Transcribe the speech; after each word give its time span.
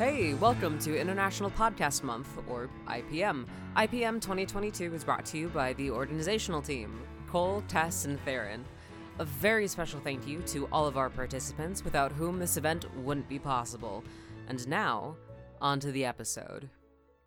Hey, 0.00 0.32
welcome 0.32 0.78
to 0.78 0.98
International 0.98 1.50
Podcast 1.50 2.02
Month, 2.02 2.30
or 2.48 2.70
IPM. 2.86 3.44
IPM 3.76 4.14
2022 4.14 4.94
is 4.94 5.04
brought 5.04 5.26
to 5.26 5.36
you 5.36 5.48
by 5.48 5.74
the 5.74 5.90
organizational 5.90 6.62
team 6.62 7.02
Cole, 7.28 7.62
Tess, 7.68 8.06
and 8.06 8.18
Theron. 8.24 8.64
A 9.18 9.26
very 9.26 9.68
special 9.68 10.00
thank 10.00 10.26
you 10.26 10.40
to 10.44 10.66
all 10.72 10.86
of 10.86 10.96
our 10.96 11.10
participants, 11.10 11.84
without 11.84 12.12
whom 12.12 12.38
this 12.38 12.56
event 12.56 12.86
wouldn't 12.96 13.28
be 13.28 13.38
possible. 13.38 14.02
And 14.48 14.66
now, 14.66 15.16
on 15.60 15.80
to 15.80 15.92
the 15.92 16.06
episode. 16.06 16.70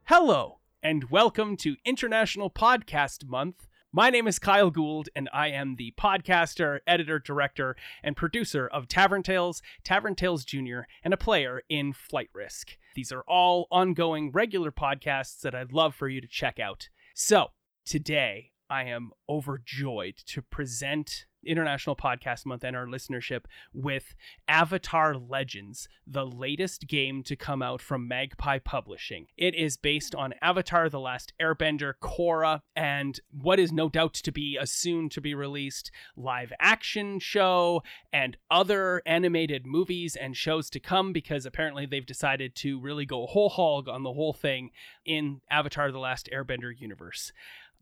Hello, 0.05 0.57
and 0.81 1.11
welcome 1.11 1.55
to 1.57 1.75
International 1.85 2.49
Podcast 2.49 3.27
Month. 3.27 3.67
My 3.95 4.09
name 4.09 4.27
is 4.27 4.39
Kyle 4.39 4.71
Gould, 4.71 5.09
and 5.15 5.29
I 5.31 5.49
am 5.49 5.75
the 5.75 5.93
podcaster, 5.99 6.79
editor, 6.87 7.19
director, 7.19 7.75
and 8.01 8.17
producer 8.17 8.65
of 8.65 8.87
Tavern 8.87 9.21
Tales, 9.21 9.61
Tavern 9.83 10.15
Tales 10.15 10.43
Jr., 10.45 10.79
and 11.03 11.13
a 11.13 11.17
player 11.17 11.61
in 11.69 11.93
Flight 11.93 12.31
Risk. 12.33 12.75
These 12.95 13.11
are 13.11 13.23
all 13.27 13.67
ongoing, 13.69 14.31
regular 14.31 14.71
podcasts 14.71 15.41
that 15.41 15.53
I'd 15.53 15.73
love 15.73 15.93
for 15.93 16.09
you 16.09 16.21
to 16.21 16.27
check 16.27 16.59
out. 16.59 16.89
So, 17.13 17.49
today 17.85 18.53
I 18.67 18.85
am 18.85 19.11
overjoyed 19.29 20.15
to 20.25 20.41
present 20.41 21.27
International 21.45 21.95
Podcast 21.95 22.45
Month 22.45 22.63
and 22.63 22.75
our 22.75 22.85
listenership 22.85 23.45
with 23.73 24.15
Avatar 24.47 25.15
Legends, 25.15 25.87
the 26.05 26.25
latest 26.25 26.87
game 26.87 27.23
to 27.23 27.35
come 27.35 27.61
out 27.61 27.81
from 27.81 28.07
Magpie 28.07 28.59
Publishing. 28.59 29.27
It 29.37 29.55
is 29.55 29.77
based 29.77 30.15
on 30.15 30.33
Avatar 30.41 30.89
The 30.89 30.99
Last 30.99 31.33
Airbender, 31.41 31.93
Korra, 32.01 32.61
and 32.75 33.19
what 33.31 33.59
is 33.59 33.71
no 33.71 33.89
doubt 33.89 34.13
to 34.15 34.31
be 34.31 34.57
a 34.59 34.67
soon 34.67 35.09
to 35.09 35.21
be 35.21 35.35
released 35.35 35.91
live 36.15 36.51
action 36.59 37.19
show 37.19 37.83
and 38.11 38.37
other 38.49 39.01
animated 39.05 39.65
movies 39.65 40.15
and 40.15 40.35
shows 40.35 40.69
to 40.69 40.79
come 40.79 41.13
because 41.13 41.45
apparently 41.45 41.85
they've 41.85 42.05
decided 42.05 42.55
to 42.55 42.79
really 42.79 43.05
go 43.05 43.25
whole 43.25 43.49
hog 43.49 43.87
on 43.87 44.03
the 44.03 44.13
whole 44.13 44.33
thing 44.33 44.71
in 45.05 45.41
Avatar 45.49 45.91
The 45.91 45.99
Last 45.99 46.29
Airbender 46.33 46.71
universe 46.77 47.31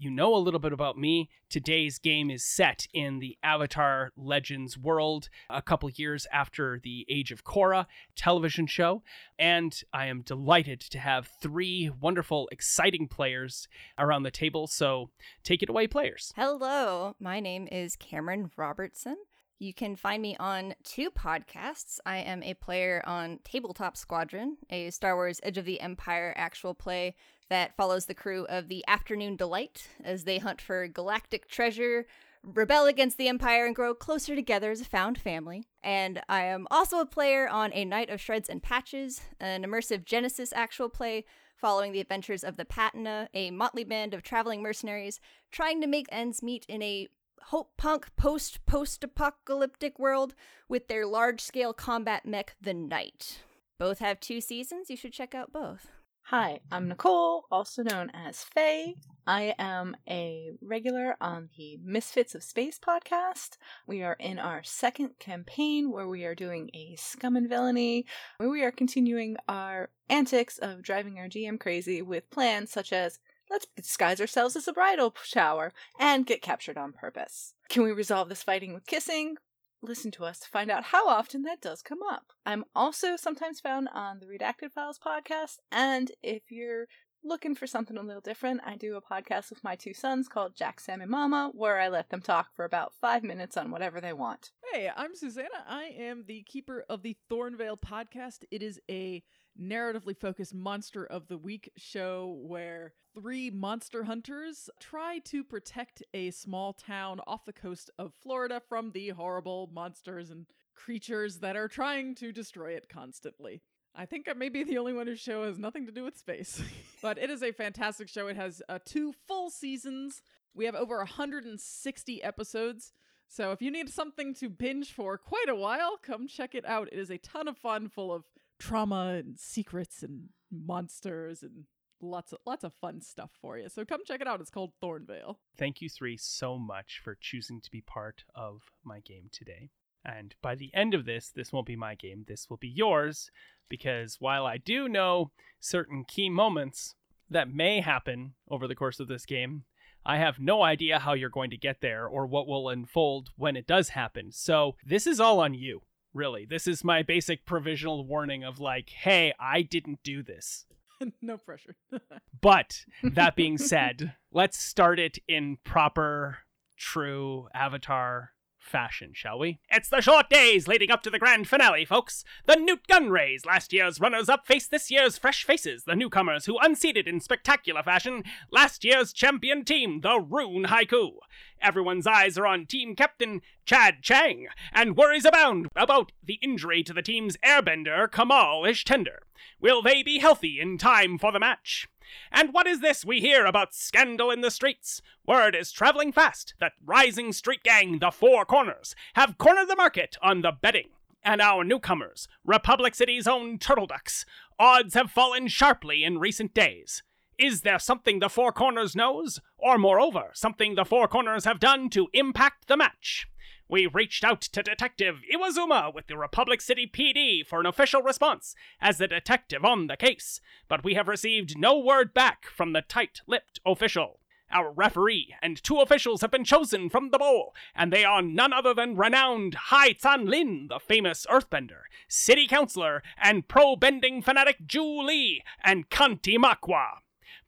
you 0.02 0.09
know 0.09 0.33
a 0.35 0.38
little 0.38 0.59
bit 0.59 0.73
about 0.73 0.97
me. 0.97 1.30
Today's 1.47 1.99
game 1.99 2.31
is 2.31 2.44
set 2.44 2.88
in 2.91 3.19
the 3.19 3.38
Avatar 3.44 4.11
Legends 4.17 4.75
world, 4.75 5.30
a 5.47 5.61
couple 5.61 5.91
years 5.91 6.25
after 6.33 6.80
the 6.83 7.05
Age 7.07 7.31
of 7.31 7.44
Korra 7.44 7.85
television 8.16 8.66
show. 8.66 9.03
And 9.38 9.79
I 9.94 10.07
am 10.07 10.23
delighted 10.23 10.81
to 10.81 10.97
have 10.97 11.29
three 11.39 11.91
wonderful, 12.02 12.49
exciting 12.52 13.07
players 13.09 13.67
around 13.99 14.23
the 14.23 14.31
table. 14.31 14.66
So 14.66 15.11
take 15.44 15.61
it 15.61 15.69
away, 15.69 15.85
players. 15.85 16.33
Hello, 16.35 17.16
my 17.19 17.39
name 17.39 17.67
is 17.72 17.95
Cameron 17.95 18.49
Robertson. 18.57 19.17
You 19.62 19.76
can 19.76 19.95
find 19.95 20.23
me 20.23 20.36
on 20.40 20.73
two 20.84 21.12
podcasts. 21.12 22.00
I 22.04 22.17
am 22.17 22.42
a 22.42 22.56
player 22.56 23.04
on 23.06 23.38
Tabletop 23.44 23.95
Squadron, 23.95 24.58
a 24.72 24.90
Star 24.90 25.16
Wars 25.16 25.40
Edge 25.44 25.59
of 25.59 25.66
the 25.66 25.80
Empire 25.81 26.34
actual 26.36 26.73
play 26.73 27.14
that 27.50 27.76
follows 27.78 28.08
the 28.08 28.16
crew 28.16 28.48
of 28.50 28.70
the 28.70 28.84
Afternoon 28.88 29.36
Delight 29.36 29.88
as 30.03 30.23
they 30.23 30.40
hunt 30.40 30.62
for 30.62 30.88
galactic 30.88 31.48
treasure, 31.48 32.08
rebel 32.44 32.88
against 32.88 33.20
the 33.20 33.28
Empire, 33.28 33.68
and 33.68 33.76
grow 33.76 33.94
closer 33.94 34.34
together 34.34 34.72
as 34.72 34.81
a 34.81 34.86
found 34.86 35.20
family. 35.20 35.64
And 35.84 36.23
I 36.28 36.46
am 36.46 36.68
also 36.72 37.00
a 37.00 37.06
player 37.06 37.48
on 37.48 37.72
A 37.72 37.86
Night 37.86 38.09
of 38.09 38.20
Shreds 38.20 38.50
and 38.50 38.64
Patches, 38.64 39.22
an 39.40 39.64
immersive 39.64 40.06
Genesys 40.06 40.53
actual 40.56 40.90
play 40.90 41.23
following 41.56 41.92
the 41.92 42.00
adventures 42.00 42.44
of 42.44 42.58
the 42.58 42.66
Patina, 42.66 43.30
a 43.36 43.52
motley 43.52 43.84
band 43.84 44.16
of 44.16 44.23
traveling 44.23 44.64
mercenaries 44.64 45.20
trying 45.52 45.81
to 45.81 45.86
make 45.86 46.08
ends 46.09 46.42
meet 46.42 46.66
in 46.68 46.81
a 46.81 47.08
hope 47.45 47.72
punk 47.78 48.08
post 48.16 48.66
post 48.66 49.03
apocalyptic 49.03 50.00
world 50.00 50.36
with 50.67 50.88
their 50.88 51.06
large 51.06 51.42
scale 51.42 51.73
combat 51.73 52.25
mech, 52.25 52.56
the 52.61 52.73
Knight. 52.73 53.39
Both 53.78 54.00
have 54.00 54.20
two 54.20 54.42
seasons. 54.42 54.89
You 54.89 54.97
should 54.97 55.14
check 55.14 55.34
out 55.34 55.52
both. 55.52 55.88
Hi, 56.25 56.62
I'm 56.72 56.88
Nicole, 56.88 57.45
also 57.52 57.84
known 57.84 58.09
as 58.14 58.44
Faye. 58.44 58.95
I 59.28 59.53
am 59.59 59.97
a 60.08 60.52
regular 60.62 61.17
on 61.19 61.50
the 61.57 61.78
Misfits 61.84 62.35
of 62.35 62.44
Space 62.44 62.79
podcast. 62.79 63.58
We 63.85 64.02
are 64.02 64.16
in 64.19 64.40
our 64.40 64.63
second 64.63 65.19
campaign 65.19 65.91
where 65.91 66.08
we 66.08 66.23
are 66.23 66.35
doing 66.35 66.69
a 66.73 66.96
scum 66.96 67.35
and 67.35 67.50
villainy, 67.50 68.06
where 68.38 68.50
we 68.50 68.63
are 68.63 68.72
continuing 68.72 69.35
our 69.50 69.90
antics 70.09 70.58
of 70.58 70.81
driving 70.81 71.19
our 71.19 71.28
GM 71.28 71.59
crazy 71.59 72.02
with 72.02 72.29
plans 72.29 72.72
such 72.72 72.94
as 72.94 73.19
let's 73.51 73.67
disguise 73.75 74.22
ourselves 74.22 74.56
as 74.56 74.67
a 74.67 74.73
bridal 74.73 75.13
shower 75.23 75.73
and 76.00 76.25
get 76.25 76.41
captured 76.41 76.78
on 76.78 76.94
purpose. 76.94 77.53
Can 77.69 77.84
we 77.84 77.91
resolve 77.91 78.29
this 78.29 78.44
fighting 78.44 78.73
with 78.73 78.85
kissing? 78.85 79.35
listen 79.84 80.12
to 80.12 80.23
us 80.25 80.39
to 80.39 80.47
find 80.47 80.69
out 80.69 80.84
how 80.84 81.07
often 81.07 81.41
that 81.44 81.61
does 81.61 81.81
come 81.81 82.00
up. 82.07 82.34
I'm 82.45 82.66
also 82.75 83.16
sometimes 83.16 83.59
found 83.59 83.90
on 83.94 84.19
the 84.19 84.28
Redacted 84.28 84.72
Files 84.72 85.00
podcast, 85.00 85.57
and 85.72 86.11
if 86.22 86.51
you're 86.51 86.85
looking 87.23 87.56
for 87.56 87.67
something 87.67 87.97
a 87.97 88.01
little 88.01 88.22
different, 88.22 88.61
I 88.66 88.75
do 88.75 88.95
a 88.95 89.01
podcast 89.01 89.50
with 89.50 89.63
my 89.63 89.75
two 89.75 89.94
sons 89.94 90.28
called 90.28 90.56
Jack, 90.56 90.79
Sam, 90.79 91.01
and 91.01 91.09
Mama, 91.09 91.51
where 91.53 91.79
I 91.79 91.88
let 91.88 92.09
them 92.09 92.22
talk 92.22 92.47
for 92.56 92.66
about 92.66 92.94
five 93.00 93.23
minutes 93.23 93.57
on 93.57 93.72
whatever 93.72 94.01
they 94.01 94.13
want. 94.13 94.51
Hey, 94.72 94.90
I'm 94.95 95.16
Susanna. 95.16 95.66
I 95.67 95.85
am 95.97 96.25
the 96.28 96.44
keeper 96.44 96.85
of 96.90 97.03
the 97.03 97.17
Thornvale 97.29 97.79
podcast. 97.79 98.44
It 98.50 98.61
is 98.63 98.79
a 98.90 99.23
narratively 99.59 100.17
focused 100.17 100.53
Monster 100.53 101.06
of 101.06 101.28
the 101.28 101.38
Week 101.38 101.72
show 101.78 102.38
where 102.41 102.94
three 103.13 103.50
monster 103.50 104.03
hunters 104.03 104.69
try 104.79 105.19
to 105.25 105.44
protect 105.44 106.03
a 106.13 106.31
small 106.31 106.73
town 106.73 107.19
off 107.28 107.45
the 107.45 107.53
coast 107.53 107.90
of 107.97 108.13
Florida 108.13 108.61
from 108.67 108.91
the 108.91 109.09
horrible 109.09 109.69
monsters 109.73 110.29
and 110.29 110.45
creatures 110.75 111.38
that 111.40 111.56
are 111.56 111.67
trying 111.67 112.16
to 112.16 112.31
destroy 112.31 112.72
it 112.72 112.90
constantly. 112.90 113.61
I 113.94 114.06
think 114.06 114.28
I 114.29 114.34
may 114.34 114.50
be 114.50 114.63
the 114.63 114.78
only 114.78 114.94
one 114.94 115.07
whose 115.07 115.19
show 115.19 115.44
has 115.44 115.59
nothing 115.59 115.85
to 115.85 115.91
do 115.91 116.03
with 116.03 116.17
space. 116.17 116.61
but 117.01 117.17
it 117.17 117.29
is 117.29 117.44
a 117.44 117.51
fantastic 117.51 118.07
show. 118.07 118.28
It 118.28 118.38
has 118.38 118.61
uh, 118.69 118.79
two 118.85 119.13
full 119.28 119.50
seasons. 119.50 120.22
We 120.53 120.66
have 120.66 120.75
over 120.75 120.97
160 120.97 122.23
episodes. 122.23 122.94
So 123.28 123.51
if 123.51 123.61
you 123.61 123.72
need 123.72 123.90
something 123.90 124.34
to 124.35 124.50
binge 124.50 124.91
for 124.91 125.17
quite 125.17 125.50
a 125.50 125.56
while, 125.56 125.97
come 125.97 126.28
check 126.28 126.53
it 126.53 126.66
out. 126.66 126.90
It 126.91 127.00
is 127.00 127.09
a 127.09 127.17
ton 127.17 127.47
of 127.47 127.57
fun, 127.57 127.88
full 127.88 128.13
of 128.13 128.25
trauma 128.61 129.16
and 129.17 129.39
secrets 129.39 130.03
and 130.03 130.29
monsters 130.51 131.41
and 131.41 131.66
lots 131.99 132.31
of 132.31 132.39
lots 132.45 132.63
of 132.63 132.73
fun 132.73 133.01
stuff 133.01 133.31
for 133.41 133.57
you. 133.57 133.67
So 133.69 133.83
come 133.83 134.01
check 134.05 134.22
it 134.22 134.27
out. 134.27 134.39
It's 134.39 134.51
called 134.51 134.73
Thornvale. 134.81 135.38
Thank 135.57 135.81
you 135.81 135.89
three 135.89 136.16
so 136.16 136.57
much 136.57 137.01
for 137.03 137.17
choosing 137.19 137.59
to 137.61 137.72
be 137.72 137.81
part 137.81 138.23
of 138.35 138.61
my 138.83 138.99
game 138.99 139.29
today. 139.31 139.72
And 140.05 140.35
by 140.41 140.55
the 140.55 140.72
end 140.73 140.94
of 140.94 141.05
this, 141.05 141.31
this 141.35 141.51
won't 141.51 141.67
be 141.67 141.75
my 141.75 141.95
game. 141.95 142.25
This 142.27 142.49
will 142.49 142.57
be 142.57 142.69
yours 142.69 143.29
because 143.69 144.17
while 144.19 144.45
I 144.45 144.57
do 144.57 144.88
know 144.88 145.31
certain 145.59 146.05
key 146.07 146.29
moments 146.29 146.95
that 147.29 147.53
may 147.53 147.81
happen 147.81 148.33
over 148.49 148.67
the 148.67 148.75
course 148.75 148.99
of 148.99 149.07
this 149.07 149.25
game, 149.25 149.63
I 150.03 150.17
have 150.17 150.39
no 150.39 150.63
idea 150.63 150.99
how 150.99 151.13
you're 151.13 151.29
going 151.29 151.51
to 151.51 151.57
get 151.57 151.81
there 151.81 152.07
or 152.07 152.25
what 152.25 152.47
will 152.47 152.69
unfold 152.69 153.29
when 153.38 153.55
it 153.55 153.67
does 153.67 153.89
happen. 153.89 154.31
So, 154.31 154.75
this 154.83 155.05
is 155.05 155.19
all 155.19 155.39
on 155.39 155.53
you 155.53 155.83
really. 156.13 156.45
This 156.45 156.67
is 156.67 156.83
my 156.83 157.03
basic 157.03 157.45
provisional 157.45 158.05
warning 158.05 158.44
of 158.44 158.59
like, 158.59 158.89
hey, 158.89 159.33
I 159.39 159.61
didn't 159.61 159.99
do 160.03 160.23
this. 160.23 160.66
no 161.22 161.38
pressure. 161.38 161.75
but 162.41 162.85
that 163.03 163.35
being 163.35 163.57
said, 163.57 164.16
let's 164.31 164.57
start 164.57 164.99
it 164.99 165.17
in 165.27 165.57
proper, 165.63 166.39
true 166.77 167.47
Avatar 167.53 168.31
fashion, 168.61 169.11
shall 169.13 169.39
we? 169.39 169.59
It's 169.69 169.89
the 169.89 170.01
short 170.01 170.29
days 170.29 170.67
leading 170.67 170.91
up 170.91 171.01
to 171.03 171.09
the 171.09 171.19
grand 171.19 171.47
finale, 171.47 171.83
folks. 171.83 172.23
The 172.45 172.55
Nute 172.55 172.88
Gunrays, 172.88 173.45
last 173.45 173.73
year's 173.73 173.99
runners 173.99 174.29
up, 174.29 174.45
face 174.45 174.67
this 174.67 174.91
year's 174.91 175.17
fresh 175.17 175.43
faces, 175.43 175.83
the 175.83 175.95
newcomers 175.95 176.45
who 176.45 176.57
unseated 176.59 177.07
in 177.07 177.19
spectacular 177.19 177.83
fashion 177.83 178.23
last 178.51 178.83
year's 178.83 179.11
champion 179.11 179.66
team, 179.66 180.01
the 180.01 180.19
Rune 180.19 180.66
Haiku. 180.66 181.13
Everyone's 181.61 182.07
eyes 182.07 182.38
are 182.38 182.47
on 182.47 182.66
team 182.66 182.95
captain 182.95 183.41
Chad 183.66 184.01
Chang, 184.01 184.47
and 184.73 184.97
worries 184.97 185.25
abound 185.25 185.67
about 185.75 186.11
the 186.23 186.39
injury 186.41 186.83
to 186.83 186.94
the 186.94 187.01
team's 187.01 187.38
airbender 187.38 188.11
Kamal 188.11 188.63
Ishtender. 188.63 189.19
Will 189.59 189.81
they 189.81 190.03
be 190.03 190.19
healthy 190.19 190.59
in 190.59 190.78
time 190.78 191.17
for 191.17 191.31
the 191.31 191.40
match? 191.40 191.87
And 192.31 192.53
what 192.53 192.67
is 192.67 192.79
this 192.79 193.05
we 193.05 193.22
hear 193.22 193.46
about 193.46 193.73
scandal 193.73 194.31
in 194.31 194.41
the 194.41 194.52
streets? 194.52 195.02
Word 195.25 195.55
is 195.55 195.72
traveling 195.72 196.11
fast 196.11 196.55
that 196.59 196.73
rising 196.84 197.31
street 197.31 197.64
gang, 197.64 197.99
the 197.99 198.11
Four 198.11 198.46
Corners, 198.46 198.96
have 199.14 199.37
cornered 199.37 199.69
the 199.69 199.75
market 199.75 200.17
on 200.22 200.41
the 200.41 200.52
betting. 200.52 200.90
And 201.23 201.40
our 201.40 201.64
newcomers, 201.64 202.28
Republic 202.43 202.96
City's 202.96 203.28
own 203.28 203.59
Turtle 203.59 203.85
Ducks, 203.85 204.25
odds 204.57 204.96
have 204.96 205.11
fallen 205.11 205.47
sharply 205.47 206.03
in 206.03 206.17
recent 206.17 206.53
days. 206.53 207.03
Is 207.41 207.61
there 207.61 207.79
something 207.79 208.20
the 208.20 208.29
Four 208.29 208.52
Corners 208.52 208.96
knows? 208.96 209.40
Or 209.58 209.79
moreover, 209.79 210.29
something 210.34 210.76
the 210.76 210.85
Four 210.85 211.08
Corners 211.08 211.43
have 211.46 211.59
done 211.59 211.90
to 211.90 212.08
impact 212.14 212.67
the 212.67 212.78
match? 212.78 213.28
We 213.67 213.88
reached 213.88 214.23
out 214.23 214.41
to 214.41 214.61
Detective 214.61 215.22
Iwazuma 215.34 215.91
with 215.91 216.05
the 216.05 216.20
Republic 216.20 216.61
City 216.61 216.85
PD 216.85 217.43
for 217.43 217.59
an 217.59 217.66
official 217.66 218.03
response 218.03 218.53
as 218.79 218.99
the 218.99 219.08
detective 219.08 219.66
on 219.66 219.88
the 219.88 219.97
case, 219.97 220.40
but 220.67 220.84
we 220.84 220.93
have 220.93 221.08
received 221.08 221.58
no 221.58 221.79
word 221.79 222.14
back 222.14 222.46
from 222.46 222.73
the 222.73 222.84
tight 222.84 223.22
lipped 223.26 223.59
official. 223.66 224.20
Our 224.52 224.72
referee 224.72 225.34
and 225.41 225.64
two 225.64 225.79
officials 225.79 226.22
have 226.22 226.29
been 226.29 226.43
chosen 226.43 226.91
from 226.91 227.09
the 227.09 227.17
bowl, 227.17 227.55
and 227.73 227.91
they 227.91 228.05
are 228.05 228.22
none 228.22 228.53
other 228.53 228.76
than 228.76 228.97
renowned 228.97 229.55
Hai 229.55 229.93
Tsan 229.93 230.29
Lin, 230.29 230.67
the 230.70 230.78
famous 230.78 231.26
earthbender, 231.28 231.85
city 232.08 232.46
councilor, 232.46 233.02
and 233.20 233.47
pro 233.47 233.76
bending 233.76 234.22
fanatic 234.22 234.67
Ju 234.67 235.02
Lee, 235.02 235.41
and 235.64 235.90
Kanti 235.90 236.38
Makwa. 236.38 236.99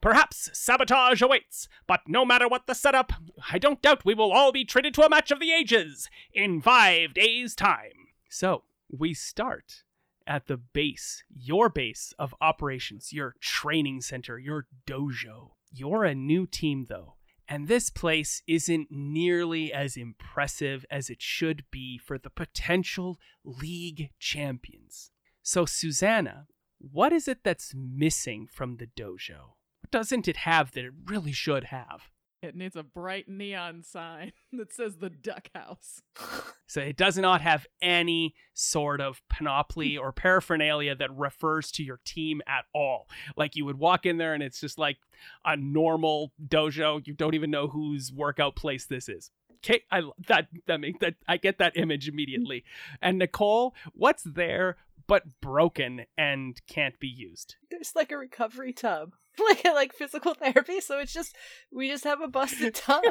Perhaps 0.04 0.50
sabotage 0.52 1.22
awaits, 1.22 1.66
but 1.86 2.02
no 2.06 2.26
matter 2.26 2.46
what 2.46 2.66
the 2.66 2.74
setup, 2.74 3.14
I 3.50 3.58
don't 3.58 3.80
doubt 3.80 4.04
we 4.04 4.12
will 4.12 4.32
all 4.32 4.52
be 4.52 4.62
treated 4.62 4.92
to 4.92 5.02
a 5.02 5.08
match 5.08 5.30
of 5.30 5.40
the 5.40 5.50
ages 5.50 6.10
in 6.34 6.60
five 6.60 7.14
days' 7.14 7.54
time. 7.54 8.08
So, 8.28 8.64
we 8.90 9.14
start 9.14 9.84
at 10.26 10.46
the 10.46 10.58
base, 10.58 11.24
your 11.34 11.70
base 11.70 12.12
of 12.18 12.34
operations, 12.42 13.14
your 13.14 13.36
training 13.40 14.02
center, 14.02 14.38
your 14.38 14.66
dojo. 14.86 15.52
You're 15.72 16.04
a 16.04 16.14
new 16.14 16.46
team, 16.46 16.84
though, 16.90 17.14
and 17.48 17.66
this 17.66 17.88
place 17.88 18.42
isn't 18.46 18.88
nearly 18.90 19.72
as 19.72 19.96
impressive 19.96 20.84
as 20.90 21.08
it 21.08 21.22
should 21.22 21.64
be 21.70 21.96
for 21.96 22.18
the 22.18 22.28
potential 22.28 23.18
league 23.42 24.10
champions. 24.18 25.12
So, 25.42 25.64
Susanna, 25.64 26.46
what 26.78 27.14
is 27.14 27.26
it 27.26 27.38
that's 27.42 27.72
missing 27.74 28.46
from 28.52 28.76
the 28.76 28.86
dojo? 28.86 29.54
What 29.94 30.00
doesn't 30.00 30.26
it 30.26 30.38
have 30.38 30.72
that 30.72 30.84
it 30.84 30.92
really 31.06 31.30
should 31.30 31.66
have? 31.66 32.10
It 32.42 32.56
needs 32.56 32.74
a 32.74 32.82
bright 32.82 33.28
neon 33.28 33.84
sign 33.84 34.32
that 34.52 34.72
says 34.72 34.96
the 34.96 35.08
Duck 35.08 35.50
House. 35.54 36.02
So 36.66 36.80
it 36.80 36.96
does 36.96 37.16
not 37.18 37.42
have 37.42 37.66
any 37.80 38.34
sort 38.54 39.00
of 39.00 39.22
panoply 39.28 39.96
or 39.96 40.10
paraphernalia 40.12 40.96
that 40.96 41.14
refers 41.14 41.70
to 41.72 41.84
your 41.84 42.00
team 42.04 42.40
at 42.48 42.64
all. 42.74 43.06
Like 43.36 43.54
you 43.54 43.64
would 43.66 43.78
walk 43.78 44.06
in 44.06 44.16
there 44.16 44.34
and 44.34 44.42
it's 44.42 44.60
just 44.60 44.76
like 44.76 44.96
a 45.44 45.56
normal 45.56 46.32
dojo. 46.44 47.06
You 47.06 47.12
don't 47.12 47.34
even 47.34 47.50
know 47.50 47.68
whose 47.68 48.10
workout 48.12 48.56
place 48.56 48.86
this 48.86 49.08
is. 49.08 49.30
Okay, 49.58 49.82
I 49.90 50.02
that 50.26 50.48
that 50.66 50.80
make 50.80 50.98
that 51.00 51.14
I 51.28 51.36
get 51.36 51.58
that 51.58 51.76
image 51.76 52.08
immediately. 52.08 52.64
And 53.00 53.18
Nicole, 53.18 53.74
what's 53.92 54.24
there 54.24 54.76
but 55.06 55.40
broken 55.40 56.06
and 56.16 56.60
can't 56.66 56.98
be 56.98 57.08
used? 57.08 57.56
There's 57.70 57.94
like 57.94 58.12
a 58.12 58.18
recovery 58.18 58.72
tub. 58.72 59.14
Like 59.48 59.64
like 59.64 59.92
physical 59.92 60.34
therapy, 60.34 60.80
so 60.80 61.00
it's 61.00 61.12
just 61.12 61.34
we 61.72 61.88
just 61.88 62.04
have 62.04 62.20
a 62.20 62.28
busted 62.28 62.72
tub. 62.76 63.02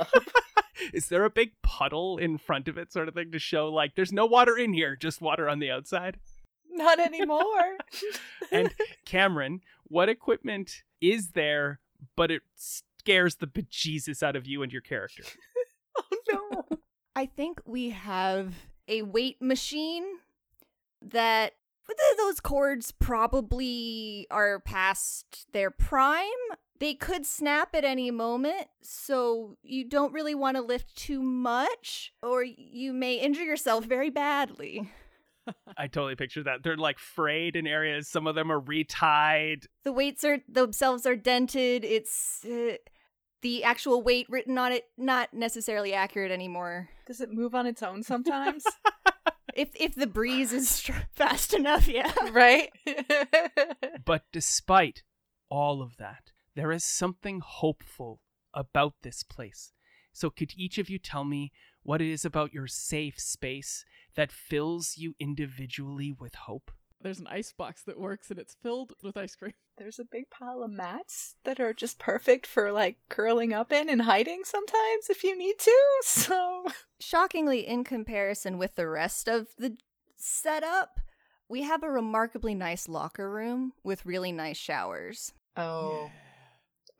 Is 0.94 1.10
there 1.10 1.25
a 1.25 1.30
big 1.30 1.51
puddle 1.62 2.18
in 2.18 2.38
front 2.38 2.69
of 2.69 2.78
it, 2.78 2.94
sort 2.94 3.10
of 3.10 3.13
thing, 3.13 3.34
to 3.34 3.40
show 3.40 3.68
like 3.68 3.95
there's 3.95 4.13
no 4.13 4.25
water 4.25 4.57
in 4.57 4.72
here, 4.72 4.95
just 4.95 5.19
water 5.19 5.50
on 5.50 5.60
the 5.60 5.69
outside? 5.69 6.18
Not 6.72 7.00
anymore. 7.00 7.78
And 8.54 8.74
Cameron, 9.06 9.62
what 9.84 10.07
equipment 10.07 10.84
is 11.01 11.31
there, 11.31 11.80
but 12.16 12.31
it 12.31 12.44
scares 12.56 13.36
the 13.36 13.48
bejesus 13.48 14.24
out 14.24 14.36
of 14.36 14.48
you 14.48 14.63
and 14.63 14.72
your 14.72 14.81
character? 14.81 15.24
oh 15.98 16.18
no. 16.31 16.78
I 17.16 17.25
think 17.25 17.60
we 17.66 17.90
have 17.90 18.54
a 18.88 19.01
weight 19.01 19.42
machine 19.42 20.06
that 21.01 21.51
but 21.51 21.51
th- 21.51 21.62
those 22.18 22.39
cords 22.39 22.91
probably 22.91 24.27
are 24.31 24.59
past 24.59 25.47
their 25.51 25.71
prime. 25.71 26.27
They 26.80 26.94
could 26.94 27.25
snap 27.25 27.75
at 27.75 27.85
any 27.85 28.12
moment, 28.12 28.68
so 28.81 29.57
you 29.63 29.88
don't 29.88 30.13
really 30.13 30.35
want 30.35 30.57
to 30.57 30.62
lift 30.62 30.95
too 30.95 31.21
much, 31.21 32.13
or 32.21 32.44
you 32.44 32.94
may 32.94 33.15
injure 33.15 33.44
yourself 33.44 33.85
very 33.85 34.09
badly. 34.09 34.89
I 35.77 35.88
totally 35.88 36.15
picture 36.15 36.44
that. 36.44 36.63
They're 36.63 36.77
like 36.77 37.00
frayed 37.00 37.56
in 37.56 37.68
areas. 37.68 38.07
Some 38.07 38.27
of 38.27 38.35
them 38.35 38.51
are 38.51 38.59
retied. 38.59 39.65
The 39.83 39.94
weights 39.94 40.24
are 40.24 40.39
themselves 40.47 41.06
are 41.06 41.15
dented. 41.15 41.83
It's 41.83 42.45
uh, 42.45 42.77
the 43.41 43.63
actual 43.63 44.01
weight 44.01 44.25
written 44.30 44.57
on 44.57 44.71
it 44.71 44.85
not 44.97 45.33
necessarily 45.33 45.94
accurate 45.94 46.31
anymore. 46.31 46.89
Does 47.06 47.21
it 47.21 47.31
move 47.31 47.53
on 47.56 47.65
its 47.65 47.83
own 47.83 48.03
sometimes? 48.03 48.63
If 49.55 49.75
if 49.75 49.95
the 49.95 50.07
breeze 50.07 50.51
is 50.51 50.69
str- 50.77 51.07
fast 51.13 51.53
enough, 51.53 51.88
yeah. 51.88 52.11
right? 52.31 52.69
But 54.05 54.23
despite 54.31 55.03
all 55.50 55.81
of 55.81 55.97
that, 55.97 56.31
there 56.55 56.71
is 56.71 56.83
something 56.83 57.41
hopeful 57.44 58.19
about 58.53 58.95
this 59.01 59.23
place. 59.23 59.71
So, 60.11 60.29
could 60.29 60.53
each 60.55 60.77
of 60.77 60.89
you 60.89 61.00
tell 61.00 61.23
me 61.23 61.51
what 61.81 62.01
it 62.01 62.09
is 62.09 62.25
about 62.25 62.53
your 62.53 62.67
safe 62.67 63.19
space 63.19 63.85
that 64.15 64.31
fills 64.31 64.95
you 64.97 65.15
individually 65.19 66.11
with 66.11 66.35
hope? 66.35 66.71
There's 67.03 67.19
an 67.19 67.27
ice 67.27 67.51
box 67.51 67.83
that 67.83 68.00
works 68.00 68.31
and 68.31 68.39
it's 68.39 68.55
filled 68.63 68.94
with 69.03 69.17
ice 69.17 69.35
cream. 69.35 69.53
There's 69.77 70.00
a 70.00 70.05
big 70.05 70.29
pile 70.29 70.63
of 70.63 70.71
mats 70.71 71.35
that 71.44 71.59
are 71.59 71.73
just 71.73 72.00
perfect 72.00 72.47
for 72.47 72.71
like 72.71 72.97
curling 73.09 73.51
up 73.51 73.73
in 73.73 73.89
and 73.89 74.03
hiding 74.03 74.44
sometimes 74.45 75.09
if 75.09 75.23
you 75.23 75.38
need 75.38 75.59
to. 75.59 75.77
So 76.03 76.65
Shockingly, 77.00 77.67
in 77.67 77.83
comparison 77.83 78.57
with 78.57 78.75
the 78.75 78.88
rest 78.88 79.27
of 79.27 79.47
the 79.57 79.75
setup, 80.15 81.01
we 81.50 81.63
have 81.63 81.83
a 81.83 81.91
remarkably 81.91 82.55
nice 82.55 82.88
locker 82.88 83.29
room 83.29 83.73
with 83.83 84.06
really 84.06 84.31
nice 84.31 84.57
showers. 84.57 85.33
Oh. 85.57 86.09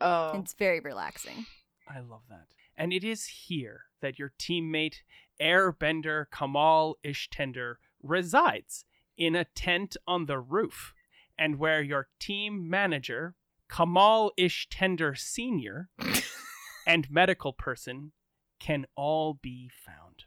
Oh. 0.01 0.38
It's 0.39 0.53
very 0.53 0.81
relaxing. 0.81 1.45
I 1.88 2.01
love 2.01 2.23
that. 2.29 2.47
And 2.75 2.91
it 2.91 3.06
is 3.06 3.25
here 3.25 3.83
that 4.01 4.19
your 4.19 4.33
teammate, 4.38 4.97
Airbender 5.41 6.25
Kamal 6.38 6.97
Ishtender, 7.06 7.75
resides 8.01 8.83
in 9.18 9.36
a 9.36 9.45
tent 9.45 9.98
on 10.07 10.25
the 10.25 10.39
roof, 10.39 10.94
and 11.38 11.60
where 11.60 11.81
your 11.81 12.07
team 12.19 12.69
manager, 12.69 13.36
Kamal 13.69 14.31
Ishtender 14.38 15.18
Sr., 15.18 15.89
and 16.88 17.10
medical 17.10 17.54
person 17.54 18.12
can 18.60 18.86
all 18.95 19.33
be 19.33 19.69
found. 19.69 20.25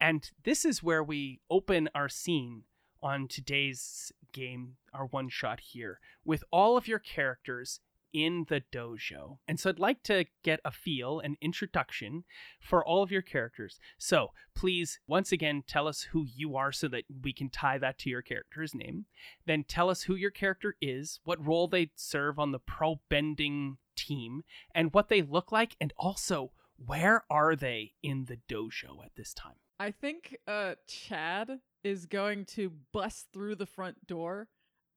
And 0.00 0.30
this 0.44 0.64
is 0.64 0.82
where 0.82 1.02
we 1.02 1.40
open 1.50 1.88
our 1.94 2.08
scene 2.08 2.64
on 3.02 3.28
today's 3.28 4.12
game, 4.32 4.76
our 4.92 5.06
one 5.06 5.28
shot 5.28 5.60
here, 5.60 6.00
with 6.24 6.44
all 6.50 6.76
of 6.76 6.88
your 6.88 6.98
characters 6.98 7.80
in 8.16 8.46
the 8.48 8.62
dojo. 8.72 9.36
And 9.46 9.60
so 9.60 9.68
I'd 9.68 9.78
like 9.78 10.02
to 10.04 10.24
get 10.42 10.60
a 10.64 10.70
feel, 10.70 11.20
an 11.20 11.36
introduction 11.42 12.24
for 12.58 12.82
all 12.82 13.02
of 13.02 13.10
your 13.10 13.20
characters. 13.20 13.78
So 13.98 14.32
please, 14.54 15.00
once 15.06 15.32
again, 15.32 15.62
tell 15.66 15.86
us 15.86 16.08
who 16.12 16.24
you 16.24 16.56
are 16.56 16.72
so 16.72 16.88
that 16.88 17.04
we 17.22 17.34
can 17.34 17.50
tie 17.50 17.76
that 17.76 17.98
to 17.98 18.10
your 18.10 18.22
character's 18.22 18.74
name. 18.74 19.04
Then 19.44 19.64
tell 19.64 19.90
us 19.90 20.04
who 20.04 20.14
your 20.14 20.30
character 20.30 20.76
is, 20.80 21.20
what 21.24 21.46
role 21.46 21.68
they 21.68 21.90
serve 21.94 22.38
on 22.38 22.52
the 22.52 22.58
pro 22.58 23.00
bending 23.10 23.76
team, 23.94 24.44
and 24.74 24.94
what 24.94 25.10
they 25.10 25.20
look 25.20 25.52
like, 25.52 25.76
and 25.78 25.92
also 25.98 26.52
where 26.78 27.24
are 27.28 27.54
they 27.54 27.92
in 28.02 28.26
the 28.26 28.38
dojo 28.48 29.04
at 29.04 29.14
this 29.16 29.34
time? 29.34 29.56
I 29.78 29.90
think 29.90 30.38
uh 30.48 30.76
Chad 30.86 31.60
is 31.84 32.06
going 32.06 32.46
to 32.46 32.72
bust 32.92 33.26
through 33.32 33.56
the 33.56 33.66
front 33.66 34.06
door, 34.06 34.48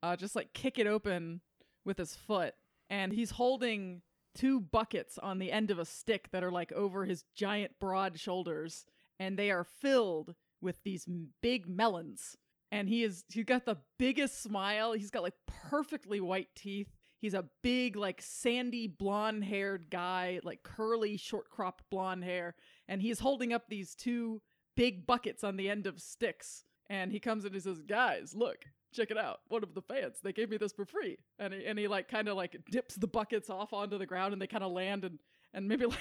uh 0.02 0.16
just 0.16 0.38
like 0.38 0.54
kick 0.54 0.80
it 0.80 0.88
open 0.88 1.42
with 1.86 1.98
his 1.98 2.16
foot, 2.16 2.56
and 2.90 3.14
he's 3.14 3.32
holding 3.32 4.02
two 4.36 4.60
buckets 4.60 5.18
on 5.18 5.40
the 5.40 5.52
end 5.52 5.72
of 5.72 5.80
a 5.80 5.86
stick 5.86 6.30
that 6.32 6.44
are 6.44 6.52
like 6.52 6.72
over 6.72 7.06
his 7.06 7.24
giant 7.36 7.74
broad 7.80 8.20
shoulders, 8.20 8.86
and 9.20 9.38
they 9.38 9.52
are 9.52 9.64
filled 9.64 10.36
with 10.62 10.82
these 10.84 11.08
big 11.42 11.68
melons. 11.68 12.36
And 12.72 12.88
he 12.88 13.04
is 13.04 13.24
he's 13.30 13.46
got 13.46 13.66
the 13.66 13.78
biggest 13.98 14.42
smile. 14.44 14.94
He's 14.94 15.12
got 15.12 15.24
like 15.24 15.34
perfectly 15.48 16.22
white 16.22 16.50
teeth. 16.56 16.90
He's 17.20 17.34
a 17.34 17.50
big, 17.64 17.96
like 17.96 18.22
sandy 18.22 18.88
blonde 18.88 19.44
haired 19.44 19.88
guy, 19.90 20.40
like 20.44 20.64
curly, 20.64 21.18
short 21.18 21.50
cropped 21.50 21.84
blonde 21.90 22.24
hair. 22.24 22.56
And 22.88 23.02
he's 23.02 23.20
holding 23.20 23.52
up 23.52 23.64
these 23.68 23.94
two 23.94 24.42
big 24.78 25.06
buckets 25.06 25.44
on 25.44 25.58
the 25.58 25.70
end 25.70 25.86
of 25.86 26.00
sticks. 26.00 26.64
And 26.90 27.12
he 27.12 27.20
comes 27.20 27.44
in 27.44 27.48
and 27.48 27.56
he 27.56 27.62
says, 27.62 27.82
Guys, 27.82 28.34
look, 28.34 28.66
check 28.94 29.12
it 29.12 29.18
out. 29.18 29.40
One 29.48 29.64
of 29.64 29.74
the 29.74 29.82
fans, 29.82 30.18
they 30.24 30.34
gave 30.34 30.50
me 30.50 30.58
this 30.58 30.74
for 30.74 30.86
free. 30.86 31.18
And 31.38 31.54
he, 31.54 31.66
and 31.66 31.78
he 31.80 31.88
like 31.88 32.08
kind 32.08 32.28
of 32.28 32.36
like 32.36 32.58
dips 32.72 32.96
the 32.96 33.08
buckets 33.08 33.50
off 33.50 33.74
onto 33.74 33.98
the 33.98 34.06
ground 34.06 34.34
and 34.34 34.42
they 34.42 34.48
kind 34.48 34.64
of 34.64 34.72
land 34.72 35.04
and, 35.06 35.20
and 35.54 35.68
maybe 35.68 35.86
like 35.88 36.00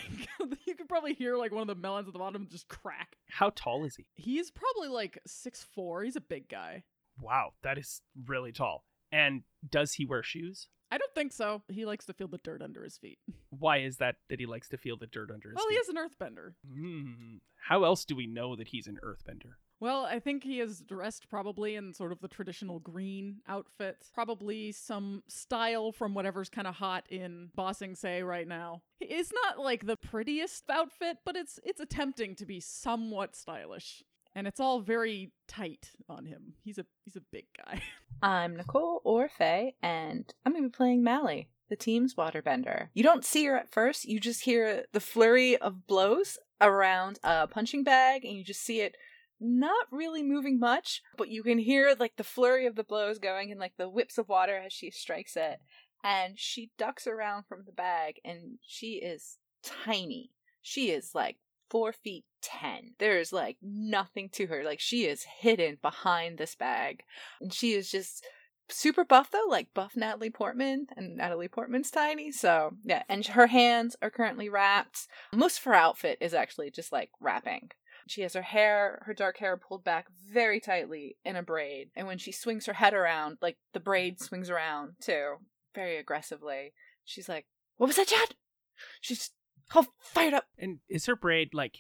you 0.67 0.75
could 0.75 0.89
probably 0.89 1.15
hear 1.15 1.37
like 1.37 1.53
one 1.53 1.63
of 1.63 1.69
the 1.69 1.75
melons 1.81 2.07
at 2.09 2.13
the 2.13 2.19
bottom 2.19 2.47
just 2.51 2.69
crack. 2.69 3.17
How 3.31 3.51
tall 3.55 3.85
is 3.85 3.97
he? 3.97 4.07
He's 4.15 4.51
probably 4.51 4.89
like 4.89 5.19
six 5.27 5.63
four. 5.75 6.03
He's 6.05 6.17
a 6.17 6.21
big 6.21 6.49
guy. 6.49 6.85
Wow, 7.21 7.53
that 7.63 7.79
is 7.79 8.01
really 8.27 8.53
tall. 8.53 8.85
And 9.11 9.43
does 9.69 9.95
he 9.95 10.05
wear 10.05 10.23
shoes? 10.23 10.69
I 10.91 10.97
don't 10.99 11.15
think 11.15 11.33
so. 11.33 11.63
He 11.69 11.85
likes 11.85 12.07
to 12.07 12.15
feel 12.15 12.29
the 12.29 12.39
dirt 12.39 12.63
under 12.63 12.83
his 12.85 12.97
feet. 12.97 13.19
Why 13.51 13.79
is 13.79 13.97
that 13.99 14.17
that 14.31 14.41
he 14.41 14.47
likes 14.47 14.69
to 14.71 14.79
feel 14.79 14.97
the 14.97 15.07
dirt 15.07 15.31
under 15.31 15.51
his 15.51 15.57
Well, 15.57 15.67
feet? 15.69 15.75
he 15.75 15.79
is 15.81 15.89
an 15.89 15.97
earthbender. 15.97 16.53
Hmm. 16.73 17.37
How 17.69 17.85
else 17.85 18.05
do 18.05 18.15
we 18.17 18.27
know 18.27 18.57
that 18.57 18.69
he's 18.69 18.87
an 18.87 18.99
earthbender? 19.05 19.55
Well, 19.81 20.05
I 20.05 20.19
think 20.19 20.43
he 20.43 20.61
is 20.61 20.81
dressed 20.81 21.29
probably 21.29 21.77
in 21.77 21.93
sort 21.93 22.11
of 22.11 22.21
the 22.21 22.29
traditional 22.29 22.81
green 22.81 23.37
outfit. 23.47 23.97
Probably 24.13 24.73
some 24.73 25.23
style 25.29 25.93
from 25.93 26.15
whatever's 26.15 26.49
kind 26.49 26.67
of 26.67 26.75
hot 26.75 27.05
in 27.11 27.51
Ba 27.55 27.75
Sing 27.75 27.95
Se 27.95 28.23
right 28.23 28.49
now. 28.49 28.83
It's 29.01 29.33
not 29.33 29.59
like 29.59 29.87
the 29.87 29.97
prettiest 29.97 30.65
outfit, 30.69 31.19
but 31.25 31.37
it's 31.37 31.61
it's 31.65 31.81
attempting 31.81 32.35
to 32.37 32.47
be 32.47 32.61
somewhat 32.61 33.37
stylish. 33.37 34.03
And 34.35 34.47
it's 34.47 34.61
all 34.61 34.81
very 34.81 35.33
tight 35.47 35.91
on 36.09 36.27
him. 36.27 36.55
He's 36.65 36.79
a 36.79 36.87
he's 37.05 37.17
a 37.17 37.23
big 37.33 37.47
guy. 37.57 37.83
I'm 38.23 38.57
Nicole 38.57 39.01
or 39.05 39.29
Faye, 39.29 39.77
and 39.81 40.33
I'm 40.45 40.55
to 40.55 40.63
be 40.63 40.69
playing 40.69 41.05
Mally, 41.05 41.51
the 41.69 41.77
team's 41.77 42.15
waterbender. 42.15 42.89
You 42.95 43.05
don't 43.05 43.25
see 43.25 43.45
her 43.47 43.57
at 43.57 43.71
first, 43.71 44.07
you 44.07 44.19
just 44.19 44.43
hear 44.43 44.85
the 44.93 45.01
flurry 45.01 45.57
of 45.57 45.87
blows 45.87 46.37
around 46.61 47.21
a 47.23 47.47
punching 47.47 47.85
bag, 47.85 48.25
and 48.25 48.37
you 48.37 48.43
just 48.43 48.63
see 48.63 48.81
it 48.81 48.97
not 49.41 49.87
really 49.91 50.23
moving 50.23 50.59
much, 50.59 51.03
but 51.17 51.29
you 51.29 51.43
can 51.43 51.59
hear 51.59 51.95
like 51.99 52.17
the 52.17 52.25
flurry 52.25 52.67
of 52.67 52.77
the 52.77 52.85
blows 52.85 53.19
going 53.19 53.51
and 53.51 53.61
like 53.61 53.75
the 53.77 53.89
whips 53.89 54.19
of 54.19 54.29
water 54.29 54.57
as 54.57 54.73
she 54.73 54.91
strikes 54.91 55.37
it. 55.37 55.61
And 56.05 56.39
she 56.39 56.71
ducks 56.79 57.07
around 57.07 57.45
from 57.49 57.65
the 57.67 57.73
bag, 57.73 58.21
and 58.25 58.59
she 58.63 58.95
is 58.95 59.39
tiny. 59.65 60.31
She 60.63 60.91
is 60.91 61.13
like 61.15 61.37
four 61.71 61.93
feet 61.93 62.25
ten. 62.41 62.95
There 62.99 63.19
is 63.19 63.33
like 63.33 63.57
nothing 63.63 64.29
to 64.31 64.47
her. 64.47 64.63
Like 64.65 64.81
she 64.81 65.05
is 65.05 65.25
hidden 65.41 65.79
behind 65.83 66.39
this 66.39 66.55
bag. 66.55 67.03
And 67.41 67.53
she 67.53 67.73
is 67.73 67.91
just 67.91 68.25
super 68.69 69.05
buff 69.05 69.31
though, 69.31 69.47
like 69.49 69.75
buff 69.75 69.97
Natalie 69.97 70.31
Portman, 70.31 70.87
and 70.97 71.17
Natalie 71.17 71.49
Portman's 71.49 71.91
tiny. 71.91 72.31
So 72.31 72.73
yeah, 72.85 73.03
and 73.09 73.27
her 73.27 73.49
hands 73.49 73.97
are 74.01 74.11
currently 74.11 74.49
wrapped. 74.49 75.09
Most 75.35 75.59
of 75.59 75.65
her 75.65 75.75
outfit 75.75 76.19
is 76.21 76.35
actually 76.35 76.71
just 76.71 76.93
like 76.93 77.11
wrapping. 77.21 77.71
She 78.09 78.23
has 78.23 78.35
her 78.35 78.43
hair, 78.43 79.03
her 79.07 79.15
dark 79.15 79.39
hair 79.39 79.57
pulled 79.57 79.85
back 79.85 80.07
very 80.31 80.61
tightly 80.61 81.17
in 81.25 81.37
a 81.37 81.43
braid. 81.43 81.91
And 81.95 82.07
when 82.07 82.19
she 82.19 82.33
swings 82.33 82.67
her 82.67 82.73
head 82.73 82.95
around, 82.95 83.39
like 83.41 83.59
the 83.73 83.81
braid 83.81 84.21
swings 84.21 84.51
around 84.51 84.95
too, 85.01 85.37
very 85.75 85.97
aggressively. 85.97 86.73
She's 87.05 87.29
like, 87.29 87.47
What 87.77 87.87
was 87.87 87.97
that, 87.97 88.09
Chad? 88.09 88.35
She's 89.01 89.31
all 89.75 89.87
fired 90.01 90.35
up. 90.35 90.45
And 90.59 90.79
is 90.89 91.07
her 91.07 91.17
braid 91.17 91.55
like 91.55 91.77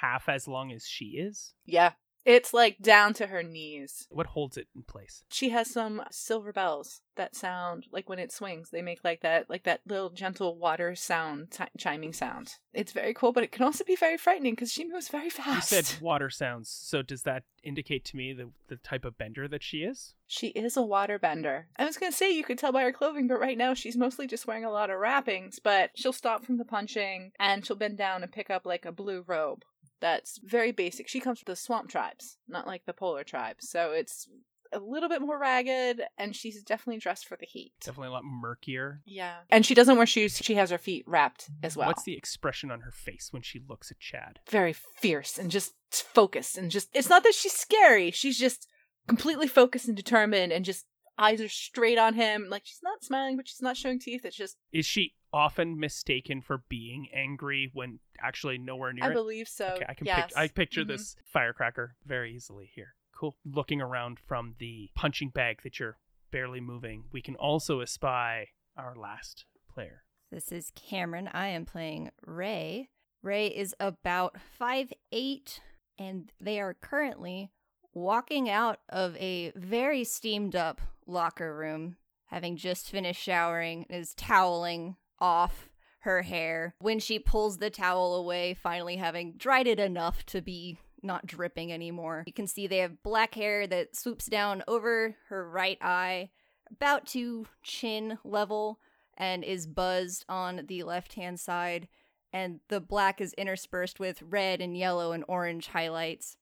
half 0.00 0.28
as 0.28 0.46
long 0.46 0.72
as 0.72 0.86
she 0.86 1.16
is? 1.18 1.54
Yeah. 1.64 1.92
It's 2.24 2.52
like 2.52 2.78
down 2.80 3.14
to 3.14 3.28
her 3.28 3.42
knees. 3.42 4.06
What 4.10 4.28
holds 4.28 4.56
it 4.56 4.68
in 4.74 4.82
place? 4.82 5.24
She 5.30 5.50
has 5.50 5.70
some 5.70 6.02
silver 6.10 6.52
bells 6.52 7.00
that 7.16 7.34
sound 7.34 7.86
like 7.92 8.08
when 8.08 8.18
it 8.18 8.32
swings. 8.32 8.70
They 8.70 8.82
make 8.82 9.00
like 9.04 9.20
that, 9.22 9.48
like 9.48 9.64
that 9.64 9.80
little 9.86 10.10
gentle 10.10 10.56
water 10.56 10.94
sound, 10.94 11.50
t- 11.50 11.64
chiming 11.78 12.12
sound. 12.12 12.54
It's 12.72 12.92
very 12.92 13.14
cool, 13.14 13.32
but 13.32 13.42
it 13.42 13.52
can 13.52 13.64
also 13.64 13.84
be 13.84 13.96
very 13.96 14.16
frightening 14.16 14.52
because 14.52 14.72
she 14.72 14.86
moves 14.86 15.08
very 15.08 15.30
fast. 15.30 15.72
You 15.72 15.82
said 15.82 16.02
water 16.02 16.30
sounds, 16.30 16.68
so 16.68 17.02
does 17.02 17.22
that 17.22 17.44
indicate 17.62 18.04
to 18.06 18.16
me 18.16 18.32
the, 18.32 18.50
the 18.68 18.76
type 18.76 19.04
of 19.04 19.18
bender 19.18 19.48
that 19.48 19.62
she 19.62 19.78
is? 19.78 20.14
She 20.26 20.48
is 20.48 20.76
a 20.76 20.82
water 20.82 21.18
bender. 21.18 21.68
I 21.76 21.84
was 21.84 21.96
gonna 21.96 22.12
say 22.12 22.30
you 22.30 22.44
could 22.44 22.58
tell 22.58 22.72
by 22.72 22.82
her 22.82 22.92
clothing, 22.92 23.28
but 23.28 23.40
right 23.40 23.58
now 23.58 23.74
she's 23.74 23.96
mostly 23.96 24.26
just 24.26 24.46
wearing 24.46 24.64
a 24.64 24.70
lot 24.70 24.90
of 24.90 24.98
wrappings. 24.98 25.58
But 25.58 25.90
she'll 25.94 26.12
stop 26.12 26.44
from 26.44 26.58
the 26.58 26.64
punching 26.64 27.32
and 27.38 27.66
she'll 27.66 27.76
bend 27.76 27.98
down 27.98 28.22
and 28.22 28.32
pick 28.32 28.50
up 28.50 28.64
like 28.64 28.84
a 28.84 28.92
blue 28.92 29.24
robe. 29.26 29.64
That's 30.00 30.38
very 30.42 30.72
basic. 30.72 31.08
She 31.08 31.20
comes 31.20 31.40
from 31.40 31.52
the 31.52 31.56
swamp 31.56 31.90
tribes, 31.90 32.38
not 32.48 32.66
like 32.66 32.84
the 32.86 32.92
polar 32.92 33.24
tribes. 33.24 33.68
So 33.68 33.92
it's 33.92 34.28
a 34.72 34.78
little 34.78 35.08
bit 35.08 35.20
more 35.20 35.38
ragged, 35.38 36.00
and 36.16 36.34
she's 36.34 36.62
definitely 36.62 37.00
dressed 37.00 37.26
for 37.26 37.36
the 37.36 37.46
heat. 37.46 37.72
Definitely 37.80 38.08
a 38.08 38.12
lot 38.12 38.24
murkier. 38.24 39.02
Yeah. 39.04 39.38
And 39.50 39.66
she 39.66 39.74
doesn't 39.74 39.96
wear 39.96 40.06
shoes. 40.06 40.38
She 40.38 40.54
has 40.54 40.70
her 40.70 40.78
feet 40.78 41.04
wrapped 41.06 41.50
as 41.62 41.76
well. 41.76 41.88
What's 41.88 42.04
the 42.04 42.16
expression 42.16 42.70
on 42.70 42.80
her 42.82 42.92
face 42.92 43.28
when 43.32 43.42
she 43.42 43.60
looks 43.68 43.90
at 43.90 43.98
Chad? 43.98 44.38
very 44.48 44.72
fierce 44.72 45.38
and 45.38 45.50
just 45.50 45.72
focused 45.90 46.56
and 46.56 46.70
just 46.70 46.88
it's 46.94 47.08
not 47.08 47.24
that 47.24 47.34
she's 47.34 47.52
scary 47.52 48.10
she's 48.12 48.38
just 48.38 48.68
completely 49.08 49.48
focused 49.48 49.88
and 49.88 49.96
determined 49.96 50.52
and 50.52 50.64
just 50.64 50.86
eyes 51.20 51.40
are 51.40 51.48
straight 51.48 51.98
on 51.98 52.14
him 52.14 52.46
like 52.48 52.62
she's 52.64 52.80
not 52.82 53.04
smiling 53.04 53.36
but 53.36 53.46
she's 53.46 53.60
not 53.62 53.76
showing 53.76 53.98
teeth 53.98 54.24
it's 54.24 54.36
just 54.36 54.56
Is 54.72 54.86
she 54.86 55.14
often 55.32 55.78
mistaken 55.78 56.40
for 56.40 56.64
being 56.68 57.06
angry 57.14 57.70
when 57.72 58.00
actually 58.20 58.58
nowhere 58.58 58.92
near 58.92 59.04
i 59.04 59.10
it? 59.10 59.14
believe 59.14 59.46
so 59.48 59.66
Okay, 59.76 59.86
I 59.88 59.94
can 59.94 60.06
yes. 60.06 60.28
pic- 60.30 60.36
I 60.38 60.48
picture 60.48 60.82
Mhm. 60.84 60.88
this 60.88 61.16
firecracker 61.24 61.96
very 62.04 62.34
easily 62.34 62.70
here. 62.74 62.94
Cool. 63.14 63.36
Looking 63.44 63.80
around 63.82 64.18
from 64.18 64.54
the 64.58 64.88
punching 64.96 65.28
bag 65.30 65.60
that 65.62 65.78
you're 65.78 65.98
barely 66.32 66.60
moving, 66.60 67.04
we 67.12 67.20
can 67.22 67.36
also 67.36 67.80
espy 67.80 68.46
our 68.76 68.94
last 68.96 69.44
player. 69.72 70.04
This 70.32 70.50
is 70.50 70.72
Cameron. 70.74 71.28
I 71.28 71.48
am 71.48 71.64
playing 71.66 72.10
Ray. 72.26 72.88
Ray 73.22 73.48
is 73.48 73.74
about 73.78 74.40
five 74.40 74.92
eight, 75.12 75.60
and 75.98 76.32
they 76.40 76.58
are 76.60 76.72
currently 76.74 77.50
walking 77.92 78.48
out 78.48 78.80
of 78.88 79.16
a 79.16 79.52
very 79.54 80.02
steamed 80.04 80.56
up 80.56 80.80
locker 81.10 81.54
room, 81.54 81.96
having 82.26 82.56
just 82.56 82.90
finished 82.90 83.22
showering, 83.22 83.86
is 83.90 84.14
toweling 84.14 84.96
off 85.18 85.68
her 86.00 86.22
hair. 86.22 86.74
When 86.80 86.98
she 86.98 87.18
pulls 87.18 87.58
the 87.58 87.70
towel 87.70 88.14
away, 88.14 88.54
finally 88.54 88.96
having 88.96 89.34
dried 89.36 89.66
it 89.66 89.78
enough 89.78 90.24
to 90.26 90.40
be 90.40 90.78
not 91.02 91.26
dripping 91.26 91.72
anymore. 91.72 92.24
You 92.26 92.32
can 92.32 92.46
see 92.46 92.66
they 92.66 92.78
have 92.78 93.02
black 93.02 93.34
hair 93.34 93.66
that 93.66 93.96
swoops 93.96 94.26
down 94.26 94.62
over 94.68 95.16
her 95.28 95.48
right 95.48 95.78
eye, 95.80 96.30
about 96.70 97.06
to 97.08 97.46
chin 97.62 98.18
level, 98.24 98.78
and 99.16 99.44
is 99.44 99.66
buzzed 99.66 100.24
on 100.28 100.64
the 100.68 100.82
left 100.82 101.14
hand 101.14 101.40
side. 101.40 101.88
And 102.32 102.60
the 102.68 102.80
black 102.80 103.20
is 103.20 103.32
interspersed 103.34 103.98
with 103.98 104.22
red 104.22 104.60
and 104.60 104.76
yellow 104.76 105.12
and 105.12 105.24
orange 105.26 105.68
highlights. 105.68 106.36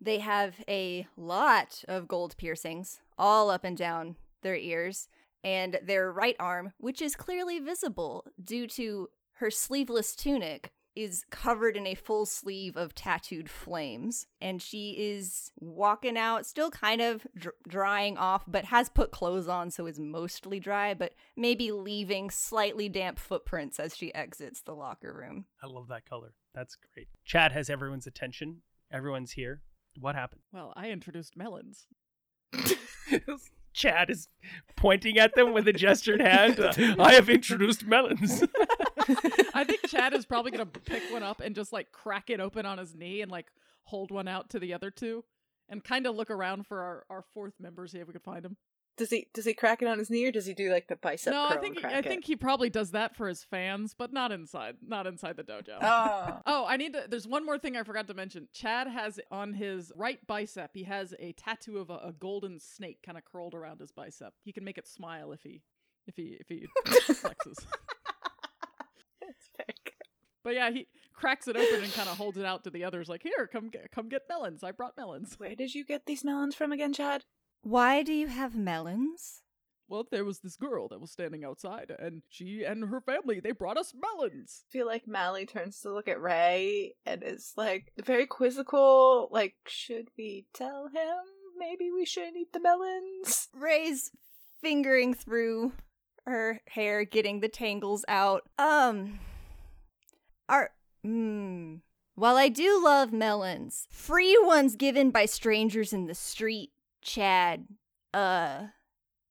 They 0.00 0.18
have 0.18 0.56
a 0.68 1.06
lot 1.16 1.84
of 1.88 2.08
gold 2.08 2.36
piercings 2.36 3.00
all 3.16 3.50
up 3.50 3.64
and 3.64 3.76
down 3.76 4.16
their 4.42 4.56
ears, 4.56 5.08
and 5.42 5.78
their 5.82 6.12
right 6.12 6.36
arm, 6.38 6.72
which 6.78 7.00
is 7.00 7.16
clearly 7.16 7.58
visible 7.58 8.26
due 8.42 8.66
to 8.68 9.08
her 9.34 9.50
sleeveless 9.50 10.14
tunic, 10.14 10.70
is 10.96 11.24
covered 11.30 11.76
in 11.76 11.86
a 11.86 11.94
full 11.94 12.24
sleeve 12.24 12.76
of 12.76 12.94
tattooed 12.94 13.50
flames. 13.50 14.26
And 14.40 14.62
she 14.62 14.92
is 14.92 15.50
walking 15.58 16.16
out, 16.16 16.46
still 16.46 16.70
kind 16.70 17.00
of 17.00 17.26
dr- 17.36 17.56
drying 17.66 18.16
off, 18.16 18.44
but 18.46 18.66
has 18.66 18.88
put 18.88 19.10
clothes 19.10 19.48
on, 19.48 19.70
so 19.70 19.86
is 19.86 19.98
mostly 19.98 20.60
dry, 20.60 20.94
but 20.94 21.14
maybe 21.36 21.72
leaving 21.72 22.30
slightly 22.30 22.88
damp 22.88 23.18
footprints 23.18 23.80
as 23.80 23.96
she 23.96 24.14
exits 24.14 24.60
the 24.62 24.74
locker 24.74 25.12
room. 25.12 25.46
I 25.62 25.66
love 25.66 25.88
that 25.88 26.06
color. 26.06 26.34
That's 26.54 26.76
great. 26.94 27.08
Chad 27.24 27.50
has 27.52 27.68
everyone's 27.68 28.06
attention. 28.06 28.62
Everyone's 28.92 29.32
here. 29.32 29.62
What 30.00 30.14
happened? 30.14 30.42
Well, 30.52 30.72
I 30.76 30.90
introduced 30.90 31.36
melons. 31.36 31.86
Chad 33.72 34.08
is 34.08 34.28
pointing 34.76 35.18
at 35.18 35.34
them 35.34 35.52
with 35.52 35.66
a 35.66 35.72
gestured 35.72 36.20
hand. 36.20 36.60
Uh, 36.60 36.72
I 36.98 37.14
have 37.14 37.28
introduced 37.28 37.84
melons. 37.84 38.44
I 39.54 39.64
think 39.64 39.86
Chad 39.88 40.14
is 40.14 40.24
probably 40.24 40.52
gonna 40.52 40.66
pick 40.66 41.02
one 41.10 41.22
up 41.22 41.40
and 41.40 41.54
just 41.54 41.72
like 41.72 41.90
crack 41.90 42.30
it 42.30 42.40
open 42.40 42.66
on 42.66 42.78
his 42.78 42.94
knee 42.94 43.20
and 43.20 43.30
like 43.30 43.46
hold 43.84 44.10
one 44.10 44.28
out 44.28 44.50
to 44.50 44.58
the 44.58 44.72
other 44.74 44.90
two, 44.90 45.24
and 45.68 45.82
kind 45.82 46.06
of 46.06 46.14
look 46.16 46.30
around 46.30 46.66
for 46.66 46.80
our, 46.80 47.04
our 47.10 47.24
fourth 47.34 47.54
member, 47.60 47.86
see 47.86 47.98
if 47.98 48.06
we 48.06 48.12
could 48.12 48.22
find 48.22 48.44
him. 48.44 48.56
Does 48.96 49.10
he 49.10 49.26
does 49.34 49.44
he 49.44 49.54
crack 49.54 49.82
it 49.82 49.88
on 49.88 49.98
his 49.98 50.10
knee 50.10 50.26
or 50.26 50.30
does 50.30 50.46
he 50.46 50.54
do 50.54 50.70
like 50.70 50.88
the 50.88 50.96
bicep 50.96 51.32
no, 51.32 51.48
curl 51.48 51.58
I 51.58 51.60
think 51.60 51.76
and 51.76 51.86
I 51.86 51.90
crack 51.90 52.04
think 52.04 52.24
he 52.24 52.36
probably 52.36 52.70
does 52.70 52.92
that 52.92 53.16
for 53.16 53.28
his 53.28 53.42
fans, 53.42 53.94
but 53.96 54.12
not 54.12 54.30
inside, 54.32 54.76
not 54.86 55.06
inside 55.06 55.36
the 55.36 55.42
dojo. 55.44 55.78
oh 55.80 56.40
Oh, 56.46 56.66
I 56.66 56.76
need 56.76 56.92
to. 56.92 57.04
There's 57.08 57.26
one 57.26 57.44
more 57.44 57.58
thing 57.58 57.76
I 57.76 57.82
forgot 57.82 58.06
to 58.08 58.14
mention. 58.14 58.48
Chad 58.52 58.86
has 58.86 59.18
on 59.30 59.54
his 59.54 59.92
right 59.96 60.24
bicep, 60.26 60.70
he 60.74 60.84
has 60.84 61.14
a 61.18 61.32
tattoo 61.32 61.78
of 61.78 61.90
a, 61.90 61.94
a 61.94 62.12
golden 62.12 62.60
snake 62.60 62.98
kind 63.04 63.18
of 63.18 63.24
curled 63.24 63.54
around 63.54 63.80
his 63.80 63.90
bicep. 63.90 64.34
He 64.44 64.52
can 64.52 64.64
make 64.64 64.78
it 64.78 64.86
smile 64.86 65.32
if 65.32 65.42
he, 65.42 65.62
if 66.06 66.16
he, 66.16 66.38
if 66.40 66.48
he 66.48 66.66
flexes. 66.86 67.66
That's 69.20 69.50
very 69.56 69.74
good. 69.84 69.92
But 70.44 70.54
yeah, 70.54 70.70
he 70.70 70.86
cracks 71.14 71.48
it 71.48 71.56
open 71.56 71.82
and 71.82 71.92
kind 71.92 72.08
of 72.08 72.16
holds 72.16 72.36
it 72.36 72.44
out 72.44 72.64
to 72.64 72.70
the 72.70 72.84
others, 72.84 73.08
like, 73.08 73.22
"Here, 73.22 73.48
come 73.50 73.70
get, 73.70 73.90
come 73.90 74.08
get 74.08 74.22
melons. 74.28 74.62
I 74.62 74.70
brought 74.70 74.96
melons." 74.96 75.34
where 75.38 75.54
did 75.56 75.74
you 75.74 75.84
get 75.84 76.06
these 76.06 76.22
melons 76.24 76.54
from 76.54 76.70
again 76.70 76.92
chad 76.92 77.24
Why 77.64 78.02
do 78.02 78.12
you 78.12 78.26
have 78.26 78.54
melons? 78.54 79.40
Well, 79.88 80.06
there 80.10 80.24
was 80.24 80.40
this 80.40 80.56
girl 80.56 80.86
that 80.88 81.00
was 81.00 81.10
standing 81.10 81.44
outside, 81.44 81.90
and 81.98 82.20
she 82.28 82.62
and 82.62 82.84
her 82.84 83.00
family 83.00 83.40
they 83.40 83.52
brought 83.52 83.78
us 83.78 83.94
melons. 83.94 84.64
I 84.68 84.70
feel 84.70 84.86
like 84.86 85.08
Mally 85.08 85.46
turns 85.46 85.80
to 85.80 85.92
look 85.92 86.06
at 86.06 86.20
Ray 86.20 86.94
and 87.06 87.22
is 87.22 87.54
like 87.56 87.92
very 88.04 88.26
quizzical. 88.26 89.28
Like, 89.30 89.54
should 89.66 90.08
we 90.18 90.46
tell 90.52 90.88
him? 90.88 91.24
Maybe 91.58 91.90
we 91.90 92.04
shouldn't 92.04 92.36
eat 92.36 92.52
the 92.52 92.60
melons. 92.60 93.48
Ray's 93.54 94.10
fingering 94.60 95.14
through 95.14 95.72
her 96.26 96.60
hair, 96.68 97.04
getting 97.04 97.40
the 97.40 97.48
tangles 97.48 98.04
out. 98.08 98.42
Um, 98.58 99.20
are 100.50 100.70
hmm. 101.02 101.76
While 102.14 102.36
I 102.36 102.48
do 102.48 102.80
love 102.84 103.12
melons, 103.12 103.88
free 103.90 104.38
ones 104.40 104.76
given 104.76 105.10
by 105.10 105.24
strangers 105.24 105.92
in 105.92 106.06
the 106.06 106.14
street, 106.14 106.70
Chad. 107.04 107.66
Uh, 108.12 108.68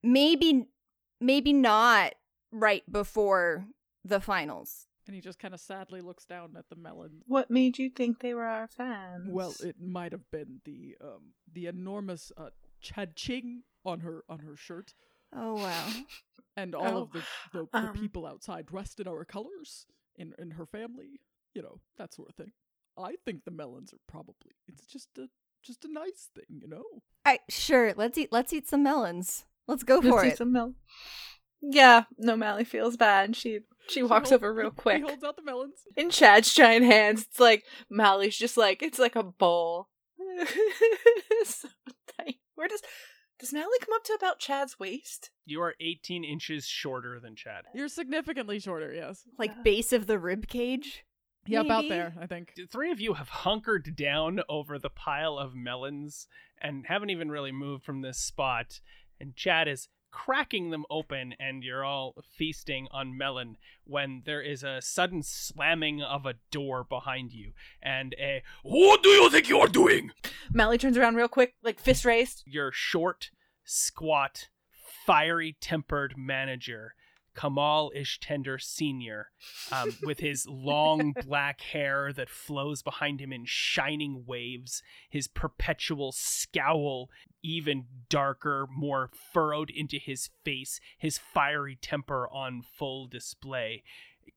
maybe, 0.01 0.67
maybe 1.19 1.53
not 1.53 2.13
right 2.51 2.83
before 2.91 3.65
the 4.05 4.19
finals. 4.19 4.87
And 5.05 5.15
he 5.15 5.21
just 5.21 5.39
kind 5.39 5.53
of 5.53 5.59
sadly 5.59 5.99
looks 6.01 6.25
down 6.25 6.55
at 6.57 6.69
the 6.69 6.77
melons. 6.77 7.23
What 7.27 7.51
made 7.51 7.77
you 7.77 7.89
think 7.89 8.19
they 8.19 8.33
were 8.33 8.45
our 8.45 8.67
fans? 8.67 9.27
Well, 9.29 9.53
it 9.61 9.75
might 9.81 10.13
have 10.13 10.29
been 10.31 10.61
the 10.63 10.95
um 11.03 11.33
the 11.51 11.67
enormous 11.67 12.31
uh 12.37 12.49
Chad 12.79 13.15
Ching 13.17 13.63
on 13.85 13.99
her 14.01 14.23
on 14.29 14.39
her 14.39 14.55
shirt, 14.55 14.93
Oh 15.35 15.55
wow. 15.55 15.87
and 16.55 16.73
all 16.73 16.97
Oh, 16.97 17.01
of 17.03 17.11
the 17.11 17.23
the, 17.51 17.67
the 17.73 17.77
um. 17.89 17.93
people 17.97 18.25
outside 18.25 18.65
dressed 18.65 19.01
in 19.01 19.07
our 19.09 19.25
colors, 19.25 19.85
in 20.15 20.33
in 20.39 20.51
her 20.51 20.65
family, 20.65 21.19
you 21.53 21.61
know 21.61 21.81
that 21.97 22.13
sort 22.13 22.29
of 22.29 22.35
thing. 22.35 22.53
I 22.97 23.15
think 23.25 23.43
the 23.43 23.51
melons 23.51 23.91
are 23.93 23.99
probably 24.07 24.51
it's 24.69 24.85
just 24.85 25.09
a 25.17 25.27
just 25.63 25.85
a 25.85 25.91
nice 25.91 26.29
thing, 26.35 26.59
you 26.61 26.67
know. 26.67 26.83
I 27.25 27.39
sure 27.49 27.93
let's 27.95 28.17
eat 28.17 28.29
let's 28.31 28.51
eat 28.53 28.67
some 28.67 28.83
melons. 28.83 29.45
Let's 29.67 29.83
go 29.83 29.95
Let's 29.95 30.07
for 30.07 30.25
eat 30.25 30.33
it. 30.33 30.37
some 30.37 30.51
mel- 30.51 30.75
Yeah, 31.61 32.03
no, 32.17 32.35
Mally 32.35 32.65
feels 32.65 32.97
bad. 32.97 33.25
and 33.25 33.35
She 33.35 33.59
she 33.87 34.03
walks 34.03 34.29
He 34.29 34.33
hol- 34.33 34.35
over 34.35 34.53
real 34.53 34.71
quick. 34.75 34.97
He 34.97 35.01
quick. 35.03 35.11
holds 35.11 35.23
out 35.23 35.35
the 35.37 35.41
melons. 35.43 35.81
In 35.95 36.09
Chad's 36.09 36.53
giant 36.53 36.85
hands, 36.85 37.23
it's 37.29 37.39
like 37.39 37.63
Mally's 37.89 38.37
just 38.37 38.57
like 38.57 38.81
it's 38.83 38.99
like 38.99 39.15
a 39.15 39.23
bowl. 39.23 39.87
so 41.45 41.67
tight. 42.17 42.35
Where 42.55 42.67
does 42.67 42.81
does 43.39 43.53
Mally 43.53 43.77
come 43.81 43.93
up 43.95 44.03
to 44.05 44.13
about 44.13 44.39
Chad's 44.39 44.79
waist? 44.79 45.31
You 45.45 45.61
are 45.61 45.75
18 45.81 46.23
inches 46.23 46.65
shorter 46.65 47.19
than 47.19 47.35
Chad. 47.35 47.63
You're 47.73 47.87
significantly 47.89 48.59
shorter, 48.59 48.93
yes. 48.93 49.23
Like 49.37 49.63
base 49.63 49.91
of 49.91 50.07
the 50.07 50.19
rib 50.19 50.47
cage. 50.47 51.03
Yeah, 51.45 51.61
about 51.61 51.89
there, 51.89 52.13
I 52.19 52.25
think. 52.25 52.53
The 52.55 52.65
three 52.65 52.91
of 52.91 52.99
you 53.01 53.15
have 53.15 53.29
hunkered 53.29 53.95
down 53.95 54.41
over 54.47 54.79
the 54.79 54.89
pile 54.89 55.37
of 55.37 55.55
melons 55.55 56.27
and 56.61 56.85
haven't 56.87 57.09
even 57.09 57.29
really 57.29 57.51
moved 57.51 57.83
from 57.83 58.01
this 58.01 58.17
spot. 58.17 58.79
And 59.19 59.35
Chad 59.35 59.67
is 59.67 59.89
cracking 60.13 60.69
them 60.69 60.85
open, 60.89 61.33
and 61.39 61.63
you're 61.63 61.83
all 61.83 62.15
feasting 62.37 62.87
on 62.91 63.17
melon 63.17 63.57
when 63.83 64.21
there 64.25 64.41
is 64.41 64.63
a 64.63 64.79
sudden 64.79 65.23
slamming 65.23 66.01
of 66.01 66.25
a 66.25 66.35
door 66.51 66.83
behind 66.83 67.33
you 67.33 67.51
and 67.81 68.15
a 68.19 68.43
What 68.61 69.03
do 69.03 69.09
you 69.09 69.29
think 69.29 69.49
you 69.49 69.59
are 69.59 69.67
doing? 69.67 70.11
Mally 70.51 70.77
turns 70.77 70.97
around 70.97 71.15
real 71.15 71.27
quick, 71.27 71.55
like 71.63 71.79
fist 71.79 72.05
raised. 72.05 72.43
Your 72.45 72.71
short, 72.71 73.31
squat, 73.65 74.49
fiery 75.05 75.57
tempered 75.59 76.13
manager. 76.15 76.93
Kamal 77.35 77.91
Ishtender 77.95 78.61
Sr., 78.61 79.31
um, 79.71 79.95
with 80.03 80.19
his 80.19 80.45
long 80.47 81.13
black 81.25 81.61
hair 81.61 82.11
that 82.13 82.29
flows 82.29 82.81
behind 82.81 83.19
him 83.19 83.31
in 83.33 83.43
shining 83.45 84.23
waves, 84.25 84.81
his 85.09 85.27
perpetual 85.27 86.11
scowl 86.11 87.09
even 87.43 87.85
darker, 88.09 88.67
more 88.71 89.09
furrowed 89.33 89.69
into 89.69 89.97
his 89.97 90.29
face, 90.45 90.79
his 90.97 91.17
fiery 91.17 91.77
temper 91.79 92.27
on 92.29 92.61
full 92.61 93.07
display. 93.07 93.83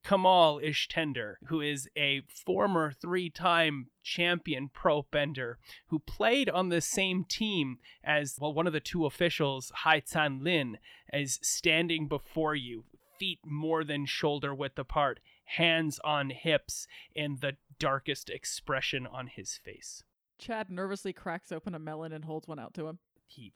Kamal 0.03 0.61
Ishtender, 0.61 1.35
who 1.47 1.61
is 1.61 1.89
a 1.97 2.23
former 2.29 2.93
three 2.93 3.31
time 3.31 3.89
champion 4.03 4.69
pro 4.73 5.03
bender, 5.03 5.59
who 5.89 5.99
played 5.99 6.49
on 6.49 6.69
the 6.69 6.81
same 6.81 7.25
team 7.25 7.79
as 8.05 8.37
well, 8.41 8.53
one 8.53 8.67
of 8.67 8.73
the 8.73 8.81
two 8.81 9.07
officials, 9.07 9.73
Hai 9.75 10.01
Tan 10.01 10.43
Lin, 10.43 10.79
is 11.13 11.39
standing 11.43 12.09
before 12.09 12.55
you, 12.55 12.85
feet 13.19 13.41
more 13.45 13.85
than 13.85 14.07
shoulder 14.07 14.55
width 14.55 14.79
apart, 14.79 15.21
hands 15.45 15.99
on 16.05 16.31
hips, 16.31 16.87
and 17.15 17.41
the 17.41 17.57
darkest 17.79 18.31
expression 18.31 19.07
on 19.07 19.27
his 19.27 19.57
face. 19.57 20.03
Chad 20.39 20.71
nervously 20.71 21.13
cracks 21.13 21.51
open 21.51 21.75
a 21.75 21.79
melon 21.79 22.13
and 22.13 22.25
holds 22.25 22.47
one 22.47 22.59
out 22.59 22.75
to 22.75 22.87
him. 22.89 22.99
He 23.27 23.53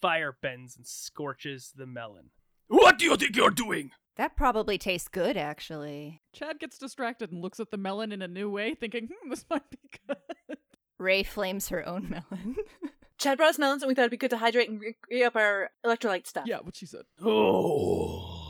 fire 0.00 0.36
bends 0.40 0.76
and 0.76 0.86
scorches 0.86 1.72
the 1.76 1.86
melon. 1.86 2.30
What 2.68 2.98
do 2.98 3.04
you 3.04 3.16
think 3.16 3.36
you're 3.36 3.50
doing? 3.50 3.92
That 4.16 4.36
probably 4.36 4.78
tastes 4.78 5.08
good, 5.08 5.36
actually. 5.36 6.22
Chad 6.32 6.58
gets 6.58 6.78
distracted 6.78 7.30
and 7.32 7.42
looks 7.42 7.60
at 7.60 7.70
the 7.70 7.76
melon 7.76 8.12
in 8.12 8.22
a 8.22 8.28
new 8.28 8.50
way, 8.50 8.74
thinking, 8.74 9.08
hmm, 9.08 9.30
this 9.30 9.44
might 9.50 9.68
be 9.70 9.78
good. 10.08 10.58
Ray 10.98 11.22
flames 11.22 11.68
her 11.68 11.86
own 11.86 12.08
melon. 12.08 12.56
Chad 13.18 13.38
brought 13.38 13.50
us 13.50 13.58
melons, 13.58 13.82
and 13.82 13.88
we 13.88 13.94
thought 13.94 14.02
it'd 14.02 14.10
be 14.10 14.16
good 14.16 14.30
to 14.30 14.38
hydrate 14.38 14.68
and 14.70 14.80
re- 14.80 14.96
re 15.10 15.24
up 15.24 15.36
our 15.36 15.70
electrolyte 15.84 16.26
stuff. 16.26 16.46
yeah, 16.46 16.58
what 16.58 16.76
she 16.76 16.86
said. 16.86 17.02
Oh. 17.22 18.32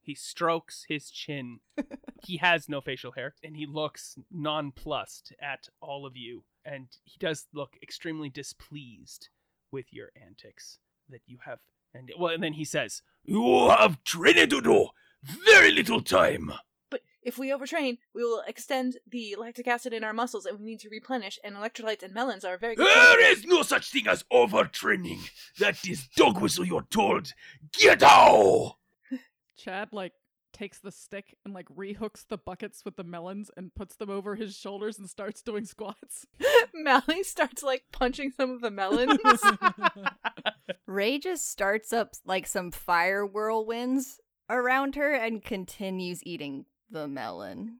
He 0.00 0.14
strokes 0.14 0.86
his 0.88 1.10
chin. 1.10 1.60
he 2.24 2.38
has 2.38 2.66
no 2.66 2.80
facial 2.80 3.12
hair, 3.12 3.34
and 3.44 3.54
he 3.54 3.66
looks 3.66 4.16
nonplussed 4.32 5.34
at 5.38 5.68
all 5.82 6.06
of 6.06 6.16
you. 6.16 6.44
And 6.64 6.86
he 7.04 7.18
does 7.18 7.46
look 7.52 7.76
extremely 7.82 8.30
displeased 8.30 9.28
with 9.70 9.92
your 9.92 10.08
antics 10.16 10.78
that 11.10 11.20
you 11.26 11.36
have. 11.44 11.58
And 11.94 12.10
well, 12.18 12.34
and 12.34 12.42
then 12.42 12.54
he 12.54 12.64
says, 12.64 13.02
"You 13.24 13.68
have 13.70 14.02
training 14.04 14.50
to 14.50 14.60
do. 14.60 14.88
Very 15.22 15.72
little 15.72 16.00
time." 16.00 16.52
But 16.90 17.00
if 17.22 17.38
we 17.38 17.48
overtrain, 17.48 17.98
we 18.14 18.22
will 18.22 18.42
extend 18.46 18.98
the 19.06 19.36
lactic 19.38 19.66
acid 19.66 19.92
in 19.92 20.04
our 20.04 20.12
muscles, 20.12 20.46
and 20.46 20.58
we 20.58 20.66
need 20.66 20.80
to 20.80 20.88
replenish. 20.90 21.38
And 21.42 21.56
electrolytes 21.56 22.02
and 22.02 22.14
melons 22.14 22.44
are 22.44 22.58
very 22.58 22.76
good. 22.76 22.86
There 22.86 23.32
is 23.32 23.44
no 23.44 23.62
such 23.62 23.90
thing 23.90 24.06
as 24.06 24.24
overtraining. 24.32 25.30
That 25.58 25.86
is 25.88 26.08
dog 26.16 26.40
whistle. 26.40 26.64
You're 26.64 26.86
told. 26.90 27.32
Get 27.72 28.02
out. 28.02 28.76
Chad, 29.58 29.88
like, 29.92 30.12
takes 30.52 30.78
the 30.80 30.90
stick 30.92 31.36
and, 31.44 31.52
like, 31.54 31.68
rehooks 31.68 32.26
the 32.26 32.38
buckets 32.38 32.84
with 32.84 32.96
the 32.96 33.04
melons 33.04 33.50
and 33.56 33.74
puts 33.74 33.96
them 33.96 34.10
over 34.10 34.34
his 34.34 34.56
shoulders 34.56 34.98
and 34.98 35.08
starts 35.08 35.42
doing 35.42 35.64
squats. 35.64 36.26
Mally 36.74 37.22
starts 37.22 37.62
like 37.62 37.84
punching 37.92 38.32
some 38.36 38.50
of 38.50 38.60
the 38.60 38.70
melons. 38.70 39.18
Ray 40.86 41.18
just 41.18 41.50
starts 41.50 41.92
up 41.92 42.12
like 42.24 42.46
some 42.46 42.70
fire 42.70 43.26
whirlwinds 43.26 44.18
around 44.48 44.94
her 44.94 45.12
and 45.14 45.42
continues 45.44 46.22
eating 46.24 46.64
the 46.90 47.06
melon. 47.06 47.78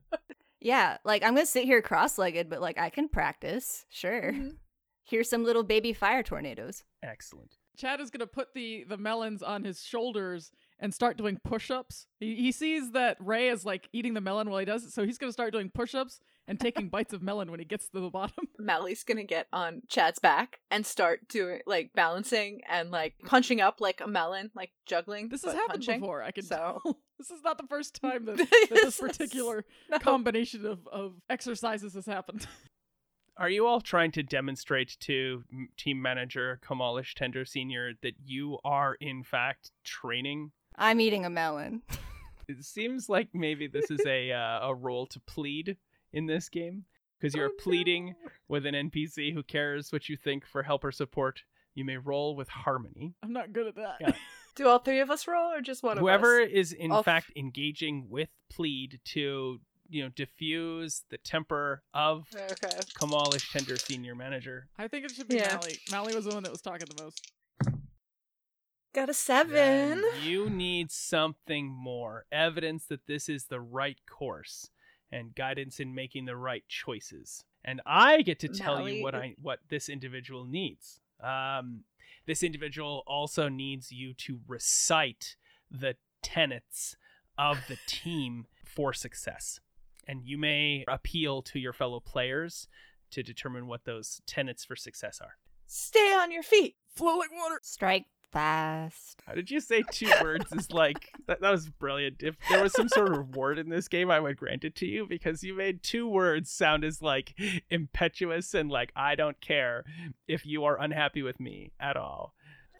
yeah, 0.60 0.98
like 1.04 1.22
I'm 1.24 1.34
gonna 1.34 1.46
sit 1.46 1.64
here 1.64 1.82
cross 1.82 2.18
legged, 2.18 2.48
but 2.48 2.60
like 2.60 2.78
I 2.78 2.90
can 2.90 3.08
practice. 3.08 3.84
Sure. 3.90 4.32
Mhm. 4.32 4.56
Here's 5.04 5.28
some 5.28 5.44
little 5.44 5.64
baby 5.64 5.92
fire 5.92 6.22
tornadoes. 6.22 6.84
Excellent. 7.02 7.56
Chad 7.76 8.00
is 8.00 8.10
gonna 8.10 8.26
put 8.26 8.54
the 8.54 8.84
the 8.88 8.96
melons 8.96 9.42
on 9.42 9.64
his 9.64 9.82
shoulders 9.82 10.52
and 10.80 10.92
start 10.92 11.16
doing 11.16 11.38
push-ups. 11.44 12.06
He, 12.18 12.34
he 12.36 12.52
sees 12.52 12.92
that 12.92 13.16
Ray 13.20 13.48
is 13.48 13.64
like 13.64 13.88
eating 13.92 14.14
the 14.14 14.20
melon 14.20 14.50
while 14.50 14.58
he 14.58 14.64
does 14.64 14.84
it, 14.84 14.92
so 14.92 15.04
he's 15.04 15.18
gonna 15.18 15.32
start 15.32 15.52
doing 15.52 15.70
push-ups 15.72 16.20
and 16.46 16.60
taking 16.60 16.88
bites 16.88 17.12
of 17.14 17.22
melon 17.22 17.50
when 17.50 17.60
he 17.60 17.64
gets 17.64 17.88
to 17.88 18.00
the 18.00 18.10
bottom. 18.10 18.48
Mally's 18.58 19.02
gonna 19.04 19.24
get 19.24 19.46
on 19.52 19.82
Chad's 19.88 20.18
back 20.18 20.60
and 20.70 20.84
start 20.84 21.26
doing 21.28 21.60
like 21.66 21.92
balancing 21.94 22.60
and 22.68 22.90
like 22.90 23.14
punching 23.24 23.60
up 23.62 23.80
like 23.80 24.00
a 24.02 24.06
melon, 24.08 24.50
like 24.54 24.72
juggling. 24.84 25.28
This 25.30 25.42
has 25.44 25.54
but 25.54 25.60
happened 25.60 25.84
punching. 25.84 26.00
before. 26.00 26.22
I 26.22 26.30
can 26.32 26.44
So- 26.44 26.56
tell. 26.84 26.98
This 27.16 27.30
is 27.30 27.44
not 27.44 27.58
the 27.58 27.66
first 27.68 27.98
time 28.02 28.24
that, 28.26 28.36
that 28.38 28.66
this 28.70 28.82
This 28.82 29.00
particular 29.00 29.64
No. 29.88 30.00
combination 30.00 30.66
of, 30.66 30.80
of 30.88 31.14
exercises 31.30 31.94
has 31.94 32.06
happened. 32.06 32.48
Are 33.36 33.48
you 33.48 33.66
all 33.68 33.80
trying 33.80 34.10
to 34.12 34.22
demonstrate 34.24 34.96
to 35.00 35.44
team 35.76 36.02
manager 36.02 36.60
Kamal 36.66 36.94
Ishtender 36.96 37.46
Sr. 37.46 37.92
that 38.02 38.14
you 38.24 38.58
are, 38.64 38.96
in 39.00 39.22
fact, 39.22 39.70
training? 39.84 40.50
I'm 40.76 41.00
eating 41.00 41.24
a 41.24 41.30
melon. 41.30 41.82
It 42.46 42.62
seems 42.62 43.08
like 43.08 43.28
maybe 43.32 43.68
this 43.68 43.90
is 43.90 44.00
a 44.06 44.30
uh, 44.30 44.68
a 44.68 44.74
role 44.74 45.06
to 45.06 45.20
plead 45.20 45.78
in 46.12 46.26
this 46.26 46.50
game 46.50 46.84
because 47.18 47.34
you're 47.34 47.48
Oh, 47.48 47.58
pleading 47.58 48.16
with 48.48 48.66
an 48.66 48.74
NPC 48.74 49.32
who 49.32 49.42
cares 49.42 49.90
what 49.90 50.10
you 50.10 50.16
think 50.18 50.44
for 50.46 50.62
help 50.62 50.84
or 50.84 50.92
support. 50.92 51.40
You 51.74 51.86
may 51.86 51.96
roll 51.96 52.36
with 52.36 52.50
harmony. 52.50 53.14
I'm 53.22 53.32
not 53.32 53.54
good 53.54 53.66
at 53.68 53.76
that. 53.76 53.96
Yeah. 53.98 54.12
Do 54.56 54.68
all 54.68 54.78
three 54.78 55.00
of 55.00 55.10
us 55.10 55.26
roll, 55.26 55.52
or 55.54 55.62
just 55.62 55.82
one 55.82 55.96
Whoever 55.96 56.40
of 56.42 56.48
us? 56.48 56.52
is 56.54 56.72
in 56.74 56.92
I'll 56.92 56.98
f- 56.98 57.06
fact 57.06 57.32
engaging 57.34 58.08
with 58.10 58.28
plead 58.52 59.00
to 59.14 59.58
you 59.88 60.02
know 60.02 60.10
diffuse 60.10 61.04
the 61.08 61.16
temper 61.16 61.82
of 61.94 62.26
Okay. 62.34 62.78
Kamal 63.00 63.32
Ishtender 63.32 63.80
Senior 63.80 64.14
Manager. 64.14 64.68
I 64.78 64.88
think 64.88 65.06
it 65.06 65.12
should 65.12 65.28
be 65.28 65.36
Yeah. 65.36 65.54
Mally. 65.56 65.78
Mally 65.90 66.14
was 66.14 66.26
the 66.26 66.34
one 66.34 66.42
that 66.42 66.52
was 66.52 66.60
talking 66.60 66.86
the 66.94 67.02
most. 67.02 67.32
Got 68.94 69.04
a 69.04 69.06
then 69.06 69.14
seven. 69.14 70.04
You 70.22 70.48
need 70.48 70.92
something 70.92 71.66
more 71.66 72.26
evidence 72.30 72.86
that 72.86 73.08
this 73.08 73.28
is 73.28 73.46
the 73.46 73.60
right 73.60 73.98
course 74.08 74.70
and 75.10 75.34
guidance 75.34 75.80
in 75.80 75.96
making 75.96 76.26
the 76.26 76.36
right 76.36 76.62
choices. 76.68 77.44
And 77.64 77.80
I 77.84 78.22
get 78.22 78.38
to 78.40 78.48
tell 78.48 78.78
Mally, 78.78 78.98
you 78.98 79.02
what 79.02 79.16
I 79.16 79.34
what 79.42 79.58
this 79.68 79.88
individual 79.88 80.44
needs. 80.44 81.00
Um, 81.20 81.80
this 82.26 82.44
individual 82.44 83.02
also 83.08 83.48
needs 83.48 83.90
you 83.90 84.14
to 84.14 84.38
recite 84.46 85.34
the 85.68 85.96
tenets 86.22 86.96
of 87.36 87.58
the 87.68 87.78
team 87.88 88.46
for 88.64 88.92
success. 88.92 89.58
And 90.06 90.22
you 90.22 90.38
may 90.38 90.84
appeal 90.86 91.42
to 91.42 91.58
your 91.58 91.72
fellow 91.72 91.98
players 91.98 92.68
to 93.10 93.24
determine 93.24 93.66
what 93.66 93.86
those 93.86 94.20
tenets 94.26 94.64
for 94.64 94.76
success 94.76 95.20
are. 95.20 95.36
Stay 95.66 96.12
on 96.14 96.30
your 96.30 96.44
feet. 96.44 96.76
Flow 96.94 97.18
like 97.18 97.30
water. 97.32 97.58
Strike 97.62 98.06
fast. 98.34 99.22
How 99.26 99.34
did 99.34 99.50
you 99.50 99.60
say 99.60 99.84
two 99.90 100.10
words 100.20 100.52
is 100.52 100.70
like 100.72 101.12
that, 101.26 101.40
that 101.40 101.50
was 101.50 101.70
brilliant. 101.70 102.16
If 102.22 102.36
there 102.50 102.62
was 102.62 102.72
some 102.72 102.88
sort 102.88 103.12
of 103.12 103.16
reward 103.16 103.58
in 103.58 103.68
this 103.68 103.88
game, 103.88 104.10
I 104.10 104.20
would 104.20 104.36
grant 104.36 104.64
it 104.64 104.74
to 104.76 104.86
you 104.86 105.06
because 105.06 105.42
you 105.42 105.54
made 105.54 105.82
two 105.82 106.06
words 106.06 106.50
sound 106.50 106.84
as 106.84 107.00
like 107.00 107.34
impetuous 107.70 108.52
and 108.52 108.70
like 108.70 108.92
I 108.96 109.14
don't 109.14 109.40
care 109.40 109.84
if 110.26 110.44
you 110.44 110.64
are 110.64 110.78
unhappy 110.78 111.22
with 111.22 111.40
me 111.40 111.70
at 111.80 111.96
all. 111.96 112.34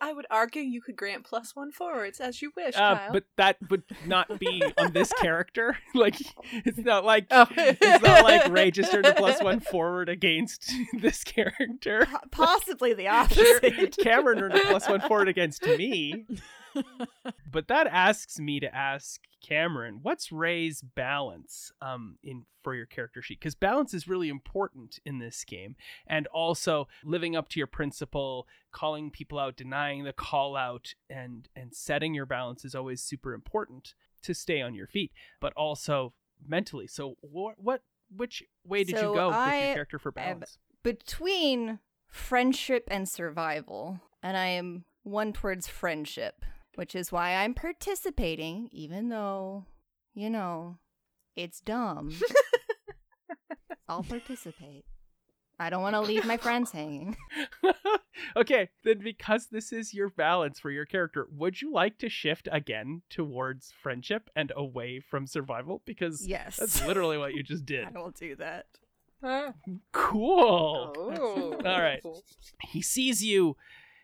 I 0.04 0.12
would 0.12 0.26
argue 0.30 0.60
you 0.60 0.82
could 0.82 0.96
grant 0.96 1.24
plus 1.24 1.56
one 1.56 1.72
forwards 1.72 2.20
as 2.20 2.42
you 2.42 2.52
wish, 2.56 2.74
Uh, 2.76 2.94
Kyle. 2.96 3.12
but 3.12 3.24
that 3.36 3.56
would 3.70 3.84
not 4.06 4.38
be 4.38 4.62
on 4.76 4.92
this 4.92 5.12
character. 5.20 5.78
Like 5.94 6.16
it's 6.52 6.78
not 6.78 7.04
like 7.04 7.26
Oh. 7.30 7.46
it's 7.56 8.04
not 8.04 8.24
like 8.24 8.50
Ray 8.52 8.70
just 8.70 8.90
turned 8.92 9.06
a 9.06 9.14
plus 9.14 9.42
one 9.42 9.60
forward 9.72 10.08
against 10.08 10.70
this 10.92 11.24
character. 11.24 12.06
Po- 12.06 12.18
Possibly 12.46 12.92
the 12.94 13.08
opposite. 13.08 13.96
Cameron 13.98 14.40
earned 14.40 14.54
a 14.54 14.60
plus 14.60 14.88
one 14.88 15.00
forward 15.00 15.28
against 15.28 15.64
me. 15.66 16.26
but 17.50 17.68
that 17.68 17.86
asks 17.86 18.38
me 18.38 18.60
to 18.60 18.74
ask 18.74 19.20
Cameron, 19.42 20.00
what's 20.02 20.32
Ray's 20.32 20.80
balance 20.80 21.72
um 21.82 22.16
in 22.22 22.44
for 22.62 22.74
your 22.74 22.86
character 22.86 23.20
sheet? 23.20 23.40
Because 23.40 23.54
balance 23.54 23.92
is 23.92 24.08
really 24.08 24.28
important 24.28 24.98
in 25.04 25.18
this 25.18 25.44
game, 25.44 25.76
and 26.06 26.26
also 26.28 26.88
living 27.04 27.36
up 27.36 27.48
to 27.50 27.60
your 27.60 27.66
principle, 27.66 28.46
calling 28.72 29.10
people 29.10 29.38
out, 29.38 29.56
denying 29.56 30.04
the 30.04 30.12
call 30.12 30.56
out, 30.56 30.94
and 31.10 31.48
and 31.54 31.74
setting 31.74 32.14
your 32.14 32.26
balance 32.26 32.64
is 32.64 32.74
always 32.74 33.02
super 33.02 33.34
important 33.34 33.94
to 34.22 34.34
stay 34.34 34.60
on 34.62 34.74
your 34.74 34.86
feet, 34.86 35.12
but 35.40 35.52
also 35.54 36.14
mentally. 36.46 36.86
So 36.86 37.16
what 37.20 37.54
what 37.58 37.82
which 38.14 38.42
way 38.64 38.84
did 38.84 38.96
So 38.96 39.10
you 39.10 39.14
go 39.14 39.28
with 39.28 39.36
your 39.36 39.74
character 39.74 39.98
for 39.98 40.12
balance? 40.12 40.58
Between 40.82 41.78
friendship 42.08 42.84
and 42.90 43.08
survival, 43.08 44.00
and 44.22 44.36
I 44.36 44.46
am 44.46 44.84
one 45.02 45.32
towards 45.32 45.66
friendship, 45.66 46.44
which 46.74 46.94
is 46.94 47.12
why 47.12 47.34
I'm 47.34 47.54
participating, 47.54 48.68
even 48.72 49.08
though, 49.08 49.66
you 50.14 50.30
know, 50.30 50.78
it's 51.36 51.60
dumb. 51.60 52.14
I'll 53.88 54.02
participate. 54.02 54.84
I 55.58 55.70
don't 55.70 55.82
want 55.82 55.94
to 55.94 56.00
leave 56.00 56.24
my 56.24 56.36
friends 56.36 56.72
hanging. 56.72 57.16
okay, 58.36 58.70
then 58.82 58.98
because 58.98 59.46
this 59.46 59.72
is 59.72 59.94
your 59.94 60.10
balance 60.10 60.58
for 60.58 60.70
your 60.70 60.84
character, 60.84 61.28
would 61.30 61.62
you 61.62 61.72
like 61.72 61.98
to 61.98 62.08
shift 62.08 62.48
again 62.50 63.02
towards 63.08 63.72
friendship 63.82 64.28
and 64.34 64.52
away 64.56 65.00
from 65.00 65.26
survival? 65.28 65.82
Because 65.86 66.26
Yes. 66.26 66.56
that's 66.56 66.84
literally 66.86 67.18
what 67.18 67.34
you 67.34 67.42
just 67.44 67.64
did. 67.66 67.84
I 67.86 67.90
will 68.00 68.10
do 68.10 68.34
that. 68.36 68.66
Ah. 69.22 69.52
Cool. 69.92 70.92
Oh. 70.96 71.52
All 71.64 71.80
right. 71.80 72.02
He 72.70 72.82
sees 72.82 73.24
you, 73.24 73.56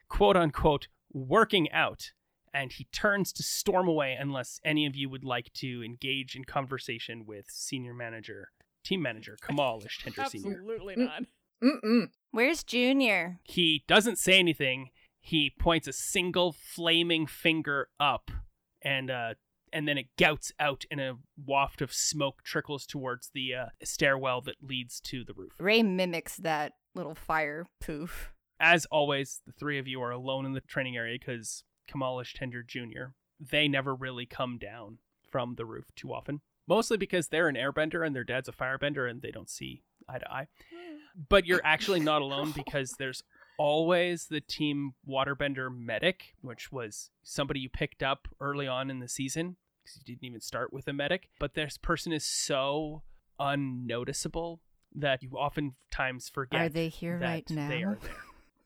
quote 0.09 0.37
unquote, 0.37 0.87
working 1.13 1.71
out, 1.73 2.13
and 2.53 2.73
he 2.73 2.85
turns 2.93 3.33
to 3.35 3.43
storm 3.43 3.89
away 3.89 4.17
unless 4.19 4.61
any 4.65 4.87
of 4.87 4.97
you 4.97 5.09
would 5.09 5.25
like 5.25 5.53
to 5.55 5.83
engage 5.85 6.35
in 6.37 6.45
conversation 6.45 7.25
with 7.27 7.47
senior 7.49 7.95
manager, 7.95 8.49
team 8.85 9.03
manager 9.03 9.37
Kamal 9.47 9.81
Ishtender 9.87 10.29
Senior. 10.29 10.53
Absolutely 10.59 10.95
Mm. 10.97 11.05
not. 11.05 11.23
Mm-mm. 11.63 12.09
Where's 12.31 12.63
Junior? 12.63 13.39
He 13.45 13.85
doesn't 13.87 14.17
say 14.19 14.39
anything. 14.39 14.91
He 15.21 15.53
points 15.59 15.87
a 15.87 15.93
single 15.93 16.53
flaming 16.53 17.27
finger 17.27 17.89
up, 18.01 18.31
and 18.83 19.11
uh, 19.11 19.35
and 19.73 19.87
then 19.87 19.99
it 19.99 20.07
gouts 20.19 20.53
out, 20.59 20.87
and 20.91 20.99
a 21.01 21.17
waft 21.47 21.83
of 21.83 21.93
smoke 21.93 22.43
trickles 22.43 22.87
towards 22.87 23.31
the 23.35 23.55
uh, 23.55 23.67
stairwell 23.85 24.41
that 24.41 24.57
leads 24.63 25.01
to 25.03 25.23
the 25.23 25.35
roof. 25.35 25.53
Ray 25.61 25.83
mimics 25.83 26.37
that 26.39 26.73
little 26.95 27.15
fire 27.15 27.67
poof. 27.81 28.33
As 28.59 28.87
always, 28.87 29.43
the 29.47 29.53
three 29.53 29.79
of 29.79 29.87
you 29.87 30.01
are 30.03 30.11
alone 30.11 30.47
in 30.47 30.55
the 30.55 30.61
training 30.63 30.97
area 30.97 31.19
because 31.19 31.63
Kamal 31.91 32.17
Ishtender 32.19 32.67
Jr. 32.67 33.13
They 33.41 33.69
never 33.69 33.95
really 33.95 34.27
come 34.27 34.59
down 34.59 34.99
from 35.31 35.55
the 35.57 35.65
roof 35.65 35.87
too 35.97 36.13
often. 36.13 36.41
Mostly 36.67 36.97
because 36.97 37.29
they're 37.29 37.49
an 37.49 37.57
airbender 37.57 38.07
and 38.07 38.15
their 38.15 38.25
dad's 38.25 38.49
a 38.49 38.53
firebender 38.53 39.11
and 39.11 39.23
they 39.23 39.31
don't 39.31 39.51
see 39.51 39.83
eye 40.09 40.19
to 40.19 40.31
eye. 40.31 40.49
But 41.29 41.47
you're 41.47 41.61
actually 41.65 42.01
not 42.01 42.23
alone 42.23 42.53
because 42.53 42.93
there's 42.99 43.23
always 43.59 44.27
the 44.27 44.41
team 44.41 44.93
waterbender 45.09 45.69
medic, 45.75 46.35
which 46.43 46.71
was 46.71 47.11
somebody 47.23 47.61
you 47.61 47.69
picked 47.69 48.03
up 48.03 48.29
early 48.41 48.67
on 48.69 48.91
in 48.91 49.01
the 49.01 49.09
season 49.09 49.57
because 49.83 49.97
you 49.99 50.05
didn't 50.15 50.25
even 50.25 50.41
start 50.41 50.73
with 50.73 50.87
a 50.87 50.93
medic. 50.93 51.29
But 51.39 51.55
this 51.55 51.77
person 51.77 52.13
is 52.13 52.25
so 52.25 53.03
unnoticeable 53.39 54.61
that 54.95 55.23
you 55.23 55.31
oftentimes 55.33 56.29
forget 56.29 56.61
Are 56.61 56.69
they 56.69 56.89
here 56.89 57.19
right 57.19 57.49
now? 57.51 57.69
they 57.69 57.83
are 57.83 57.99
there. 58.03 58.17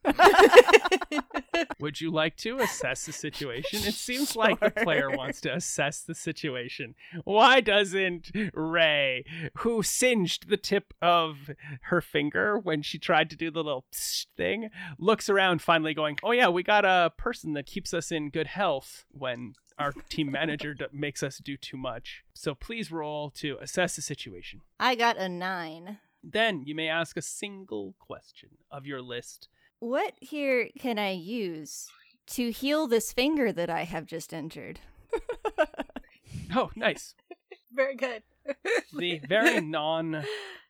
Would 1.79 2.01
you 2.01 2.11
like 2.11 2.35
to 2.37 2.59
assess 2.59 3.05
the 3.05 3.11
situation? 3.11 3.79
It 3.83 3.93
seems 3.93 4.35
like 4.35 4.59
the 4.59 4.71
player 4.71 5.09
wants 5.09 5.41
to 5.41 5.53
assess 5.53 6.01
the 6.01 6.15
situation. 6.15 6.95
Why 7.23 7.61
doesn't 7.61 8.31
Ray, 8.53 9.25
who 9.59 9.83
singed 9.83 10.49
the 10.49 10.57
tip 10.57 10.93
of 11.01 11.51
her 11.83 12.01
finger 12.01 12.57
when 12.57 12.81
she 12.81 12.97
tried 12.99 13.29
to 13.29 13.35
do 13.35 13.51
the 13.51 13.63
little 13.63 13.85
psst 13.93 14.27
thing, 14.35 14.69
looks 14.97 15.29
around 15.29 15.61
finally 15.61 15.93
going, 15.93 16.17
Oh, 16.23 16.31
yeah, 16.31 16.49
we 16.49 16.63
got 16.63 16.85
a 16.85 17.11
person 17.17 17.53
that 17.53 17.65
keeps 17.65 17.93
us 17.93 18.11
in 18.11 18.29
good 18.29 18.47
health 18.47 19.05
when 19.11 19.53
our 19.77 19.91
team 20.09 20.31
manager 20.31 20.73
d- 20.73 20.85
makes 20.91 21.21
us 21.21 21.37
do 21.37 21.57
too 21.57 21.77
much. 21.77 22.23
So 22.33 22.55
please 22.55 22.91
roll 22.91 23.29
to 23.31 23.57
assess 23.61 23.95
the 23.95 24.01
situation. 24.01 24.61
I 24.79 24.95
got 24.95 25.17
a 25.17 25.27
nine. 25.27 25.99
Then 26.23 26.63
you 26.65 26.73
may 26.73 26.87
ask 26.87 27.17
a 27.17 27.21
single 27.21 27.93
question 27.99 28.49
of 28.71 28.85
your 28.85 29.01
list 29.01 29.47
What 29.85 30.15
here 30.19 30.69
can 30.79 30.97
I 30.97 31.11
use 31.11 31.91
to 32.31 32.49
heal 32.49 32.87
this 32.87 33.13
finger 33.13 33.51
that 33.51 33.69
I 33.69 33.83
have 33.83 34.07
just 34.07 34.33
injured? 34.33 34.79
Oh, 36.55 36.71
nice. 36.75 37.13
Very 37.71 37.95
good. 37.95 38.23
the 38.97 39.19
very 39.29 39.61
non 39.61 40.23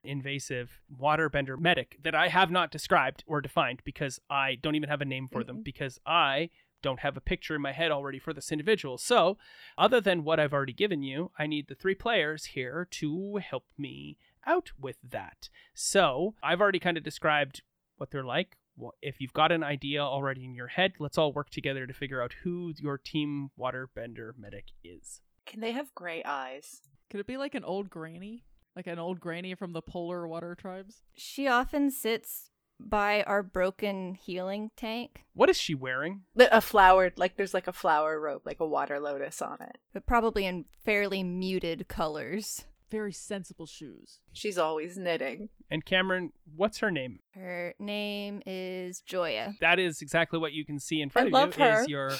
invasive 0.03 0.81
waterbender 1.01 1.57
medic 1.57 1.97
that 2.03 2.13
I 2.13 2.27
have 2.27 2.51
not 2.51 2.71
described 2.71 3.23
or 3.25 3.39
defined 3.39 3.83
because 3.85 4.19
I 4.29 4.55
don't 4.61 4.75
even 4.75 4.89
have 4.89 4.99
a 4.99 5.05
name 5.05 5.29
for 5.31 5.45
them 5.45 5.57
mm-hmm. 5.57 5.63
because 5.63 5.97
I 6.05 6.49
don't 6.81 6.99
have 6.99 7.15
a 7.15 7.21
picture 7.21 7.55
in 7.55 7.61
my 7.61 7.71
head 7.71 7.91
already 7.91 8.19
for 8.19 8.33
this 8.33 8.51
individual. 8.51 8.97
So, 8.97 9.37
other 9.77 10.01
than 10.01 10.25
what 10.25 10.41
I've 10.41 10.53
already 10.53 10.73
given 10.73 11.03
you, 11.03 11.31
I 11.39 11.47
need 11.47 11.69
the 11.69 11.75
three 11.75 11.95
players 11.95 12.45
here 12.47 12.85
to 12.91 13.37
help 13.37 13.63
me 13.77 14.17
out 14.45 14.71
with 14.77 14.97
that. 15.09 15.47
So, 15.73 16.35
I've 16.43 16.59
already 16.59 16.79
kind 16.79 16.97
of 16.97 17.03
described 17.03 17.61
what 17.97 18.11
they're 18.11 18.21
like. 18.25 18.57
Well, 18.77 18.93
if 19.01 19.15
you've 19.19 19.33
got 19.33 19.51
an 19.51 19.63
idea 19.63 20.01
already 20.01 20.43
in 20.43 20.53
your 20.53 20.67
head, 20.67 20.93
let's 20.99 21.17
all 21.17 21.31
work 21.33 21.49
together 21.49 21.87
to 21.87 21.93
figure 21.93 22.21
out 22.21 22.33
who 22.43 22.73
your 22.77 22.97
team 22.97 23.49
waterbender 23.59 24.31
medic 24.37 24.65
is. 24.83 25.21
Can 25.45 25.61
they 25.61 25.71
have 25.71 25.93
gray 25.95 26.23
eyes? 26.23 26.81
Could 27.09 27.19
it 27.19 27.27
be 27.27 27.37
like 27.37 27.55
an 27.55 27.63
old 27.63 27.89
granny? 27.89 28.43
Like 28.75 28.87
an 28.87 28.99
old 28.99 29.19
granny 29.21 29.55
from 29.55 29.71
the 29.73 29.81
polar 29.81 30.27
water 30.27 30.55
tribes? 30.55 31.03
She 31.15 31.47
often 31.47 31.89
sits 31.91 32.49
by 32.77 33.23
our 33.23 33.41
broken 33.41 34.15
healing 34.15 34.71
tank, 34.75 35.23
What 35.33 35.49
is 35.49 35.57
she 35.57 35.73
wearing? 35.73 36.23
A 36.37 36.59
flowered, 36.59 37.13
like 37.17 37.37
there's 37.37 37.53
like 37.53 37.67
a 37.67 37.73
flower 37.73 38.19
robe, 38.19 38.41
like 38.45 38.59
a 38.59 38.67
water 38.67 38.99
lotus 38.99 39.41
on 39.41 39.59
it. 39.61 39.77
but 39.93 40.05
probably 40.05 40.45
in 40.45 40.65
fairly 40.83 41.23
muted 41.23 41.87
colors. 41.87 42.65
Very 42.91 43.11
sensible 43.11 43.65
shoes. 43.65 44.19
She's 44.31 44.57
always 44.57 44.97
knitting. 44.97 45.49
And 45.71 45.83
Cameron, 45.83 46.31
what's 46.55 46.77
her 46.79 46.91
name? 46.91 47.19
Her 47.33 47.73
name 47.79 48.41
is 48.45 49.01
Joya. 49.01 49.55
That 49.59 49.79
is 49.79 50.01
exactly 50.01 50.37
what 50.39 50.53
you 50.53 50.65
can 50.65 50.79
see 50.79 51.01
in 51.01 51.09
front 51.09 51.25
I 51.25 51.29
of 51.29 51.33
love 51.33 51.57
you 51.57 51.63
her. 51.63 51.81
is 51.81 51.87
your 51.87 52.11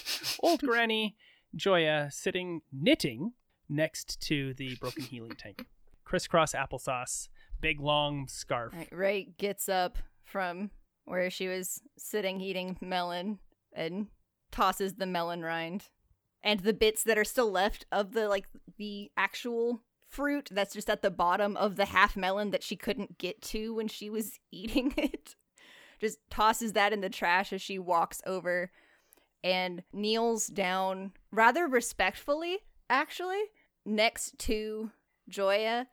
old 0.42 0.62
granny 0.64 1.16
Joya 1.56 2.10
sitting 2.12 2.62
knitting 2.74 3.34
next 3.70 4.20
to 4.22 4.54
the 4.56 4.76
broken 4.76 5.04
healing 5.04 5.36
tank. 5.38 5.66
Crisscross 6.04 6.54
applesauce, 6.54 7.30
big 7.62 7.80
long 7.80 8.28
scarf. 8.28 8.74
Right, 8.74 8.90
Ray 8.92 9.30
gets 9.38 9.70
up 9.70 9.98
from 10.24 10.72
where 11.06 11.30
she 11.30 11.48
was 11.48 11.82
sitting 11.98 12.42
eating 12.42 12.78
melon 12.82 13.40
and 13.74 14.08
tosses 14.52 14.96
the 14.96 15.06
melon 15.06 15.42
rind 15.42 15.84
and 16.44 16.60
the 16.62 16.74
bits 16.74 17.04
that 17.04 17.18
are 17.18 17.24
still 17.24 17.52
left 17.52 17.86
of 17.92 18.14
the 18.14 18.28
like 18.28 18.46
the 18.78 19.12
actual 19.18 19.82
fruit 20.16 20.50
that's 20.52 20.74
just 20.74 20.90
at 20.90 21.02
the 21.02 21.12
bottom 21.12 21.58
of 21.58 21.76
the 21.76 21.86
half 21.86 22.16
melon 22.16 22.52
that 22.52 22.64
she 22.64 22.76
couldn't 22.76 23.18
get 23.18 23.42
to 23.42 23.74
when 23.76 23.88
she 23.88 24.10
was 24.10 24.40
eating 24.52 24.94
it. 24.98 25.36
Just 26.00 26.20
tosses 26.30 26.74
that 26.74 26.94
in 26.94 27.02
the 27.02 27.10
trash 27.10 27.54
as 27.54 27.62
she 27.62 27.78
walks 27.80 28.22
over 28.26 28.72
and 29.44 29.84
kneels 29.94 30.48
down 30.48 31.12
rather 31.32 31.68
respectfully 31.68 32.60
actually 32.90 33.42
next 33.86 34.38
to 34.40 34.92
Joya 35.30 35.88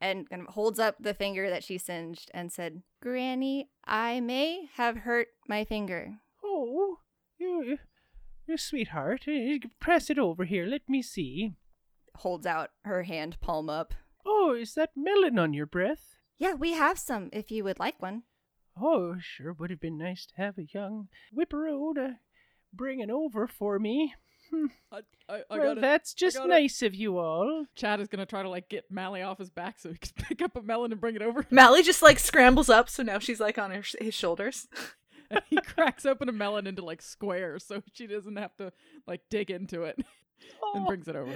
and 0.00 0.28
kind 0.28 0.42
of 0.42 0.54
holds 0.54 0.78
up 0.78 0.96
the 1.00 1.14
finger 1.14 1.48
that 1.50 1.64
she 1.64 1.78
singed 1.78 2.30
and 2.34 2.50
said, 2.52 2.82
Granny, 3.00 3.70
I 3.84 4.20
may 4.20 4.68
have 4.74 4.98
hurt 4.98 5.28
my 5.48 5.64
finger. 5.64 6.14
Oh, 6.44 6.98
you, 7.38 7.78
you 8.46 8.56
sweetheart. 8.58 9.24
eh, 9.28 9.58
Press 9.80 10.10
it 10.10 10.18
over 10.18 10.44
here. 10.44 10.66
Let 10.66 10.88
me 10.88 11.02
see. 11.02 11.54
Holds 12.16 12.46
out 12.46 12.70
her 12.84 13.02
hand 13.04 13.40
palm 13.40 13.68
up. 13.68 13.94
Oh, 14.24 14.54
is 14.54 14.74
that 14.74 14.90
melon 14.94 15.38
on 15.38 15.52
your 15.54 15.66
breath? 15.66 16.16
Yeah, 16.38 16.54
we 16.54 16.72
have 16.72 16.98
some 16.98 17.30
if 17.32 17.50
you 17.50 17.64
would 17.64 17.78
like 17.78 18.00
one. 18.00 18.22
Oh, 18.80 19.16
sure 19.20 19.52
would 19.52 19.70
have 19.70 19.80
been 19.80 19.98
nice 19.98 20.26
to 20.26 20.34
have 20.36 20.58
a 20.58 20.66
young 20.72 21.08
whipperoo 21.36 21.94
to 21.94 22.18
bring 22.72 23.00
it 23.00 23.10
over 23.10 23.46
for 23.46 23.78
me. 23.78 24.14
Hmm. 24.50 24.66
I, 24.90 24.98
I, 25.28 25.42
I 25.50 25.58
well, 25.58 25.68
got 25.68 25.78
it. 25.78 25.80
that's 25.80 26.14
just 26.14 26.36
got 26.36 26.46
it. 26.46 26.48
nice 26.48 26.82
of 26.82 26.94
you 26.94 27.18
all. 27.18 27.66
Chad 27.74 28.00
is 28.00 28.08
gonna 28.08 28.26
try 28.26 28.42
to 28.42 28.48
like 28.48 28.68
get 28.68 28.90
Mally 28.90 29.22
off 29.22 29.38
his 29.38 29.50
back 29.50 29.78
so 29.78 29.90
he 29.90 29.98
can 29.98 30.12
pick 30.28 30.42
up 30.42 30.56
a 30.56 30.62
melon 30.62 30.92
and 30.92 31.00
bring 31.00 31.16
it 31.16 31.22
over. 31.22 31.46
Mally 31.50 31.82
just 31.82 32.02
like 32.02 32.18
scrambles 32.18 32.68
up, 32.68 32.88
so 32.88 33.02
now 33.02 33.18
she's 33.18 33.40
like 33.40 33.58
on 33.58 33.70
her, 33.70 33.82
his 34.00 34.14
shoulders. 34.14 34.68
and 35.30 35.42
he 35.48 35.56
cracks 35.56 36.04
open 36.04 36.28
a 36.28 36.32
melon 36.32 36.66
into 36.66 36.84
like 36.84 37.00
squares 37.00 37.64
so 37.64 37.82
she 37.92 38.06
doesn't 38.06 38.36
have 38.36 38.54
to 38.56 38.72
like 39.06 39.22
dig 39.30 39.50
into 39.50 39.84
it 39.84 39.98
and 40.74 40.86
brings 40.86 41.08
it 41.08 41.16
over. 41.16 41.32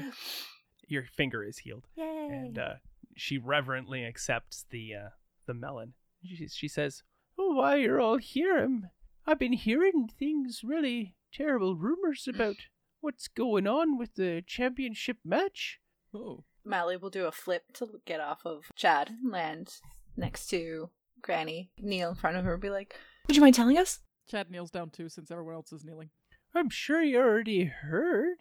Your 0.86 1.04
finger 1.04 1.42
is 1.42 1.58
healed. 1.58 1.86
Yay. 1.96 2.28
and 2.30 2.58
uh, 2.58 2.74
she 3.16 3.38
reverently 3.38 4.04
accepts 4.04 4.66
the 4.70 4.94
uh, 4.94 5.08
the 5.46 5.54
melon. 5.54 5.94
She, 6.24 6.48
she 6.48 6.68
says, 6.68 7.02
"Oh, 7.38 7.54
why 7.54 7.76
you're 7.76 8.00
all 8.00 8.18
here? 8.18 8.58
I'm, 8.58 8.90
I've 9.26 9.38
been 9.38 9.52
hearing 9.54 10.08
things, 10.18 10.62
really 10.64 11.14
terrible 11.32 11.76
rumors 11.76 12.28
about 12.34 12.56
what's 13.00 13.28
going 13.28 13.66
on 13.66 13.98
with 13.98 14.14
the 14.14 14.42
championship 14.46 15.18
match? 15.24 15.80
Oh. 16.14 16.44
Mally 16.64 16.96
will 16.96 17.10
do 17.10 17.26
a 17.26 17.32
flip 17.32 17.62
to 17.74 18.00
get 18.06 18.18
off 18.18 18.44
of 18.44 18.64
Chad 18.74 19.10
and 19.22 19.30
land 19.30 19.74
next 20.16 20.48
to 20.48 20.90
Granny, 21.22 21.70
kneel 21.78 22.08
in 22.08 22.14
front 22.16 22.36
of 22.36 22.44
her, 22.44 22.54
and 22.54 22.62
be 22.62 22.70
like, 22.70 22.96
Would 23.28 23.36
you 23.36 23.42
mind 23.42 23.54
telling 23.54 23.78
us? 23.78 24.00
Chad 24.28 24.50
kneels 24.50 24.72
down 24.72 24.90
too 24.90 25.08
since 25.08 25.30
everyone 25.30 25.54
else 25.54 25.72
is 25.72 25.84
kneeling. 25.84 26.10
I'm 26.54 26.68
sure 26.70 27.02
you 27.02 27.18
already 27.20 27.64
heard, 27.66 28.38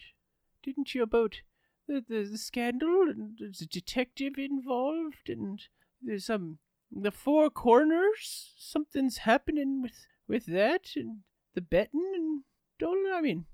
didn't 0.63 0.95
you, 0.95 1.03
about 1.03 1.41
the, 1.88 2.04
the, 2.08 2.24
the 2.32 2.38
scandal 2.38 3.04
and 3.10 3.38
there's 3.39 3.62
a 3.62 3.67
detective 3.67 4.34
involved 4.38 5.28
and 5.30 5.62
there's 6.02 6.30
um 6.30 6.58
the 6.91 7.12
four 7.12 7.50
corners 7.50 8.54
something's 8.58 9.17
happening 9.19 9.82
with 9.82 10.08
with 10.28 10.45
that 10.48 10.89
and 10.95 11.19
the 11.54 11.62
betting 11.62 12.12
and 12.15 12.41
don't 12.80 13.12
I 13.13 13.21
mean 13.21 13.45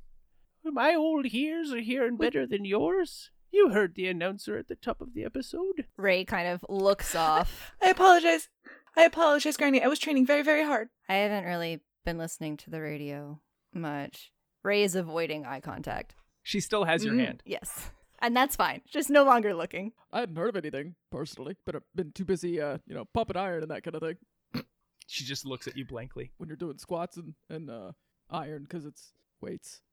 my 0.64 0.94
old 0.96 1.26
ears 1.34 1.72
are 1.74 1.80
hearing 1.80 2.18
better 2.18 2.46
than 2.46 2.66
yours. 2.66 3.32
You 3.52 3.70
heard 3.70 3.96
the 3.96 4.08
announcer 4.08 4.58
at 4.58 4.68
the 4.68 4.76
top 4.76 5.02
of 5.02 5.14
the 5.16 5.26
episode. 5.26 5.88
Ray 5.98 6.24
kind 6.24 6.48
of 6.48 6.64
looks 6.70 7.16
off. 7.16 7.72
I 7.82 7.90
apologize. 7.90 8.48
I 8.96 9.04
apologize, 9.04 9.58
Granny. 9.58 9.82
I 9.82 9.88
was 9.88 9.98
training 10.00 10.26
very, 10.28 10.44
very 10.44 10.64
hard. 10.64 10.90
I 11.10 11.16
haven't 11.16 11.46
really 11.46 11.82
been 12.06 12.18
listening 12.20 12.58
to 12.58 12.70
the 12.70 12.80
radio 12.80 13.42
much. 13.74 14.32
Ray 14.64 14.84
is 14.84 14.96
avoiding 14.96 15.46
eye 15.46 15.60
contact. 15.62 16.14
She 16.44 16.60
still 16.60 16.84
has 16.86 17.04
your 17.04 17.16
Mm. 17.16 17.26
hand. 17.26 17.44
Yes. 17.46 17.90
And 18.22 18.36
that's 18.36 18.56
fine. 18.56 18.82
Just 18.88 19.10
no 19.10 19.24
longer 19.24 19.54
looking. 19.54 19.94
I 20.14 20.22
hadn't 20.22 20.36
heard 20.36 20.50
of 20.50 20.56
anything 20.56 20.96
personally, 21.12 21.58
but 21.66 21.76
I've 21.76 21.84
been 21.96 22.12
too 22.12 22.26
busy, 22.26 22.62
uh, 22.62 22.78
you 22.86 22.94
know, 22.94 23.06
pumping 23.14 23.38
iron 23.38 23.64
and 23.64 23.72
that 23.72 23.84
kind 23.84 23.96
of 23.96 24.02
thing. 24.02 24.64
She 25.08 25.26
just 25.26 25.46
looks 25.46 25.68
at 25.68 25.76
you 25.76 25.86
blankly. 25.86 26.32
When 26.38 26.48
you're 26.48 26.56
doing 26.56 26.78
squats 26.78 27.18
and 27.18 27.34
and 27.50 27.70
uh, 27.70 27.92
iron 28.30 28.64
because 28.64 28.86
it's 28.86 29.12
weights. 29.42 29.82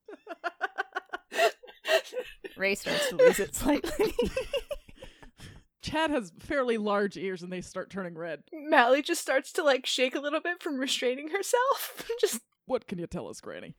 Ray 2.57 2.75
starts 2.75 3.09
to 3.09 3.17
lose 3.17 3.41
it 3.41 3.55
slightly. 3.55 4.15
Chad 5.83 6.11
has 6.11 6.33
fairly 6.39 6.77
large 6.77 7.17
ears 7.17 7.43
and 7.43 7.53
they 7.53 7.61
start 7.61 7.91
turning 7.91 8.15
red. 8.15 8.43
Mally 8.53 9.01
just 9.01 9.21
starts 9.21 9.53
to 9.55 9.63
like 9.63 9.87
shake 9.87 10.15
a 10.15 10.21
little 10.21 10.41
bit 10.41 10.63
from 10.63 10.79
restraining 10.79 11.29
herself. 11.29 12.09
just 12.21 12.41
What 12.67 12.87
can 12.87 12.99
you 12.99 13.07
tell 13.07 13.29
us, 13.29 13.41
Granny? 13.41 13.75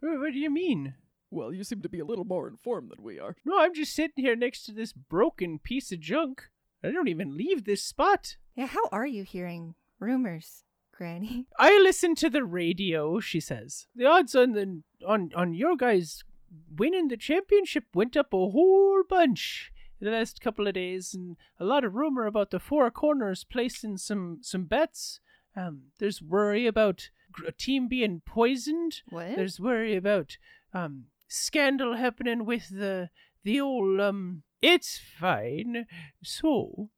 What, 0.00 0.20
what 0.20 0.32
do 0.32 0.38
you 0.38 0.50
mean? 0.50 0.94
Well, 1.30 1.52
you 1.52 1.64
seem 1.64 1.82
to 1.82 1.88
be 1.88 1.98
a 2.00 2.04
little 2.04 2.24
more 2.24 2.48
informed 2.48 2.90
than 2.90 3.02
we 3.02 3.18
are. 3.18 3.36
No, 3.44 3.58
I'm 3.58 3.74
just 3.74 3.94
sitting 3.94 4.24
here 4.24 4.36
next 4.36 4.64
to 4.66 4.72
this 4.72 4.92
broken 4.92 5.58
piece 5.58 5.90
of 5.92 6.00
junk. 6.00 6.44
I 6.84 6.90
don't 6.90 7.08
even 7.08 7.36
leave 7.36 7.64
this 7.64 7.82
spot. 7.82 8.36
yeah, 8.54 8.66
how 8.66 8.86
are 8.92 9.06
you 9.06 9.24
hearing 9.24 9.74
rumors, 9.98 10.62
Granny? 10.92 11.46
I 11.58 11.78
listen 11.82 12.14
to 12.16 12.30
the 12.30 12.44
radio, 12.44 13.18
she 13.20 13.40
says. 13.40 13.86
The 13.96 14.06
odds 14.06 14.34
on 14.34 14.52
the 14.52 14.82
on 15.06 15.30
on 15.34 15.54
your 15.54 15.76
guys 15.76 16.22
winning 16.76 17.08
the 17.08 17.16
championship 17.16 17.84
went 17.92 18.16
up 18.16 18.32
a 18.32 18.36
whole 18.50 19.02
bunch 19.08 19.72
in 20.00 20.04
the 20.06 20.12
last 20.12 20.40
couple 20.40 20.66
of 20.68 20.74
days, 20.74 21.12
and 21.12 21.36
a 21.58 21.64
lot 21.64 21.84
of 21.84 21.94
rumor 21.94 22.26
about 22.26 22.50
the 22.50 22.60
four 22.60 22.88
corners 22.90 23.44
placing 23.44 23.96
some 23.96 24.38
some 24.42 24.64
bets. 24.64 25.20
Um, 25.56 25.84
there's 25.98 26.22
worry 26.22 26.66
about 26.66 27.08
gr- 27.32 27.46
a 27.46 27.52
team 27.52 27.88
being 27.88 28.22
poisoned. 28.24 29.00
What? 29.08 29.34
There's 29.34 29.58
worry 29.58 29.96
about 29.96 30.36
um 30.72 31.06
scandal 31.28 31.96
happening 31.96 32.44
with 32.44 32.68
the 32.68 33.10
the 33.44 33.60
old 33.60 34.00
um. 34.00 34.42
It's 34.62 34.98
fine. 34.98 35.86
So, 36.22 36.88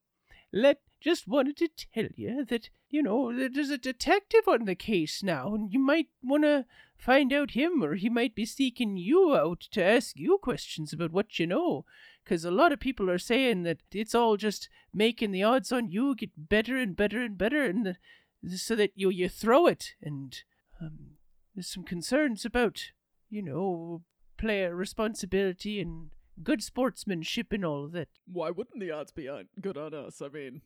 let 0.52 0.80
just 1.00 1.28
wanted 1.28 1.56
to 1.58 1.68
tell 1.68 2.08
you 2.16 2.44
that 2.44 2.70
you 2.90 3.02
know 3.02 3.32
there's 3.48 3.70
a 3.70 3.78
detective 3.78 4.48
on 4.48 4.64
the 4.64 4.74
case 4.74 5.22
now, 5.22 5.54
and 5.54 5.72
you 5.72 5.78
might 5.78 6.08
want 6.22 6.44
to 6.44 6.64
find 6.96 7.32
out 7.32 7.52
him, 7.52 7.82
or 7.82 7.94
he 7.94 8.08
might 8.08 8.34
be 8.34 8.44
seeking 8.44 8.96
you 8.96 9.34
out 9.34 9.60
to 9.70 9.82
ask 9.82 10.16
you 10.16 10.38
questions 10.38 10.92
about 10.92 11.12
what 11.12 11.38
you 11.38 11.46
know. 11.46 11.84
Because 12.24 12.44
a 12.44 12.50
lot 12.50 12.72
of 12.72 12.80
people 12.80 13.08
are 13.08 13.18
saying 13.18 13.62
that 13.62 13.78
it's 13.92 14.14
all 14.14 14.36
just 14.36 14.68
making 14.92 15.30
the 15.30 15.42
odds 15.42 15.72
on 15.72 15.90
you 15.90 16.14
get 16.14 16.48
better 16.48 16.76
and 16.76 16.96
better 16.96 17.22
and 17.22 17.38
better, 17.38 17.62
and 17.64 17.96
the, 18.42 18.58
so 18.58 18.74
that 18.76 18.92
you 18.94 19.10
you 19.10 19.28
throw 19.28 19.66
it. 19.66 19.94
And 20.02 20.36
um, 20.80 21.16
there's 21.54 21.68
some 21.68 21.84
concerns 21.84 22.44
about 22.44 22.90
you 23.30 23.42
know 23.42 24.02
player 24.38 24.74
responsibility 24.74 25.81
and 25.81 26.11
good 26.42 26.62
sportsmanship 26.62 27.53
and 27.53 27.64
all 27.64 27.85
of 27.85 27.92
that. 27.92 28.09
Why 28.27 28.51
wouldn't 28.51 28.81
the 28.81 28.90
odds 28.90 29.12
be 29.12 29.29
on 29.29 29.48
good 29.61 29.77
on 29.77 29.92
us? 29.92 30.22
I 30.22 30.29
mean, 30.29 30.62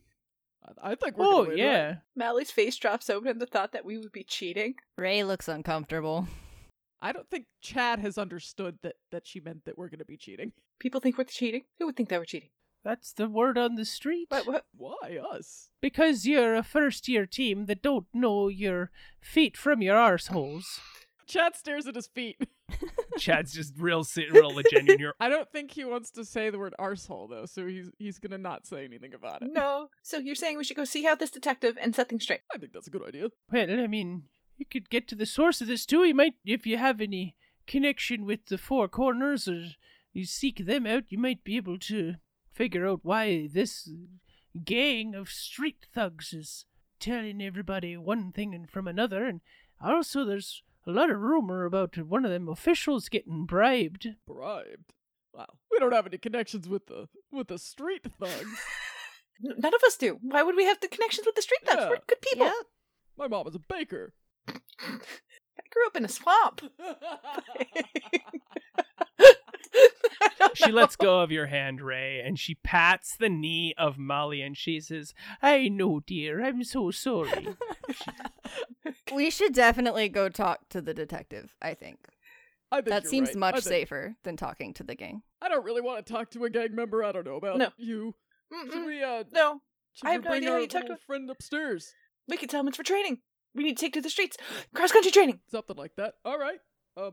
I, 0.65 0.93
I 0.93 0.95
think 0.95 1.17
we're 1.19 1.27
Oh 1.27 1.39
gonna 1.39 1.49
win, 1.51 1.59
yeah. 1.59 1.87
right? 1.87 1.97
Mally's 2.15 2.51
face 2.51 2.77
drops 2.77 3.11
open 3.11 3.29
at 3.29 3.39
the 3.39 3.47
thought 3.47 3.73
that 3.73 3.85
we 3.85 3.99
would 3.99 4.13
be 4.13 4.25
cheating. 4.25 4.75
Ray 4.97 5.25
looks 5.25 5.49
uncomfortable. 5.49 6.29
I 7.01 7.11
don't 7.11 7.29
think 7.29 7.47
Chad 7.61 7.99
has 7.99 8.17
understood 8.17 8.79
that 8.83 8.95
that 9.11 9.27
she 9.27 9.41
meant 9.41 9.65
that 9.65 9.77
we're 9.77 9.89
going 9.89 9.99
to 9.99 10.05
be 10.05 10.17
cheating. 10.17 10.53
People 10.79 11.01
think 11.01 11.19
we're 11.19 11.25
cheating. 11.25 11.63
Who 11.79 11.87
would 11.87 11.97
think 11.97 12.09
they 12.09 12.19
were 12.19 12.25
cheating? 12.25 12.51
That's 12.85 13.13
the 13.13 13.29
word 13.29 13.57
on 13.59 13.77
the 13.77 13.85
street. 13.85 14.27
What? 14.29 14.47
What? 14.47 14.65
Why 14.77 15.19
us? 15.33 15.71
Because 15.81 16.27
you're 16.27 16.55
a 16.55 16.63
first 16.63 17.09
year 17.09 17.27
team 17.27 17.67
that 17.67 17.83
don't 17.83 18.07
know 18.13 18.49
your 18.49 18.91
feet 19.21 19.57
from 19.57 19.83
your 19.83 19.97
arseholes. 19.97 20.81
Chad 21.33 21.57
stares 21.57 21.87
at 21.87 21.95
his 21.95 22.07
feet. 22.09 22.37
Chad's 23.18 23.53
just 23.53 23.75
real, 23.79 24.05
si- 24.05 24.29
real 24.31 24.55
legit. 24.55 25.01
You're 25.01 25.14
I 25.21 25.29
don't 25.29 25.51
think 25.51 25.71
he 25.71 25.85
wants 25.85 26.11
to 26.12 26.25
say 26.25 26.51
the 26.51 26.59
word 26.59 26.75
arsehole 26.79 27.29
though, 27.29 27.47
so 27.47 27.66
he's 27.66 27.90
he's 27.99 28.18
gonna 28.18 28.38
not 28.38 28.66
say 28.66 28.85
anything 28.85 29.14
about 29.14 29.42
it. 29.42 29.51
No. 29.53 29.88
So 30.03 30.18
you're 30.18 30.35
saying 30.35 30.59
we 30.59 30.64
should 30.64 30.77
go 30.77 30.85
see 30.85 31.07
out 31.07 31.18
this 31.18 31.31
detective 31.31 31.79
and 31.81 31.95
set 31.95 32.11
things 32.11 32.25
straight? 32.25 32.40
I 32.55 32.59
think 32.59 32.73
that's 32.73 32.87
a 32.87 32.90
good 32.90 33.07
idea. 33.07 33.29
well. 33.51 33.71
I 33.71 33.87
mean, 33.87 34.25
you 34.59 34.66
could 34.66 34.90
get 34.90 35.09
to 35.09 35.14
the 35.14 35.27
source 35.27 35.61
of 35.61 35.68
this 35.68 35.87
too. 35.87 36.05
You 36.05 36.14
might, 36.14 36.35
if 36.45 36.66
you 36.66 36.77
have 36.77 37.01
any 37.01 37.37
connection 37.66 38.27
with 38.27 38.47
the 38.47 38.59
four 38.59 38.88
corners, 38.88 39.49
or 39.49 39.64
you 40.12 40.25
seek 40.25 40.66
them 40.66 40.87
out, 40.87 41.05
you 41.09 41.18
might 41.18 41.45
be 41.45 41.57
able 41.57 41.79
to 41.79 42.16
figure 42.51 42.87
out 42.87 43.01
why 43.03 43.49
this 43.51 43.90
gang 44.64 45.14
of 45.14 45.31
street 45.31 45.87
thugs 45.95 46.33
is 46.33 46.66
telling 47.01 47.42
everybody 47.42 47.97
one 47.97 48.33
thing 48.33 48.55
and 48.55 48.71
from 48.71 48.87
another. 48.87 49.25
And 49.25 49.40
also, 49.83 50.25
there's 50.25 50.62
a 50.87 50.90
lot 50.90 51.11
of 51.11 51.21
rumor 51.21 51.64
about 51.64 51.97
one 51.99 52.25
of 52.25 52.31
them 52.31 52.49
officials 52.49 53.09
getting 53.09 53.45
bribed. 53.47 54.09
Bribed. 54.27 54.92
Wow. 55.35 55.47
We 55.71 55.79
don't 55.79 55.92
have 55.92 56.07
any 56.07 56.18
connections 56.18 56.68
with 56.68 56.87
the 56.87 57.09
with 57.31 57.49
the 57.49 57.59
street 57.59 58.07
thugs. 58.21 58.61
None 59.40 59.75
of 59.75 59.83
us 59.85 59.97
do. 59.97 60.18
Why 60.21 60.42
would 60.42 60.57
we 60.57 60.64
have 60.64 60.81
the 60.81 60.88
connections 60.88 61.27
with 61.27 61.35
the 61.35 61.42
street 61.42 61.61
thugs? 61.64 61.81
Yeah. 61.83 61.88
We're 61.88 61.99
good 62.07 62.21
people. 62.21 62.47
Yep. 62.47 62.55
My 63.16 63.29
mom 63.29 63.47
is 63.49 63.55
a 63.55 63.61
baker. 63.61 64.12
I 64.49 64.53
grew 65.71 65.87
up 65.87 65.97
in 65.97 66.05
a 66.05 66.09
swamp. 66.09 66.61
She 70.55 70.71
lets 70.71 70.97
go 70.97 71.21
of 71.21 71.31
your 71.33 71.47
hand, 71.47 71.81
Ray, 71.81 72.21
and 72.21 72.39
she 72.39 72.57
pats 72.57 73.17
the 73.17 73.29
knee 73.31 73.75
of 73.79 73.97
Molly 73.99 74.43
and 74.43 74.57
she 74.57 74.81
says, 74.81 75.15
I 75.41 75.69
know, 75.69 76.01
dear, 76.01 76.45
I'm 76.45 76.63
so 76.65 76.91
sorry. 76.91 77.49
We 79.15 79.31
should 79.31 79.53
definitely 79.55 80.09
go 80.09 80.29
talk 80.29 80.69
to 80.71 80.81
the 80.81 80.95
detective, 80.95 81.55
I 81.63 81.75
think. 81.75 81.99
I 82.71 82.77
think 82.77 82.89
That 82.89 83.07
seems 83.07 83.29
right. 83.31 83.37
much 83.37 83.55
think- 83.57 83.65
safer 83.65 84.15
than 84.25 84.37
talking 84.37 84.73
to 84.75 84.83
the 84.85 84.95
gang. 84.95 85.23
I 85.41 85.49
don't 85.49 85.65
really 85.65 85.81
want 85.83 86.05
to 86.05 86.13
talk 86.13 86.31
to 86.33 86.45
a 86.45 86.51
gang 86.51 86.75
member. 86.75 87.05
I 87.05 87.13
don't 87.13 87.27
know 87.27 87.37
about 87.37 87.59
No. 87.59 87.69
you. 87.77 88.15
Should 88.71 88.87
we 88.87 89.03
uh 89.03 89.25
No, 89.33 89.61
should 89.95 90.07
I 90.07 90.11
we 90.11 90.15
have 90.15 90.25
no 90.25 90.31
idea 90.33 90.49
how 90.49 90.55
our 90.57 90.61
you 90.61 90.67
talk 90.69 90.83
little 90.83 90.97
to- 90.97 91.03
friend 91.03 91.31
upstairs? 91.31 91.95
we 92.29 92.37
can 92.37 92.49
tell 92.49 92.61
him 92.61 92.69
it's 92.69 92.77
for 92.77 92.83
training. 92.83 93.19
We 93.55 93.63
need 93.65 93.77
to 93.77 93.81
take 93.85 93.93
to 93.95 94.01
the 94.01 94.11
streets. 94.11 94.37
Cross 94.75 94.93
country 94.93 95.11
training. 95.11 95.41
Something 95.51 95.77
like 95.77 95.95
that. 95.97 96.15
All 96.25 96.39
right. 96.39 96.59
Um 96.97 97.13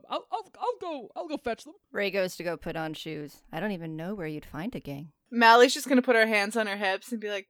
go 1.02 1.10
I'll 1.16 1.28
go 1.28 1.38
fetch 1.38 1.64
them. 1.64 1.74
Ray 1.92 2.12
goes 2.12 2.36
to 2.38 2.44
go 2.44 2.58
put 2.58 2.76
on 2.76 2.94
shoes. 2.94 3.42
I 3.52 3.60
don't 3.60 3.72
even 3.72 3.96
know 3.96 4.16
where 4.16 4.28
you'd 4.28 4.46
find 4.46 4.74
a 4.76 4.80
gang. 4.80 5.12
Mally's 5.32 5.74
just 5.74 5.88
gonna 5.88 6.02
put 6.02 6.16
her 6.16 6.28
hands 6.28 6.56
on 6.56 6.68
her 6.68 6.78
hips 6.78 7.12
and 7.12 7.22
be 7.22 7.30
like, 7.30 7.48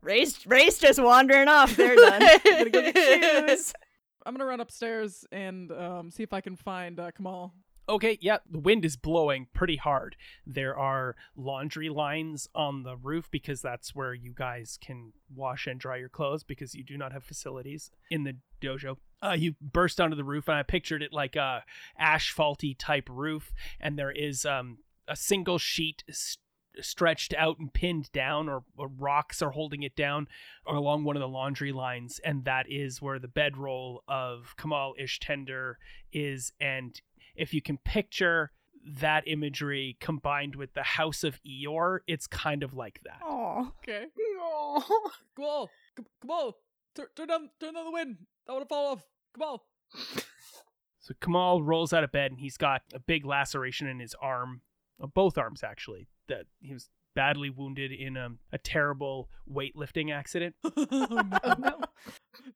Ray's, 0.00 0.46
Ray's 0.46 0.78
just 0.78 1.02
wandering 1.02 1.48
off. 1.48 1.76
They're 1.76 1.96
done. 1.96 2.22
I'm 2.22 2.40
Gonna 2.44 2.70
go 2.70 2.92
get 2.92 3.48
shoes. 3.48 3.72
I'm 4.26 4.34
gonna 4.34 4.44
run 4.44 4.60
upstairs 4.60 5.24
and 5.32 5.72
um 5.72 6.10
see 6.10 6.22
if 6.22 6.32
I 6.32 6.40
can 6.40 6.56
find 6.56 6.98
uh, 7.00 7.10
Kamal. 7.10 7.54
Okay, 7.88 8.18
yeah, 8.20 8.36
the 8.50 8.58
wind 8.58 8.84
is 8.84 8.96
blowing 8.98 9.46
pretty 9.54 9.76
hard. 9.76 10.14
There 10.46 10.76
are 10.76 11.16
laundry 11.34 11.88
lines 11.88 12.46
on 12.54 12.82
the 12.82 12.98
roof 12.98 13.30
because 13.30 13.62
that's 13.62 13.94
where 13.94 14.12
you 14.12 14.34
guys 14.34 14.78
can 14.78 15.14
wash 15.34 15.66
and 15.66 15.80
dry 15.80 15.96
your 15.96 16.10
clothes 16.10 16.44
because 16.44 16.74
you 16.74 16.84
do 16.84 16.98
not 16.98 17.12
have 17.12 17.24
facilities 17.24 17.90
in 18.10 18.24
the 18.24 18.36
dojo. 18.60 18.98
Uh, 19.22 19.32
you 19.38 19.54
burst 19.60 20.00
onto 20.00 20.16
the 20.16 20.24
roof, 20.24 20.48
and 20.48 20.56
I 20.56 20.62
pictured 20.62 21.02
it 21.02 21.12
like 21.12 21.34
a 21.36 21.64
asphalty 22.00 22.76
type 22.78 23.08
roof, 23.10 23.52
and 23.80 23.98
there 23.98 24.12
is 24.12 24.44
um, 24.44 24.78
a 25.08 25.16
single 25.16 25.58
sheet 25.58 26.04
s- 26.08 26.38
stretched 26.80 27.34
out 27.36 27.58
and 27.58 27.72
pinned 27.72 28.12
down, 28.12 28.48
or, 28.48 28.62
or 28.76 28.86
rocks 28.88 29.42
are 29.42 29.50
holding 29.50 29.82
it 29.82 29.96
down 29.96 30.28
along 30.66 31.02
one 31.04 31.16
of 31.16 31.20
the 31.20 31.26
laundry 31.28 31.72
lines, 31.72 32.20
and 32.24 32.44
that 32.44 32.66
is 32.70 33.02
where 33.02 33.18
the 33.18 33.26
bedroll 33.28 34.04
of 34.06 34.54
Kamal 34.56 34.94
Ishtender 35.00 35.74
is, 36.12 36.52
and 36.60 37.00
if 37.34 37.52
you 37.52 37.60
can 37.60 37.78
picture 37.78 38.52
that 38.86 39.24
imagery 39.26 39.96
combined 40.00 40.54
with 40.54 40.74
the 40.74 40.82
House 40.84 41.24
of 41.24 41.40
Eeyore, 41.44 41.98
it's 42.06 42.26
kind 42.28 42.62
of 42.62 42.72
like 42.72 43.00
that. 43.04 43.18
Aw. 43.22 43.72
Okay. 43.82 44.06
"Oh." 44.40 45.02
Kamal, 45.36 45.70
K- 45.96 46.04
Kamal, 46.22 46.56
turn 46.94 47.06
turn 47.16 47.26
down 47.28 47.50
turn 47.60 47.74
down 47.74 47.84
the 47.86 47.90
wind. 47.90 48.16
I 48.48 48.52
want 48.52 48.64
to 48.64 48.68
fall 48.68 48.86
off. 48.92 49.04
Kamal. 49.34 49.64
So 51.00 51.14
Kamal 51.22 51.62
rolls 51.62 51.94
out 51.94 52.04
of 52.04 52.12
bed 52.12 52.32
and 52.32 52.38
he's 52.38 52.58
got 52.58 52.82
a 52.92 52.98
big 52.98 53.24
laceration 53.24 53.86
in 53.86 53.98
his 53.98 54.14
arm, 54.20 54.60
uh, 55.02 55.06
both 55.06 55.38
arms 55.38 55.62
actually. 55.64 56.06
That 56.28 56.44
he 56.60 56.74
was 56.74 56.90
badly 57.14 57.48
wounded 57.48 57.92
in 57.92 58.18
a, 58.18 58.32
a 58.52 58.58
terrible 58.58 59.30
weightlifting 59.50 60.12
accident. 60.12 60.54
oh, 60.64 61.22
no. 61.58 61.80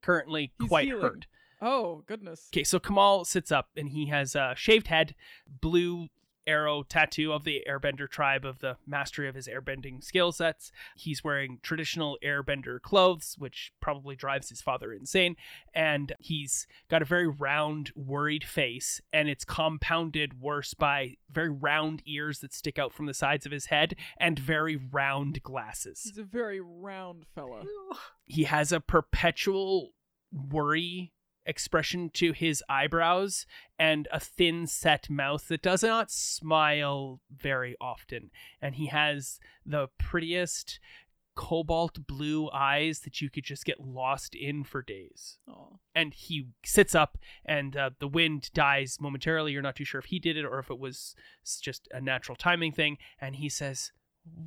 Currently 0.03 0.53
He's 0.61 0.69
quite 0.69 0.85
healing. 0.85 1.03
hurt. 1.03 1.27
Oh, 1.63 2.03
goodness. 2.07 2.49
Okay, 2.53 2.63
so 2.65 2.79
Kamal 2.79 3.25
sits 3.25 3.51
up 3.51 3.71
and 3.75 3.89
he 3.89 4.07
has 4.09 4.35
a 4.35 4.53
shaved 4.55 4.89
head, 4.89 5.15
blue 5.63 6.09
arrow 6.47 6.83
tattoo 6.83 7.33
of 7.33 7.45
the 7.45 7.65
airbender 7.69 8.09
tribe 8.09 8.45
of 8.45 8.61
the 8.61 8.77
mastery 8.87 9.29
of 9.29 9.35
his 9.35 9.49
airbending 9.49 10.03
skill 10.03 10.33
sets. 10.33 10.73
He's 10.97 11.25
wearing 11.25 11.59
traditional 11.63 12.19
airbender 12.25 12.81
clothes, 12.81 13.37
which 13.39 13.73
probably 13.81 14.17
drives 14.17 14.49
his 14.49 14.61
father 14.61 14.93
insane. 14.93 15.37
And 15.75 16.13
he's 16.19 16.67
got 16.91 17.03
a 17.03 17.07
very 17.07 17.29
round, 17.29 17.93
worried 17.95 18.45
face, 18.45 19.01
and 19.13 19.29
it's 19.29 19.45
compounded 19.45 20.41
worse 20.41 20.75
by 20.75 21.17
very 21.31 21.51
round 21.51 22.03
ears 22.07 22.41
that 22.41 22.55
stick 22.55 22.79
out 22.79 22.93
from 22.93 23.07
the 23.07 23.15
sides 23.15 23.47
of 23.47 23.53
his 23.53 23.67
head 23.67 23.95
and 24.19 24.39
very 24.39 24.77
round 24.77 25.43
glasses. 25.43 26.03
He's 26.05 26.19
a 26.19 26.25
very 26.25 26.61
round 26.61 27.25
fella. 27.35 27.65
He 28.25 28.45
has 28.45 28.73
a 28.73 28.81
perpetual 28.81 29.91
worry 30.33 31.13
expression 31.45 32.11
to 32.15 32.33
his 32.33 32.63
eyebrows 32.69 33.47
and 33.79 34.09
a 34.13 34.21
thin 34.21 34.67
set 34.67 35.11
mouth 35.11 35.49
that 35.49 35.63
does 35.63 35.83
not 35.83 36.11
smile 36.11 37.21
very 37.35 37.77
often. 37.81 38.31
And 38.61 38.77
he 38.77 38.87
has 38.87 39.39
the 39.65 39.89
prettiest 39.99 40.79
cobalt 41.35 42.07
blue 42.07 42.51
eyes 42.53 43.01
that 43.01 43.21
you 43.21 43.31
could 43.31 43.45
just 43.45 43.65
get 43.65 43.81
lost 43.81 44.35
in 44.35 44.65
for 44.65 44.83
days. 44.83 45.39
Oh, 45.49 45.79
and 45.95 46.13
he 46.13 46.49
sits 46.65 46.95
up 46.95 47.19
and 47.45 47.77
uh, 47.77 47.91
the 47.99 48.09
wind 48.09 48.51
dies 48.53 48.99
momentarily. 49.01 49.53
You're 49.53 49.63
not 49.63 49.77
too 49.77 49.85
sure 49.85 49.99
if 49.99 50.07
he 50.07 50.19
did 50.19 50.37
it 50.37 50.45
or 50.45 50.59
if 50.59 50.71
it 50.71 50.79
was 50.79 51.15
just 51.61 51.89
a 51.93 52.01
natural 52.01 52.37
timing 52.37 52.73
thing. 52.73 52.99
And 53.21 53.37
he 53.37 53.49
says 53.49 53.93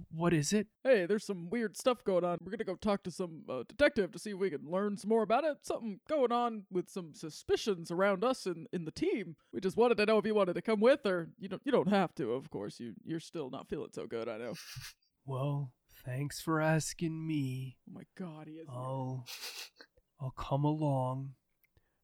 what 0.10 0.34
is 0.34 0.54
it 0.54 0.68
hey, 0.84 1.06
there's 1.06 1.26
some 1.26 1.50
weird 1.50 1.76
stuff 1.76 2.04
going 2.04 2.24
on. 2.24 2.38
We're 2.42 2.52
gonna 2.52 2.64
go 2.64 2.76
talk 2.76 3.04
to 3.04 3.12
some 3.12 3.44
uh, 3.50 3.64
detective 3.68 4.12
to 4.14 4.20
see 4.20 4.32
if 4.32 4.38
we 4.38 4.50
can 4.50 4.70
learn 4.70 4.98
some 4.98 5.10
more 5.10 5.24
about 5.24 5.44
it. 5.44 5.58
Something 5.64 6.00
going 6.10 6.32
on 6.32 6.64
with 6.72 6.90
some 6.90 7.14
suspicions 7.14 7.92
around 7.92 8.24
us 8.24 8.46
in, 8.46 8.68
in 8.72 8.86
the 8.86 8.92
team. 8.92 9.36
We 9.52 9.60
just 9.60 9.76
wanted 9.78 9.98
to 9.98 10.06
know 10.06 10.18
if 10.18 10.26
you 10.26 10.34
wanted 10.34 10.54
to 10.54 10.62
come 10.62 10.80
with, 10.80 11.06
or 11.06 11.30
you 11.40 11.50
don't. 11.50 11.62
You 11.66 11.72
don't 11.74 11.90
have 11.90 12.16
to, 12.16 12.32
of 12.34 12.50
course. 12.50 12.80
You 12.80 12.94
you're 13.04 13.20
still 13.20 13.50
not 13.50 13.68
feeling 13.68 13.90
so 13.92 14.06
good. 14.08 14.30
I 14.30 14.38
know. 14.38 14.54
well 15.26 15.72
thanks 16.06 16.40
for 16.40 16.62
asking 16.62 17.26
me 17.28 17.78
Oh 17.90 17.94
my 17.96 18.04
God, 18.18 18.48
he 18.48 18.54
is. 18.54 18.68
I'll 18.70 19.26
I'll 20.22 20.32
come 20.38 20.64
along. 20.64 21.32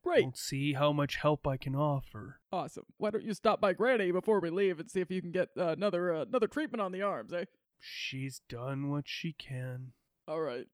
Great, 0.04 0.24
We'll 0.24 0.34
see 0.34 0.74
how 0.74 0.92
much 0.92 1.18
help 1.18 1.46
I 1.46 1.58
can 1.58 1.76
offer. 1.76 2.40
awesome. 2.52 2.86
Why 2.98 3.12
don't 3.12 3.24
you 3.24 3.36
stop 3.36 3.62
by 3.62 3.74
Granny 3.74 4.12
before 4.12 4.40
we 4.40 4.50
leave 4.50 4.80
and 4.80 4.90
see 4.90 5.00
if 5.00 5.12
you 5.12 5.22
can 5.22 5.32
get 5.32 5.50
uh, 5.56 5.68
another 5.68 6.12
uh, 6.14 6.22
another 6.24 6.48
treatment 6.48 6.82
on 6.82 6.92
the 6.92 7.04
arms, 7.04 7.32
eh? 7.32 7.46
She's 7.82 8.42
done 8.48 8.90
what 8.92 9.06
she 9.08 9.34
can. 9.34 9.94
All 10.28 10.40
right. 10.42 10.68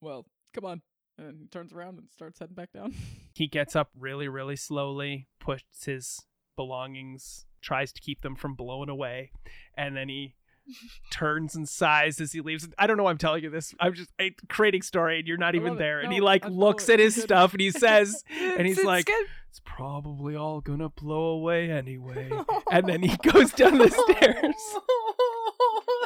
Well, 0.00 0.26
come 0.54 0.64
on. 0.64 0.82
And 1.18 1.38
he 1.40 1.46
turns 1.46 1.72
around 1.72 1.98
and 1.98 2.08
starts 2.10 2.38
heading 2.40 2.54
back 2.54 2.72
down. 2.72 2.94
He 3.36 3.48
gets 3.48 3.74
up 3.74 3.90
really, 3.98 4.28
really 4.28 4.54
slowly, 4.54 5.26
puts 5.40 5.86
his 5.86 6.20
belongings, 6.54 7.46
tries 7.60 7.92
to 7.94 8.00
keep 8.00 8.22
them 8.22 8.36
from 8.36 8.54
blowing 8.54 8.88
away, 8.88 9.32
and 9.76 9.96
then 9.96 10.08
he 10.08 10.36
turns 11.10 11.56
and 11.56 11.68
sighs 11.68 12.20
as 12.20 12.30
he 12.30 12.40
leaves. 12.40 12.68
I 12.78 12.86
don't 12.86 12.96
know 12.96 13.02
why 13.02 13.10
I'm 13.10 13.18
telling 13.18 13.42
you 13.42 13.50
this. 13.50 13.74
I'm 13.80 13.92
just 13.94 14.10
I, 14.20 14.36
creating 14.48 14.82
story, 14.82 15.18
and 15.18 15.26
you're 15.26 15.36
not 15.36 15.54
I 15.54 15.58
even 15.58 15.78
there. 15.78 15.98
And 15.98 16.12
he 16.12 16.20
like 16.20 16.48
looks 16.48 16.88
it. 16.88 16.92
at 16.94 16.98
his 17.00 17.20
stuff 17.20 17.54
and 17.54 17.60
he 17.60 17.70
says, 17.72 18.22
and 18.40 18.66
he's 18.68 18.78
It's 18.78 18.86
like. 18.86 19.10
"It's 19.50 19.60
probably 19.64 20.36
all 20.36 20.60
gonna 20.60 20.88
blow 20.90 21.30
away 21.30 21.70
anyway." 21.72 22.30
and 22.70 22.88
then 22.88 23.02
he 23.02 23.16
goes 23.16 23.52
down 23.52 23.78
the 23.78 23.88
stairs. 23.90 24.54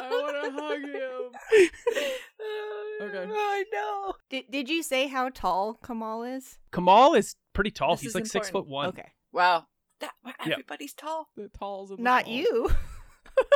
I 0.01 0.09
want 0.09 0.55
to 0.55 0.61
hug 0.61 0.81
him. 0.81 1.31
Okay. 3.01 3.25
I 3.33 3.63
know. 3.71 4.13
Did 4.29 4.45
Did 4.51 4.69
you 4.69 4.83
say 4.83 5.07
how 5.07 5.29
tall 5.29 5.79
Kamal 5.85 6.23
is? 6.23 6.57
Kamal 6.73 7.13
is 7.13 7.35
pretty 7.53 7.71
tall. 7.71 7.95
This 7.95 8.01
He's 8.01 8.09
is 8.09 8.15
like 8.15 8.25
six 8.25 8.49
foot 8.49 8.67
one. 8.67 8.89
Okay, 8.89 9.11
Wow. 9.31 9.67
That 10.01 10.11
Yeah. 10.45 10.53
everybody's 10.53 10.93
tall. 10.93 11.29
The 11.37 11.47
talls 11.49 11.91
and 11.91 11.99
the 11.99 12.03
not 12.03 12.25
talls. 12.25 12.35
you. 12.37 12.69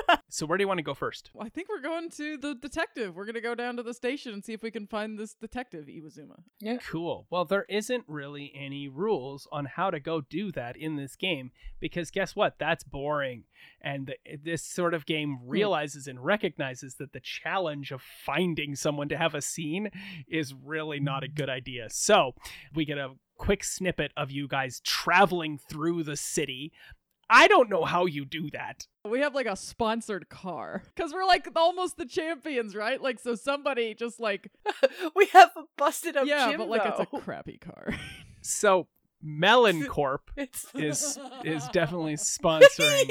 So 0.34 0.48
where 0.48 0.58
do 0.58 0.64
you 0.64 0.68
want 0.68 0.80
to 0.80 0.84
go 0.84 0.96
first? 0.96 1.30
Well, 1.36 1.46
I 1.46 1.50
think 1.50 1.70
we're 1.70 1.80
going 1.80 2.10
to 2.10 2.38
the 2.38 2.56
detective. 2.56 3.16
We're 3.16 3.26
going 3.26 3.36
to 3.36 3.42
go 3.42 3.54
down 3.54 3.78
to 3.78 3.84
the 3.84 3.94
station 3.94 4.34
and 4.34 4.44
see 4.44 4.54
if 4.54 4.64
we 4.64 4.72
can 4.72 4.88
find 4.88 5.16
this 5.16 5.36
detective, 5.36 5.86
Iwazuma. 5.86 6.40
Cool. 6.88 7.28
Well, 7.30 7.46
there 7.46 7.68
isn't 7.70 8.06
really 8.08 8.52
any 8.56 8.88
rules 8.88 9.48
on 9.52 9.66
how 9.66 9.92
to 9.92 10.00
go 10.00 10.22
do 10.22 10.52
that 10.54 10.76
in 10.76 10.96
this 10.96 11.16
game 11.16 11.52
because 11.80 12.10
guess 12.10 12.36
what? 12.36 12.56
That's 12.58 12.84
boring. 12.84 13.44
And 13.80 14.08
th- 14.08 14.40
this 14.44 14.64
sort 14.64 14.96
of 14.96 15.06
game 15.06 15.38
hmm. 15.38 15.50
realizes 15.50 16.08
and 16.08 16.20
recognizes 16.20 16.96
that 16.96 17.14
the 17.14 17.20
challenge 17.20 17.92
of 17.92 18.02
finding 18.02 18.76
someone 18.76 19.10
to 19.10 19.18
have 19.18 19.36
a 19.36 19.42
scene 19.42 19.92
is 20.28 20.52
really 20.52 21.00
not 21.00 21.24
a 21.24 21.28
good 21.28 21.50
idea. 21.50 21.90
So 21.92 22.34
we 22.74 22.86
get 22.86 22.98
a 22.98 23.12
quick 23.38 23.64
snippet 23.64 24.12
of 24.18 24.32
you 24.32 24.48
guys 24.48 24.80
traveling 24.80 25.60
through 25.60 26.02
the 26.04 26.18
city. 26.18 26.72
I 27.30 27.48
don't 27.48 27.70
know 27.70 27.84
how 27.84 28.06
you 28.06 28.26
do 28.26 28.50
that. 28.52 28.88
We 29.08 29.20
have 29.20 29.36
like 29.36 29.46
a 29.46 29.56
sponsored 29.56 30.30
car 30.30 30.84
because 30.94 31.14
we're 31.14 31.26
like 31.26 31.48
almost 31.56 31.98
the 31.98 32.06
champions, 32.06 32.76
right? 32.76 33.02
Like, 33.02 33.20
so 33.20 33.36
somebody 33.36 33.94
just 33.94 34.20
like, 34.20 34.52
we 35.16 35.28
have 35.28 35.52
a 35.56 35.64
busted 35.78 36.18
up 36.18 36.28
yeah, 36.28 36.50
gym, 36.50 36.60
but 36.60 36.70
like 36.70 36.82
it's 36.86 37.00
a 37.00 37.06
crappy 37.22 37.58
car. 37.58 37.94
So 38.42 38.88
Melon 39.22 39.86
Corp 39.86 40.30
is 40.38 41.18
is 41.44 41.68
definitely 41.70 42.16
sponsoring 42.16 43.10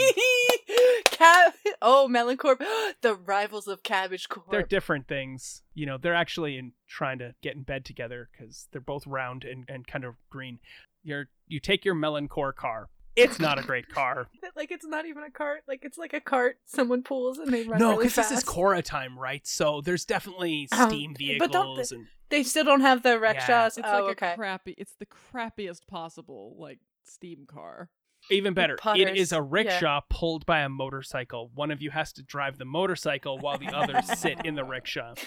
Cab- 1.07 1.53
oh, 1.81 2.09
Melon 2.09 2.37
Corp, 2.37 2.62
the 3.01 3.14
rivals 3.14 3.66
of 3.68 3.83
Cabbage 3.83 4.29
Corp. 4.29 4.51
they're 4.51 4.62
different 4.62 5.09
things. 5.09 5.62
You 5.75 5.87
know, 5.87 5.98
they're 5.98 6.14
actually 6.14 6.59
in 6.59 6.72
trying 6.88 7.18
to 7.18 7.35
get 7.42 7.55
in 7.55 7.62
bed 7.62 7.85
together 7.85 8.29
because 8.33 8.68
they're 8.72 8.81
both 8.81 9.07
round 9.07 9.44
and, 9.44 9.64
and 9.68 9.87
kind 9.87 10.05
of 10.05 10.14
green. 10.31 10.59
You're 11.03 11.29
you 11.46 11.61
take 11.61 11.85
your 11.85 11.94
Melon 11.94 12.29
Corp 12.29 12.57
car. 12.57 12.88
It's 13.16 13.38
not 13.40 13.59
a 13.59 13.62
great 13.62 13.88
car. 13.88 14.29
like 14.57 14.70
it's 14.70 14.87
not 14.87 15.07
even 15.07 15.22
a 15.22 15.31
cart. 15.31 15.62
Like 15.68 15.85
it's 15.85 15.98
like 15.98 16.12
a 16.12 16.20
cart 16.20 16.59
someone 16.64 17.03
pulls 17.03 17.38
and 17.38 17.53
they 17.53 17.64
run 17.64 17.79
no, 17.79 17.90
really 17.92 18.05
because 18.07 18.29
this 18.29 18.38
is. 18.38 18.44
Korra 18.44 18.83
time, 18.83 19.18
right? 19.18 19.46
So 19.46 19.81
there's 19.81 20.05
definitely 20.05 20.68
Um, 20.72 20.88
steam 20.88 21.14
but 21.38 21.53
don't 21.53 21.77
vehicles 21.77 21.92
and 21.92 22.07
They 22.31 22.42
still 22.42 22.64
don't 22.64 22.81
have 22.81 23.03
the 23.03 23.18
rickshaws. 23.18 23.79
It's 23.79 23.87
oh, 23.88 24.05
like 24.05 24.22
okay. 24.22 24.33
a 24.33 24.37
crappy. 24.37 24.75
It's 24.79 24.94
the 24.98 25.07
crappiest 25.07 25.87
possible 25.87 26.57
like 26.59 26.79
steam 27.05 27.46
car. 27.46 27.90
even 28.31 28.55
better. 28.55 28.75
it 28.75 28.79
is 28.79 28.83
putters, 28.83 29.18
is 29.18 29.33
a 29.33 29.37
yeah. 29.37 29.46
rickshaw 29.48 30.01
pulled 30.09 30.46
by 30.46 30.61
a 30.61 30.68
motorcycle. 30.68 31.51
One 31.55 31.70
of 31.70 31.83
you 31.83 31.90
has 31.90 32.12
to 32.14 32.22
drive 32.22 32.59
the 32.59 32.64
motorcycle 32.64 33.38
while 33.38 33.59
the 33.59 33.66
others 33.77 34.18
sit 34.18 34.44
in 34.44 34.55
the 34.55 34.64
rickshaw. 34.64 35.14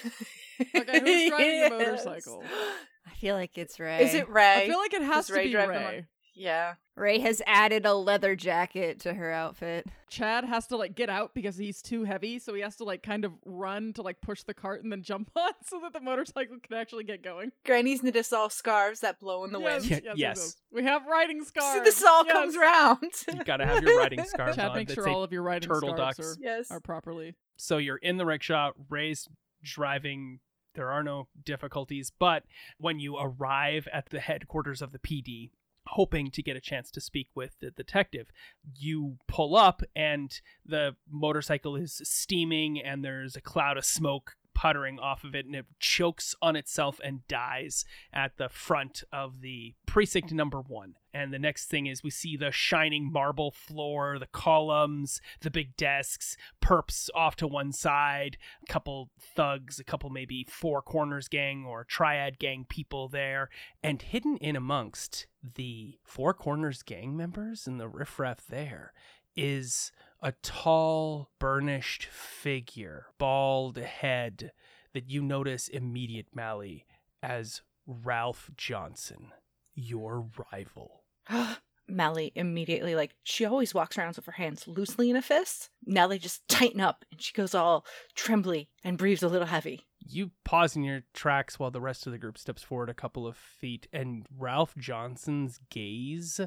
Okay, 0.57 0.99
who's 1.01 1.29
driving 1.29 1.61
the 1.63 1.69
motorcycle? 1.71 2.41
I 3.05 3.13
feel 3.15 3.35
like 3.35 3.57
it's 3.57 3.77
Ray. 3.77 4.05
Is 4.05 4.13
it 4.13 4.29
Ray? 4.29 4.63
I 4.63 4.67
feel 4.67 4.77
like 4.77 4.93
it 4.93 5.01
has 5.01 5.27
Does 5.27 5.27
to 5.27 5.33
Ray 5.33 5.45
be 5.47 5.51
drive 5.51 5.67
the 5.67 5.73
Ray. 5.73 6.05
Yeah. 6.35 6.75
Ray 6.95 7.19
has 7.19 7.41
added 7.45 7.85
a 7.85 7.93
leather 7.93 8.35
jacket 8.35 8.99
to 9.01 9.13
her 9.13 9.31
outfit. 9.31 9.85
Chad 10.09 10.45
has 10.45 10.67
to 10.67 10.77
like 10.77 10.95
get 10.95 11.09
out 11.09 11.33
because 11.33 11.57
he's 11.57 11.81
too 11.81 12.03
heavy, 12.05 12.39
so 12.39 12.53
he 12.53 12.61
has 12.61 12.77
to 12.77 12.83
like 12.85 13.03
kind 13.03 13.25
of 13.25 13.33
run 13.45 13.91
to 13.93 14.01
like 14.01 14.21
push 14.21 14.43
the 14.43 14.53
cart 14.53 14.81
and 14.83 14.91
then 14.91 15.01
jump 15.01 15.29
on 15.35 15.51
so 15.65 15.79
that 15.81 15.91
the 15.93 15.99
motorcycle 15.99 16.55
can 16.61 16.77
actually 16.77 17.03
get 17.03 17.21
going. 17.23 17.51
Granny's 17.65 18.01
knit 18.03 18.15
us 18.15 18.31
all 18.31 18.49
scarves 18.49 19.01
that 19.01 19.19
blow 19.19 19.43
in 19.43 19.51
the 19.51 19.59
yes, 19.59 19.81
wind. 19.81 19.91
Yeah, 19.91 19.97
yes, 20.05 20.17
yes. 20.17 20.37
yes. 20.37 20.55
We 20.71 20.83
have 20.83 21.05
riding 21.05 21.41
So 21.43 21.47
scarves. 21.47 21.83
this 21.83 22.03
all 22.03 22.25
Yes. 22.25 22.33
comes 22.33 22.57
round. 22.57 23.11
You 23.37 23.43
gotta 23.43 23.65
have 23.65 23.83
your 23.83 23.97
riding 23.97 24.23
scarves 24.23 24.55
Chad 24.57 24.69
on. 24.69 24.75
makes 24.77 24.89
that 24.95 24.95
sure 25.03 25.09
all 25.09 25.23
of 25.23 25.31
your 25.33 25.41
riding 25.43 25.67
turtle 25.67 25.89
scarves 25.93 26.17
ducks. 26.17 26.37
Are, 26.37 26.41
yes. 26.41 26.71
are 26.71 26.79
properly. 26.79 27.35
so 27.57 27.77
you're 27.77 27.97
in 27.97 28.17
the 28.17 28.25
rickshaw 28.25 28.71
ray's 28.89 29.27
driving 29.63 30.39
there 30.75 30.91
are 30.91 31.03
no 31.03 31.27
difficulties 31.43 32.11
but 32.19 32.43
when 32.77 32.99
you 32.99 33.17
arrive 33.17 33.87
at 33.91 34.09
the 34.09 34.19
headquarters 34.19 34.81
of 34.81 34.91
the 34.91 34.99
pd 34.99 35.49
hoping 35.87 36.31
to 36.31 36.41
get 36.41 36.57
a 36.57 36.61
chance 36.61 36.91
to 36.91 37.01
speak 37.01 37.29
with 37.35 37.59
the 37.59 37.71
detective 37.71 38.27
you 38.75 39.17
pull 39.27 39.55
up 39.55 39.81
and 39.95 40.41
the 40.65 40.95
motorcycle 41.09 41.75
is 41.75 42.01
steaming 42.03 42.81
and 42.81 43.03
there's 43.03 43.35
a 43.35 43.41
cloud 43.41 43.77
of 43.77 43.85
smoke 43.85 44.35
puttering 44.55 44.97
off 44.97 45.23
of 45.23 45.35
it 45.35 45.45
and 45.45 45.53
it 45.53 45.65
chokes 45.79 46.33
on 46.41 46.55
itself 46.55 46.99
and 47.03 47.27
dies 47.27 47.85
at 48.11 48.37
the 48.37 48.49
front 48.49 49.03
of 49.11 49.41
the 49.41 49.75
precinct 49.85 50.31
number 50.31 50.61
one. 50.61 50.95
And 51.13 51.31
the 51.31 51.39
next 51.39 51.67
thing 51.67 51.85
is 51.85 52.03
we 52.03 52.09
see 52.09 52.35
the 52.35 52.51
shining 52.51 53.11
marble 53.11 53.51
floor, 53.51 54.17
the 54.17 54.25
columns, 54.25 55.21
the 55.41 55.51
big 55.51 55.77
desks, 55.77 56.35
perps 56.61 57.09
off 57.13 57.35
to 57.37 57.47
one 57.47 57.71
side, 57.71 58.37
a 58.67 58.71
couple 58.71 59.11
thugs, 59.19 59.79
a 59.79 59.83
couple 59.83 60.09
maybe 60.09 60.47
four 60.49 60.81
corners 60.81 61.27
gang 61.27 61.65
or 61.65 61.83
triad 61.83 62.39
gang 62.39 62.65
people 62.67 63.07
there. 63.07 63.49
And 63.83 64.01
hidden 64.01 64.37
in 64.37 64.55
amongst 64.55 65.27
the 65.55 65.97
four 66.03 66.33
corners 66.33 66.81
gang 66.81 67.15
members 67.15 67.67
and 67.67 67.79
the 67.79 67.87
riffraff 67.87 68.45
there 68.47 68.93
is 69.35 69.91
a 70.21 70.33
tall, 70.41 71.29
burnished 71.39 72.05
figure, 72.05 73.07
bald 73.17 73.77
head 73.77 74.51
that 74.93 75.09
you 75.09 75.21
notice 75.21 75.67
immediate 75.67 76.27
Mally 76.33 76.85
as 77.21 77.61
Ralph 77.85 78.49
Johnson, 78.55 79.31
your 79.75 80.25
rival. 80.51 81.03
Mally 81.87 82.31
immediately, 82.33 82.95
like, 82.95 83.13
she 83.23 83.45
always 83.45 83.73
walks 83.73 83.97
around 83.97 84.15
with 84.15 84.25
her 84.25 84.31
hands 84.31 84.67
loosely 84.67 85.11
in 85.11 85.15
a 85.15 85.21
fist. 85.21 85.69
Now 85.85 86.07
they 86.07 86.17
just 86.17 86.47
tighten 86.47 86.81
up 86.81 87.05
and 87.11 87.21
she 87.21 87.33
goes 87.33 87.53
all 87.53 87.85
trembly 88.15 88.69
and 88.83 88.97
breathes 88.97 89.21
a 89.21 89.27
little 89.27 89.47
heavy. 89.47 89.85
You 90.07 90.31
pause 90.43 90.75
in 90.75 90.83
your 90.83 91.03
tracks 91.13 91.57
while 91.57 91.71
the 91.71 91.81
rest 91.81 92.05
of 92.05 92.11
the 92.11 92.19
group 92.19 92.37
steps 92.37 92.61
forward 92.61 92.89
a 92.89 92.93
couple 92.93 93.25
of 93.25 93.35
feet, 93.35 93.87
and 93.91 94.25
Ralph 94.37 94.75
Johnson's 94.77 95.59
gaze 95.69 96.39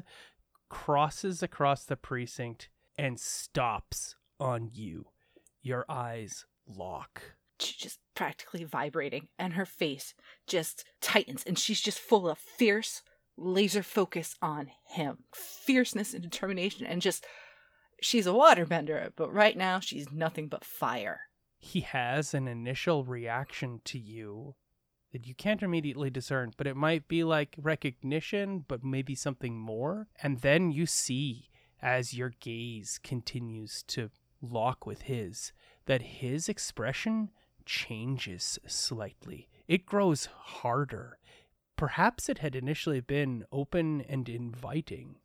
crosses 0.69 1.43
across 1.43 1.83
the 1.83 1.97
precinct 1.97 2.69
and 2.97 3.19
stops 3.19 4.15
on 4.39 4.69
you. 4.73 5.07
Your 5.61 5.85
eyes 5.89 6.45
lock. 6.67 7.21
She's 7.59 7.75
just 7.75 7.99
practically 8.15 8.63
vibrating 8.63 9.27
and 9.37 9.53
her 9.53 9.65
face 9.65 10.13
just 10.47 10.85
tightens 11.01 11.43
and 11.45 11.57
she's 11.57 11.81
just 11.81 11.99
full 11.99 12.29
of 12.29 12.37
fierce 12.37 13.01
laser 13.37 13.83
focus 13.83 14.35
on 14.41 14.69
him. 14.85 15.19
Fierceness 15.33 16.13
and 16.13 16.23
determination 16.23 16.85
and 16.85 17.01
just 17.01 17.25
she's 18.01 18.27
a 18.27 18.31
waterbender, 18.31 19.11
but 19.15 19.33
right 19.33 19.57
now 19.57 19.79
she's 19.79 20.11
nothing 20.11 20.47
but 20.47 20.63
fire. 20.63 21.21
He 21.59 21.81
has 21.81 22.33
an 22.33 22.47
initial 22.47 23.03
reaction 23.03 23.81
to 23.85 23.99
you 23.99 24.55
that 25.11 25.27
you 25.27 25.35
can't 25.35 25.63
immediately 25.63 26.09
discern, 26.09 26.53
but 26.57 26.67
it 26.67 26.75
might 26.75 27.07
be 27.07 27.23
like 27.23 27.55
recognition, 27.57 28.63
but 28.67 28.83
maybe 28.83 29.15
something 29.15 29.57
more. 29.57 30.07
And 30.23 30.39
then 30.39 30.71
you 30.71 30.85
see, 30.85 31.49
as 31.81 32.13
your 32.13 32.33
gaze 32.39 32.99
continues 33.03 33.83
to 33.83 34.09
lock 34.41 34.85
with 34.85 35.03
his, 35.03 35.51
that 35.85 36.01
his 36.01 36.47
expression 36.47 37.29
changes 37.65 38.57
slightly. 38.65 39.49
It 39.67 39.85
grows 39.85 40.25
harder. 40.25 41.19
Perhaps 41.75 42.29
it 42.29 42.39
had 42.39 42.55
initially 42.55 42.99
been 42.99 43.45
open 43.51 44.01
and 44.01 44.27
inviting, 44.27 45.17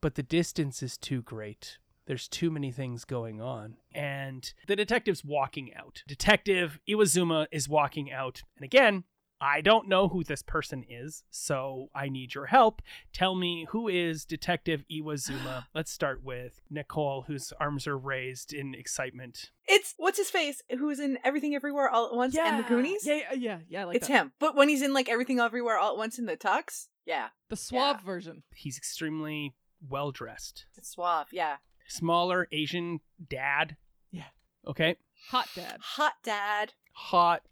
but 0.00 0.14
the 0.14 0.22
distance 0.22 0.82
is 0.82 0.96
too 0.96 1.22
great. 1.22 1.78
There's 2.06 2.28
too 2.28 2.50
many 2.50 2.72
things 2.72 3.04
going 3.04 3.40
on. 3.40 3.76
And 3.94 4.52
the 4.66 4.76
detective's 4.76 5.24
walking 5.24 5.72
out. 5.74 6.02
Detective 6.06 6.80
Iwazuma 6.88 7.46
is 7.52 7.68
walking 7.68 8.10
out. 8.12 8.42
And 8.56 8.64
again, 8.64 9.04
I 9.40 9.60
don't 9.60 9.88
know 9.88 10.06
who 10.06 10.22
this 10.22 10.42
person 10.42 10.84
is, 10.88 11.24
so 11.30 11.88
I 11.94 12.08
need 12.08 12.32
your 12.32 12.46
help. 12.46 12.80
Tell 13.12 13.34
me 13.34 13.66
who 13.70 13.88
is 13.88 14.24
Detective 14.24 14.84
Iwazuma. 14.90 15.64
Let's 15.74 15.90
start 15.90 16.22
with 16.22 16.60
Nicole, 16.70 17.22
whose 17.26 17.52
arms 17.58 17.88
are 17.88 17.98
raised 17.98 18.52
in 18.52 18.72
excitement. 18.74 19.50
It's 19.66 19.94
what's 19.96 20.18
his 20.18 20.30
face 20.30 20.62
who's 20.78 21.00
in 21.00 21.18
Everything 21.24 21.56
Everywhere 21.56 21.88
All 21.88 22.06
at 22.06 22.14
Once 22.14 22.36
and 22.36 22.60
the 22.62 22.68
Goonies. 22.68 23.04
Yeah, 23.04 23.14
yeah, 23.14 23.34
yeah, 23.34 23.58
yeah. 23.68 23.84
Like 23.84 23.96
it's 23.96 24.06
that. 24.06 24.14
him. 24.14 24.32
But 24.38 24.54
when 24.54 24.68
he's 24.68 24.82
in 24.82 24.92
like 24.92 25.08
Everything 25.08 25.40
Everywhere 25.40 25.76
All 25.76 25.92
at 25.92 25.98
Once 25.98 26.20
in 26.20 26.26
the 26.26 26.36
tux, 26.36 26.86
yeah, 27.04 27.28
The 27.48 27.56
suave 27.56 28.00
version. 28.00 28.44
He's 28.54 28.76
extremely 28.78 29.54
well 29.88 30.12
dressed. 30.12 30.66
it's 30.76 30.90
suave. 30.90 31.26
Yeah, 31.32 31.56
Smaller 31.92 32.48
Asian 32.52 33.00
dad. 33.28 33.76
Yeah. 34.10 34.24
Okay. 34.66 34.96
Hot 35.28 35.48
dad. 35.54 35.76
hot 35.80 36.14
dad, 36.22 36.72
Hot 36.92 37.42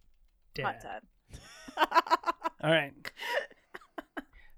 dad. 0.54 0.64
hot 0.64 0.80
dad. 0.82 1.02
All 2.62 2.70
right. 2.70 2.92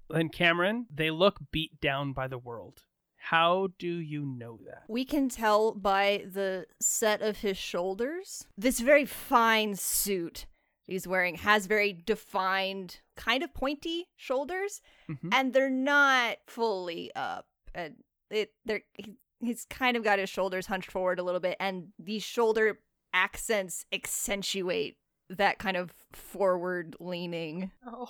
then 0.09 0.29
Cameron, 0.29 0.87
they 0.93 1.11
look 1.11 1.39
beat 1.51 1.79
down 1.81 2.13
by 2.13 2.27
the 2.27 2.37
world. 2.37 2.83
How 3.17 3.69
do 3.79 3.87
you 3.87 4.25
know 4.25 4.59
that? 4.65 4.83
We 4.89 5.05
can 5.05 5.29
tell 5.29 5.73
by 5.73 6.25
the 6.29 6.65
set 6.81 7.21
of 7.21 7.37
his 7.37 7.57
shoulders. 7.57 8.45
This 8.57 8.79
very 8.79 9.05
fine 9.05 9.75
suit 9.75 10.45
he's 10.85 11.07
wearing 11.07 11.35
has 11.35 11.65
very 11.65 11.93
defined, 11.93 12.99
kind 13.15 13.41
of 13.43 13.53
pointy 13.53 14.09
shoulders, 14.17 14.81
Mhm. 15.09 15.29
and 15.33 15.53
they're 15.53 15.69
not 15.69 16.37
fully 16.47 17.11
up. 17.15 17.47
And 17.73 18.03
it 18.29 18.53
they're 18.65 18.81
he, 18.93 19.15
he's 19.45 19.65
kind 19.69 19.95
of 19.97 20.03
got 20.03 20.19
his 20.19 20.29
shoulders 20.29 20.67
hunched 20.67 20.91
forward 20.91 21.19
a 21.19 21.23
little 21.23 21.39
bit, 21.41 21.57
and 21.59 21.89
these 21.99 22.23
shoulder 22.23 22.79
accents 23.13 23.85
accentuate 23.93 24.97
that 25.29 25.59
kind 25.59 25.77
of 25.77 25.93
forward 26.11 26.95
leaning 26.99 27.71
Oh, 27.87 28.09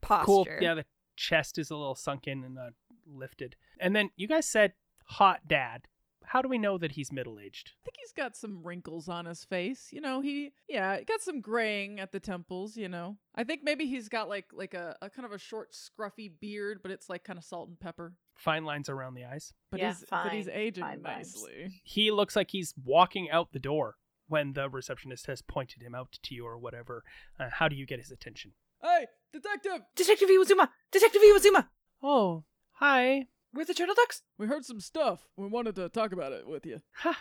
posture. 0.00 0.26
Cool. 0.26 0.46
Yeah, 0.60 0.74
the 0.74 0.84
chest 1.16 1.58
is 1.58 1.70
a 1.70 1.76
little 1.76 1.94
sunken 1.94 2.44
and 2.44 2.58
uh, 2.58 2.70
lifted. 3.06 3.56
And 3.78 3.94
then 3.94 4.10
you 4.16 4.26
guys 4.28 4.46
said 4.46 4.72
hot 5.04 5.40
dad. 5.46 5.86
How 6.24 6.42
do 6.42 6.48
we 6.48 6.58
know 6.58 6.78
that 6.78 6.92
he's 6.92 7.10
middle 7.10 7.40
aged? 7.40 7.72
I 7.74 7.82
think 7.84 7.96
he's 7.98 8.12
got 8.12 8.36
some 8.36 8.62
wrinkles 8.62 9.08
on 9.08 9.26
his 9.26 9.44
face. 9.44 9.88
You 9.90 10.00
know, 10.00 10.20
he 10.20 10.52
yeah, 10.68 10.98
he 10.98 11.04
got 11.04 11.22
some 11.22 11.40
graying 11.40 11.98
at 11.98 12.12
the 12.12 12.20
temples, 12.20 12.76
you 12.76 12.88
know. 12.88 13.16
I 13.34 13.42
think 13.42 13.62
maybe 13.64 13.86
he's 13.86 14.08
got 14.08 14.28
like 14.28 14.46
like 14.52 14.74
a, 14.74 14.96
a 15.02 15.10
kind 15.10 15.26
of 15.26 15.32
a 15.32 15.38
short 15.38 15.72
scruffy 15.72 16.30
beard, 16.40 16.80
but 16.82 16.92
it's 16.92 17.08
like 17.08 17.24
kind 17.24 17.38
of 17.38 17.44
salt 17.44 17.68
and 17.68 17.80
pepper. 17.80 18.12
Fine 18.40 18.64
lines 18.64 18.88
around 18.88 19.14
the 19.14 19.24
eyes. 19.24 19.52
But 19.70 19.80
Yeah, 19.80 19.88
he's 19.92 20.04
but 20.10 20.32
he's 20.32 20.48
aging 20.48 20.82
fine 20.84 21.02
lines. 21.02 21.34
nicely. 21.34 21.82
He 21.84 22.10
looks 22.10 22.34
like 22.34 22.50
he's 22.50 22.72
walking 22.82 23.30
out 23.30 23.52
the 23.52 23.58
door 23.58 23.96
when 24.28 24.54
the 24.54 24.68
receptionist 24.70 25.26
has 25.26 25.42
pointed 25.42 25.82
him 25.82 25.94
out 25.94 26.12
to 26.22 26.34
you 26.34 26.46
or 26.46 26.56
whatever. 26.58 27.02
Uh, 27.38 27.48
how 27.52 27.68
do 27.68 27.76
you 27.76 27.84
get 27.86 27.98
his 28.00 28.10
attention? 28.10 28.52
Hey, 28.82 29.06
detective! 29.32 29.82
Detective 29.94 30.28
Iwazuma, 30.30 30.68
Detective 30.90 31.20
Iwazuma. 31.22 31.66
Oh, 32.02 32.44
hi. 32.72 33.26
We're 33.52 33.64
the 33.66 33.74
turtle 33.74 33.94
ducks. 33.94 34.22
We 34.38 34.46
heard 34.46 34.64
some 34.64 34.80
stuff. 34.80 35.26
We 35.36 35.46
wanted 35.48 35.74
to 35.74 35.88
talk 35.90 36.12
about 36.12 36.32
it 36.32 36.46
with 36.48 36.64
you. 36.64 36.80
Ha, 37.02 37.18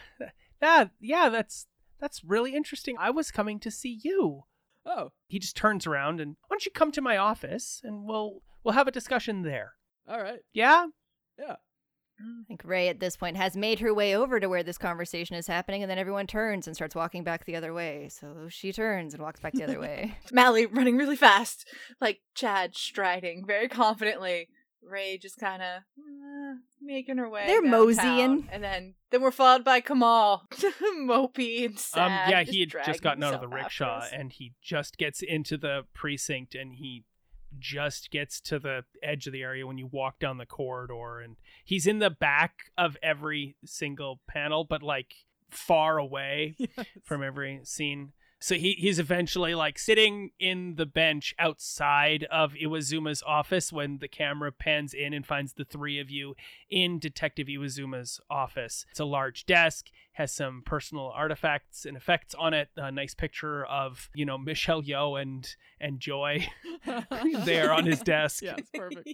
that 0.61 0.91
yeah, 1.01 1.28
that's 1.30 1.67
that's 1.99 2.24
really 2.24 2.55
interesting. 2.55 2.95
I 2.97 3.09
was 3.09 3.30
coming 3.32 3.59
to 3.59 3.72
see 3.72 3.99
you. 4.03 4.43
Oh, 4.86 5.11
He 5.28 5.38
just 5.39 5.57
turns 5.57 5.86
around 5.86 6.22
and 6.22 6.38
why 6.47 6.53
don't 6.55 6.65
you 6.65 6.72
come 6.72 6.91
to 6.93 7.01
my 7.01 7.17
office 7.17 7.82
and 7.84 8.05
we'll 8.05 8.41
we'll 8.63 8.76
have 8.76 8.88
a 8.88 8.91
discussion 8.91 9.41
there. 9.41 9.74
all 10.07 10.22
right. 10.22 10.39
Yeah? 10.53 10.88
Yeah. 11.39 11.55
I 12.21 12.43
think 12.49 12.63
Ray 12.65 12.89
at 12.89 12.99
this 12.99 13.15
point 13.15 13.37
has 13.37 13.55
made 13.55 13.79
her 13.79 13.93
way 13.93 14.13
over 14.13 14.41
to 14.41 14.49
where 14.49 14.61
this 14.61 14.77
conversation 14.77 15.37
is 15.37 15.47
happening, 15.47 15.81
and 15.83 15.89
then 15.89 15.97
everyone 15.97 16.27
turns 16.27 16.67
and 16.67 16.75
starts 16.75 16.93
walking 16.93 17.23
back 17.23 17.45
the 17.45 17.55
other 17.55 17.73
way. 17.73 18.09
So 18.09 18.47
she 18.49 18.73
turns 18.73 19.13
and 19.13 19.23
walks 19.23 19.39
back 19.39 19.53
the 19.53 19.63
other 19.63 19.79
way. 19.85 20.17
Mally 20.29 20.65
running 20.65 20.97
really 20.97 21.15
fast, 21.15 21.65
like 22.01 22.19
Chad 22.35 22.75
striding 22.75 23.45
very 23.45 23.69
confidently. 23.69 24.49
Ray 24.81 25.17
just 25.17 25.37
kind 25.39 25.61
of 25.61 25.83
uh, 25.97 26.55
making 26.81 27.17
her 27.17 27.29
way. 27.29 27.43
They're 27.47 27.61
downtown. 27.61 27.71
moseying. 27.79 28.49
and 28.51 28.63
then 28.63 28.95
then 29.11 29.21
we're 29.21 29.31
followed 29.31 29.63
by 29.63 29.79
Kamal, 29.81 30.43
mopey 30.97 31.65
and 31.65 31.79
sad. 31.79 32.05
um 32.25 32.31
yeah, 32.31 32.43
he 32.43 32.61
had 32.61 32.69
just 32.85 33.01
gotten 33.01 33.23
out 33.23 33.33
of 33.33 33.41
the 33.41 33.47
rickshaw 33.47 34.03
and 34.11 34.31
he 34.31 34.53
just 34.61 34.97
gets 34.97 35.21
into 35.21 35.57
the 35.57 35.83
precinct 35.93 36.55
and 36.55 36.73
he 36.75 37.03
just 37.58 38.12
gets 38.12 38.39
to 38.41 38.60
the 38.60 38.84
edge 39.02 39.26
of 39.28 39.34
the 39.34 39.41
area 39.41 39.66
when 39.66 39.78
you 39.78 39.88
walk 39.88 40.20
down 40.20 40.38
the 40.38 40.45
corridor 40.45 41.20
and 41.20 41.36
he's 41.66 41.88
in 41.88 42.00
the 42.00 42.10
back 42.10 42.72
of 42.78 42.95
every 43.02 43.56
single 43.66 44.20
panel 44.28 44.64
but 44.64 44.84
like 44.84 45.14
far 45.50 45.97
away 45.97 46.56
Yes. 46.60 46.86
from 47.04 47.24
every 47.24 47.62
scene. 47.64 48.12
So 48.41 48.55
he, 48.55 48.71
he's 48.73 48.99
eventually 48.99 49.53
like 49.53 49.77
sitting 49.77 50.31
in 50.39 50.75
the 50.75 50.85
bench 50.85 51.35
outside 51.37 52.23
of 52.31 52.53
Iwazuma's 52.53 53.21
office 53.25 53.73
when 53.73 53.97
the 53.97 54.07
camera 54.07 54.51
pans 54.51 54.93
in 54.93 55.13
and 55.13 55.25
finds 55.25 55.53
the 55.53 55.65
three 55.65 55.99
of 55.99 56.09
you 56.09 56.35
in 56.69 56.99
Detective 56.99 57.47
Iwazuma's 57.47 58.21
office. 58.29 58.85
It's 58.91 58.99
a 58.99 59.05
large 59.05 59.45
desk, 59.45 59.87
has 60.13 60.31
some 60.31 60.63
personal 60.65 61.11
artifacts 61.13 61.85
and 61.85 61.97
effects 61.97 62.33
on 62.33 62.53
it. 62.53 62.69
A 62.77 62.91
nice 62.91 63.13
picture 63.13 63.65
of, 63.65 64.09
you 64.13 64.25
know, 64.25 64.37
Michelle 64.37 64.81
Yeoh 64.81 65.21
and 65.21 65.47
and 65.81 65.99
Joy 65.99 66.47
there 67.45 67.73
on 67.73 67.85
his 67.85 67.99
desk. 68.01 68.41
Yeah, 68.41 68.55
it's 68.57 68.69
perfect. 68.73 69.09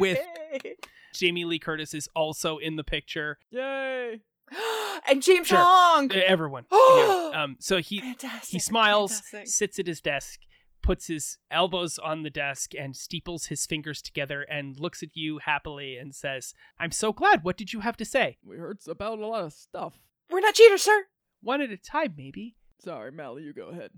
With- 0.00 0.18
Jamie 1.14 1.44
Lee 1.44 1.58
Curtis 1.58 1.92
is 1.92 2.08
also 2.16 2.56
in 2.56 2.76
the 2.76 2.84
picture. 2.84 3.38
Yay! 3.50 4.20
and 5.08 5.22
James 5.22 5.46
Sure. 5.48 5.58
Hong. 5.60 6.10
Everyone. 6.12 6.64
yeah. 6.72 7.30
Um 7.34 7.56
so 7.60 7.78
he 7.78 8.00
Fantastic. 8.00 8.50
He 8.50 8.58
smiles, 8.58 9.20
fantastic. 9.20 9.46
sits 9.48 9.78
at 9.78 9.86
his 9.86 10.00
desk, 10.00 10.40
puts 10.82 11.06
his 11.06 11.38
elbows 11.50 11.98
on 11.98 12.22
the 12.22 12.30
desk, 12.30 12.72
and 12.78 12.96
steeples 12.96 13.46
his 13.46 13.66
fingers 13.66 14.02
together 14.02 14.42
and 14.42 14.78
looks 14.78 15.02
at 15.02 15.10
you 15.14 15.38
happily 15.38 15.96
and 15.96 16.14
says, 16.14 16.54
I'm 16.78 16.90
so 16.92 17.12
glad. 17.12 17.44
What 17.44 17.56
did 17.56 17.72
you 17.72 17.80
have 17.80 17.96
to 17.98 18.04
say? 18.04 18.38
We 18.44 18.56
heard 18.56 18.78
about 18.88 19.18
a 19.18 19.26
lot 19.26 19.44
of 19.44 19.52
stuff. 19.52 19.94
We're 20.30 20.40
not 20.40 20.54
cheaters, 20.54 20.82
sir. 20.82 21.04
One 21.42 21.60
at 21.60 21.70
a 21.70 21.76
time, 21.76 22.14
maybe. 22.16 22.56
Sorry, 22.82 23.10
Mally, 23.12 23.42
you 23.42 23.52
go 23.52 23.68
ahead. 23.68 23.90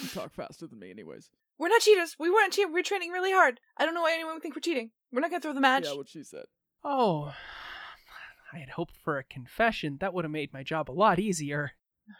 You 0.00 0.08
talk 0.08 0.32
faster 0.34 0.66
than 0.66 0.78
me, 0.78 0.90
anyways. 0.90 1.30
We're 1.58 1.68
not 1.68 1.80
cheaters. 1.80 2.16
We 2.18 2.30
weren't 2.30 2.52
cheating. 2.52 2.72
We're 2.72 2.82
training 2.82 3.10
really 3.10 3.32
hard. 3.32 3.60
I 3.76 3.84
don't 3.84 3.94
know 3.94 4.02
why 4.02 4.12
anyone 4.14 4.34
would 4.34 4.42
think 4.42 4.56
we're 4.56 4.60
cheating. 4.60 4.90
We're 5.12 5.20
not 5.20 5.30
gonna 5.30 5.40
throw 5.40 5.52
the 5.52 5.60
match. 5.60 5.84
Yeah, 5.86 5.94
what 5.94 6.08
she 6.08 6.22
said. 6.24 6.44
Oh, 6.82 7.32
I 8.52 8.58
had 8.58 8.70
hoped 8.70 8.96
for 8.96 9.18
a 9.18 9.24
confession. 9.24 9.98
That 10.00 10.12
would 10.12 10.24
have 10.24 10.32
made 10.32 10.52
my 10.52 10.62
job 10.62 10.90
a 10.90 10.92
lot 10.92 11.18
easier. 11.18 11.72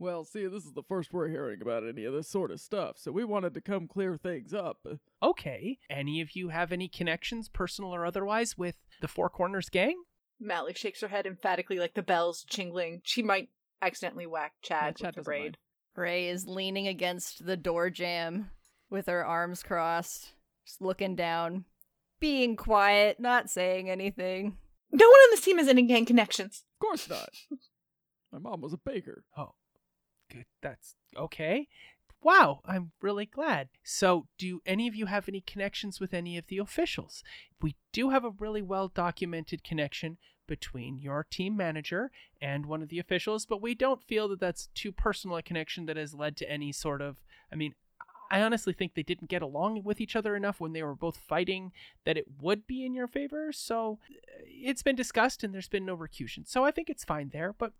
Well, 0.00 0.24
see, 0.24 0.46
this 0.46 0.64
is 0.64 0.74
the 0.74 0.84
first 0.84 1.12
we're 1.12 1.26
hearing 1.26 1.60
about 1.60 1.82
any 1.82 2.04
of 2.04 2.12
this 2.12 2.28
sort 2.28 2.52
of 2.52 2.60
stuff, 2.60 2.98
so 2.98 3.10
we 3.10 3.24
wanted 3.24 3.52
to 3.54 3.60
come 3.60 3.88
clear 3.88 4.16
things 4.16 4.54
up. 4.54 4.86
Okay. 5.20 5.78
Any 5.90 6.20
of 6.20 6.36
you 6.36 6.50
have 6.50 6.70
any 6.70 6.86
connections, 6.86 7.48
personal 7.48 7.92
or 7.92 8.06
otherwise, 8.06 8.56
with 8.56 8.76
the 9.00 9.08
Four 9.08 9.28
Corners 9.28 9.68
gang? 9.68 10.00
Mally 10.38 10.72
shakes 10.74 11.00
her 11.00 11.08
head 11.08 11.26
emphatically, 11.26 11.80
like 11.80 11.94
the 11.94 12.02
bells 12.04 12.44
jingling. 12.44 13.00
She 13.02 13.22
might 13.24 13.48
accidentally 13.82 14.24
whack 14.26 14.52
Chad, 14.62 14.94
Chad 14.98 15.06
with 15.08 15.14
the 15.16 15.22
braid. 15.22 15.42
mind. 15.42 15.58
Ray 15.96 16.28
is 16.28 16.46
leaning 16.46 16.86
against 16.86 17.44
the 17.44 17.56
door 17.56 17.90
jamb 17.90 18.50
with 18.88 19.06
her 19.06 19.26
arms 19.26 19.64
crossed, 19.64 20.34
just 20.64 20.80
looking 20.80 21.16
down. 21.16 21.64
being 22.20 22.54
quiet, 22.54 23.18
not 23.18 23.50
saying 23.50 23.90
anything. 23.90 24.58
No 24.90 25.06
one 25.06 25.18
on 25.18 25.30
this 25.30 25.42
team 25.42 25.58
has 25.58 25.68
any 25.68 25.82
gang 25.82 26.06
connections. 26.06 26.64
Of 26.74 26.86
course 26.86 27.08
not. 27.08 27.30
My 28.32 28.38
mom 28.38 28.60
was 28.60 28.72
a 28.72 28.78
baker. 28.78 29.24
Oh, 29.36 29.54
good. 30.30 30.46
That's 30.62 30.94
okay. 31.16 31.68
Wow, 32.20 32.60
I'm 32.64 32.92
really 33.00 33.26
glad. 33.26 33.68
So, 33.84 34.26
do 34.38 34.60
any 34.66 34.88
of 34.88 34.94
you 34.94 35.06
have 35.06 35.28
any 35.28 35.40
connections 35.40 36.00
with 36.00 36.12
any 36.12 36.36
of 36.36 36.48
the 36.48 36.58
officials? 36.58 37.22
We 37.62 37.76
do 37.92 38.10
have 38.10 38.24
a 38.24 38.30
really 38.30 38.62
well 38.62 38.88
documented 38.88 39.62
connection 39.62 40.18
between 40.48 40.98
your 40.98 41.26
team 41.30 41.56
manager 41.56 42.10
and 42.40 42.66
one 42.66 42.82
of 42.82 42.88
the 42.88 42.98
officials, 42.98 43.46
but 43.46 43.62
we 43.62 43.74
don't 43.74 44.02
feel 44.02 44.26
that 44.28 44.40
that's 44.40 44.68
too 44.74 44.90
personal 44.90 45.36
a 45.36 45.42
connection 45.42 45.86
that 45.86 45.96
has 45.96 46.14
led 46.14 46.36
to 46.38 46.50
any 46.50 46.72
sort 46.72 47.00
of. 47.00 47.18
I 47.52 47.54
mean, 47.54 47.74
I 48.30 48.42
honestly 48.42 48.72
think 48.72 48.94
they 48.94 49.02
didn't 49.02 49.30
get 49.30 49.42
along 49.42 49.82
with 49.84 50.00
each 50.00 50.16
other 50.16 50.36
enough 50.36 50.60
when 50.60 50.72
they 50.72 50.82
were 50.82 50.94
both 50.94 51.16
fighting 51.16 51.72
that 52.04 52.18
it 52.18 52.26
would 52.40 52.66
be 52.66 52.84
in 52.84 52.94
your 52.94 53.08
favor. 53.08 53.52
So, 53.52 53.98
uh, 54.10 54.42
it's 54.44 54.82
been 54.82 54.96
discussed 54.96 55.42
and 55.42 55.54
there's 55.54 55.68
been 55.68 55.86
no 55.86 55.94
recusation. 55.94 56.44
So, 56.46 56.64
I 56.64 56.70
think 56.70 56.90
it's 56.90 57.04
fine 57.04 57.30
there. 57.32 57.52
But 57.52 57.72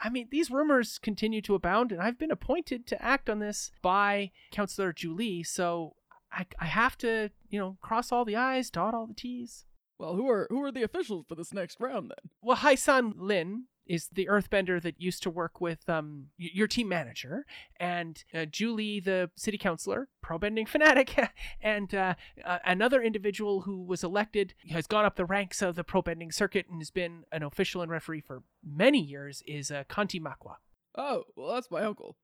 I 0.00 0.08
mean, 0.10 0.28
these 0.30 0.50
rumors 0.50 0.98
continue 0.98 1.42
to 1.42 1.54
abound, 1.54 1.90
and 1.90 2.00
I've 2.00 2.18
been 2.18 2.30
appointed 2.30 2.86
to 2.86 3.02
act 3.02 3.28
on 3.28 3.40
this 3.40 3.72
by 3.82 4.30
Councillor 4.52 4.92
Julie, 4.92 5.42
so 5.42 5.96
I, 6.32 6.46
I 6.58 6.66
have 6.66 6.96
to, 6.98 7.30
you 7.48 7.58
know, 7.58 7.78
cross 7.80 8.12
all 8.12 8.24
the 8.24 8.36
I's, 8.36 8.70
dot 8.70 8.94
all 8.94 9.06
the 9.06 9.14
T's. 9.14 9.64
Well, 9.98 10.14
who 10.14 10.30
are 10.30 10.46
who 10.50 10.62
are 10.62 10.70
the 10.70 10.84
officials 10.84 11.24
for 11.28 11.34
this 11.34 11.52
next 11.52 11.80
round 11.80 12.10
then? 12.10 12.30
Well, 12.40 12.58
Haisan 12.58 13.14
Lin 13.16 13.64
is 13.88 14.08
the 14.12 14.26
earthbender 14.26 14.80
that 14.82 15.00
used 15.00 15.22
to 15.22 15.30
work 15.30 15.60
with 15.60 15.88
um 15.88 16.26
y- 16.38 16.50
your 16.52 16.66
team 16.66 16.88
manager, 16.88 17.46
and 17.80 18.22
uh, 18.34 18.44
Julie, 18.44 19.00
the 19.00 19.30
city 19.36 19.58
councilor, 19.58 20.08
pro-bending 20.22 20.66
fanatic, 20.66 21.16
and 21.60 21.94
uh, 21.94 22.14
uh, 22.44 22.58
another 22.64 23.02
individual 23.02 23.62
who 23.62 23.82
was 23.82 24.04
elected 24.04 24.54
has 24.70 24.86
gone 24.86 25.04
up 25.04 25.16
the 25.16 25.24
ranks 25.24 25.62
of 25.62 25.74
the 25.74 25.84
pro-bending 25.84 26.30
circuit 26.30 26.66
and 26.70 26.80
has 26.80 26.90
been 26.90 27.24
an 27.32 27.42
official 27.42 27.82
and 27.82 27.90
referee 27.90 28.20
for 28.20 28.42
many 28.64 29.00
years 29.00 29.42
is 29.46 29.70
uh, 29.70 29.84
Kanti 29.88 30.20
Makwa. 30.20 30.56
Oh, 30.96 31.24
well, 31.36 31.54
that's 31.54 31.70
my 31.70 31.82
uncle. 31.84 32.16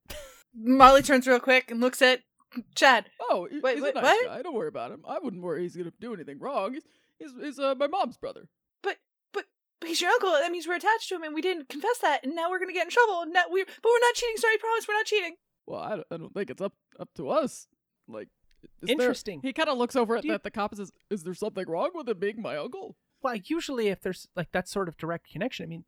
Molly 0.54 1.02
turns 1.02 1.26
real 1.26 1.40
quick 1.40 1.70
and 1.70 1.80
looks 1.80 2.02
at 2.02 2.20
Chad. 2.74 3.06
Oh, 3.20 3.48
Wait, 3.50 3.74
he's 3.74 3.82
wait, 3.82 3.96
a 3.96 4.00
nice 4.00 4.04
what? 4.04 4.26
guy. 4.26 4.42
Don't 4.42 4.54
worry 4.54 4.68
about 4.68 4.92
him. 4.92 5.02
I 5.08 5.18
wouldn't 5.18 5.42
worry 5.42 5.62
he's 5.62 5.76
gonna 5.76 5.92
do 6.00 6.14
anything 6.14 6.38
wrong. 6.38 6.74
He's 6.74 6.84
he's, 7.18 7.30
he's 7.40 7.58
uh, 7.58 7.74
my 7.76 7.86
mom's 7.88 8.16
brother. 8.16 8.48
But 9.84 9.88
but 9.88 9.88
but 9.88 9.88
he's 9.88 10.00
your 10.00 10.10
uncle. 10.10 10.30
That 10.32 10.50
means 10.52 10.66
we're 10.66 10.76
attached 10.76 11.08
to 11.10 11.16
him, 11.16 11.22
and 11.22 11.34
we 11.34 11.40
didn't 11.42 11.68
confess 11.68 11.98
that, 11.98 12.24
and 12.24 12.34
now 12.34 12.50
we're 12.50 12.58
gonna 12.58 12.72
get 12.72 12.84
in 12.86 12.90
trouble. 12.90 13.22
And 13.22 13.32
now 13.32 13.42
we 13.50 13.64
but 13.64 13.74
we're 13.84 13.98
not 14.00 14.14
cheating. 14.14 14.36
Sorry, 14.38 14.56
promise, 14.58 14.86
we're 14.88 14.94
not 14.94 15.06
cheating. 15.06 15.34
Well, 15.66 15.80
I 15.80 15.90
don't, 15.96 16.06
I 16.10 16.16
don't 16.16 16.34
think 16.34 16.50
it's 16.50 16.62
up 16.62 16.74
up 17.00 17.08
to 17.16 17.28
us. 17.30 17.66
Like, 18.08 18.28
is 18.62 18.70
there- 18.88 18.92
Interesting. 18.92 19.40
he 19.42 19.52
kind 19.52 19.68
of 19.68 19.78
looks 19.78 19.96
over 19.96 20.16
at 20.16 20.24
you- 20.24 20.32
the, 20.32 20.40
the 20.44 20.50
cop 20.50 20.72
and 20.72 20.78
says, 20.78 20.92
"Is 21.10 21.22
there 21.24 21.34
something 21.34 21.64
wrong 21.68 21.90
with 21.94 22.08
him 22.08 22.18
being 22.18 22.40
my 22.42 22.56
uncle?" 22.56 22.96
Well, 23.22 23.36
usually 23.36 23.88
if 23.88 24.00
there's 24.02 24.28
like 24.36 24.52
that 24.52 24.68
sort 24.68 24.88
of 24.88 24.96
direct 24.98 25.30
connection, 25.30 25.64
I 25.64 25.66
mean, 25.68 25.84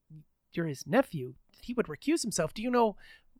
you're 0.52 0.66
his 0.66 0.86
nephew. 0.86 1.34
He 1.62 1.74
would 1.74 1.86
recuse 1.86 2.22
himself. 2.22 2.54
Do 2.54 2.62
you 2.62 2.70
know 2.70 2.96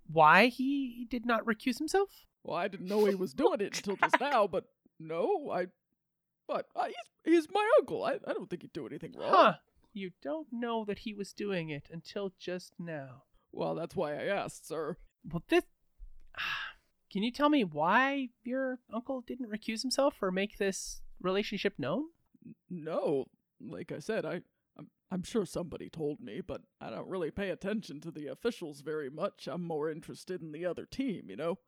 why 0.07 0.47
he 0.49 1.07
did 1.11 1.25
not 1.27 1.45
recuse 1.47 1.79
himself? 1.79 2.11
Well, 2.45 2.57
I 2.57 2.69
didn't 2.69 2.87
know 2.89 3.05
he 3.07 3.15
was 3.15 3.33
doing 3.35 3.61
it 3.61 3.77
until 3.79 3.97
just 3.97 4.21
now, 4.21 4.47
but 4.47 4.65
no, 5.01 5.51
I. 5.51 5.67
But 6.47 6.67
uh, 6.77 6.87
he's 7.25 7.35
he's 7.35 7.47
my 7.53 7.67
uncle. 7.81 8.05
I, 8.05 8.19
I 8.27 8.33
don't 8.35 8.49
think 8.51 8.63
he'd 8.63 8.73
do 8.73 8.87
anything 8.87 9.13
wrong. 9.17 9.31
Huh. 9.33 9.55
You 9.97 10.11
don't 10.23 10.49
know 10.53 10.85
that 10.85 10.99
he 11.01 11.15
was 11.15 11.33
doing 11.33 11.71
it 11.71 11.89
until 11.91 12.35
just 12.39 12.75
now. 12.79 13.23
Well, 13.51 13.75
that's 13.75 13.97
why 13.97 14.13
I 14.13 14.25
asked, 14.25 14.69
sir. 14.69 14.99
Well, 15.25 15.43
this. 15.49 15.65
Can 17.11 17.23
you 17.23 17.33
tell 17.33 17.49
me 17.49 17.65
why 17.65 18.29
your 18.45 18.79
uncle 18.93 19.23
didn't 19.27 19.51
recuse 19.51 19.81
himself 19.81 20.17
or 20.21 20.31
make 20.31 20.59
this 20.59 21.01
relationship 21.19 21.79
known? 21.79 22.05
No, 22.69 23.25
like 23.59 23.91
I 23.91 24.01
said, 24.01 24.27
I 24.27 24.43
I'm, 24.79 24.89
I'm 25.11 25.23
sure 25.23 25.47
somebody 25.47 25.89
told 25.89 26.21
me, 26.21 26.43
but 26.47 26.61
I 26.79 26.91
don't 26.91 27.09
really 27.09 27.31
pay 27.31 27.49
attention 27.49 28.03
to 28.03 28.11
the 28.11 28.27
officials 28.27 28.83
very 28.83 29.09
much. 29.09 29.49
I'm 29.51 29.63
more 29.63 29.89
interested 29.89 30.43
in 30.43 30.53
the 30.53 30.67
other 30.67 30.85
team, 30.85 31.31
you 31.31 31.37
know. 31.37 31.59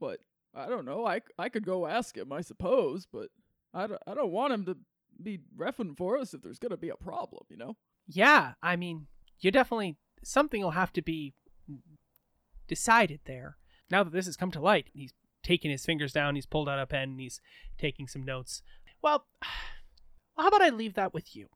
But 0.00 0.18
I 0.52 0.66
don't 0.66 0.86
know. 0.86 1.06
I 1.06 1.20
I 1.38 1.50
could 1.50 1.64
go 1.64 1.86
ask 1.86 2.16
him, 2.16 2.32
I 2.32 2.40
suppose, 2.40 3.06
but 3.06 3.28
I 3.72 3.86
don't, 3.86 4.02
I 4.08 4.14
don't 4.14 4.32
want 4.32 4.54
him 4.54 4.64
to 4.66 4.76
be 5.22 5.40
refing 5.56 5.96
for 5.96 6.18
us 6.18 6.34
if 6.34 6.42
there's 6.42 6.58
gonna 6.58 6.76
be 6.76 6.88
a 6.88 6.96
problem, 6.96 7.44
you 7.48 7.56
know. 7.56 7.76
Yeah, 8.06 8.54
I 8.62 8.76
mean, 8.76 9.06
you 9.40 9.50
definitely. 9.50 9.96
Something 10.22 10.62
will 10.62 10.70
have 10.70 10.92
to 10.94 11.02
be 11.02 11.34
decided 12.66 13.20
there. 13.26 13.58
Now 13.90 14.02
that 14.04 14.12
this 14.12 14.26
has 14.26 14.36
come 14.36 14.50
to 14.52 14.60
light, 14.60 14.88
he's 14.94 15.12
taken 15.42 15.70
his 15.70 15.84
fingers 15.84 16.12
down, 16.12 16.34
he's 16.34 16.46
pulled 16.46 16.68
out 16.68 16.78
a 16.78 16.86
pen, 16.86 17.10
and 17.10 17.20
he's 17.20 17.40
taking 17.78 18.08
some 18.08 18.24
notes. 18.24 18.62
Well, 19.02 19.26
how 20.36 20.48
about 20.48 20.62
I 20.62 20.70
leave 20.70 20.94
that 20.94 21.14
with 21.14 21.36
you? 21.36 21.48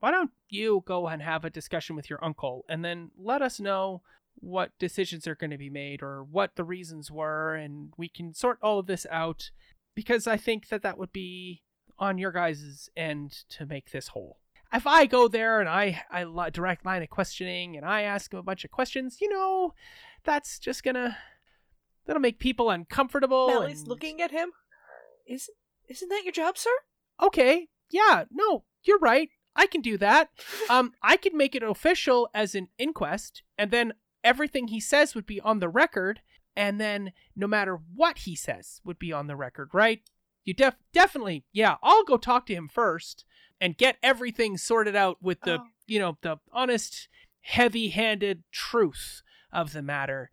Why 0.00 0.10
don't 0.10 0.32
you 0.48 0.82
go 0.86 1.06
and 1.06 1.22
have 1.22 1.44
a 1.44 1.50
discussion 1.50 1.96
with 1.96 2.10
your 2.10 2.22
uncle 2.24 2.64
and 2.68 2.84
then 2.84 3.12
let 3.16 3.40
us 3.40 3.60
know 3.60 4.02
what 4.34 4.76
decisions 4.78 5.26
are 5.26 5.34
going 5.34 5.50
to 5.50 5.58
be 5.58 5.70
made 5.70 6.02
or 6.02 6.24
what 6.24 6.56
the 6.56 6.64
reasons 6.64 7.10
were, 7.10 7.54
and 7.54 7.92
we 7.96 8.08
can 8.08 8.34
sort 8.34 8.58
all 8.62 8.78
of 8.78 8.86
this 8.86 9.06
out 9.10 9.50
because 9.94 10.26
I 10.26 10.36
think 10.36 10.68
that 10.68 10.82
that 10.82 10.98
would 10.98 11.12
be 11.12 11.61
on 11.98 12.18
your 12.18 12.32
guys' 12.32 12.90
end 12.96 13.32
to 13.50 13.66
make 13.66 13.90
this 13.90 14.08
whole. 14.08 14.38
If 14.72 14.86
I 14.86 15.06
go 15.06 15.28
there 15.28 15.60
and 15.60 15.68
I 15.68 16.02
I 16.10 16.24
direct 16.50 16.86
line 16.86 17.02
of 17.02 17.10
questioning 17.10 17.76
and 17.76 17.84
I 17.84 18.02
ask 18.02 18.32
him 18.32 18.38
a 18.38 18.42
bunch 18.42 18.64
of 18.64 18.70
questions, 18.70 19.18
you 19.20 19.28
know, 19.28 19.74
that's 20.24 20.58
just 20.58 20.82
gonna 20.82 21.18
that'll 22.06 22.22
make 22.22 22.38
people 22.38 22.70
uncomfortable. 22.70 23.48
Mally's 23.48 23.80
and- 23.80 23.88
looking 23.88 24.20
at 24.22 24.30
him. 24.30 24.52
Isn't 25.26 25.56
isn't 25.88 26.08
that 26.08 26.24
your 26.24 26.32
job, 26.32 26.56
sir? 26.56 26.70
Okay, 27.20 27.68
yeah, 27.90 28.24
no, 28.30 28.64
you're 28.82 28.98
right. 28.98 29.28
I 29.54 29.66
can 29.66 29.82
do 29.82 29.98
that. 29.98 30.30
Um, 30.70 30.94
I 31.02 31.18
could 31.18 31.34
make 31.34 31.54
it 31.54 31.62
official 31.62 32.30
as 32.32 32.54
an 32.54 32.68
inquest, 32.78 33.42
and 33.58 33.70
then 33.70 33.92
everything 34.24 34.68
he 34.68 34.80
says 34.80 35.14
would 35.14 35.26
be 35.26 35.40
on 35.40 35.58
the 35.60 35.68
record, 35.68 36.22
and 36.56 36.80
then 36.80 37.12
no 37.36 37.46
matter 37.46 37.78
what 37.94 38.18
he 38.18 38.34
says 38.34 38.80
would 38.84 38.98
be 38.98 39.12
on 39.12 39.26
the 39.26 39.36
record, 39.36 39.68
right? 39.74 40.00
You 40.44 40.54
def 40.54 40.74
definitely, 40.92 41.44
yeah. 41.52 41.76
I'll 41.82 42.04
go 42.04 42.16
talk 42.16 42.46
to 42.46 42.54
him 42.54 42.68
first 42.68 43.24
and 43.60 43.76
get 43.78 43.96
everything 44.02 44.56
sorted 44.58 44.96
out 44.96 45.22
with 45.22 45.40
the, 45.42 45.60
Oh. 45.60 45.66
you 45.86 45.98
know, 46.00 46.18
the 46.22 46.38
honest, 46.52 47.08
heavy-handed 47.42 48.42
truth 48.50 49.22
of 49.52 49.72
the 49.72 49.82
matter. 49.82 50.30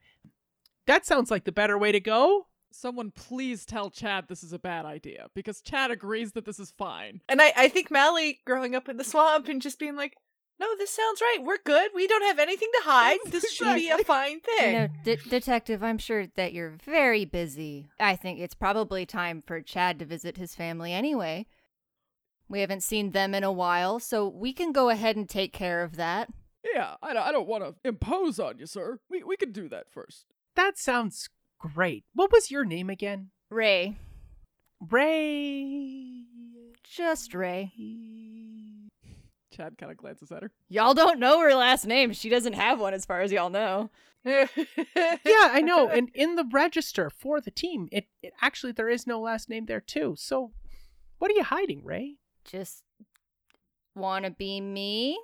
That 0.87 1.05
sounds 1.05 1.29
like 1.29 1.43
the 1.43 1.51
better 1.51 1.77
way 1.77 1.91
to 1.91 1.99
go. 1.99 2.47
Someone 2.71 3.11
please 3.11 3.65
tell 3.65 3.89
Chad 3.91 4.25
this 4.27 4.43
is 4.43 4.53
a 4.53 4.59
bad 4.59 4.85
idea 4.85 5.27
because 5.35 5.61
Chad 5.61 5.91
agrees 5.91 6.31
that 6.31 6.45
this 6.45 6.59
is 6.59 6.71
fine. 6.77 7.21
And 7.27 7.41
I, 7.41 7.51
I 7.55 7.67
think 7.67 7.91
Mally 7.91 8.39
growing 8.45 8.73
up 8.75 8.87
in 8.89 8.97
the 8.97 9.03
swamp 9.03 9.47
and 9.47 9.61
just 9.61 9.79
being 9.79 9.95
like, 9.95 10.15
no, 10.59 10.67
this 10.77 10.89
sounds 10.91 11.21
right. 11.21 11.37
We're 11.41 11.57
good. 11.63 11.91
We 11.95 12.07
don't 12.07 12.23
have 12.23 12.39
anything 12.39 12.69
to 12.79 12.83
hide. 12.89 13.19
This 13.27 13.51
should 13.53 13.75
be 13.75 13.89
a 13.89 13.97
fine 13.99 14.39
thing. 14.41 14.73
know, 14.73 14.87
de- 15.03 15.15
detective, 15.15 15.83
I'm 15.83 15.97
sure 15.97 16.27
that 16.35 16.51
you're 16.53 16.75
very 16.85 17.23
busy. 17.25 17.87
I 17.99 18.15
think 18.15 18.39
it's 18.39 18.55
probably 18.55 19.05
time 19.05 19.41
for 19.45 19.61
Chad 19.61 19.99
to 19.99 20.05
visit 20.05 20.37
his 20.37 20.55
family 20.55 20.91
anyway. 20.93 21.45
We 22.49 22.61
haven't 22.61 22.83
seen 22.83 23.11
them 23.11 23.33
in 23.35 23.43
a 23.43 23.51
while, 23.51 23.99
so 23.99 24.27
we 24.27 24.53
can 24.53 24.71
go 24.71 24.89
ahead 24.89 25.15
and 25.15 25.29
take 25.29 25.53
care 25.53 25.83
of 25.83 25.95
that. 25.97 26.29
Yeah, 26.73 26.95
I, 27.01 27.13
don't- 27.13 27.27
I 27.27 27.31
don't 27.31 27.47
want 27.47 27.63
to 27.63 27.75
impose 27.87 28.39
on 28.39 28.57
you, 28.59 28.65
sir. 28.65 28.99
We 29.09 29.23
we 29.23 29.37
can 29.37 29.51
do 29.51 29.69
that 29.69 29.89
first. 29.91 30.25
That 30.55 30.77
sounds 30.77 31.29
great. 31.59 32.03
What 32.13 32.31
was 32.31 32.51
your 32.51 32.65
name 32.65 32.89
again? 32.89 33.29
Ray, 33.49 33.97
Ray. 34.89 36.23
just 36.83 37.33
Ray. 37.33 37.71
Chad 39.59 39.77
kind 39.77 39.91
of 39.91 39.97
glances 39.97 40.31
at 40.31 40.41
her. 40.41 40.51
Y'all 40.69 40.93
don't 40.93 41.19
know 41.19 41.41
her 41.41 41.53
last 41.53 41.85
name. 41.85 42.13
She 42.13 42.29
doesn't 42.29 42.53
have 42.53 42.79
one, 42.79 42.93
as 42.93 43.05
far 43.05 43.19
as 43.19 43.31
y'all 43.31 43.49
know. 43.49 43.89
Yeah, 44.25 44.47
I 45.51 45.61
know. 45.63 45.87
And 45.87 46.09
in 46.13 46.35
the 46.35 46.45
register 46.51 47.09
for 47.09 47.39
the 47.41 47.51
team, 47.51 47.87
it, 47.91 48.07
it 48.21 48.33
actually 48.41 48.71
there 48.73 48.89
is 48.89 49.07
no 49.07 49.19
last 49.19 49.49
name 49.49 49.65
there 49.65 49.79
too. 49.81 50.15
So, 50.17 50.51
what 51.19 51.31
are 51.31 51.33
you 51.33 51.43
hiding, 51.43 51.83
Ray? 51.83 52.17
Just 52.45 52.83
wanna 53.95 54.29
be 54.29 54.59
me? 54.61 55.17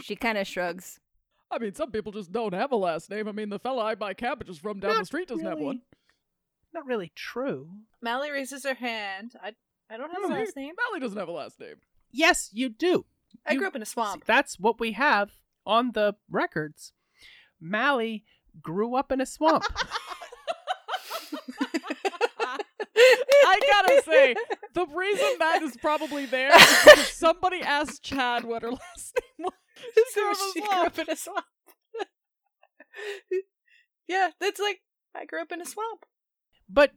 She 0.00 0.16
kind 0.16 0.38
of 0.38 0.46
shrugs. 0.46 0.98
I 1.50 1.58
mean, 1.58 1.74
some 1.74 1.90
people 1.90 2.12
just 2.12 2.32
don't 2.32 2.54
have 2.54 2.72
a 2.72 2.76
last 2.76 3.10
name. 3.10 3.28
I 3.28 3.32
mean, 3.32 3.48
the 3.48 3.58
fella 3.58 3.84
I 3.84 3.94
buy 3.94 4.14
cabbages 4.14 4.58
from 4.58 4.80
down 4.80 4.96
the 4.96 5.04
street 5.04 5.28
doesn't 5.28 5.46
have 5.46 5.58
one. 5.58 5.82
Not 6.74 6.86
really 6.86 7.12
true. 7.14 7.68
Mally 8.02 8.30
raises 8.30 8.64
her 8.64 8.74
hand. 8.74 9.34
I 9.42 9.54
I 9.90 9.96
don't 9.96 10.10
have 10.10 10.24
a 10.30 10.34
last 10.34 10.56
name. 10.56 10.74
Mally 10.88 11.00
doesn't 11.00 11.18
have 11.18 11.28
a 11.28 11.32
last 11.32 11.58
name. 11.60 11.76
Yes, 12.18 12.50
you 12.52 12.68
do. 12.68 13.06
I 13.46 13.52
You- 13.52 13.58
grew 13.60 13.68
up 13.68 13.76
in 13.76 13.82
a 13.82 13.86
swamp. 13.86 14.24
that's 14.26 14.58
what 14.58 14.80
we 14.80 14.92
have 14.92 15.30
on 15.64 15.92
the 15.92 16.14
records. 16.28 16.92
Mally 17.60 18.24
grew 18.60 18.96
up 18.96 19.12
in 19.12 19.20
a 19.20 19.26
swamp. 19.26 19.64
I 23.00 23.60
gotta 23.70 24.02
say, 24.04 24.34
the 24.74 24.86
reason 24.86 25.28
that 25.38 25.62
is 25.62 25.76
probably 25.76 26.26
there 26.26 26.54
is 26.54 26.78
because 26.84 27.08
somebody 27.12 27.60
asked 27.62 28.02
Chad 28.02 28.44
what 28.44 28.62
her 28.62 28.70
last 28.72 29.18
name 29.38 29.46
was. 29.46 29.52
so 30.12 30.20
grew 30.22 30.30
up 30.32 30.38
in 30.38 30.50
a 30.50 30.52
she 30.52 30.60
grew 30.60 30.86
up 30.86 30.98
in 30.98 31.10
a 31.10 31.16
swamp. 31.16 31.44
yeah, 34.08 34.30
that's 34.40 34.60
like 34.60 34.80
I 35.14 35.24
grew 35.24 35.40
up 35.40 35.52
in 35.52 35.60
a 35.60 35.66
swamp. 35.66 36.04
but 36.68 36.92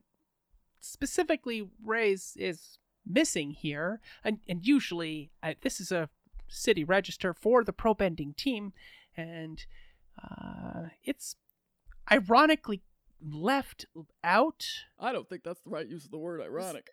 specifically, 0.80 1.68
Ray's 1.86 2.34
is 2.36 2.80
missing 3.14 3.52
here, 3.52 4.00
and 4.24 4.40
and 4.48 4.66
usually 4.66 5.32
uh, 5.44 5.54
this 5.62 5.80
is 5.80 5.92
a 5.92 6.10
city 6.48 6.84
register 6.84 7.34
for 7.34 7.64
the 7.64 7.74
pro 7.74 7.94
bending 7.94 8.34
team, 8.34 8.74
and 9.16 9.66
uh, 10.22 10.90
it's 11.04 11.36
ironically 12.12 12.82
left 13.24 13.86
out. 14.24 14.66
I 15.00 15.12
don't 15.12 15.30
think 15.30 15.44
that's 15.44 15.62
the 15.62 15.70
right 15.70 15.88
use 15.88 16.06
of 16.06 16.12
the 16.12 16.18
word 16.18 16.42
ironic. 16.42 16.90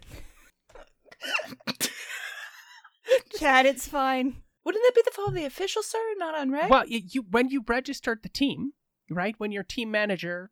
Chad, 3.39 3.67
it's 3.67 3.89
fine. 3.89 4.43
Wouldn't 4.65 4.85
that 4.85 4.95
be 4.95 5.03
the 5.05 5.11
fault 5.13 5.29
of 5.29 5.35
the 5.35 5.45
official, 5.45 5.83
sir, 5.83 5.99
not 6.19 6.35
on 6.35 6.51
Ray? 6.51 6.67
Well, 6.69 6.87
you, 6.87 7.01
you 7.09 7.25
when 7.31 7.49
you 7.49 7.65
registered 7.67 8.23
the 8.23 8.29
team, 8.29 8.73
right? 9.11 9.35
When 9.39 9.51
your 9.53 9.63
team 9.63 9.91
manager 9.91 10.51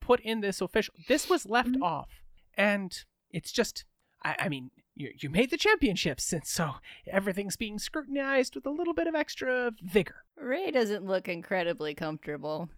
put 0.00 0.20
in 0.20 0.40
this 0.40 0.60
official, 0.60 0.94
this 1.08 1.28
was 1.28 1.44
left 1.46 1.72
Mhm. 1.72 1.82
off, 1.82 2.08
and 2.54 2.96
it's 3.30 3.52
just, 3.52 3.84
I, 4.24 4.36
I 4.40 4.48
mean, 4.48 4.70
you 5.00 5.12
you 5.18 5.30
made 5.30 5.50
the 5.50 5.56
championships, 5.56 6.32
and 6.32 6.46
so 6.46 6.74
everything's 7.06 7.56
being 7.56 7.78
scrutinized 7.78 8.54
with 8.54 8.66
a 8.66 8.70
little 8.70 8.94
bit 8.94 9.06
of 9.06 9.14
extra 9.14 9.72
vigor. 9.82 10.24
Ray 10.36 10.70
doesn't 10.70 11.04
look 11.04 11.28
incredibly 11.28 11.94
comfortable. 11.94 12.68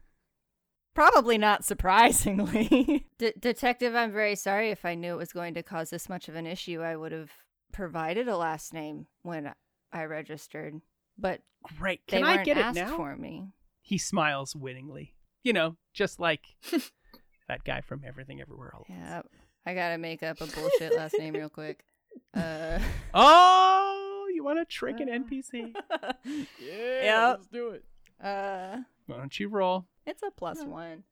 Probably 0.95 1.39
not 1.39 1.65
surprisingly. 1.65 3.07
D- 3.19 3.33
Detective, 3.39 3.95
I'm 3.95 4.13
very 4.13 4.35
sorry 4.37 4.71
if 4.71 4.85
I 4.85 4.95
knew 4.95 5.15
it 5.15 5.19
was 5.19 5.33
going 5.33 5.55
to 5.55 5.63
cause 5.63 5.91
this 5.91 6.09
much 6.09 6.29
of 6.29 6.35
an 6.35 6.47
issue. 6.47 6.81
I 6.83 6.97
would 6.97 7.13
have 7.13 7.31
provided 7.73 8.29
a 8.29 8.37
last 8.37 8.73
name 8.75 9.07
when 9.23 9.53
I 9.93 10.05
registered, 10.05 10.81
but 11.19 11.41
Great, 11.79 12.07
can 12.07 12.25
I 12.25 12.43
get 12.45 12.57
it 12.59 12.75
now? 12.75 12.97
for 12.97 13.17
me. 13.17 13.49
He 13.81 13.97
smiles 13.99 14.55
winningly, 14.55 15.15
you 15.43 15.53
know, 15.53 15.77
just 15.95 16.21
like 16.21 16.43
that 17.49 17.65
guy 17.65 17.81
from 17.81 18.03
Everything 18.07 18.41
Everywhere 18.41 18.73
All. 18.75 18.85
Yeah, 18.89 19.23
I 19.65 19.75
gotta 19.75 19.97
make 19.99 20.23
up 20.23 20.41
a 20.41 20.47
bullshit 20.47 20.95
last 20.97 21.15
name 21.19 21.35
real 21.35 21.49
quick. 21.49 21.85
Uh, 22.35 22.79
Oh, 23.15 24.27
you 24.35 24.43
want 24.45 24.59
to 24.59 24.65
trick 24.65 25.01
an 25.01 25.09
Uh. 25.09 25.19
NPC? 25.19 25.75
Yeah, 26.25 27.03
Yep. 27.31 27.37
let's 27.39 27.47
do 27.49 27.69
it. 27.71 27.85
uh, 28.23 28.79
Why 29.07 29.17
don't 29.17 29.39
you 29.39 29.49
roll? 29.49 29.87
it's 30.07 30.23
a 30.23 30.31
plus 30.31 30.59
No. 30.61 30.67
one. 30.71 31.05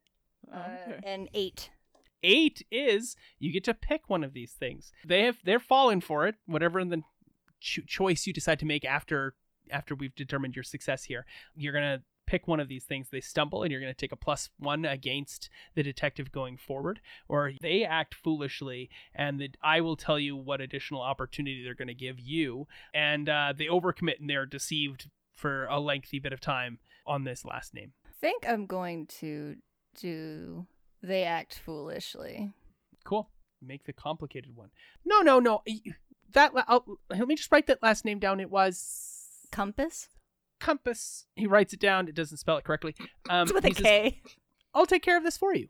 Oh, 0.53 0.57
Uh, 0.57 0.77
okay. 0.89 1.01
An 1.05 1.29
eight. 1.35 1.71
eight 2.23 2.67
is 2.71 3.17
you 3.39 3.53
get 3.53 3.65
to 3.65 3.75
pick 3.75 4.09
one 4.09 4.25
of 4.25 4.33
these 4.33 4.53
things. 4.53 4.93
They 5.07 5.23
have 5.25 5.39
they're 5.45 5.61
falling 5.61 6.01
for 6.01 6.27
it. 6.27 6.37
Whatever 6.47 6.85
the 6.85 7.03
cho- 7.61 7.83
choice 7.87 8.27
you 8.27 8.33
decide 8.33 8.59
to 8.61 8.67
make 8.67 8.85
after 8.85 9.35
after 9.71 9.95
we've 9.95 10.15
determined 10.17 10.57
your 10.57 10.65
success 10.65 11.05
here, 11.05 11.25
you're 11.55 11.73
gonna 11.73 12.03
pick 12.31 12.47
one 12.47 12.61
of 12.61 12.69
these 12.69 12.85
things. 12.85 13.09
They 13.11 13.21
stumble, 13.21 13.65
and 13.65 13.73
you're 13.73 13.81
gonna 13.81 13.93
take 13.93 14.13
a 14.13 14.17
plus 14.17 14.51
one 14.57 14.85
against 14.85 15.51
the 15.75 15.83
detective 15.83 16.31
going 16.31 16.57
forward, 16.57 17.01
or 17.29 17.53
they 17.61 17.85
act 17.85 18.15
foolishly, 18.15 18.89
and 19.13 19.41
the, 19.41 19.51
I 19.65 19.81
will 19.81 19.97
tell 19.97 20.19
you 20.19 20.37
what 20.37 20.61
additional 20.61 21.03
opportunity 21.03 21.65
they're 21.65 21.75
gonna 21.75 21.93
give 21.93 22.21
you, 22.21 22.69
and 22.95 23.29
uh, 23.29 23.53
they 23.57 23.67
overcommit 23.67 24.21
and 24.21 24.31
they're 24.31 24.47
deceived 24.47 25.11
for 25.35 25.65
a 25.67 25.81
lengthy 25.81 26.21
bit 26.21 26.33
of 26.33 26.41
time 26.41 26.79
on 27.05 27.25
this 27.25 27.45
last 27.45 27.75
name. 27.75 27.93
I 28.07 28.13
think 28.21 28.49
I'm 28.49 28.67
going 28.67 29.07
to 29.19 29.57
do 29.99 30.67
they 31.03 31.25
act 31.25 31.59
foolishly. 31.59 32.53
Cool. 33.05 33.29
Make 33.61 33.85
the 33.85 33.93
complicated 33.93 34.55
one. 34.55 34.69
No, 35.05 35.21
no, 35.21 35.41
no. 35.41 35.63
That 36.33 36.53
I'll, 36.69 36.85
let 37.09 37.27
me 37.27 37.35
just 37.35 37.51
write 37.51 37.67
that 37.67 37.83
last 37.83 38.05
name 38.05 38.21
down. 38.21 38.39
It 38.39 38.51
was 38.51 39.49
Compass? 39.51 40.09
Compass. 40.61 41.27
He 41.35 41.47
writes 41.47 41.73
it 41.73 41.81
down. 41.81 42.09
It 42.09 42.15
doesn't 42.15 42.39
spell 42.39 42.57
it 42.59 42.65
correctly. 42.65 42.95
Um, 43.29 43.43
It's 43.43 43.53
with 43.55 43.65
a 43.65 43.69
he 43.69 43.75
says, 43.75 43.83
K. 43.83 44.23
I'll 44.75 44.87
take 44.87 45.03
care 45.03 45.17
of 45.17 45.25
this 45.25 45.37
for 45.37 45.55
you. 45.55 45.69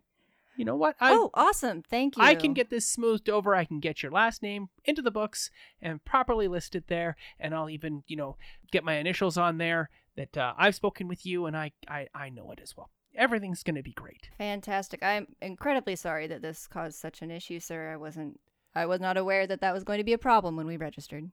You 0.57 0.65
know 0.67 0.77
what? 0.77 0.97
I, 1.01 1.15
oh, 1.15 1.31
awesome. 1.33 1.83
Thank 1.83 2.19
you. 2.19 2.23
I 2.23 2.35
can 2.35 2.53
get 2.53 2.69
this 2.69 2.85
smoothed 2.85 3.31
over. 3.31 3.55
I 3.55 3.65
can 3.65 3.81
get 3.81 4.03
your 4.03 4.13
last 4.13 4.43
name 4.43 4.69
into 4.85 5.01
the 5.01 5.11
books 5.11 5.51
and 5.81 6.05
properly 6.05 6.49
listed 6.49 6.85
there. 6.89 7.17
And 7.39 7.55
I'll 7.55 7.71
even, 7.71 8.03
you 8.07 8.17
know, 8.17 8.37
get 8.71 8.85
my 8.85 8.97
initials 8.97 9.39
on 9.39 9.57
there 9.57 9.89
that 10.17 10.37
uh, 10.37 10.53
I've 10.59 10.75
spoken 10.75 11.09
with 11.09 11.25
you 11.25 11.47
and 11.47 11.57
I, 11.57 11.73
I, 11.89 12.09
I 12.15 12.29
know 12.29 12.51
it 12.51 12.61
as 12.63 12.77
well. 12.77 12.91
Everything's 13.17 13.63
going 13.63 13.77
to 13.77 13.83
be 13.83 13.93
great. 13.93 14.29
Fantastic. 14.37 15.03
I'm 15.03 15.29
incredibly 15.41 15.97
sorry 15.97 16.27
that 16.27 16.43
this 16.43 16.67
caused 16.67 16.99
such 16.99 17.23
an 17.23 17.31
issue, 17.31 17.59
sir. 17.59 17.91
I 17.93 17.97
wasn't 17.97 18.39
I 18.75 18.87
was 18.87 19.01
not 19.01 19.17
aware 19.17 19.47
that 19.47 19.61
that 19.63 19.75
was 19.75 19.85
going 19.85 19.99
to 19.99 20.05
be 20.05 20.13
a 20.13 20.19
problem 20.19 20.57
when 20.57 20.67
we 20.67 20.77
registered. 20.77 21.31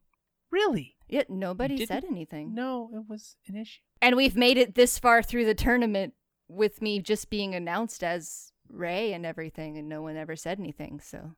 Really? 0.51 0.95
Yet 1.09 1.29
nobody 1.29 1.75
didn't 1.77 1.87
said 1.87 2.05
anything. 2.05 2.53
No, 2.53 2.89
it 2.93 3.03
was 3.07 3.35
an 3.47 3.55
issue. 3.55 3.79
And 4.01 4.15
we've 4.15 4.35
made 4.35 4.57
it 4.57 4.75
this 4.75 4.99
far 4.99 5.21
through 5.23 5.45
the 5.45 5.55
tournament 5.55 6.13
with 6.47 6.81
me 6.81 6.99
just 6.99 7.29
being 7.29 7.55
announced 7.55 8.03
as 8.03 8.51
Ray 8.69 9.13
and 9.13 9.25
everything 9.25 9.77
and 9.77 9.87
no 9.89 10.01
one 10.01 10.17
ever 10.17 10.35
said 10.35 10.59
anything. 10.59 10.99
So, 11.01 11.31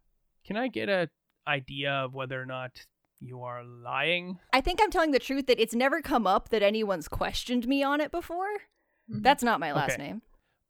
Can 0.45 0.57
I 0.57 0.67
get 0.67 0.89
a 0.89 1.09
idea 1.47 1.91
of 1.91 2.13
whether 2.13 2.41
or 2.41 2.45
not 2.45 2.85
you 3.19 3.41
are 3.43 3.63
lying? 3.63 4.39
I 4.53 4.61
think 4.61 4.79
I'm 4.81 4.91
telling 4.91 5.11
the 5.11 5.19
truth 5.19 5.47
that 5.47 5.59
it's 5.59 5.75
never 5.75 6.01
come 6.01 6.25
up 6.27 6.49
that 6.49 6.61
anyone's 6.63 7.07
questioned 7.07 7.67
me 7.67 7.83
on 7.83 8.01
it 8.01 8.11
before. 8.11 8.47
Mm-hmm. 9.11 9.21
That's 9.21 9.43
not 9.43 9.59
my 9.59 9.71
last 9.73 9.93
Okay. 9.93 10.03
name. 10.03 10.21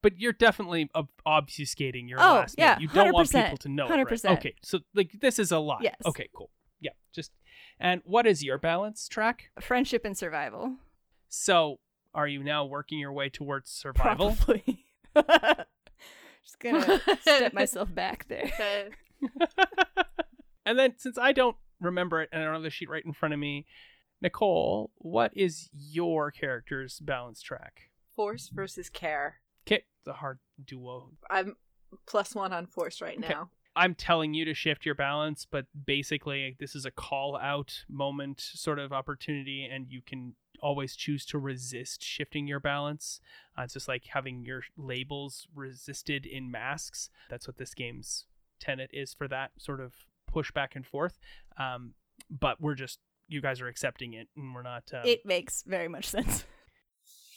But 0.01 0.17
you're 0.17 0.31
definitely 0.33 0.89
ob- 0.95 1.09
obfuscating 1.27 2.07
your 2.07 2.19
Oh, 2.21 2.35
last 2.35 2.55
yeah, 2.57 2.75
name. 2.75 2.83
You 2.83 2.87
don't 2.87 3.11
want 3.13 3.27
100%, 3.29 3.43
people 3.43 3.57
to 3.57 3.69
know. 3.69 3.85
it, 3.87 3.89
right? 3.89 4.07
100%. 4.07 4.31
Okay, 4.37 4.55
so 4.63 4.79
like 4.95 5.11
this 5.19 5.39
is 5.39 5.51
a 5.51 5.59
lie. 5.59 5.79
Yes. 5.81 5.95
Okay, 6.05 6.29
cool. 6.33 6.49
Yeah, 7.79 7.95
just 7.95 8.03
and 8.05 8.11
what 8.11 8.27
is 8.27 8.43
your 8.43 8.57
balance 8.57 9.07
track? 9.07 9.49
Friendship 9.59 10.05
and 10.05 10.17
survival. 10.17 10.75
So 11.27 11.79
are 12.13 12.27
you 12.27 12.43
now 12.43 12.65
working 12.65 12.99
your 12.99 13.13
way 13.13 13.29
towards 13.29 13.69
survival? 13.71 14.35
Probably. 14.35 14.85
Just 16.43 16.59
gonna 16.59 16.99
step 17.21 17.53
myself 17.53 17.93
back 17.93 18.27
there. 18.27 18.49
and 20.65 20.79
then 20.79 20.93
since 20.97 21.17
I 21.17 21.31
don't 21.33 21.57
remember 21.79 22.21
it 22.21 22.29
and 22.31 22.41
I 22.41 22.45
don't 22.45 22.55
have 22.55 22.63
the 22.63 22.69
sheet 22.69 22.89
right 22.89 23.03
in 23.05 23.13
front 23.13 23.33
of 23.33 23.39
me, 23.39 23.65
Nicole, 24.21 24.91
what 24.95 25.31
is 25.35 25.69
your 25.73 26.31
character's 26.31 26.99
balance 26.99 27.41
track? 27.41 27.89
Force 28.15 28.49
versus 28.53 28.89
care. 28.89 29.41
Okay, 29.67 29.83
it's 29.99 30.07
a 30.07 30.13
hard 30.13 30.39
duo. 30.65 31.11
I'm 31.29 31.55
plus 32.07 32.33
one 32.35 32.53
on 32.53 32.65
force 32.67 33.01
right 33.01 33.17
Okay. 33.17 33.27
now. 33.29 33.49
I'm 33.79 33.95
telling 33.95 34.33
you 34.33 34.43
to 34.43 34.53
shift 34.53 34.85
your 34.85 34.93
balance, 34.95 35.47
but 35.49 35.65
basically 35.85 36.57
this 36.59 36.75
is 36.75 36.85
a 36.85 36.91
call 36.91 37.37
out 37.37 37.85
moment 37.87 38.41
sort 38.41 38.77
of 38.77 38.91
opportunity, 38.91 39.63
and 39.71 39.87
you 39.89 40.01
can 40.05 40.35
always 40.61 40.97
choose 40.97 41.25
to 41.27 41.39
resist 41.39 42.03
shifting 42.03 42.45
your 42.45 42.59
balance. 42.59 43.21
Uh, 43.57 43.61
it's 43.61 43.73
just 43.73 43.87
like 43.87 44.03
having 44.07 44.43
your 44.43 44.63
labels 44.75 45.47
resisted 45.55 46.25
in 46.25 46.51
masks. 46.51 47.09
That's 47.29 47.47
what 47.47 47.57
this 47.57 47.73
game's 47.73 48.25
tenet 48.59 48.89
is 48.91 49.13
for 49.13 49.29
that 49.29 49.51
sort 49.57 49.79
of 49.79 49.93
push 50.27 50.51
back 50.51 50.75
and 50.75 50.85
forth. 50.85 51.17
Um, 51.57 51.93
but 52.29 52.59
we're 52.59 52.75
just 52.75 52.99
you 53.29 53.39
guys 53.39 53.61
are 53.61 53.67
accepting 53.69 54.13
it, 54.13 54.27
and 54.35 54.53
we're 54.53 54.61
not 54.61 54.91
um, 54.93 55.01
It 55.05 55.25
makes 55.25 55.63
very 55.65 55.87
much 55.87 56.05
sense. 56.09 56.43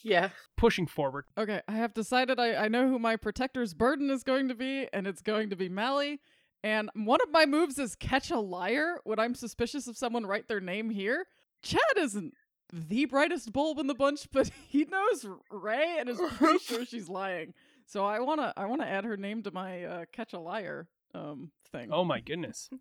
Yeah. 0.04 0.30
pushing 0.56 0.88
forward. 0.88 1.26
Okay, 1.38 1.60
I 1.68 1.72
have 1.72 1.94
decided 1.94 2.40
I, 2.40 2.64
I 2.64 2.66
know 2.66 2.88
who 2.88 2.98
my 2.98 3.14
protector's 3.14 3.72
burden 3.72 4.10
is 4.10 4.24
going 4.24 4.48
to 4.48 4.54
be, 4.56 4.88
and 4.92 5.06
it's 5.06 5.22
going 5.22 5.50
to 5.50 5.56
be 5.56 5.68
Mally. 5.68 6.20
And 6.64 6.90
one 6.94 7.20
of 7.22 7.30
my 7.32 7.44
moves 7.46 7.78
is 7.78 7.96
catch 7.96 8.30
a 8.30 8.38
liar 8.38 9.00
when 9.04 9.18
I'm 9.18 9.34
suspicious 9.34 9.86
of 9.88 9.96
someone 9.96 10.26
write 10.26 10.48
their 10.48 10.60
name 10.60 10.90
here. 10.90 11.26
Chad 11.62 11.80
isn't 11.98 12.34
the 12.72 13.04
brightest 13.06 13.52
bulb 13.52 13.78
in 13.78 13.86
the 13.86 13.94
bunch, 13.94 14.28
but 14.32 14.50
he 14.68 14.84
knows 14.84 15.26
Ray 15.50 15.96
and 15.98 16.08
is 16.08 16.20
pretty 16.36 16.58
sure 16.64 16.84
she's 16.84 17.08
lying. 17.08 17.54
So 17.86 18.04
I 18.04 18.20
wanna 18.20 18.52
I 18.56 18.66
wanna 18.66 18.84
add 18.86 19.04
her 19.04 19.16
name 19.16 19.42
to 19.42 19.50
my 19.50 19.84
uh, 19.84 20.04
catch 20.12 20.32
a 20.32 20.38
liar 20.38 20.88
um 21.14 21.50
thing. 21.72 21.90
Oh 21.92 22.04
my 22.04 22.20
goodness. 22.20 22.68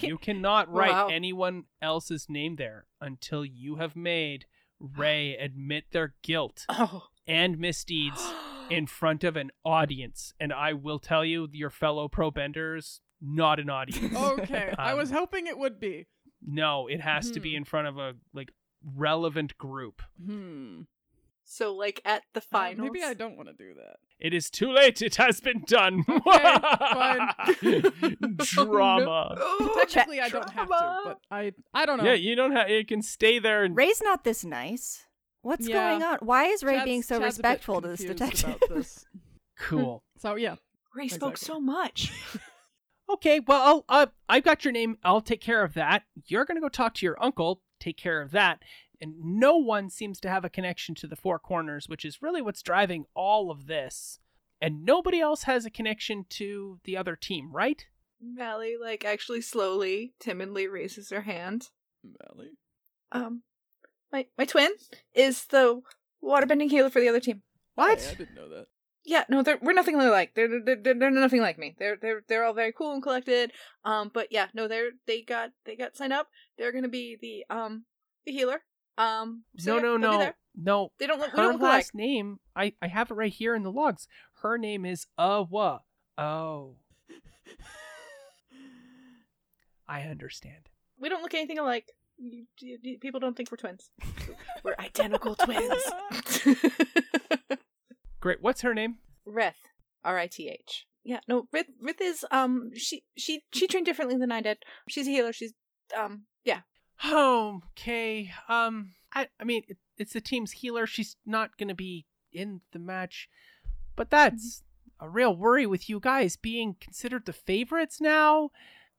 You 0.00 0.18
cannot 0.18 0.72
write 0.72 0.90
Wow. 0.90 1.06
anyone 1.08 1.64
else's 1.80 2.26
name 2.28 2.56
there 2.56 2.86
until 3.00 3.44
you 3.44 3.76
have 3.76 3.94
made 3.94 4.46
Ray 4.80 5.36
admit 5.36 5.84
their 5.92 6.14
guilt 6.22 6.64
Oh. 6.68 7.04
and 7.28 7.58
misdeeds 7.58 8.20
in 8.70 8.86
front 8.86 9.24
of 9.24 9.36
an 9.36 9.50
audience. 9.64 10.32
And 10.40 10.52
I 10.52 10.72
will 10.72 10.98
tell 10.98 11.24
you, 11.24 11.48
your 11.52 11.70
fellow 11.70 12.08
pro 12.08 12.30
benders, 12.30 13.00
not 13.20 13.58
an 13.60 13.68
audience. 13.70 14.14
Okay, 14.16 14.72
I 14.78 14.92
Um, 14.92 14.98
was 14.98 15.10
hoping 15.10 15.46
it 15.46 15.58
would 15.58 15.78
be. 15.80 16.06
No, 16.46 16.86
it 16.86 17.00
has 17.00 17.30
to 17.32 17.40
be 17.40 17.50
Hmm. 17.52 17.56
in 17.58 17.64
front 17.64 17.88
of 17.88 17.98
a 17.98 18.14
like 18.32 18.52
relevant 18.84 19.58
group. 19.58 20.02
Hmm. 20.24 20.82
So 21.50 21.74
like 21.74 22.00
at 22.04 22.22
the 22.34 22.40
Uh, 22.40 22.44
finals. 22.50 22.90
maybe 22.92 23.02
I 23.04 23.14
don't 23.14 23.36
want 23.36 23.48
to 23.48 23.54
do 23.54 23.72
that. 23.74 23.96
It 24.20 24.34
is 24.34 24.50
too 24.50 24.70
late. 24.70 25.00
It 25.02 25.16
has 25.16 25.40
been 25.40 25.62
done. 25.66 26.04
Okay, 27.58 27.80
Drama. 28.36 29.34
Oh, 29.38 29.84
Technically, 29.88 30.20
I 30.20 30.28
don't 30.28 30.50
have 30.50 30.68
to, 30.68 31.00
but 31.04 31.18
I 31.30 31.52
I 31.74 31.86
don't 31.86 31.98
know. 31.98 32.04
Yeah, 32.04 32.14
you 32.14 32.34
don't 32.34 32.52
have. 32.52 32.68
You 32.68 32.84
can 32.84 33.02
stay 33.02 33.38
there 33.38 33.64
and 33.64 33.76
Ray's 33.76 34.02
not 34.02 34.24
this 34.24 34.44
nice. 34.44 35.06
What's 35.48 35.66
Yeah. 35.66 35.74
going 35.92 36.02
on? 36.02 36.18
Why 36.20 36.44
is 36.44 36.62
Ray 36.62 36.74
Chad's- 36.74 36.84
being 36.84 37.02
so 37.02 37.18
Chad's 37.18 37.38
respectful 37.38 37.80
to 37.80 37.88
this 37.88 38.00
detective? 38.04 38.58
this. 38.68 39.06
cool. 39.58 40.04
So 40.18 40.34
yeah, 40.34 40.56
Ray 40.94 41.08
spoke 41.08 41.36
so 41.38 41.58
much. 41.58 42.12
Okay, 43.10 43.40
well, 43.40 43.84
I'll, 43.88 44.02
uh, 44.02 44.06
I've 44.28 44.44
got 44.44 44.66
your 44.66 44.72
name. 44.72 44.98
I'll 45.02 45.22
take 45.22 45.40
care 45.40 45.64
of 45.64 45.72
that. 45.72 46.02
You're 46.26 46.44
going 46.44 46.56
to 46.56 46.60
go 46.60 46.68
talk 46.68 46.92
to 46.96 47.06
your 47.06 47.16
uncle, 47.24 47.62
take 47.80 47.96
care 47.96 48.20
of 48.20 48.32
that. 48.32 48.60
And 49.00 49.14
no 49.18 49.56
one 49.56 49.88
seems 49.88 50.20
to 50.20 50.28
have 50.28 50.44
a 50.44 50.50
connection 50.50 50.94
to 50.96 51.06
the 51.06 51.16
Four 51.16 51.38
Corners, 51.38 51.88
which 51.88 52.04
is 52.04 52.20
really 52.20 52.42
what's 52.42 52.60
driving 52.60 53.06
all 53.14 53.50
of 53.50 53.66
this. 53.66 54.18
And 54.60 54.84
nobody 54.84 55.20
else 55.20 55.44
has 55.44 55.64
a 55.64 55.70
connection 55.70 56.26
to 56.30 56.80
the 56.84 56.98
other 56.98 57.16
team, 57.16 57.50
right? 57.50 57.82
Mally, 58.20 58.74
like, 58.78 59.06
actually 59.06 59.40
slowly, 59.40 60.12
timidly 60.20 60.68
raises 60.68 61.08
her 61.08 61.22
hand. 61.22 61.70
Valley. 62.04 62.58
Um, 63.10 63.42
my 64.12 64.26
my 64.36 64.44
twin 64.44 64.70
is 65.14 65.46
the 65.46 65.80
waterbending 66.22 66.70
healer 66.70 66.90
for 66.90 67.00
the 67.00 67.08
other 67.08 67.20
team. 67.20 67.42
What? 67.74 68.00
Hey, 68.00 68.10
I 68.10 68.14
didn't 68.14 68.34
know 68.34 68.48
that. 68.48 68.66
Yeah, 69.04 69.24
no, 69.28 69.42
they're 69.42 69.58
we're 69.62 69.72
nothing 69.72 69.94
alike. 69.94 70.32
They're 70.34 70.60
they're, 70.62 70.76
they're 70.76 70.94
they're 70.94 71.10
nothing 71.10 71.40
like 71.40 71.58
me. 71.58 71.76
They're 71.78 71.96
they're 72.00 72.22
they're 72.28 72.44
all 72.44 72.52
very 72.52 72.72
cool 72.72 72.92
and 72.92 73.02
collected. 73.02 73.52
Um, 73.84 74.10
but 74.12 74.28
yeah, 74.30 74.48
no, 74.54 74.68
they're 74.68 74.90
they 75.06 75.22
got 75.22 75.50
they 75.64 75.76
got 75.76 75.96
signed 75.96 76.12
up. 76.12 76.28
They're 76.58 76.72
gonna 76.72 76.88
be 76.88 77.16
the 77.20 77.44
um 77.54 77.84
the 78.26 78.32
healer. 78.32 78.62
Um, 78.98 79.44
so 79.56 79.70
no, 79.70 79.76
yeah, 79.76 79.82
no, 79.82 79.96
no, 79.96 80.32
no. 80.56 80.92
They 80.98 81.06
don't 81.06 81.20
look. 81.20 81.30
Her 81.30 81.36
don't 81.36 81.52
look 81.52 81.62
alike. 81.62 81.72
last 81.72 81.94
name, 81.94 82.40
I, 82.56 82.74
I 82.82 82.88
have 82.88 83.12
it 83.12 83.14
right 83.14 83.32
here 83.32 83.54
in 83.54 83.62
the 83.62 83.70
logs. 83.70 84.08
Her 84.42 84.58
name 84.58 84.84
is 84.84 85.06
Awa. 85.16 85.82
Oh, 86.18 86.74
I 89.88 90.02
understand. 90.02 90.68
We 91.00 91.08
don't 91.08 91.22
look 91.22 91.32
anything 91.32 91.60
alike. 91.60 91.92
You, 92.18 92.44
you, 92.60 92.78
you- 92.82 92.98
people 92.98 93.20
don't 93.20 93.36
think 93.36 93.50
we're 93.50 93.56
twins. 93.58 93.90
we're 94.64 94.74
identical 94.78 95.34
twins. 95.34 95.82
Great. 98.20 98.42
What's 98.42 98.62
her 98.62 98.74
name? 98.74 98.96
Rith, 99.26 99.52
R 100.04 100.18
I 100.18 100.26
T 100.26 100.48
H. 100.48 100.86
Yeah, 101.04 101.20
no, 101.28 101.46
Rith. 101.54 101.66
Rith 101.82 102.00
is 102.00 102.24
um 102.30 102.70
she 102.74 103.04
she 103.16 103.42
she 103.52 103.66
trained 103.68 103.86
differently 103.86 104.16
than 104.16 104.32
I 104.32 104.40
did. 104.40 104.58
She's 104.88 105.06
a 105.06 105.10
healer. 105.10 105.32
She's 105.32 105.52
um 105.96 106.22
yeah. 106.44 106.60
Oh, 107.04 107.60
okay. 107.78 108.30
Um, 108.48 108.90
I, 109.14 109.28
I 109.40 109.44
mean, 109.44 109.62
it, 109.68 109.76
it's 109.96 110.12
the 110.14 110.20
team's 110.20 110.50
healer. 110.50 110.84
She's 110.86 111.14
not 111.24 111.56
gonna 111.56 111.74
be 111.76 112.06
in 112.32 112.60
the 112.72 112.80
match, 112.80 113.28
but 113.94 114.10
that's 114.10 114.64
a 115.00 115.08
real 115.08 115.36
worry 115.36 115.64
with 115.64 115.88
you 115.88 116.00
guys 116.00 116.34
being 116.36 116.74
considered 116.80 117.24
the 117.24 117.32
favorites 117.32 118.00
now 118.00 118.50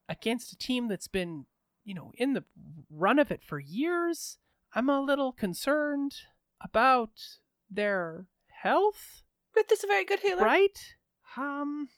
against 0.07 0.53
a 0.53 0.57
team 0.57 0.87
that's 0.87 1.09
been, 1.09 1.45
you 1.89 1.95
know, 1.95 2.11
in 2.19 2.33
the 2.33 2.43
run 2.91 3.17
of 3.17 3.31
it 3.31 3.43
for 3.43 3.59
years. 3.59 4.37
I'm 4.75 4.89
a 4.89 5.01
little 5.01 5.31
concerned 5.31 6.13
about 6.61 7.09
their 7.67 8.27
health, 8.61 9.23
Rith 9.57 9.71
is 9.71 9.83
a 9.83 9.87
very 9.87 10.05
good 10.05 10.19
healer. 10.19 10.43
right? 10.43 10.95
Um, 11.35 11.89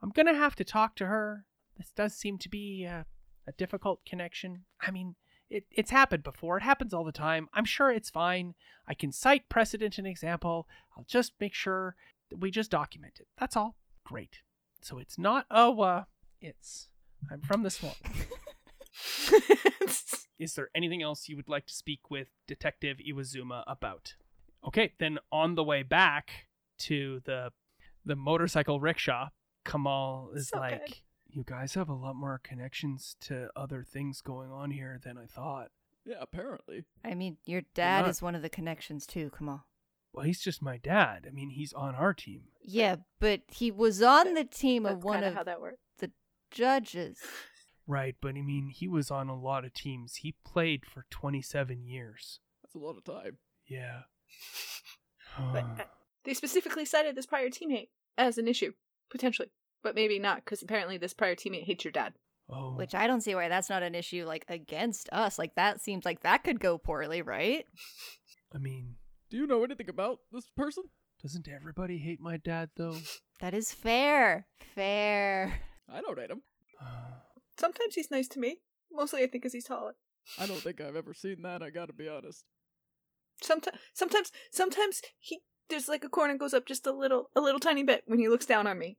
I'm 0.00 0.10
gonna 0.10 0.36
have 0.36 0.54
to 0.56 0.64
talk 0.64 0.94
to 0.96 1.06
her. 1.06 1.44
This 1.76 1.90
does 1.90 2.14
seem 2.14 2.38
to 2.38 2.48
be 2.48 2.84
a, 2.84 3.04
a 3.48 3.52
difficult 3.52 4.04
connection. 4.06 4.64
I 4.80 4.92
mean, 4.92 5.16
it, 5.50 5.64
it's 5.72 5.90
happened 5.90 6.22
before. 6.22 6.58
It 6.58 6.62
happens 6.62 6.94
all 6.94 7.04
the 7.04 7.10
time. 7.10 7.48
I'm 7.52 7.64
sure 7.64 7.90
it's 7.90 8.10
fine. 8.10 8.54
I 8.86 8.94
can 8.94 9.10
cite 9.10 9.48
precedent 9.48 9.98
and 9.98 10.06
example. 10.06 10.68
I'll 10.96 11.06
just 11.08 11.32
make 11.40 11.54
sure 11.54 11.96
that 12.30 12.38
we 12.38 12.52
just 12.52 12.70
document 12.70 13.14
it. 13.18 13.26
That's 13.36 13.56
all. 13.56 13.74
Great. 14.04 14.42
So 14.82 14.98
it's 14.98 15.18
not 15.18 15.48
Owa. 15.48 16.06
It's 16.40 16.90
I'm 17.28 17.40
from 17.40 17.64
the 17.64 17.70
swamp. 17.70 17.96
Is 20.38 20.54
there 20.54 20.68
anything 20.74 21.02
else 21.02 21.28
you 21.28 21.36
would 21.36 21.48
like 21.48 21.66
to 21.66 21.72
speak 21.74 22.10
with 22.10 22.28
Detective 22.46 22.98
Iwazuma 22.98 23.64
about? 23.66 24.14
Okay, 24.66 24.92
then 24.98 25.18
on 25.32 25.54
the 25.54 25.64
way 25.64 25.82
back 25.82 26.46
to 26.80 27.20
the 27.24 27.50
the 28.04 28.16
motorcycle 28.16 28.78
rickshaw, 28.80 29.28
Kamal 29.64 30.30
is 30.34 30.48
So 30.48 30.58
like, 30.58 30.86
good. 30.86 30.96
"You 31.28 31.44
guys 31.46 31.74
have 31.74 31.88
a 31.88 31.94
lot 31.94 32.16
more 32.16 32.38
connections 32.42 33.16
to 33.22 33.48
other 33.56 33.82
things 33.82 34.20
going 34.20 34.50
on 34.50 34.70
here 34.70 35.00
than 35.02 35.16
I 35.16 35.26
thought." 35.26 35.70
Yeah, 36.04 36.16
apparently. 36.20 36.84
I 37.04 37.14
mean, 37.14 37.38
your 37.46 37.62
dad 37.74 38.02
not- 38.02 38.10
is 38.10 38.20
one 38.22 38.34
of 38.34 38.42
the 38.42 38.50
connections 38.50 39.06
too. 39.06 39.30
Kamal. 39.36 39.64
Well, 40.12 40.24
he's 40.24 40.40
just 40.40 40.62
my 40.62 40.76
dad. 40.78 41.26
I 41.28 41.30
mean, 41.30 41.50
he's 41.50 41.72
on 41.72 41.94
our 41.94 42.14
team. 42.14 42.44
Yeah, 42.62 42.96
but 43.20 43.42
he 43.48 43.70
was 43.70 44.02
on 44.02 44.34
the 44.34 44.44
team 44.44 44.84
That's 44.84 44.96
of 44.96 45.04
one 45.04 45.16
kinda 45.16 45.28
of 45.28 45.34
how 45.34 45.42
that 45.44 45.60
works. 45.60 45.78
the 45.98 46.10
judges. 46.50 47.18
Right, 47.86 48.16
but 48.20 48.30
I 48.36 48.42
mean, 48.42 48.68
he 48.74 48.88
was 48.88 49.10
on 49.10 49.28
a 49.28 49.38
lot 49.38 49.64
of 49.64 49.72
teams. 49.72 50.16
He 50.16 50.34
played 50.44 50.84
for 50.86 51.04
27 51.10 51.84
years. 51.84 52.40
That's 52.62 52.74
a 52.74 52.78
lot 52.78 52.96
of 52.96 53.04
time. 53.04 53.38
Yeah. 53.66 54.00
But 55.52 55.64
uh, 55.64 55.84
they 56.24 56.32
specifically 56.32 56.86
cited 56.86 57.14
this 57.14 57.26
prior 57.26 57.48
teammate 57.50 57.88
as 58.16 58.38
an 58.38 58.48
issue, 58.48 58.72
potentially, 59.10 59.50
but 59.82 59.94
maybe 59.94 60.18
not, 60.18 60.36
because 60.44 60.62
apparently 60.62 60.96
this 60.96 61.12
prior 61.12 61.34
teammate 61.34 61.64
hates 61.64 61.84
your 61.84 61.92
dad. 61.92 62.14
oh. 62.48 62.74
Which 62.74 62.94
I 62.94 63.06
don't 63.06 63.20
see 63.20 63.34
why 63.34 63.48
that's 63.48 63.68
not 63.68 63.82
an 63.82 63.94
issue 63.94 64.24
like 64.26 64.46
against 64.48 65.10
us. 65.12 65.38
Like 65.38 65.54
that 65.56 65.82
seems 65.82 66.06
like 66.06 66.20
that 66.22 66.42
could 66.42 66.58
go 66.58 66.78
poorly, 66.78 67.20
right? 67.20 67.66
I 68.54 68.58
mean, 68.58 68.94
Do 69.30 69.36
you 69.36 69.46
know 69.46 69.62
anything 69.62 69.90
about 69.90 70.20
this 70.32 70.48
person? 70.56 70.84
doesn't 71.22 71.48
everybody 71.48 71.98
hate 71.98 72.20
my 72.20 72.36
dad 72.38 72.70
though? 72.76 72.96
That 73.40 73.52
is 73.52 73.70
fair. 73.70 74.46
Fair. 74.74 75.60
I 75.92 76.00
don't 76.00 76.18
hate 76.18 76.30
him. 76.30 76.40
Sometimes 77.58 77.94
he's 77.94 78.10
nice 78.10 78.28
to 78.28 78.38
me. 78.38 78.58
Mostly, 78.92 79.20
I 79.20 79.22
think, 79.26 79.42
because 79.42 79.52
he's 79.52 79.64
taller. 79.64 79.94
I 80.38 80.46
don't 80.46 80.60
think 80.60 80.80
I've 80.80 80.96
ever 80.96 81.14
seen 81.14 81.42
that. 81.42 81.62
I 81.62 81.70
gotta 81.70 81.92
be 81.92 82.08
honest. 82.08 82.44
Sometimes, 83.42 83.78
sometimes, 83.94 84.32
sometimes 84.50 85.02
he 85.18 85.40
there's 85.68 85.88
like 85.88 86.04
a 86.04 86.08
corner 86.08 86.36
goes 86.36 86.54
up 86.54 86.66
just 86.66 86.86
a 86.86 86.92
little, 86.92 87.30
a 87.34 87.40
little 87.40 87.60
tiny 87.60 87.82
bit 87.82 88.02
when 88.06 88.18
he 88.18 88.28
looks 88.28 88.46
down 88.46 88.66
on 88.66 88.78
me. 88.78 88.98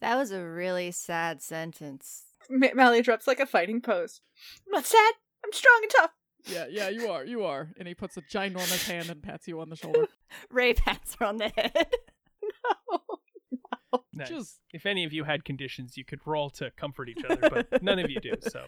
That 0.00 0.16
was 0.16 0.30
a 0.30 0.44
really 0.44 0.90
sad 0.92 1.42
sentence. 1.42 2.24
Ma- 2.48 2.68
Mally 2.74 3.02
drops 3.02 3.26
like 3.26 3.40
a 3.40 3.46
fighting 3.46 3.80
pose. 3.80 4.20
I'm 4.66 4.72
not 4.72 4.86
sad. 4.86 5.12
I'm 5.44 5.52
strong 5.52 5.80
and 5.82 5.90
tough. 5.96 6.10
Yeah, 6.46 6.66
yeah, 6.70 6.88
you 6.88 7.10
are, 7.10 7.24
you 7.24 7.44
are. 7.44 7.70
And 7.78 7.86
he 7.86 7.94
puts 7.94 8.16
a 8.16 8.22
ginormous 8.22 8.88
hand 8.88 9.10
and 9.10 9.22
pats 9.22 9.46
you 9.46 9.60
on 9.60 9.68
the 9.68 9.76
shoulder. 9.76 10.06
Ray 10.50 10.72
pats 10.72 11.16
her 11.18 11.26
on 11.26 11.36
the 11.36 11.48
head. 11.48 11.86
No. 13.92 14.04
Nice. 14.12 14.28
Just- 14.28 14.60
If 14.72 14.86
any 14.86 15.04
of 15.04 15.12
you 15.12 15.24
had 15.24 15.44
conditions, 15.44 15.96
you 15.96 16.04
could 16.04 16.20
roll 16.26 16.50
to 16.50 16.70
comfort 16.72 17.08
each 17.08 17.24
other, 17.28 17.48
but 17.68 17.82
none 17.82 17.98
of 17.98 18.10
you 18.10 18.20
do. 18.20 18.32
So 18.40 18.64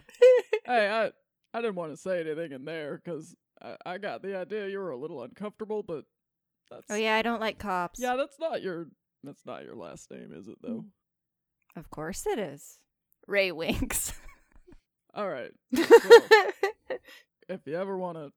hey, 0.65 0.89
I, 0.89 1.11
I 1.57 1.61
didn't 1.61 1.75
want 1.75 1.91
to 1.93 1.97
say 1.97 2.21
anything 2.21 2.51
in 2.53 2.65
there 2.65 3.01
because 3.03 3.35
I, 3.61 3.75
I 3.85 3.97
got 3.97 4.21
the 4.21 4.37
idea 4.37 4.67
you 4.67 4.79
were 4.79 4.91
a 4.91 4.97
little 4.97 5.21
uncomfortable, 5.23 5.83
but 5.83 6.05
that's. 6.71 6.85
oh 6.89 6.95
yeah, 6.95 7.15
I 7.15 7.21
don't 7.21 7.39
like 7.41 7.59
cops. 7.59 7.99
Yeah, 7.99 8.15
that's 8.15 8.39
not 8.39 8.61
your. 8.61 8.87
That's 9.23 9.45
not 9.45 9.63
your 9.63 9.75
last 9.75 10.09
name, 10.11 10.31
is 10.35 10.47
it 10.47 10.57
though? 10.61 10.85
Of 11.75 11.89
course 11.89 12.25
it 12.27 12.39
is. 12.39 12.79
Ray 13.27 13.51
winks. 13.53 14.13
All 15.13 15.29
right. 15.29 15.51
If 17.49 17.61
you 17.65 17.75
ever 17.77 17.97
want 17.97 18.17
to 18.17 18.31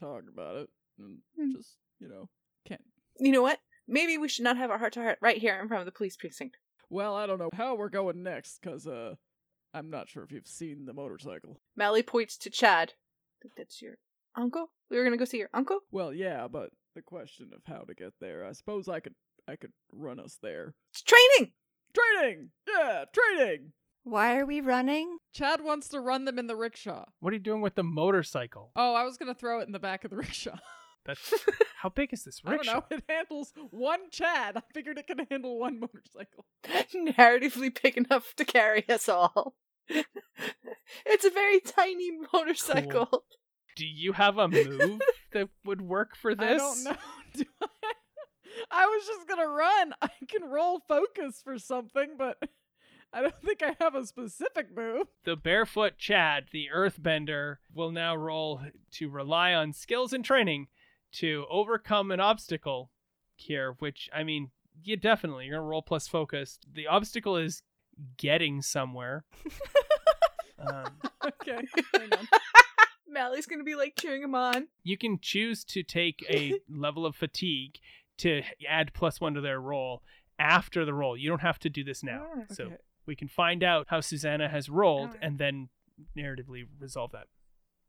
talk 0.00 0.22
about 0.32 0.56
it, 0.56 0.68
Hmm. 1.00 1.52
just 1.52 1.76
you 2.00 2.08
know, 2.08 2.28
can't. 2.66 2.82
you 3.18 3.32
know 3.32 3.42
what? 3.42 3.58
Maybe 3.88 4.18
we 4.18 4.28
should 4.28 4.44
not 4.44 4.56
have 4.56 4.70
our 4.70 4.78
heart 4.78 4.92
to 4.94 5.02
heart 5.02 5.18
right 5.20 5.38
here 5.38 5.58
in 5.60 5.68
front 5.68 5.80
of 5.80 5.86
the 5.86 5.92
police 5.96 6.16
precinct. 6.16 6.56
Well, 6.90 7.14
I 7.14 7.26
don't 7.26 7.38
know 7.38 7.50
how 7.54 7.74
we're 7.74 7.88
going 7.88 8.22
next 8.22 8.60
because 8.62 8.86
uh, 8.86 9.14
I'm 9.74 9.90
not 9.90 10.08
sure 10.08 10.22
if 10.22 10.32
you've 10.32 10.46
seen 10.46 10.86
the 10.86 10.92
motorcycle. 10.92 11.60
Mally 11.76 12.02
points 12.02 12.36
to 12.38 12.50
Chad. 12.50 12.94
I 12.94 13.36
think 13.42 13.54
that's 13.56 13.82
your 13.82 13.94
uncle. 14.36 14.70
We 14.90 14.96
were 14.98 15.04
gonna 15.04 15.16
go 15.16 15.24
see 15.24 15.38
your 15.38 15.50
uncle. 15.54 15.80
Well, 15.90 16.12
yeah, 16.12 16.48
but 16.48 16.70
the 16.94 17.02
question 17.02 17.50
of 17.54 17.62
how 17.66 17.82
to 17.82 17.94
get 17.94 18.12
there, 18.20 18.44
I 18.44 18.52
suppose 18.52 18.88
I 18.88 19.00
could 19.00 19.14
I 19.48 19.56
could 19.56 19.72
run 19.92 20.18
us 20.20 20.38
there. 20.42 20.74
It's 20.92 21.02
training. 21.02 21.52
Training! 21.94 22.50
Yeah, 22.68 23.04
training! 23.12 23.72
Why 24.02 24.38
are 24.38 24.44
we 24.46 24.60
running? 24.60 25.18
Chad 25.32 25.62
wants 25.62 25.88
to 25.88 26.00
run 26.00 26.24
them 26.24 26.38
in 26.38 26.46
the 26.46 26.56
rickshaw. 26.56 27.06
what 27.20 27.32
are 27.32 27.36
you 27.36 27.40
doing 27.42 27.60
with 27.62 27.74
the 27.74 27.82
motorcycle? 27.82 28.70
Oh, 28.76 28.94
I 28.94 29.04
was 29.04 29.16
gonna 29.16 29.34
throw 29.34 29.60
it 29.60 29.66
in 29.66 29.72
the 29.72 29.78
back 29.78 30.04
of 30.04 30.10
the 30.10 30.16
rickshaw. 30.24 30.56
That's 31.06 31.32
how 31.82 31.88
big 31.88 32.12
is 32.12 32.24
this 32.24 32.40
I 32.44 32.56
don't 32.56 32.66
know. 32.66 32.84
It 32.90 33.04
handles 33.08 33.52
one 33.70 34.10
Chad. 34.10 34.56
I 34.56 34.62
figured 34.74 34.98
it 34.98 35.06
could 35.06 35.26
handle 35.30 35.58
one 35.58 35.80
motorcycle. 35.80 36.46
Narratively 36.94 37.80
big 37.82 37.96
enough 37.96 38.34
to 38.36 38.44
carry 38.44 38.84
us 38.88 39.08
all. 39.08 39.54
it's 39.88 41.24
a 41.24 41.30
very 41.30 41.60
tiny 41.60 42.10
motorcycle. 42.32 43.24
Do 43.76 43.86
you 43.86 44.12
have 44.14 44.38
a 44.38 44.48
move 44.48 45.00
that 45.32 45.48
would 45.64 45.82
work 45.82 46.16
for 46.16 46.34
this? 46.34 46.62
I 46.62 46.64
don't 46.64 46.84
know. 46.84 46.96
Do 47.34 47.44
I? 47.62 47.92
I 48.70 48.86
was 48.86 49.06
just 49.06 49.28
gonna 49.28 49.48
run. 49.48 49.92
I 50.00 50.08
can 50.28 50.44
roll 50.44 50.80
focus 50.88 51.40
for 51.44 51.58
something, 51.58 52.14
but 52.16 52.38
I 53.12 53.22
don't 53.22 53.42
think 53.42 53.62
I 53.62 53.76
have 53.80 53.94
a 53.94 54.06
specific 54.06 54.74
move. 54.74 55.06
The 55.24 55.36
barefoot 55.36 55.98
Chad, 55.98 56.46
the 56.52 56.68
earthbender, 56.74 57.56
will 57.72 57.90
now 57.90 58.16
roll 58.16 58.62
to 58.92 59.08
rely 59.08 59.54
on 59.54 59.72
skills 59.72 60.12
and 60.12 60.24
training 60.24 60.68
to 61.12 61.46
overcome 61.50 62.10
an 62.10 62.20
obstacle 62.20 62.90
here, 63.34 63.76
which, 63.78 64.08
I 64.14 64.24
mean, 64.24 64.50
yeah, 64.82 64.96
definitely. 64.96 65.46
You're 65.46 65.56
to 65.58 65.62
roll 65.62 65.82
plus 65.82 66.06
focus. 66.08 66.58
The 66.72 66.86
obstacle 66.86 67.36
is 67.36 67.62
getting 68.18 68.60
somewhere. 68.62 69.24
um, 70.58 70.86
Okay. 71.24 71.58
hang 71.94 72.12
on. 72.12 72.28
Mally's 73.08 73.46
gonna 73.46 73.64
be 73.64 73.74
like 73.74 73.94
cheering 73.98 74.22
him 74.22 74.34
on. 74.34 74.68
you 74.82 74.98
can 74.98 75.18
choose 75.20 75.64
to 75.64 75.82
take 75.82 76.24
a 76.28 76.54
level 76.68 77.06
of 77.06 77.16
fatigue 77.16 77.78
to 78.18 78.42
add 78.68 78.92
plus 78.92 79.20
one 79.20 79.34
to 79.34 79.40
their 79.40 79.60
roll 79.60 80.02
after 80.38 80.84
the 80.84 80.92
roll. 80.92 81.16
You 81.16 81.28
don't 81.30 81.40
have 81.40 81.58
to 81.60 81.70
do 81.70 81.82
this 81.84 82.02
now. 82.02 82.26
Ah, 82.36 82.42
So 82.52 82.72
we 83.06 83.16
can 83.16 83.28
find 83.28 83.62
out 83.62 83.86
how 83.88 84.00
Susanna 84.00 84.48
has 84.48 84.68
rolled 84.68 85.06
Alright. 85.08 85.18
and 85.22 85.38
then 85.38 85.68
narratively 86.16 86.66
resolve 86.78 87.12
that. 87.12 87.26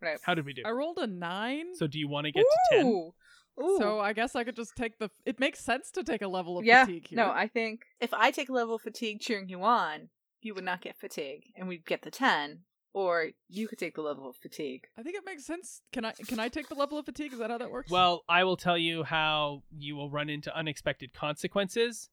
Right. 0.01 0.19
How 0.21 0.35
did 0.35 0.45
we 0.45 0.53
do? 0.53 0.61
I 0.65 0.71
rolled 0.71 0.97
a 0.97 1.07
nine. 1.07 1.75
So 1.75 1.87
do 1.87 1.99
you 1.99 2.07
want 2.07 2.25
to 2.25 2.31
get 2.31 2.41
to 2.41 2.77
10? 2.77 2.85
Ooh. 2.85 3.13
Ooh. 3.59 3.77
So 3.79 3.99
I 3.99 4.13
guess 4.13 4.35
I 4.35 4.43
could 4.43 4.55
just 4.55 4.75
take 4.75 4.99
the. 4.99 5.09
It 5.25 5.39
makes 5.39 5.59
sense 5.59 5.89
to 5.91 6.03
take 6.03 6.21
a 6.21 6.27
level 6.27 6.57
of 6.57 6.65
yeah. 6.65 6.85
fatigue 6.85 7.07
here. 7.07 7.17
No, 7.17 7.31
I 7.31 7.47
think 7.47 7.85
if 7.99 8.13
I 8.13 8.31
take 8.31 8.49
a 8.49 8.53
level 8.53 8.75
of 8.75 8.81
fatigue 8.81 9.19
cheering 9.19 9.49
you 9.49 9.63
on, 9.63 10.09
you 10.41 10.53
would 10.53 10.63
not 10.63 10.81
get 10.81 10.95
fatigue, 10.97 11.45
and 11.55 11.67
we'd 11.67 11.85
get 11.85 12.03
the 12.03 12.11
ten, 12.11 12.59
or 12.93 13.29
you 13.49 13.67
could 13.67 13.79
take 13.79 13.95
the 13.95 14.01
level 14.01 14.29
of 14.29 14.35
fatigue. 14.35 14.87
I 14.97 15.01
think 15.01 15.15
it 15.15 15.23
makes 15.25 15.45
sense. 15.45 15.81
Can 15.91 16.05
I 16.05 16.11
can 16.11 16.39
I 16.39 16.49
take 16.49 16.69
the 16.69 16.75
level 16.75 16.99
of 16.99 17.05
fatigue? 17.05 17.33
Is 17.33 17.39
that 17.39 17.49
how 17.49 17.57
that 17.57 17.71
works? 17.71 17.89
Well, 17.89 18.23
I 18.29 18.43
will 18.43 18.57
tell 18.57 18.77
you 18.77 19.03
how 19.03 19.63
you 19.75 19.95
will 19.95 20.11
run 20.11 20.29
into 20.29 20.55
unexpected 20.55 21.13
consequences, 21.13 22.09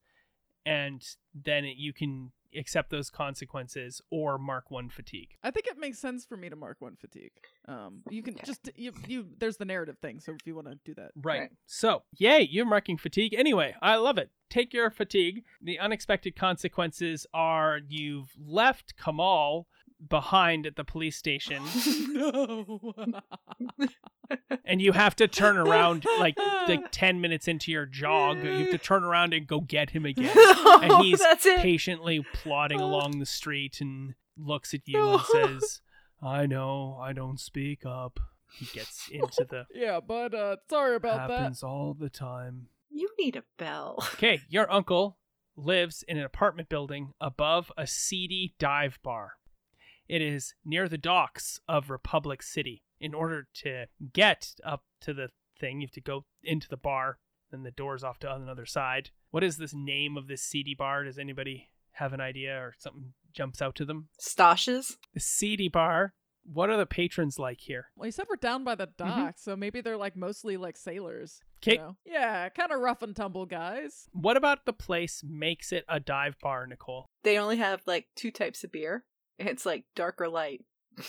and 0.65 1.03
then 1.35 1.65
you 1.65 1.93
can 1.93 2.31
accept 2.57 2.89
those 2.89 3.09
consequences 3.09 4.01
or 4.11 4.37
mark 4.37 4.71
one 4.71 4.89
fatigue. 4.89 5.31
I 5.43 5.51
think 5.51 5.67
it 5.67 5.77
makes 5.77 5.99
sense 5.99 6.25
for 6.25 6.37
me 6.37 6.49
to 6.49 6.55
mark 6.55 6.77
one 6.79 6.95
fatigue. 6.95 7.31
Um, 7.67 8.01
you 8.09 8.21
can 8.23 8.33
Okay. 8.35 8.43
just 8.45 8.69
you 8.75 8.93
you. 9.07 9.27
There's 9.37 9.57
the 9.57 9.65
narrative 9.65 9.97
thing, 9.99 10.19
so 10.19 10.33
if 10.33 10.45
you 10.45 10.55
want 10.55 10.67
to 10.67 10.79
do 10.85 10.93
that, 10.95 11.11
Right. 11.15 11.39
Right. 11.41 11.51
So, 11.65 12.03
yay, 12.17 12.41
you're 12.49 12.65
marking 12.65 12.97
fatigue. 12.97 13.33
Anyway, 13.33 13.75
I 13.81 13.95
love 13.97 14.17
it. 14.17 14.31
Take 14.49 14.73
your 14.73 14.89
fatigue. 14.89 15.43
The 15.61 15.79
unexpected 15.79 16.35
consequences 16.35 17.25
are 17.33 17.79
you've 17.87 18.31
left 18.39 18.93
Kamal 18.97 19.67
behind 20.09 20.65
at 20.67 20.75
the 20.75 20.83
police 20.83 21.15
station 21.17 21.63
no. 22.13 22.93
and 24.65 24.81
you 24.81 24.91
have 24.91 25.15
to 25.17 25.27
turn 25.27 25.57
around 25.57 26.05
like 26.19 26.37
like 26.67 26.91
10 26.91 27.21
minutes 27.21 27.47
into 27.47 27.71
your 27.71 27.85
jog. 27.85 28.37
You 28.43 28.49
have 28.51 28.71
to 28.71 28.77
turn 28.77 29.03
around 29.03 29.33
and 29.33 29.45
go 29.47 29.59
get 29.61 29.91
him 29.91 30.05
again. 30.05 30.29
And 30.35 30.91
Oh, 30.91 31.01
he's 31.03 31.19
that's 31.19 31.45
it. 31.45 31.59
patiently 31.59 32.25
plodding 32.33 32.81
Oh. 32.81 32.85
along 32.85 33.19
the 33.19 33.25
street 33.25 33.79
and 33.81 34.15
looks 34.37 34.73
at 34.73 34.81
you 34.87 34.97
No. 34.99 35.13
and 35.13 35.21
says, 35.61 35.81
I 36.21 36.45
know, 36.45 36.97
I 37.01 37.13
don't 37.13 37.39
speak 37.39 37.85
up. 37.85 38.19
He 38.57 38.65
gets 38.73 39.09
into 39.09 39.45
the 39.49 39.65
yeah, 39.73 39.99
but 39.99 40.33
uh, 40.33 40.57
sorry 40.69 40.95
about 40.95 41.27
that. 41.27 41.39
happens 41.39 41.61
all 41.63 41.93
the 41.93 42.09
time. 42.09 42.67
You 42.89 43.09
need 43.19 43.35
a 43.35 43.43
bell. 43.57 43.97
Okay, 44.13 44.39
your 44.47 44.71
uncle 44.71 45.17
lives 45.57 46.03
in 46.07 46.17
an 46.17 46.23
apartment 46.23 46.69
building 46.69 47.11
above 47.19 47.71
a 47.77 47.85
seedy 47.85 48.55
dive 48.59 48.97
bar. 49.03 49.33
It 50.07 50.21
is 50.21 50.53
near 50.63 50.87
the 50.87 50.97
docks 50.97 51.59
of 51.67 51.89
Republic 51.89 52.41
City. 52.43 52.83
In 52.99 53.13
order 53.13 53.47
to 53.63 53.85
get 54.13 54.53
up 54.63 54.83
to 55.01 55.13
the 55.13 55.29
thing, 55.59 55.81
you 55.81 55.87
have 55.87 55.91
to 55.93 56.01
go 56.01 56.25
into 56.43 56.67
the 56.69 56.77
bar, 56.77 57.17
then 57.51 57.63
the 57.63 57.71
door's 57.71 58.03
off 58.03 58.19
to 58.19 58.33
another 58.33 58.65
side. 58.65 59.09
What 59.31 59.43
is 59.43 59.57
this 59.57 59.73
name 59.73 60.17
of 60.17 60.27
this 60.27 60.41
seedy 60.41 60.75
bar? 60.75 61.03
Does 61.03 61.19
anybody 61.19 61.69
have 61.93 62.13
an 62.13 62.21
idea 62.21 62.57
or 62.57 62.73
something 62.77 63.13
jumps 63.33 63.61
out 63.61 63.75
to 63.75 63.85
them? 63.85 64.09
Stashes. 64.19 64.95
The 65.13 65.19
seedy 65.19 65.69
bar. 65.69 66.13
What 66.43 66.69
are 66.69 66.77
the 66.77 66.85
patrons 66.85 67.39
like 67.39 67.61
here? 67.61 67.87
Well, 67.95 68.05
you 68.05 68.11
said 68.11 68.27
we're 68.29 68.35
down 68.35 68.63
by 68.63 68.75
the 68.75 68.87
mm-hmm. 68.87 69.07
docks, 69.09 69.43
so 69.43 69.55
maybe 69.55 69.81
they're 69.81 69.97
like 69.97 70.15
mostly 70.15 70.57
like 70.57 70.77
sailors. 70.77 71.41
you 71.65 71.71
'Kay. 71.71 71.77
know? 71.77 71.97
Yeah, 72.05 72.49
kind 72.49 72.71
of 72.71 72.81
rough 72.81 73.01
and 73.01 73.15
tumble 73.15 73.47
guys. 73.47 74.07
What 74.11 74.37
about 74.37 74.65
the 74.65 74.73
place 74.73 75.23
makes 75.27 75.71
it 75.71 75.85
a 75.89 75.99
dive 75.99 76.37
bar, 76.39 76.67
Nicole? 76.67 77.07
They 77.23 77.39
only 77.39 77.57
have 77.57 77.81
like 77.87 78.07
two 78.15 78.29
types 78.29 78.63
of 78.63 78.71
beer. 78.71 79.05
It's 79.39 79.65
like 79.65 79.85
dark 79.95 80.21
or 80.21 80.29
light. 80.29 80.63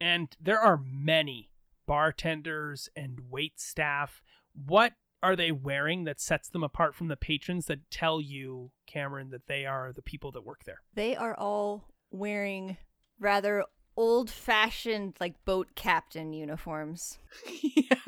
and 0.00 0.36
there 0.40 0.60
are 0.60 0.80
many 0.84 1.50
bartenders 1.86 2.88
and 2.94 3.20
wait 3.30 3.58
staff. 3.60 4.22
What 4.54 4.92
are 5.22 5.34
they 5.34 5.50
wearing 5.50 6.04
that 6.04 6.20
sets 6.20 6.48
them 6.48 6.62
apart 6.62 6.94
from 6.94 7.08
the 7.08 7.16
patrons 7.16 7.66
that 7.66 7.90
tell 7.90 8.20
you, 8.20 8.70
Cameron, 8.86 9.30
that 9.30 9.46
they 9.48 9.66
are 9.66 9.92
the 9.92 10.02
people 10.02 10.30
that 10.32 10.44
work 10.44 10.64
there? 10.64 10.80
They 10.94 11.16
are 11.16 11.34
all 11.34 11.84
wearing 12.10 12.76
rather 13.18 13.64
old 13.96 14.30
fashioned, 14.30 15.14
like 15.18 15.44
boat 15.44 15.68
captain 15.74 16.32
uniforms. 16.32 17.18
yeah. 17.62 17.82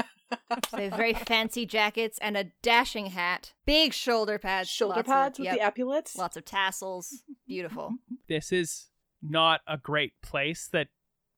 So 0.70 0.76
they 0.76 0.84
have 0.84 0.96
very 0.96 1.12
fancy 1.14 1.66
jackets 1.66 2.16
and 2.22 2.36
a 2.36 2.44
dashing 2.62 3.06
hat, 3.06 3.52
big 3.66 3.92
shoulder 3.92 4.38
pads, 4.38 4.68
Shoulder 4.68 5.02
pads 5.02 5.40
of, 5.40 5.42
with 5.42 5.46
yep, 5.46 5.56
the 5.56 5.64
epaulets. 5.82 6.16
lots 6.16 6.36
of 6.36 6.44
tassels. 6.44 7.24
Beautiful. 7.48 7.94
This 8.28 8.52
is 8.52 8.90
not 9.20 9.60
a 9.66 9.76
great 9.76 10.12
place 10.22 10.68
that 10.72 10.86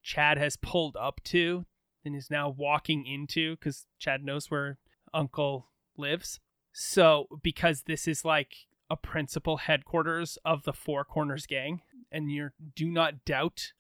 Chad 0.03 0.38
has 0.38 0.57
pulled 0.57 0.96
up 0.96 1.20
to 1.24 1.64
and 2.05 2.14
is 2.14 2.30
now 2.30 2.48
walking 2.48 3.07
into 3.07 3.57
because 3.57 3.86
Chad 3.98 4.24
knows 4.24 4.50
where 4.50 4.78
Uncle 5.14 5.68
lives. 5.96 6.40
So, 6.72 7.26
because 7.42 7.82
this 7.82 8.09
is 8.09 8.24
like 8.24 8.55
a 8.90 8.96
principal 8.96 9.59
headquarters 9.59 10.38
of 10.44 10.64
the 10.64 10.72
Four 10.72 11.05
Corners 11.05 11.46
Gang, 11.46 11.82
and 12.11 12.30
you 12.30 12.50
do 12.74 12.90
not 12.90 13.24
doubt 13.24 13.72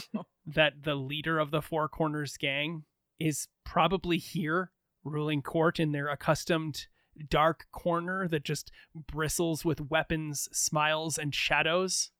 that 0.46 0.82
the 0.82 0.94
leader 0.94 1.38
of 1.38 1.50
the 1.50 1.62
Four 1.62 1.88
Corners 1.88 2.36
Gang 2.36 2.84
is 3.18 3.48
probably 3.64 4.18
here 4.18 4.72
ruling 5.04 5.42
court 5.42 5.80
in 5.80 5.92
their 5.92 6.08
accustomed 6.08 6.86
dark 7.28 7.66
corner 7.72 8.28
that 8.28 8.44
just 8.44 8.70
bristles 8.94 9.64
with 9.64 9.90
weapons, 9.90 10.48
smiles, 10.52 11.18
and 11.18 11.34
shadows 11.34 12.10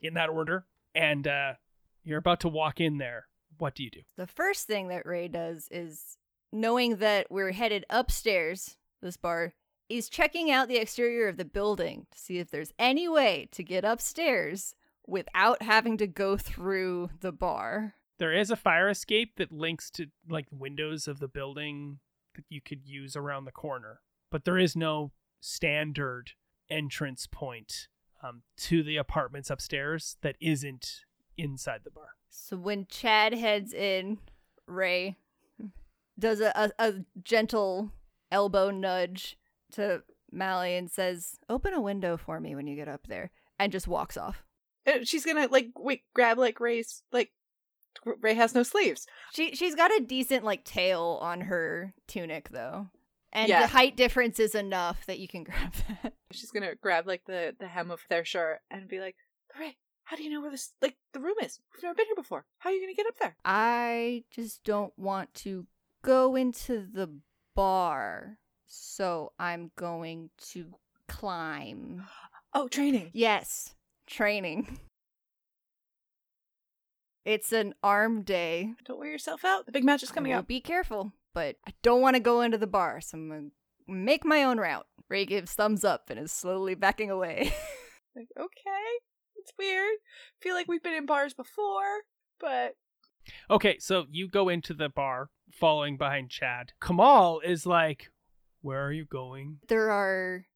in 0.00 0.14
that 0.14 0.28
order. 0.28 0.66
And 0.94 1.26
uh, 1.26 1.54
you're 2.04 2.18
about 2.18 2.40
to 2.40 2.48
walk 2.48 2.80
in 2.80 2.98
there. 2.98 3.26
What 3.58 3.74
do 3.74 3.82
you 3.82 3.90
do? 3.90 4.00
The 4.16 4.26
first 4.26 4.66
thing 4.66 4.88
that 4.88 5.06
Ray 5.06 5.28
does 5.28 5.68
is 5.70 6.16
knowing 6.52 6.96
that 6.96 7.26
we're 7.30 7.52
headed 7.52 7.84
upstairs, 7.90 8.76
this 9.02 9.16
bar, 9.16 9.54
is 9.88 10.08
checking 10.08 10.50
out 10.50 10.68
the 10.68 10.76
exterior 10.76 11.28
of 11.28 11.36
the 11.36 11.44
building 11.44 12.06
to 12.10 12.18
see 12.18 12.38
if 12.38 12.50
there's 12.50 12.72
any 12.78 13.08
way 13.08 13.48
to 13.52 13.62
get 13.62 13.84
upstairs 13.84 14.74
without 15.06 15.62
having 15.62 15.96
to 15.98 16.06
go 16.06 16.36
through 16.36 17.10
the 17.20 17.32
bar. 17.32 17.94
There 18.18 18.32
is 18.32 18.50
a 18.50 18.56
fire 18.56 18.88
escape 18.88 19.36
that 19.36 19.50
links 19.50 19.90
to 19.92 20.06
like 20.28 20.46
windows 20.50 21.08
of 21.08 21.18
the 21.18 21.28
building 21.28 21.98
that 22.36 22.44
you 22.48 22.60
could 22.60 22.86
use 22.86 23.16
around 23.16 23.44
the 23.44 23.52
corner, 23.52 24.00
but 24.30 24.44
there 24.44 24.58
is 24.58 24.76
no 24.76 25.10
standard 25.40 26.32
entrance 26.70 27.26
point 27.26 27.88
um, 28.22 28.42
to 28.56 28.82
the 28.82 28.96
apartments 28.96 29.50
upstairs 29.50 30.16
that 30.22 30.36
isn't 30.40 31.00
inside 31.36 31.80
the 31.84 31.90
bar. 31.90 32.08
So 32.28 32.56
when 32.56 32.86
Chad 32.86 33.32
heads 33.34 33.72
in, 33.72 34.18
Ray 34.66 35.16
does 36.18 36.40
a, 36.40 36.52
a, 36.54 36.70
a 36.78 36.94
gentle 37.22 37.90
elbow 38.30 38.70
nudge 38.70 39.36
to 39.72 40.02
Mally 40.30 40.76
and 40.76 40.90
says, 40.90 41.38
Open 41.48 41.74
a 41.74 41.80
window 41.80 42.16
for 42.16 42.40
me 42.40 42.54
when 42.54 42.66
you 42.66 42.76
get 42.76 42.88
up 42.88 43.06
there, 43.08 43.30
and 43.58 43.72
just 43.72 43.88
walks 43.88 44.16
off. 44.16 44.44
Uh, 44.86 44.98
She's 45.04 45.24
gonna 45.24 45.48
like 45.50 45.70
wait, 45.76 46.02
grab 46.14 46.38
like 46.38 46.60
Ray's 46.60 47.02
like 47.12 47.30
Ray 48.04 48.34
has 48.34 48.54
no 48.54 48.62
sleeves. 48.62 49.06
She 49.34 49.54
she's 49.54 49.74
got 49.74 49.90
a 49.90 50.00
decent 50.04 50.44
like 50.44 50.64
tail 50.64 51.18
on 51.20 51.42
her 51.42 51.92
tunic 52.06 52.48
though. 52.50 52.88
And 53.32 53.48
Yeah. 53.48 53.60
the 53.62 53.66
height 53.68 53.96
difference 53.96 54.40
is 54.40 54.54
enough 54.54 55.04
that 55.06 55.18
you 55.18 55.28
can 55.28 55.44
grab 55.44 55.72
that. 56.02 56.14
She's 56.32 56.50
gonna 56.50 56.74
grab 56.76 57.06
like 57.06 57.24
the 57.26 57.54
the 57.58 57.66
hem 57.68 57.90
of 57.90 58.00
their 58.08 58.24
shirt 58.24 58.60
and 58.70 58.88
be 58.88 59.00
like, 59.00 59.16
Ray, 59.58 59.76
how 60.04 60.16
do 60.16 60.22
you 60.22 60.30
know 60.30 60.40
where 60.40 60.50
this 60.50 60.72
like 60.82 60.96
the 61.12 61.20
room 61.20 61.36
is? 61.42 61.60
We've 61.74 61.82
never 61.82 61.94
been 61.94 62.06
here 62.06 62.16
before. 62.16 62.44
How 62.58 62.70
are 62.70 62.72
you 62.72 62.80
gonna 62.80 62.94
get 62.94 63.06
up 63.06 63.18
there? 63.18 63.36
I 63.44 64.24
just 64.30 64.64
don't 64.64 64.92
want 64.98 65.32
to 65.34 65.66
go 66.02 66.36
into 66.36 66.86
the 66.92 67.10
bar. 67.54 68.38
So 68.66 69.32
I'm 69.38 69.72
going 69.76 70.30
to 70.52 70.74
climb. 71.08 72.06
Oh, 72.52 72.66
training. 72.66 73.10
Yes, 73.12 73.76
training. 74.08 74.80
It's 77.24 77.52
an 77.52 77.74
arm 77.80 78.22
day. 78.22 78.72
Don't 78.84 78.98
wear 78.98 79.08
yourself 79.08 79.44
out. 79.44 79.66
The 79.66 79.72
big 79.72 79.84
match 79.84 80.02
is 80.02 80.10
coming 80.10 80.32
oh, 80.32 80.38
up. 80.38 80.48
Be 80.48 80.60
careful, 80.60 81.12
but 81.32 81.58
I 81.64 81.74
don't 81.84 82.00
want 82.00 82.16
to 82.16 82.20
go 82.20 82.40
into 82.40 82.58
the 82.58 82.66
bar, 82.66 83.00
so 83.00 83.16
I'm 83.16 83.28
gonna 83.28 83.48
make 83.86 84.24
my 84.24 84.42
own 84.42 84.58
route. 84.58 84.88
Ray 85.08 85.26
gives 85.26 85.52
thumbs 85.52 85.84
up 85.84 86.10
and 86.10 86.18
is 86.18 86.32
slowly 86.32 86.74
backing 86.74 87.10
away. 87.10 87.52
Like, 88.16 88.26
okay, 88.36 88.86
it's 89.50 89.58
weird. 89.58 89.96
feel 90.40 90.54
like 90.54 90.68
we've 90.68 90.82
been 90.82 90.94
in 90.94 91.06
bars 91.06 91.34
before, 91.34 92.02
but 92.38 92.74
Okay, 93.50 93.76
so 93.78 94.06
you 94.10 94.28
go 94.28 94.48
into 94.48 94.74
the 94.74 94.88
bar 94.88 95.28
following 95.52 95.96
behind 95.96 96.30
Chad. 96.30 96.72
Kamal 96.82 97.40
is 97.44 97.66
like, 97.66 98.10
Where 98.62 98.84
are 98.84 98.92
you 98.92 99.04
going? 99.04 99.58
there 99.68 99.90
are 99.90 100.46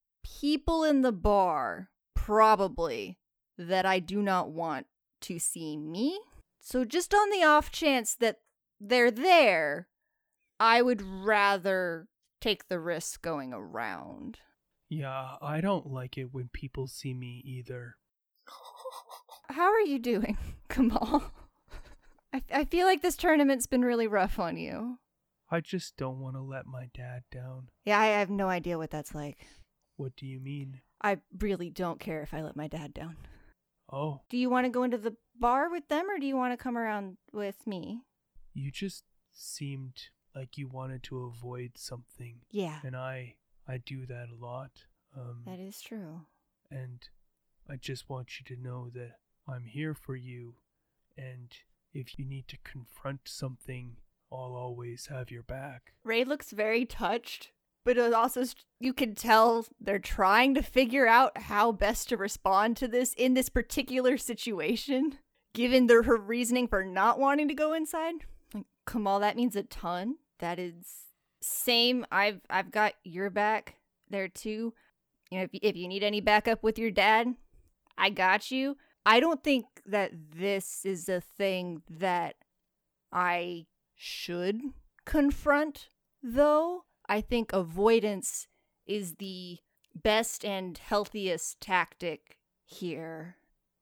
people 0.40 0.84
in 0.84 1.02
the 1.02 1.12
bar, 1.12 1.90
probably, 2.14 3.18
that 3.58 3.84
I 3.86 3.98
do 3.98 4.22
not 4.22 4.50
want 4.50 4.86
to 5.22 5.38
see 5.38 5.76
me. 5.76 6.18
So, 6.60 6.84
just 6.84 7.12
on 7.14 7.28
the 7.30 7.44
off 7.44 7.70
chance 7.70 8.14
that 8.16 8.38
they're 8.80 9.10
there, 9.10 9.88
I 10.58 10.80
would 10.80 11.02
rather 11.02 12.06
take 12.40 12.68
the 12.68 12.80
risk 12.80 13.20
going 13.20 13.52
around. 13.52 14.38
Yeah, 14.88 15.32
I 15.42 15.60
don't 15.60 15.86
like 15.86 16.16
it 16.16 16.32
when 16.32 16.48
people 16.52 16.86
see 16.86 17.12
me 17.12 17.42
either. 17.44 17.96
How 19.50 19.70
are 19.72 19.80
you 19.80 19.98
doing, 19.98 20.36
Kamal? 20.68 21.24
I, 22.32 22.42
I 22.52 22.64
feel 22.64 22.86
like 22.86 23.02
this 23.02 23.16
tournament's 23.16 23.66
been 23.66 23.84
really 23.84 24.06
rough 24.06 24.38
on 24.38 24.56
you. 24.56 24.98
I 25.50 25.60
just 25.60 25.96
don't 25.96 26.18
want 26.20 26.36
to 26.36 26.40
let 26.42 26.66
my 26.66 26.88
dad 26.94 27.22
down. 27.30 27.68
Yeah, 27.84 28.00
I 28.00 28.06
have 28.06 28.30
no 28.30 28.48
idea 28.48 28.78
what 28.78 28.90
that's 28.90 29.14
like. 29.14 29.38
What 29.96 30.16
do 30.16 30.26
you 30.26 30.40
mean? 30.40 30.80
I 31.00 31.18
really 31.38 31.70
don't 31.70 32.00
care 32.00 32.22
if 32.22 32.34
I 32.34 32.42
let 32.42 32.56
my 32.56 32.66
dad 32.66 32.92
down. 32.94 33.16
Oh, 33.92 34.22
Do 34.30 34.38
you 34.38 34.48
want 34.50 34.64
to 34.64 34.70
go 34.70 34.82
into 34.82 34.96
the 34.98 35.14
bar 35.38 35.70
with 35.70 35.86
them 35.88 36.10
or 36.10 36.18
do 36.18 36.26
you 36.26 36.36
want 36.36 36.52
to 36.52 36.62
come 36.62 36.76
around 36.78 37.18
with 37.32 37.66
me? 37.66 38.00
you 38.56 38.70
just 38.70 39.02
seemed 39.32 39.96
like 40.34 40.56
you 40.56 40.68
wanted 40.68 41.02
to 41.02 41.24
avoid 41.24 41.72
something. 41.76 42.36
Yeah, 42.52 42.78
And 42.84 42.96
I 42.96 43.34
I 43.68 43.78
do 43.78 44.06
that 44.06 44.28
a 44.32 44.44
lot. 44.44 44.70
Um 45.16 45.42
that 45.44 45.58
is 45.60 45.80
true. 45.80 46.22
and 46.70 47.06
I 47.68 47.76
just 47.76 48.08
want 48.08 48.28
you 48.38 48.56
to 48.56 48.60
know 48.62 48.90
that 48.94 49.16
I'm 49.46 49.64
here 49.64 49.94
for 49.94 50.16
you, 50.16 50.54
and 51.16 51.52
if 51.92 52.18
you 52.18 52.24
need 52.24 52.48
to 52.48 52.56
confront 52.64 53.20
something, 53.24 53.96
I'll 54.32 54.54
always 54.56 55.06
have 55.06 55.30
your 55.30 55.42
back. 55.42 55.92
Ray 56.02 56.24
looks 56.24 56.50
very 56.50 56.84
touched, 56.84 57.52
but 57.84 57.98
also 57.98 58.44
you 58.80 58.92
can 58.92 59.14
tell 59.14 59.66
they're 59.80 59.98
trying 59.98 60.54
to 60.54 60.62
figure 60.62 61.06
out 61.06 61.36
how 61.38 61.72
best 61.72 62.08
to 62.08 62.16
respond 62.16 62.76
to 62.78 62.88
this 62.88 63.12
in 63.14 63.34
this 63.34 63.48
particular 63.48 64.16
situation, 64.16 65.18
given 65.52 65.86
their 65.86 66.04
her 66.04 66.16
reasoning 66.16 66.66
for 66.66 66.84
not 66.84 67.18
wanting 67.18 67.48
to 67.48 67.54
go 67.54 67.74
inside. 67.74 68.14
Like, 68.54 68.64
Kamal, 68.90 69.20
that 69.20 69.36
means 69.36 69.56
a 69.56 69.62
ton. 69.62 70.16
That 70.38 70.58
is 70.58 70.74
same. 71.42 72.06
I've 72.10 72.40
I've 72.48 72.70
got 72.70 72.94
your 73.04 73.30
back 73.30 73.76
there 74.08 74.28
too. 74.28 74.72
You 75.30 75.38
know, 75.38 75.44
if 75.44 75.50
if 75.52 75.76
you 75.76 75.86
need 75.86 76.02
any 76.02 76.20
backup 76.20 76.62
with 76.62 76.78
your 76.78 76.90
dad, 76.90 77.34
I 77.98 78.10
got 78.10 78.50
you. 78.50 78.76
I 79.06 79.20
don't 79.20 79.44
think 79.44 79.66
that 79.86 80.12
this 80.36 80.84
is 80.84 81.08
a 81.08 81.20
thing 81.20 81.82
that 81.88 82.36
I 83.12 83.66
should 83.94 84.60
confront, 85.04 85.90
though. 86.22 86.84
I 87.08 87.20
think 87.20 87.52
avoidance 87.52 88.48
is 88.86 89.16
the 89.16 89.58
best 89.94 90.44
and 90.44 90.78
healthiest 90.78 91.60
tactic 91.60 92.38
here. 92.64 93.36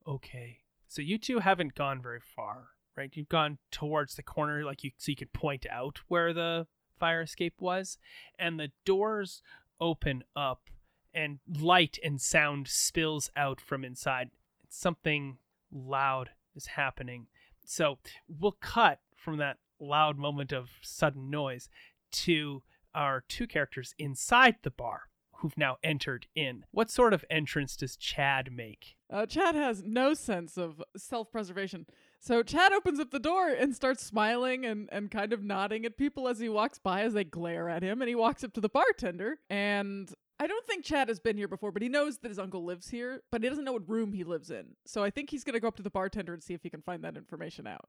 Okay. 0.07 0.59
So 0.89 1.01
you 1.01 1.18
two 1.18 1.39
haven't 1.39 1.75
gone 1.75 2.03
very 2.03 2.20
far, 2.20 2.68
right? 2.97 3.11
You've 3.14 3.29
gone 3.29 3.59
towards 3.70 4.16
the 4.16 4.23
corner, 4.23 4.64
like 4.64 4.85
you 4.85 4.91
so 4.99 5.11
you 5.11 5.16
could 5.16 5.33
point 5.33 5.66
out 5.70 6.01
where 6.09 6.33
the 6.33 6.66
fire 6.99 7.23
escape 7.23 7.61
was, 7.61 7.97
and 8.39 8.59
the 8.59 8.73
doors 8.85 9.43
open 9.81 10.25
up, 10.37 10.68
and 11.14 11.39
light 11.49 11.99
and 12.05 12.20
sound 12.20 12.68
spills 12.68 13.31
out 13.37 13.61
from 13.61 13.85
inside. 13.85 14.31
Something 14.75 15.37
loud 15.70 16.31
is 16.57 16.66
happening. 16.66 17.27
So 17.64 17.99
we'll 18.27 18.53
cut 18.53 19.01
from 19.14 19.37
that 19.37 19.59
loud 19.79 20.16
moment 20.16 20.51
of 20.51 20.70
sudden 20.81 21.29
noise 21.31 21.68
to 22.12 22.62
our 22.95 23.23
two 23.29 23.47
characters 23.47 23.95
inside 23.99 24.57
the 24.62 24.70
bar 24.70 25.09
who've 25.37 25.59
now 25.59 25.77
entered 25.85 26.27
in. 26.35 26.64
What 26.70 26.91
sort 26.91 27.12
of 27.12 27.25
entrance 27.29 27.77
does 27.77 27.97
Chad 27.97 28.51
make? 28.51 28.97
Uh, 29.11 29.27
Chad 29.27 29.55
has 29.55 29.83
no 29.85 30.14
sense 30.14 30.57
of 30.57 30.83
self 30.97 31.31
preservation. 31.31 31.87
So 32.18 32.43
Chad 32.43 32.73
opens 32.73 32.99
up 33.01 33.11
the 33.11 33.18
door 33.18 33.49
and 33.49 33.75
starts 33.75 34.05
smiling 34.05 34.64
and, 34.64 34.89
and 34.93 35.11
kind 35.11 35.33
of 35.33 35.43
nodding 35.43 35.85
at 35.85 35.99
people 35.99 36.29
as 36.29 36.39
he 36.39 36.49
walks 36.49 36.79
by 36.79 37.03
as 37.03 37.12
they 37.12 37.25
glare 37.25 37.68
at 37.68 37.83
him. 37.83 38.01
And 38.01 38.09
he 38.09 38.14
walks 38.14 38.45
up 38.45 38.53
to 38.55 38.61
the 38.61 38.68
bartender. 38.68 39.41
And 39.51 40.12
I 40.43 40.49
don't 40.49 40.66
think 40.66 40.84
Chad 40.84 41.07
has 41.07 41.20
been 41.20 41.36
here 41.36 41.47
before, 41.47 41.70
but 41.70 41.82
he 41.82 41.88
knows 41.88 42.18
that 42.18 42.28
his 42.28 42.38
uncle 42.40 42.64
lives 42.64 42.88
here, 42.88 43.22
but 43.30 43.45
he 43.45 43.49
doesn't 43.49 43.62
know 43.62 43.74
what 43.74 43.88
room 43.88 44.12
he 44.12 44.24
lives 44.24 44.51
in. 44.51 44.74
So 44.84 45.05
I 45.05 45.09
think 45.09 45.30
he's 45.30 45.45
going 45.45 45.55
to 45.55 45.61
go 45.61 45.68
up 45.68 45.76
to 45.76 45.84
the 45.84 45.90
bartender 45.90 46.34
and 46.34 46.43
see 46.43 46.53
if 46.53 46.64
he 46.64 46.68
can 46.68 46.82
find 46.82 47.05
that 47.05 47.16
information 47.16 47.68
out. 47.68 47.88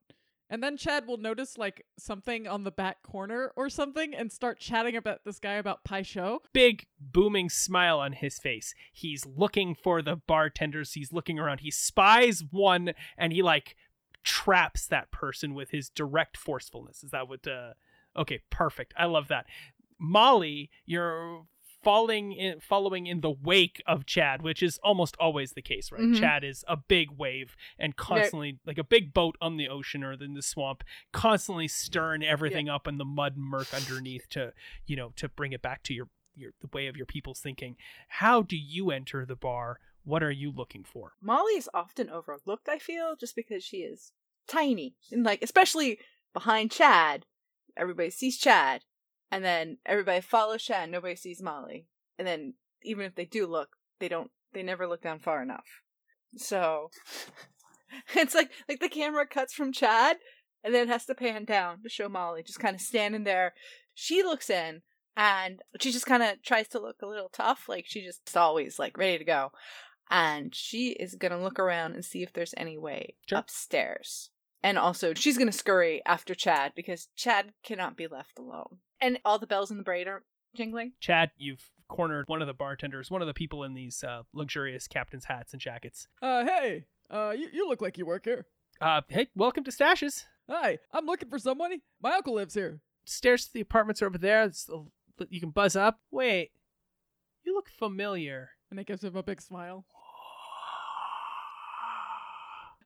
And 0.52 0.62
then 0.62 0.78
Chad 0.78 1.08
will 1.08 1.18
notice 1.18 1.58
like 1.58 1.84
something 1.98 2.48
on 2.48 2.64
the 2.64 2.70
back 2.70 3.02
corner 3.02 3.52
or 3.56 3.72
something 3.72 4.14
and 4.14 4.32
start 4.32 4.60
chatting 4.60 4.96
about 4.96 5.22
this 5.26 5.40
guy 5.40 5.54
about 5.54 5.84
Pai 5.84 6.04
Sho. 6.04 6.44
big 6.54 6.86
booming 7.00 7.50
smile 7.50 7.98
on 7.98 8.14
his 8.14 8.38
face. 8.38 8.76
He's 8.92 9.26
looking 9.26 9.74
for 9.74 10.04
the 10.04 10.18
bartenders. 10.18 10.94
He's 10.94 11.12
looking 11.12 11.40
around. 11.40 11.62
He 11.62 11.72
spies 11.72 12.44
one 12.52 12.94
and 13.18 13.34
he 13.34 13.42
like 13.42 13.76
traps 14.24 14.86
that 14.86 15.10
person 15.10 15.56
with 15.56 15.72
his 15.72 15.90
direct 15.90 16.38
forcefulness. 16.38 17.04
Is 17.04 17.10
that 17.10 17.28
what 17.28 17.48
uh 17.48 17.74
Okay, 18.16 18.42
perfect. 18.52 18.94
I 18.96 19.06
love 19.06 19.30
that. 19.30 19.48
Molly, 19.98 20.70
you're 20.86 21.46
falling 21.84 22.32
in 22.32 22.60
following 22.60 23.08
in 23.08 23.22
the 23.22 23.32
wake 23.32 23.82
of 23.86 24.06
Chad, 24.06 24.42
which 24.42 24.64
is 24.64 24.80
almost 24.84 25.16
always 25.20 25.52
the 25.52 25.62
case, 25.62 25.92
right? 25.92 26.02
Mhm. 26.02 26.20
Chad 26.20 26.44
is 26.44 26.64
a 26.68 26.78
big 26.78 27.12
wave 27.12 27.56
and 27.78 27.96
constantly 27.96 28.60
like 28.66 28.78
a 28.78 28.84
big 28.84 29.14
boat 29.14 29.36
on 29.42 29.58
the 29.58 29.68
ocean 29.68 30.04
or 30.04 30.14
in 30.14 30.34
the 30.34 30.42
swamp, 30.42 30.84
constantly 31.12 31.68
stirring 31.68 32.24
everything 32.24 32.70
up 32.70 32.88
in 32.88 32.98
the 32.98 33.06
mud 33.06 33.36
and 33.36 33.46
murk 33.46 33.74
underneath 33.74 34.28
to, 34.30 34.54
you 34.86 34.96
know, 34.96 35.12
to 35.18 35.28
bring 35.30 35.52
it 35.52 35.62
back 35.62 35.84
to 35.84 35.94
your 35.94 36.10
your 36.36 36.52
the 36.62 36.68
way 36.74 36.88
of 36.88 36.98
your 36.98 37.06
people's 37.06 37.40
thinking. 37.42 37.76
How 38.08 38.42
do 38.42 38.58
you 38.58 38.90
enter 38.90 39.26
the 39.26 39.36
bar? 39.36 39.80
What 40.04 40.24
are 40.24 40.32
you 40.32 40.52
looking 40.52 40.84
for? 40.84 41.14
Molly 41.22 41.54
is 41.54 41.70
often 41.74 42.10
overlooked, 42.10 42.68
I 42.68 42.80
feel, 42.80 43.16
just 43.16 43.36
because 43.36 43.64
she 43.64 43.78
is 43.78 44.14
tiny. 44.48 44.96
And 45.12 45.24
like 45.24 45.44
especially 45.44 46.00
behind 46.34 46.72
Chad, 46.72 47.26
everybody 47.78 48.10
sees 48.10 48.38
Chad, 48.38 48.84
and 49.34 49.44
then 49.44 49.78
everybody 49.84 50.22
follows 50.22 50.62
Chad, 50.62 50.92
nobody 50.92 51.16
sees 51.16 51.42
Molly. 51.42 51.88
And 52.20 52.28
then 52.28 52.54
even 52.84 53.04
if 53.04 53.16
they 53.16 53.26
do 53.26 53.48
look, 53.48 53.78
they 54.00 54.08
don't 54.08 54.30
they 54.54 54.62
never 54.62 54.86
look 54.86 55.02
down 55.02 55.18
far 55.18 55.42
enough. 55.42 55.66
So 56.38 56.92
it's 58.16 58.36
like 58.36 58.52
like 58.70 58.80
the 58.80 58.90
camera 58.90 59.26
cuts 59.26 59.52
from 59.52 59.74
Chad 59.74 60.18
and 60.64 60.72
then 60.72 60.88
has 60.88 61.08
to 61.08 61.16
pan 61.16 61.46
down 61.46 61.82
to 61.82 61.90
show 61.90 62.08
Molly 62.08 62.44
just 62.44 62.60
kind 62.60 62.76
of 62.76 62.82
standing 62.82 63.24
there. 63.24 63.56
She 63.96 64.22
looks 64.22 64.52
in 64.52 64.84
and 65.18 65.64
she 65.80 65.92
just 65.92 66.06
kind 66.06 66.22
of 66.22 66.44
tries 66.44 66.68
to 66.70 66.80
look 66.80 67.02
a 67.02 67.08
little 67.08 67.30
tough, 67.34 67.66
like 67.68 67.86
she 67.88 68.04
just 68.04 68.22
is 68.30 68.36
always 68.36 68.78
like 68.78 69.00
ready 69.00 69.18
to 69.18 69.26
go. 69.26 69.52
And 70.12 70.54
she 70.54 70.90
is 70.92 71.16
gonna 71.16 71.42
look 71.42 71.58
around 71.58 71.94
and 71.94 72.06
see 72.06 72.22
if 72.22 72.34
there's 72.34 72.54
any 72.56 72.78
way 72.78 73.16
Sure. 73.28 73.40
upstairs. 73.40 74.30
And 74.62 74.78
also, 74.78 75.16
she's 75.16 75.40
gonna 75.40 75.52
scurry 75.52 76.04
after 76.06 76.36
Chad 76.36 76.74
because 76.76 77.08
Chad 77.16 77.54
cannot 77.64 77.98
be 77.98 78.06
left 78.06 78.38
alone. 78.38 78.78
And 79.04 79.20
all 79.26 79.38
the 79.38 79.46
bells 79.48 79.70
in 79.70 79.76
the 79.76 79.84
braid 79.84 80.08
are 80.08 80.24
jingling. 80.56 80.94
Chad, 81.02 81.32
you've 81.38 81.70
cornered 81.90 82.24
one 82.30 82.42
of 82.42 82.48
the 82.48 82.54
bartenders, 82.54 83.12
one 83.12 83.22
of 83.22 83.28
the 83.28 83.34
people 83.34 83.66
in 83.66 83.74
these 83.74 84.02
uh, 84.02 84.22
luxurious 84.32 84.88
captain's 84.88 85.26
hats 85.26 85.52
and 85.52 85.62
jackets. 85.62 86.08
Uh, 86.22 86.46
hey, 86.46 86.86
uh, 87.12 87.34
you, 87.38 87.50
you 87.52 87.68
look 87.68 87.82
like 87.82 87.98
you 87.98 88.06
work 88.06 88.24
here. 88.24 88.46
Uh, 88.80 89.02
hey, 89.10 89.28
welcome 89.36 89.66
to 89.66 89.72
Stashes. 89.72 90.24
Hi, 90.50 90.80
I'm 90.94 91.06
looking 91.06 91.28
for 91.30 91.38
someone. 91.38 91.82
My 92.02 92.14
uncle 92.14 92.36
lives 92.36 92.54
here. 92.54 92.80
Stairs 93.04 93.48
to 93.48 93.54
the 93.54 93.60
apartments 93.60 94.02
are 94.02 94.06
over 94.06 94.18
there. 94.18 94.44
It's 94.44 94.70
a- 94.70 95.26
you 95.30 95.42
can 95.42 95.50
buzz 95.50 95.76
up. 95.76 96.00
Wait, 96.10 96.52
you 97.44 97.54
look 97.54 97.68
familiar. 97.70 98.52
And 98.72 98.80
it 98.80 98.88
gives 98.88 99.04
him 99.04 99.18
a 99.18 99.22
big 99.22 99.42
smile. 99.42 99.86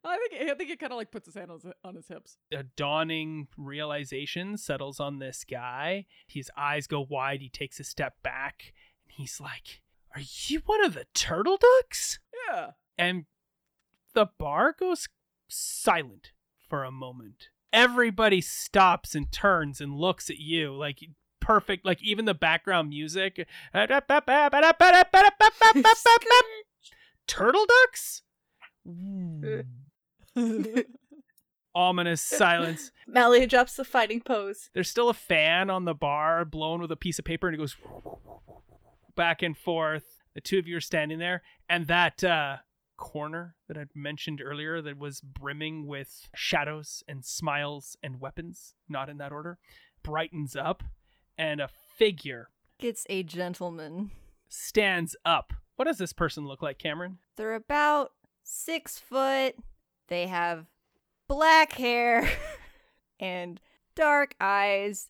I 0.04 0.18
think 0.18 0.50
I 0.52 0.54
think 0.56 0.70
it 0.70 0.80
kind 0.80 0.91
of 0.91 0.98
like 0.98 1.12
puts 1.12 1.26
his 1.26 1.36
hand 1.36 1.52
on 1.52 1.60
his, 1.60 1.72
on 1.84 1.95
his 1.95 2.08
hips. 2.08 2.38
a 2.52 2.64
dawning 2.64 3.48
realization 3.58 4.58
settles 4.58 5.00
on 5.00 5.20
this 5.20 5.45
guy. 5.50 6.06
His 6.28 6.52
eyes 6.58 6.88
go 6.88 7.06
wide. 7.08 7.41
He 7.41 7.50
takes 7.50 7.80
a 7.80 7.84
step 7.84 8.16
back 8.24 8.74
and 9.06 9.14
he's 9.18 9.39
like, 9.39 9.82
Are 10.16 10.22
you 10.48 10.62
one 10.66 10.84
of 10.84 10.93
the 10.93 11.06
turtle 11.14 11.58
ducks? 11.58 12.20
Yeah. 12.50 12.72
And 12.98 13.26
the 14.14 14.28
bar 14.38 14.76
goes 14.78 15.08
silent 15.48 16.32
for 16.68 16.84
a 16.84 16.91
moment. 16.91 17.50
Everybody 17.74 18.41
stops 18.41 19.14
and 19.14 19.32
turns 19.32 19.80
and 19.82 19.93
looks 19.95 20.30
at 20.30 20.38
you 20.39 20.74
like 20.74 21.00
perfect, 21.39 21.86
like 21.86 22.02
even 22.02 22.26
the 22.26 22.34
background 22.34 22.89
music. 22.89 23.48
Turtle 27.28 27.66
ducks? 27.66 28.22
Ooh. 28.88 29.64
Ominous 31.76 32.22
silence. 32.22 32.92
Molly 33.08 33.46
drops 33.46 33.76
the 33.76 33.84
fighting 33.86 34.22
pose. 34.22 34.70
There's 34.74 34.90
still 34.90 35.10
a 35.10 35.14
fan 35.14 35.70
on 35.70 35.86
the 35.86 35.94
bar 35.94 36.44
blown 36.44 36.82
with 36.82 36.92
a 36.92 36.96
piece 36.96 37.20
of 37.20 37.26
paper 37.26 37.48
and 37.48 37.56
it 37.56 37.60
goes 37.60 37.76
back 39.16 39.42
and 39.44 39.56
forth. 39.58 40.22
The 40.34 40.42
two 40.42 40.58
of 40.60 40.68
you 40.68 40.78
are 40.78 40.82
standing 40.82 41.18
there, 41.20 41.42
and 41.68 41.88
that 41.88 42.24
uh, 42.24 42.58
corner 42.96 43.56
that 43.68 43.76
I'd 43.78 43.90
mentioned 43.96 44.40
earlier 44.44 44.82
that 44.84 44.98
was 44.98 45.20
brimming 45.20 45.88
with 45.88 46.30
shadows 46.36 47.04
and 47.08 47.26
smiles 47.26 47.98
and 48.04 48.20
weapons, 48.22 48.76
not 48.88 49.10
in 49.10 49.18
that 49.18 49.32
order, 49.32 49.58
brightens 50.04 50.56
up, 50.56 50.84
and 51.38 51.60
a 51.60 51.68
figure 51.98 52.50
Gets 52.80 53.06
a 53.10 53.24
gentleman. 53.24 54.12
stands 54.48 55.16
up. 55.26 55.54
What 55.76 55.86
does 55.86 55.98
this 55.98 56.14
person 56.14 56.48
look 56.48 56.62
like, 56.62 56.78
Cameron? 56.78 57.18
They're 57.36 57.56
about 57.56 58.12
six 58.44 59.00
foot. 59.00 59.56
They 60.08 60.28
have 60.28 60.66
black 61.28 61.74
hair 61.74 62.30
and 63.20 63.60
dark 63.95 64.36
eyes 64.39 65.10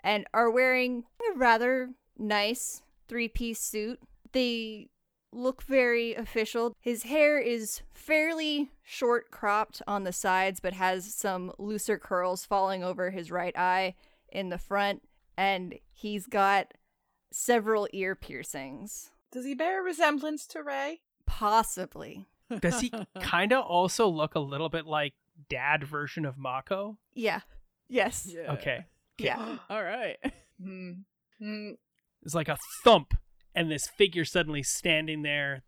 and 0.00 0.26
are 0.32 0.50
wearing 0.50 1.04
a 1.20 1.36
rather 1.36 1.90
nice 2.16 2.82
three 3.08 3.28
piece 3.28 3.60
suit. 3.60 4.00
They 4.32 4.88
look 5.32 5.62
very 5.62 6.14
official. 6.14 6.74
His 6.80 7.04
hair 7.04 7.38
is 7.38 7.82
fairly 7.92 8.70
short 8.82 9.30
cropped 9.30 9.82
on 9.86 10.04
the 10.04 10.12
sides, 10.12 10.60
but 10.60 10.72
has 10.74 11.12
some 11.14 11.52
looser 11.58 11.98
curls 11.98 12.44
falling 12.44 12.82
over 12.82 13.10
his 13.10 13.30
right 13.30 13.56
eye 13.56 13.94
in 14.28 14.48
the 14.48 14.58
front. 14.58 15.02
And 15.36 15.74
he's 15.92 16.26
got 16.26 16.74
several 17.30 17.88
ear 17.92 18.14
piercings. 18.14 19.10
Does 19.30 19.44
he 19.44 19.54
bear 19.54 19.80
a 19.80 19.84
resemblance 19.84 20.46
to 20.48 20.62
Ray? 20.62 21.00
Possibly. 21.26 22.26
Does 22.60 22.80
he 22.80 22.92
kind 23.20 23.52
of 23.52 23.64
also 23.64 24.08
look 24.08 24.34
a 24.34 24.40
little 24.40 24.68
bit 24.68 24.86
like 24.86 25.14
dad 25.48 25.84
version 25.84 26.24
of 26.24 26.38
Mako? 26.38 26.98
Yeah. 27.14 27.40
Yes. 27.88 28.28
yeah. 28.30 28.52
Okay. 28.52 28.84
Yeah. 29.18 29.58
All 29.70 29.82
right. 29.82 30.16
Hmm. 30.62 30.90
Hmm. 31.38 31.70
It's 32.22 32.34
like 32.34 32.48
a 32.48 32.58
thump, 32.82 33.14
and 33.54 33.70
this 33.70 33.86
figure 33.86 34.24
suddenly 34.24 34.62
standing 34.62 35.22
there, 35.22 35.62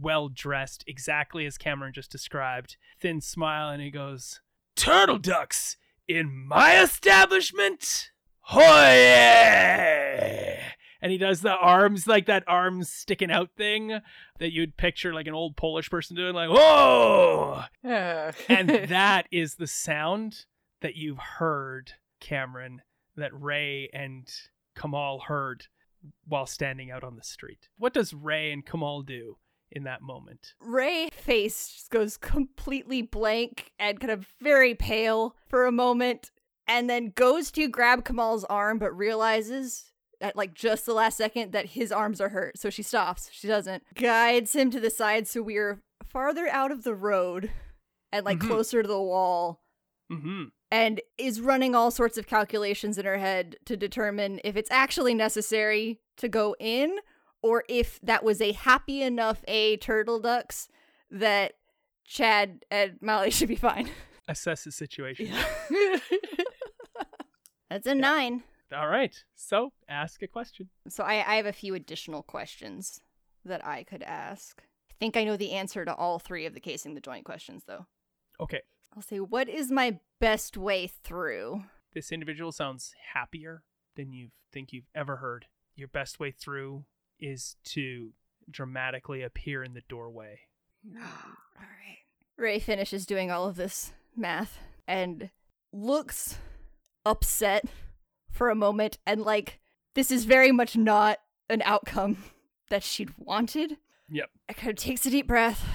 well 0.00 0.28
dressed, 0.28 0.84
exactly 0.86 1.46
as 1.46 1.58
Cameron 1.58 1.92
just 1.92 2.12
described. 2.12 2.76
Thin 3.00 3.20
smile, 3.20 3.70
and 3.70 3.82
he 3.82 3.90
goes, 3.90 4.40
Turtle 4.76 5.18
ducks 5.18 5.76
in 6.06 6.46
my 6.46 6.80
establishment? 6.80 8.10
Hoye! 8.50 10.58
And 11.00 11.12
he 11.12 11.18
does 11.18 11.40
the 11.40 11.54
arms, 11.54 12.06
like 12.06 12.26
that 12.26 12.44
arms 12.46 12.90
sticking 12.90 13.30
out 13.30 13.50
thing 13.56 14.00
that 14.38 14.52
you'd 14.52 14.76
picture 14.76 15.12
like 15.14 15.26
an 15.26 15.34
old 15.34 15.56
Polish 15.56 15.90
person 15.90 16.16
doing, 16.16 16.34
like, 16.34 16.50
whoa! 16.50 17.62
Yeah. 17.82 18.32
and 18.48 18.68
that 18.88 19.26
is 19.30 19.56
the 19.56 19.66
sound 19.66 20.46
that 20.80 20.96
you've 20.96 21.18
heard, 21.18 21.92
Cameron, 22.20 22.82
that 23.16 23.30
Ray 23.32 23.88
and 23.92 24.28
Kamal 24.74 25.20
heard 25.26 25.66
while 26.26 26.46
standing 26.46 26.90
out 26.90 27.04
on 27.04 27.16
the 27.16 27.22
street. 27.22 27.68
What 27.78 27.94
does 27.94 28.14
Ray 28.14 28.52
and 28.52 28.64
Kamal 28.64 29.02
do 29.02 29.38
in 29.70 29.84
that 29.84 30.02
moment? 30.02 30.54
Ray 30.60 31.08
face 31.12 31.86
goes 31.90 32.16
completely 32.16 33.02
blank 33.02 33.72
and 33.78 34.00
kind 34.00 34.12
of 34.12 34.26
very 34.40 34.74
pale 34.74 35.36
for 35.48 35.66
a 35.66 35.72
moment 35.72 36.30
and 36.68 36.90
then 36.90 37.12
goes 37.14 37.50
to 37.52 37.68
grab 37.68 38.04
Kamal's 38.04 38.44
arm 38.44 38.78
but 38.78 38.96
realizes 38.96 39.92
at 40.20 40.36
like 40.36 40.54
just 40.54 40.86
the 40.86 40.94
last 40.94 41.16
second 41.16 41.52
that 41.52 41.66
his 41.66 41.92
arms 41.92 42.20
are 42.20 42.30
hurt. 42.30 42.58
So 42.58 42.70
she 42.70 42.82
stops. 42.82 43.28
She 43.32 43.46
doesn't. 43.48 43.82
Guides 43.94 44.54
him 44.54 44.70
to 44.70 44.80
the 44.80 44.90
side 44.90 45.26
so 45.28 45.42
we're 45.42 45.82
farther 46.08 46.48
out 46.48 46.70
of 46.72 46.84
the 46.84 46.94
road 46.94 47.50
and 48.12 48.24
like 48.24 48.38
Mhm. 48.38 48.46
closer 48.48 48.82
to 48.82 48.88
the 48.88 49.00
wall 49.00 49.60
Mm-hmm. 50.10 50.44
and 50.70 51.00
is 51.18 51.40
running 51.40 51.74
all 51.74 51.90
sorts 51.90 52.16
of 52.16 52.28
calculations 52.28 52.96
in 52.96 53.04
her 53.04 53.18
head 53.18 53.56
to 53.64 53.76
determine 53.76 54.40
if 54.44 54.56
it's 54.56 54.70
actually 54.70 55.14
necessary 55.14 55.98
to 56.16 56.28
go 56.28 56.54
in 56.60 56.98
or 57.42 57.64
if 57.68 57.98
that 58.02 58.22
was 58.24 58.40
a 58.40 58.52
happy 58.52 59.02
enough 59.02 59.42
A 59.48 59.76
turtle 59.78 60.20
ducks 60.20 60.68
that 61.10 61.54
Chad 62.04 62.64
and 62.70 62.98
Molly 63.02 63.30
should 63.32 63.48
be 63.48 63.56
fine. 63.56 63.90
Assess 64.28 64.62
the 64.64 64.72
situation. 64.72 65.32
That's 67.70 67.86
a 67.86 67.94
nine. 67.94 68.42
All 68.74 68.88
right. 68.88 69.14
So 69.34 69.72
ask 69.88 70.22
a 70.22 70.26
question. 70.26 70.68
So 70.88 71.04
I, 71.04 71.24
I 71.26 71.36
have 71.36 71.46
a 71.46 71.52
few 71.52 71.74
additional 71.74 72.22
questions 72.22 73.00
that 73.44 73.64
I 73.64 73.84
could 73.84 74.02
ask. 74.02 74.60
I 74.90 74.94
think 74.98 75.16
I 75.16 75.24
know 75.24 75.36
the 75.36 75.52
answer 75.52 75.84
to 75.84 75.94
all 75.94 76.18
three 76.18 76.46
of 76.46 76.54
the 76.54 76.60
casing 76.60 76.94
the 76.94 77.00
joint 77.00 77.24
questions 77.24 77.64
though. 77.66 77.86
Okay. 78.40 78.62
I'll 78.94 79.02
say, 79.02 79.18
what 79.18 79.48
is 79.48 79.70
my 79.70 79.98
best 80.20 80.56
way 80.56 80.86
through? 80.86 81.62
This 81.94 82.12
individual 82.12 82.50
sounds 82.50 82.94
happier 83.14 83.62
than 83.94 84.12
you 84.12 84.28
think 84.52 84.72
you've 84.72 84.88
ever 84.94 85.16
heard. 85.16 85.46
Your 85.74 85.88
best 85.88 86.18
way 86.18 86.30
through 86.30 86.84
is 87.20 87.56
to 87.64 88.12
dramatically 88.50 89.22
appear 89.22 89.62
in 89.62 89.74
the 89.74 89.82
doorway. 89.88 90.40
All 90.96 91.00
right. 91.56 91.98
Ray 92.38 92.58
finishes 92.58 93.06
doing 93.06 93.30
all 93.30 93.48
of 93.48 93.56
this 93.56 93.92
math 94.14 94.58
and 94.86 95.30
looks 95.72 96.38
upset 97.04 97.64
for 98.36 98.50
a 98.50 98.54
moment 98.54 98.98
and 99.06 99.22
like 99.22 99.60
this 99.94 100.10
is 100.10 100.24
very 100.24 100.52
much 100.52 100.76
not 100.76 101.18
an 101.48 101.62
outcome 101.64 102.18
that 102.70 102.82
she'd 102.82 103.12
wanted. 103.16 103.78
Yep. 104.08 104.30
I 104.48 104.52
kind 104.52 104.70
of 104.70 104.76
takes 104.76 105.06
a 105.06 105.10
deep 105.10 105.26
breath 105.26 105.66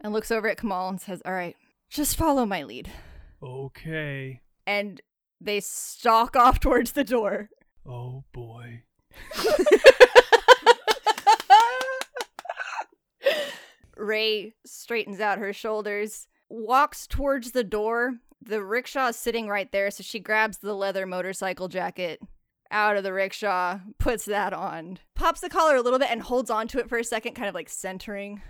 and 0.00 0.12
looks 0.12 0.30
over 0.30 0.48
at 0.48 0.58
Kamal 0.58 0.88
and 0.88 1.00
says, 1.00 1.22
All 1.24 1.32
right, 1.32 1.54
just 1.88 2.16
follow 2.16 2.46
my 2.46 2.62
lead. 2.62 2.90
Okay. 3.42 4.40
And 4.66 5.00
they 5.40 5.60
stalk 5.60 6.36
off 6.36 6.58
towards 6.60 6.92
the 6.92 7.04
door. 7.04 7.50
Oh 7.86 8.24
boy. 8.32 8.82
Ray 13.96 14.54
straightens 14.64 15.20
out 15.20 15.38
her 15.38 15.52
shoulders, 15.52 16.26
walks 16.48 17.06
towards 17.06 17.50
the 17.52 17.64
door. 17.64 18.14
The 18.42 18.62
rickshaw 18.62 19.08
is 19.08 19.16
sitting 19.16 19.48
right 19.48 19.70
there, 19.70 19.90
so 19.90 20.02
she 20.02 20.18
grabs 20.18 20.58
the 20.58 20.74
leather 20.74 21.06
motorcycle 21.06 21.68
jacket 21.68 22.20
out 22.70 22.96
of 22.96 23.02
the 23.02 23.12
rickshaw, 23.12 23.80
puts 23.98 24.24
that 24.24 24.52
on, 24.52 24.98
pops 25.14 25.40
the 25.40 25.48
collar 25.48 25.76
a 25.76 25.82
little 25.82 25.98
bit, 25.98 26.10
and 26.10 26.22
holds 26.22 26.50
onto 26.50 26.78
it 26.78 26.88
for 26.88 26.98
a 26.98 27.04
second, 27.04 27.34
kind 27.34 27.48
of 27.48 27.54
like 27.54 27.68
centering 27.68 28.42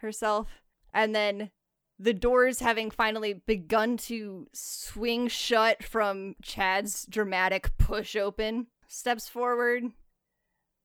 herself. 0.00 0.48
And 0.92 1.14
then 1.14 1.50
the 1.98 2.14
doors 2.14 2.60
having 2.60 2.90
finally 2.90 3.32
begun 3.32 3.96
to 3.96 4.46
swing 4.52 5.28
shut 5.28 5.82
from 5.82 6.36
Chad's 6.42 7.06
dramatic 7.06 7.76
push 7.78 8.14
open, 8.16 8.68
steps 8.86 9.28
forward 9.28 9.84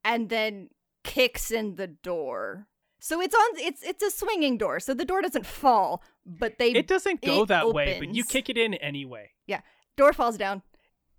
and 0.04 0.30
then 0.30 0.70
kicks 1.04 1.52
in 1.52 1.76
the 1.76 1.88
door. 1.88 2.68
So 3.04 3.20
it's 3.20 3.36
on 3.36 3.50
it's 3.58 3.84
it's 3.84 4.02
a 4.02 4.10
swinging 4.10 4.58
door. 4.58 4.80
So 4.80 4.94
the 4.94 5.04
door 5.04 5.22
doesn't 5.22 5.46
fall, 5.46 6.02
but 6.26 6.58
they 6.58 6.72
It 6.72 6.88
doesn't 6.88 7.22
go 7.22 7.44
it 7.44 7.50
that 7.50 7.74
way, 7.74 7.98
but 8.00 8.16
you 8.16 8.24
kick 8.24 8.48
it 8.48 8.58
in 8.58 8.76
anyway. 8.76 9.32
Yeah. 9.46 9.60
Door 9.98 10.14
falls 10.14 10.38
down. 10.38 10.62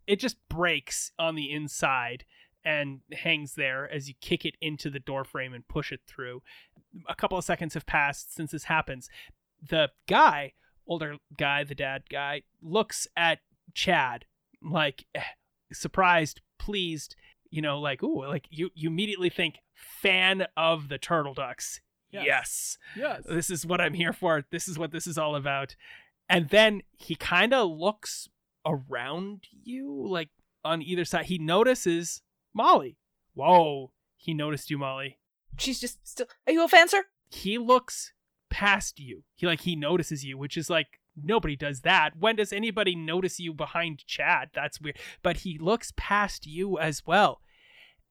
It 0.06 0.18
just 0.18 0.38
breaks 0.48 1.12
on 1.18 1.34
the 1.34 1.52
inside 1.52 2.24
and 2.64 3.00
hangs 3.12 3.52
there 3.54 3.86
as 3.92 4.08
you 4.08 4.14
kick 4.22 4.46
it 4.46 4.54
into 4.62 4.88
the 4.88 4.98
door 4.98 5.24
frame 5.24 5.52
and 5.52 5.68
push 5.68 5.92
it 5.92 6.00
through. 6.06 6.40
A 7.06 7.14
couple 7.14 7.36
of 7.36 7.44
seconds 7.44 7.74
have 7.74 7.84
passed 7.84 8.34
since 8.34 8.52
this 8.52 8.64
happens. 8.64 9.10
The 9.68 9.90
guy, 10.08 10.54
older 10.86 11.16
guy, 11.36 11.64
the 11.64 11.74
dad 11.74 12.04
guy, 12.08 12.44
looks 12.62 13.06
at 13.14 13.40
Chad 13.74 14.24
like 14.62 15.04
eh, 15.14 15.20
surprised, 15.70 16.40
pleased, 16.58 17.14
you 17.50 17.60
know, 17.60 17.78
like 17.78 18.02
ooh, 18.02 18.26
like 18.26 18.46
you 18.48 18.70
you 18.74 18.88
immediately 18.88 19.28
think 19.28 19.56
fan 19.74 20.46
of 20.56 20.88
the 20.88 20.98
turtle 20.98 21.34
ducks. 21.34 21.80
Yes. 22.10 22.24
yes 22.26 22.78
Yes. 22.96 23.22
this 23.28 23.50
is 23.50 23.66
what 23.66 23.80
I'm 23.80 23.94
here 23.94 24.12
for. 24.12 24.44
This 24.50 24.68
is 24.68 24.78
what 24.78 24.92
this 24.92 25.06
is 25.06 25.18
all 25.18 25.34
about. 25.34 25.74
And 26.28 26.48
then 26.48 26.82
he 26.92 27.16
kind 27.16 27.52
of 27.52 27.70
looks 27.70 28.28
around 28.64 29.44
you, 29.62 30.06
like 30.08 30.30
on 30.64 30.80
either 30.82 31.04
side. 31.04 31.26
He 31.26 31.38
notices 31.38 32.22
Molly. 32.54 32.96
Whoa, 33.34 33.92
he 34.16 34.32
noticed 34.32 34.70
you, 34.70 34.78
Molly. 34.78 35.18
She's 35.58 35.80
just 35.80 36.06
still. 36.06 36.26
Are 36.46 36.52
you 36.52 36.64
a 36.64 36.68
fancer? 36.68 37.04
He 37.30 37.58
looks 37.58 38.12
past 38.48 38.98
you. 39.00 39.24
He 39.34 39.46
like 39.46 39.62
he 39.62 39.76
notices 39.76 40.24
you, 40.24 40.38
which 40.38 40.56
is 40.56 40.70
like 40.70 41.00
nobody 41.20 41.56
does 41.56 41.80
that. 41.80 42.16
When 42.18 42.36
does 42.36 42.52
anybody 42.52 42.94
notice 42.94 43.38
you 43.38 43.52
behind 43.52 44.06
Chad? 44.06 44.50
That's 44.54 44.80
weird. 44.80 44.98
But 45.22 45.38
he 45.38 45.58
looks 45.58 45.92
past 45.96 46.46
you 46.46 46.78
as 46.78 47.02
well. 47.06 47.40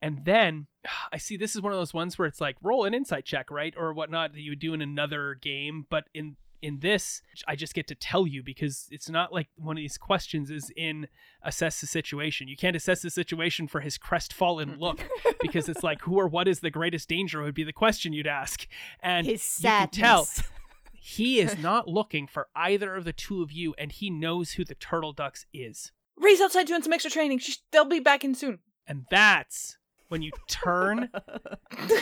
And 0.03 0.25
then 0.25 0.67
I 1.11 1.17
see 1.17 1.37
this 1.37 1.55
is 1.55 1.61
one 1.61 1.71
of 1.71 1.79
those 1.79 1.93
ones 1.93 2.19
where 2.19 2.27
it's 2.27 2.41
like 2.41 2.57
roll 2.61 2.85
an 2.85 2.93
insight 2.93 3.25
check, 3.25 3.49
right? 3.49 3.73
Or 3.75 3.93
whatnot 3.93 4.33
that 4.33 4.41
you 4.41 4.51
would 4.51 4.59
do 4.59 4.75
in 4.75 4.81
another 4.81 5.35
game. 5.41 5.87
But 5.89 6.05
in 6.13 6.35
in 6.61 6.79
this, 6.79 7.21
I 7.45 7.57
just 7.57 7.73
get 7.73 7.87
to 7.87 7.95
tell 7.95 8.25
you 8.25 8.41
because 8.41 8.87
it's 8.89 9.09
not 9.09 9.33
like 9.33 9.49
one 9.57 9.75
of 9.75 9.81
these 9.81 9.97
questions 9.97 10.49
is 10.49 10.71
in 10.77 11.07
assess 11.41 11.81
the 11.81 11.87
situation. 11.87 12.47
You 12.47 12.55
can't 12.55 12.75
assess 12.75 13.01
the 13.01 13.09
situation 13.09 13.67
for 13.67 13.81
his 13.81 13.97
crestfallen 13.97 14.69
mm. 14.69 14.79
look 14.79 15.03
because 15.41 15.67
it's 15.67 15.83
like 15.83 16.01
who 16.03 16.17
or 16.17 16.27
what 16.27 16.47
is 16.47 16.61
the 16.61 16.69
greatest 16.69 17.09
danger 17.09 17.41
would 17.41 17.53
be 17.53 17.65
the 17.65 17.73
question 17.73 18.13
you'd 18.13 18.27
ask. 18.27 18.65
And 19.01 19.27
His 19.27 19.59
you 19.59 19.67
can 19.67 19.89
tell 19.89 20.27
he 20.93 21.41
is 21.41 21.57
not 21.57 21.89
looking 21.89 22.27
for 22.27 22.47
either 22.55 22.95
of 22.95 23.03
the 23.03 23.11
two 23.11 23.41
of 23.41 23.51
you, 23.51 23.75
and 23.77 23.91
he 23.91 24.09
knows 24.09 24.53
who 24.53 24.63
the 24.63 24.75
turtle 24.75 25.11
ducks 25.11 25.45
is. 25.53 25.91
Ray's 26.15 26.39
outside 26.39 26.67
doing 26.67 26.81
some 26.81 26.93
extra 26.93 27.11
training. 27.11 27.41
They'll 27.71 27.83
be 27.83 27.99
back 27.99 28.23
in 28.23 28.35
soon. 28.35 28.59
And 28.87 29.05
that's 29.09 29.77
when 30.09 30.21
you 30.21 30.31
turn, 30.47 31.09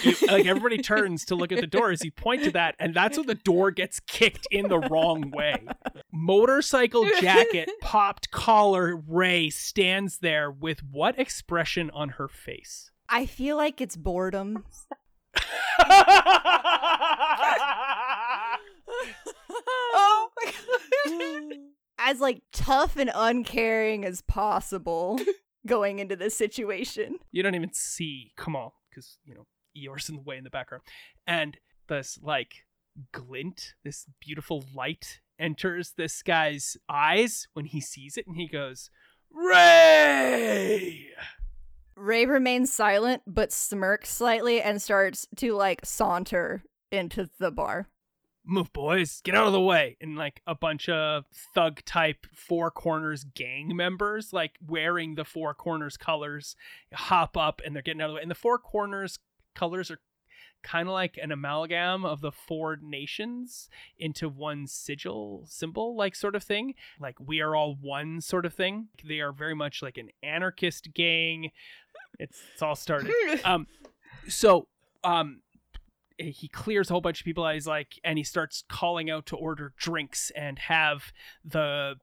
you, 0.04 0.16
like 0.28 0.46
everybody 0.46 0.78
turns 0.78 1.26
to 1.26 1.36
look 1.36 1.52
at 1.52 1.60
the 1.62 1.68
door 1.68 1.92
as 1.92 2.04
you 2.04 2.12
point 2.12 2.44
to 2.44 2.52
that, 2.52 2.76
and 2.80 2.94
that's 2.94 3.18
when 3.18 3.28
the 3.28 3.36
door 3.36 3.72
gets 3.72 4.00
kicked 4.00 4.48
in 4.52 4.68
the 4.68 4.80
wrong 4.80 5.32
way. 5.32 5.66
Motorcycle 6.12 7.06
jacket, 7.20 7.70
popped 7.82 8.32
collar, 8.32 8.96
Ray 9.08 9.50
stands 9.50 10.20
there 10.20 10.52
with 10.52 10.82
what 10.92 11.20
expression 11.20 11.90
on 11.94 12.10
her 12.10 12.28
face? 12.28 12.92
I 13.10 13.26
feel 13.26 13.58
like 13.58 13.82
it's 13.82 13.96
boredom. 13.96 14.66
Oh 19.94 20.30
my 20.38 20.52
god. 20.52 21.58
As 22.00 22.20
like 22.20 22.42
tough 22.52 22.98
and 22.98 23.12
uncaring 23.14 24.06
as 24.06 24.22
possible 24.22 25.20
going 25.66 26.00
into 26.00 26.16
this 26.16 26.36
situation. 26.36 27.18
you 27.32 27.44
don't 27.44 27.56
even 27.56 27.74
see 27.74 28.32
Kamal 28.38 28.74
because 28.90 29.18
you 29.24 29.36
know 29.36 29.46
Eeyore's 29.78 30.10
in 30.10 30.16
the 30.16 30.22
way 30.22 30.38
in 30.38 30.44
the 30.44 30.50
background, 30.50 30.84
and 31.26 31.58
this 31.88 32.20
like 32.22 32.66
glint, 33.12 33.74
this 33.84 34.06
beautiful 34.20 34.66
light 34.76 35.22
enters 35.40 35.94
this 35.98 36.22
guy's 36.22 36.78
eyes 36.90 37.48
when 37.54 37.66
he 37.66 37.82
sees 37.82 38.18
it, 38.18 38.28
and 38.28 38.38
he 38.38 38.48
goes, 38.48 38.90
"Ray!" 39.32 41.08
Ray 41.96 42.26
remains 42.26 42.74
silent 42.74 43.22
but 43.28 43.52
smirks 43.52 44.10
slightly 44.10 44.62
and 44.62 44.82
starts 44.82 45.28
to 45.38 45.54
like 45.54 45.86
saunter 45.86 46.64
into 46.92 47.30
the 47.40 47.52
bar. 47.52 47.88
Move, 48.44 48.74
boys, 48.74 49.22
get 49.24 49.36
out 49.36 49.48
of 49.48 49.54
the 49.54 49.62
way! 49.62 49.98
And 50.02 50.16
like 50.16 50.42
a 50.48 50.56
bunch 50.56 50.90
of 50.90 51.26
thug 51.54 51.84
type 51.86 52.26
Four 52.34 52.72
Corners 52.72 53.24
gang 53.24 53.76
members, 53.76 54.34
like 54.34 54.58
wearing 54.66 55.16
the 55.16 55.26
Four 55.26 55.54
Corners 55.54 55.98
colors, 55.98 56.56
hop 56.94 57.38
up 57.38 57.62
and 57.64 57.76
they're 57.76 57.84
getting 57.84 58.02
out 58.02 58.06
of 58.06 58.12
the 58.12 58.16
way. 58.16 58.22
And 58.22 58.32
the 58.32 58.36
Four 58.36 58.58
Corners 58.58 59.20
colors 59.54 59.92
are 59.92 60.00
kind 60.64 60.88
of 60.88 60.94
like 60.94 61.18
an 61.22 61.32
amalgam 61.32 62.06
of 62.06 62.22
the 62.22 62.32
four 62.32 62.78
nations 62.82 63.70
into 63.98 64.30
one 64.30 64.68
sigil 64.68 65.44
symbol 65.48 65.96
like 65.96 66.16
sort 66.16 66.36
of 66.36 66.44
thing. 66.44 66.76
Like 67.00 67.20
we 67.20 67.42
are 67.42 67.56
all 67.56 67.76
one 67.80 68.22
sort 68.22 68.46
of 68.46 68.54
thing. 68.54 68.88
They 69.04 69.20
are 69.20 69.32
very 69.32 69.56
much 69.56 69.82
like 69.82 69.98
an 69.98 70.10
anarchist 70.24 70.94
gang. 70.94 71.52
It's, 72.20 72.40
it's 72.54 72.62
all 72.62 72.76
started. 72.76 73.12
Um 73.46 73.68
so 74.28 74.68
um 75.04 75.42
he 76.22 76.48
clears 76.48 76.90
a 76.90 76.94
whole 76.94 77.02
bunch 77.02 77.22
of 77.22 77.26
people 77.26 77.44
out. 77.44 77.54
He's 77.54 77.68
like 77.68 78.00
and 78.04 78.18
he 78.18 78.24
starts 78.24 78.64
calling 78.70 79.10
out 79.10 79.26
to 79.28 79.36
order 79.36 79.74
drinks 79.78 80.32
and 80.36 80.60
have 80.60 81.12
the 81.44 81.96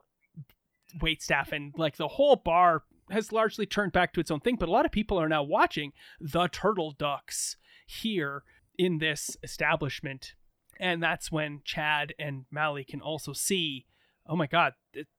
wait 1.01 1.23
staff. 1.23 1.53
And 1.53 1.75
like 1.77 1.97
the 1.97 2.09
whole 2.09 2.37
bar 2.37 2.85
has 3.11 3.33
largely 3.33 3.67
turned 3.67 3.93
back 3.93 4.13
to 4.13 4.21
its 4.21 4.31
own 4.31 4.41
thing 4.41 4.57
but 4.57 4.69
a 4.69 4.73
lot 4.73 4.85
of 4.85 4.93
people 4.93 5.19
are 5.19 5.29
now 5.29 5.43
watching 5.43 5.93
the 6.21 6.47
turtle 6.49 6.93
ducks 6.93 7.57
here 7.87 8.43
in 8.77 8.99
this 8.99 9.37
establishment. 9.43 10.35
And 10.81 11.03
that's 11.03 11.33
when 11.33 11.63
chad 11.65 12.15
and 12.19 12.45
mally 12.51 12.85
can 12.85 13.01
also 13.01 13.33
see 13.33 13.87
oh 14.27 14.37
my 14.37 14.47
god 14.47 14.75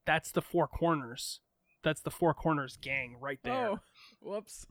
that's 0.05 0.31
the 0.31 0.41
four 0.41 0.67
corners. 0.67 1.39
That's 1.84 2.01
the 2.01 2.11
four 2.11 2.34
corners 2.34 2.77
gang 2.81 3.17
right 3.21 3.39
there. 3.43 3.69
Oh, 3.69 3.80
whoops. 4.19 4.67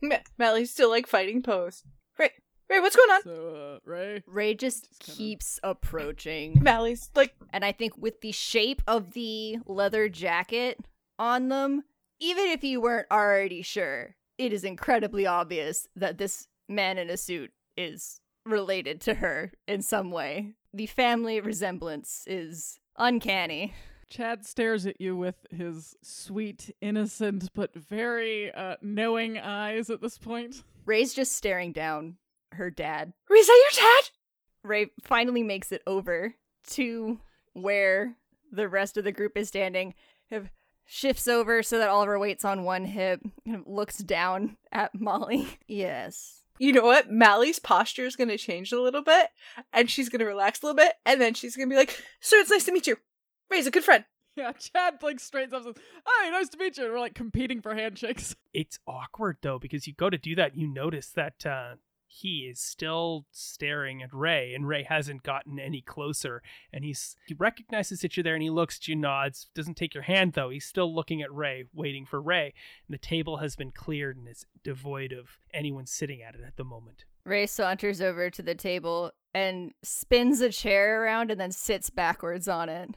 Ma- 0.00 0.16
Mally's 0.38 0.70
still 0.70 0.90
like 0.90 1.06
fighting 1.06 1.42
pose. 1.42 1.84
Ray, 2.18 2.30
Ray, 2.70 2.78
what's 2.80 2.94
going 2.96 3.10
on? 3.10 3.22
So, 3.24 3.80
uh, 3.84 3.90
Ray. 3.90 4.22
Ray 4.26 4.54
just 4.54 4.88
Just 4.88 5.00
kinda- 5.00 5.16
keeps 5.18 5.58
approaching. 5.62 6.58
Mally's 6.62 7.10
like, 7.16 7.34
And 7.52 7.64
I 7.64 7.72
think 7.72 7.98
with 7.98 8.20
the 8.20 8.32
shape 8.32 8.80
of 8.86 9.12
the 9.12 9.58
leather 9.66 10.08
jacket 10.08 10.78
on 11.18 11.48
them, 11.48 11.82
even 12.20 12.46
if 12.46 12.62
you 12.62 12.80
weren't 12.80 13.08
already 13.10 13.62
sure, 13.62 14.14
it 14.38 14.52
is 14.52 14.62
incredibly 14.64 15.26
obvious 15.26 15.88
that 15.96 16.18
this 16.18 16.46
man 16.68 16.96
in 16.98 17.10
a 17.10 17.16
suit 17.16 17.50
is 17.76 18.20
related 18.46 19.00
to 19.02 19.14
her 19.14 19.50
in 19.66 19.82
some 19.82 20.10
way. 20.10 20.54
The 20.72 20.86
family 20.86 21.40
resemblance 21.40 22.22
is 22.26 22.78
uncanny. 22.96 23.74
Chad 24.08 24.44
stares 24.46 24.86
at 24.86 25.00
you 25.00 25.16
with 25.16 25.46
his 25.50 25.96
sweet, 26.02 26.74
innocent, 26.80 27.52
but 27.54 27.74
very 27.74 28.52
uh, 28.52 28.76
knowing 28.82 29.38
eyes 29.38 29.88
at 29.90 30.00
this 30.00 30.18
point. 30.18 30.62
Ray's 30.84 31.14
just 31.14 31.32
staring 31.32 31.72
down 31.72 32.16
her 32.52 32.70
dad. 32.70 33.12
Ray, 33.28 33.38
is 33.38 33.46
that 33.46 33.70
your 33.72 33.84
dad? 33.84 34.10
Ray 34.62 34.90
finally 35.02 35.42
makes 35.42 35.72
it 35.72 35.82
over 35.86 36.34
to 36.68 37.18
where 37.54 38.16
the 38.52 38.68
rest 38.68 38.96
of 38.96 39.04
the 39.04 39.12
group 39.12 39.36
is 39.36 39.48
standing. 39.48 39.94
Kind 40.28 40.44
of 40.44 40.50
shifts 40.86 41.26
over 41.28 41.62
so 41.62 41.78
that 41.78 41.88
Oliver 41.88 42.18
waits 42.18 42.44
on 42.44 42.64
one 42.64 42.84
hip. 42.84 43.20
Kind 43.46 43.56
of 43.60 43.66
looks 43.66 43.98
down 43.98 44.56
at 44.72 44.94
Molly. 44.94 45.58
Yes. 45.66 46.36
You 46.58 46.74
know 46.74 46.84
what? 46.84 47.10
Mally's 47.10 47.58
posture 47.58 48.04
is 48.04 48.16
going 48.16 48.28
to 48.28 48.36
change 48.36 48.70
a 48.70 48.78
little 48.82 49.02
bit, 49.02 49.28
and 49.72 49.88
she's 49.88 50.10
going 50.10 50.18
to 50.20 50.26
relax 50.26 50.60
a 50.62 50.66
little 50.66 50.76
bit, 50.76 50.92
and 51.06 51.18
then 51.18 51.32
she's 51.32 51.56
going 51.56 51.70
to 51.70 51.72
be 51.72 51.78
like, 51.78 51.98
"Sir, 52.20 52.36
it's 52.36 52.50
nice 52.50 52.64
to 52.66 52.72
meet 52.72 52.86
you. 52.86 52.98
Ray's 53.50 53.66
a 53.66 53.70
good 53.70 53.82
friend." 53.82 54.04
Yeah, 54.36 54.52
Chad 54.52 55.02
like 55.02 55.20
straightens 55.20 55.54
up 55.54 55.64
and 55.64 55.74
says, 55.74 55.84
Hi, 56.04 56.28
nice 56.28 56.50
to 56.50 56.58
meet 56.58 56.76
you. 56.76 56.84
And 56.84 56.92
we're 56.92 57.00
like 57.00 57.14
competing 57.14 57.62
for 57.62 57.74
handshakes. 57.74 58.36
it's 58.52 58.78
awkward 58.86 59.38
though 59.42 59.58
because 59.58 59.86
you 59.86 59.94
go 59.94 60.08
to 60.10 60.18
do 60.18 60.34
that 60.34 60.54
you 60.56 60.66
notice 60.68 61.08
that 61.10 61.44
uh 61.46 61.74
he 62.12 62.48
is 62.50 62.58
still 62.58 63.24
staring 63.30 64.02
at 64.02 64.12
Ray, 64.12 64.52
and 64.52 64.66
Ray 64.66 64.82
hasn't 64.82 65.22
gotten 65.22 65.60
any 65.60 65.80
closer. 65.80 66.42
And 66.72 66.84
he's 66.84 67.16
he 67.24 67.34
recognizes 67.34 68.00
that 68.00 68.16
you're 68.16 68.24
there, 68.24 68.34
and 68.34 68.42
he 68.42 68.50
looks 68.50 68.88
you, 68.88 68.96
nods, 68.96 69.46
doesn't 69.54 69.76
take 69.76 69.94
your 69.94 70.02
hand 70.02 70.32
though. 70.32 70.50
He's 70.50 70.66
still 70.66 70.92
looking 70.92 71.22
at 71.22 71.32
Ray, 71.32 71.64
waiting 71.72 72.04
for 72.04 72.20
Ray. 72.20 72.52
And 72.86 72.94
the 72.94 72.98
table 72.98 73.36
has 73.36 73.54
been 73.54 73.70
cleared 73.70 74.16
and 74.16 74.26
is 74.26 74.44
devoid 74.64 75.12
of 75.12 75.38
anyone 75.54 75.86
sitting 75.86 76.20
at 76.20 76.34
it 76.34 76.40
at 76.44 76.56
the 76.56 76.64
moment. 76.64 77.04
Ray 77.24 77.46
saunters 77.46 78.00
over 78.00 78.28
to 78.28 78.42
the 78.42 78.56
table 78.56 79.12
and 79.32 79.72
spins 79.82 80.40
a 80.40 80.50
chair 80.50 81.04
around 81.04 81.30
and 81.30 81.40
then 81.40 81.52
sits 81.52 81.90
backwards 81.90 82.48
on 82.48 82.68
it. 82.68 82.96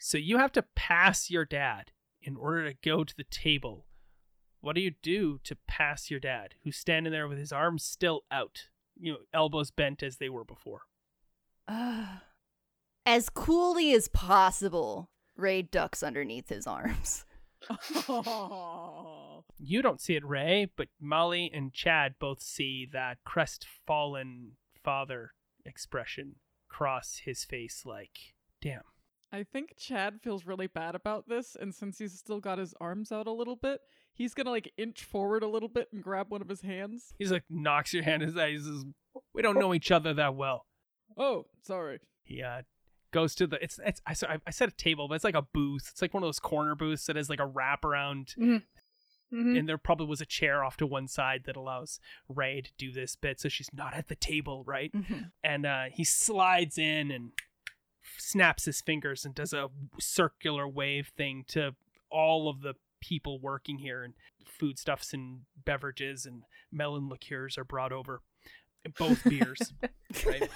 So 0.00 0.18
you 0.18 0.38
have 0.38 0.52
to 0.52 0.64
pass 0.74 1.30
your 1.30 1.44
dad 1.44 1.92
in 2.20 2.36
order 2.36 2.68
to 2.68 2.76
go 2.82 3.04
to 3.04 3.16
the 3.16 3.24
table. 3.30 3.86
What 4.60 4.74
do 4.74 4.82
you 4.82 4.92
do 5.02 5.38
to 5.44 5.56
pass 5.66 6.10
your 6.10 6.20
dad, 6.20 6.54
who's 6.64 6.76
standing 6.76 7.12
there 7.12 7.28
with 7.28 7.38
his 7.38 7.52
arms 7.52 7.82
still 7.82 8.22
out, 8.30 8.68
you 8.98 9.12
know, 9.12 9.18
elbows 9.32 9.70
bent 9.70 10.02
as 10.02 10.16
they 10.16 10.28
were 10.28 10.44
before? 10.44 10.82
Ah. 11.68 12.22
as 13.06 13.28
coolly 13.28 13.92
as 13.92 14.08
possible, 14.08 15.10
Ray 15.36 15.62
ducks 15.62 16.02
underneath 16.02 16.48
his 16.48 16.66
arms. 16.66 17.24
Oh. 18.08 19.44
You 19.62 19.82
don't 19.82 20.00
see 20.00 20.14
it, 20.16 20.24
Ray, 20.24 20.70
but 20.74 20.88
Molly 20.98 21.50
and 21.52 21.72
Chad 21.72 22.14
both 22.18 22.40
see 22.40 22.88
that 22.92 23.18
crestfallen 23.24 24.52
father 24.82 25.32
expression 25.66 26.36
cross 26.70 27.20
his 27.24 27.44
face 27.44 27.82
like, 27.84 28.34
damn. 28.62 28.80
I 29.30 29.44
think 29.44 29.74
Chad 29.76 30.20
feels 30.22 30.46
really 30.46 30.66
bad 30.66 30.94
about 30.94 31.28
this, 31.28 31.56
and 31.60 31.74
since 31.74 31.98
he's 31.98 32.18
still 32.18 32.40
got 32.40 32.58
his 32.58 32.74
arms 32.80 33.12
out 33.12 33.26
a 33.26 33.32
little 33.32 33.54
bit, 33.56 33.80
he's 34.12 34.34
gonna 34.34 34.50
like 34.50 34.72
inch 34.76 35.02
forward 35.04 35.42
a 35.42 35.48
little 35.48 35.68
bit 35.68 35.88
and 35.92 36.02
grab 36.02 36.30
one 36.30 36.42
of 36.42 36.48
his 36.48 36.60
hands. 36.62 37.14
He's 37.18 37.32
like, 37.32 37.44
knocks 37.48 37.92
your 37.94 38.02
hand 38.02 38.22
his 38.22 38.36
eye. 38.36 38.50
He 38.50 38.58
says, 38.58 38.84
we 39.34 39.42
don't 39.42 39.58
know 39.58 39.74
each 39.74 39.90
other 39.90 40.14
that 40.14 40.34
well. 40.36 40.66
Oh, 41.16 41.46
sorry. 41.62 41.98
He 42.22 42.42
uh, 42.42 42.62
goes 43.12 43.34
to 43.36 43.46
the, 43.46 43.62
it's, 43.62 43.80
it's 43.84 44.00
I, 44.06 44.12
sorry, 44.12 44.38
I 44.46 44.50
said 44.50 44.68
a 44.68 44.72
table, 44.72 45.08
but 45.08 45.14
it's 45.14 45.24
like 45.24 45.34
a 45.34 45.42
booth. 45.42 45.88
It's 45.90 46.00
like 46.02 46.14
one 46.14 46.22
of 46.22 46.26
those 46.28 46.38
corner 46.38 46.74
booths 46.74 47.06
that 47.06 47.16
has 47.16 47.28
like 47.28 47.40
a 47.40 47.48
wraparound 47.48 48.34
Mm-hmm. 49.32 49.56
and 49.58 49.68
there 49.68 49.78
probably 49.78 50.08
was 50.08 50.20
a 50.20 50.26
chair 50.26 50.64
off 50.64 50.76
to 50.78 50.86
one 50.88 51.06
side 51.06 51.42
that 51.46 51.54
allows 51.54 52.00
Ray 52.28 52.62
to 52.62 52.70
do 52.76 52.90
this 52.90 53.14
bit, 53.14 53.38
so 53.38 53.48
she's 53.48 53.70
not 53.72 53.94
at 53.94 54.08
the 54.08 54.16
table, 54.16 54.64
right? 54.66 54.92
And 55.44 55.64
uh, 55.66 55.84
he 55.92 56.02
slides 56.02 56.76
in 56.78 57.12
and 57.12 57.30
snaps 58.18 58.64
his 58.64 58.80
fingers 58.80 59.24
and 59.24 59.32
does 59.32 59.52
a 59.52 59.68
circular 60.00 60.66
wave 60.66 61.12
thing 61.16 61.44
to 61.46 61.76
all 62.10 62.48
of 62.48 62.62
the 62.62 62.74
people 63.00 63.40
working 63.40 63.78
here, 63.78 64.02
and 64.02 64.14
foodstuffs 64.46 65.12
and 65.12 65.40
beverages 65.64 66.26
and 66.26 66.42
melon 66.72 67.08
liqueurs 67.08 67.58
are 67.58 67.64
brought 67.64 67.92
over, 67.92 68.20
both 68.98 69.22
beers. 69.24 69.72
right? 70.26 70.50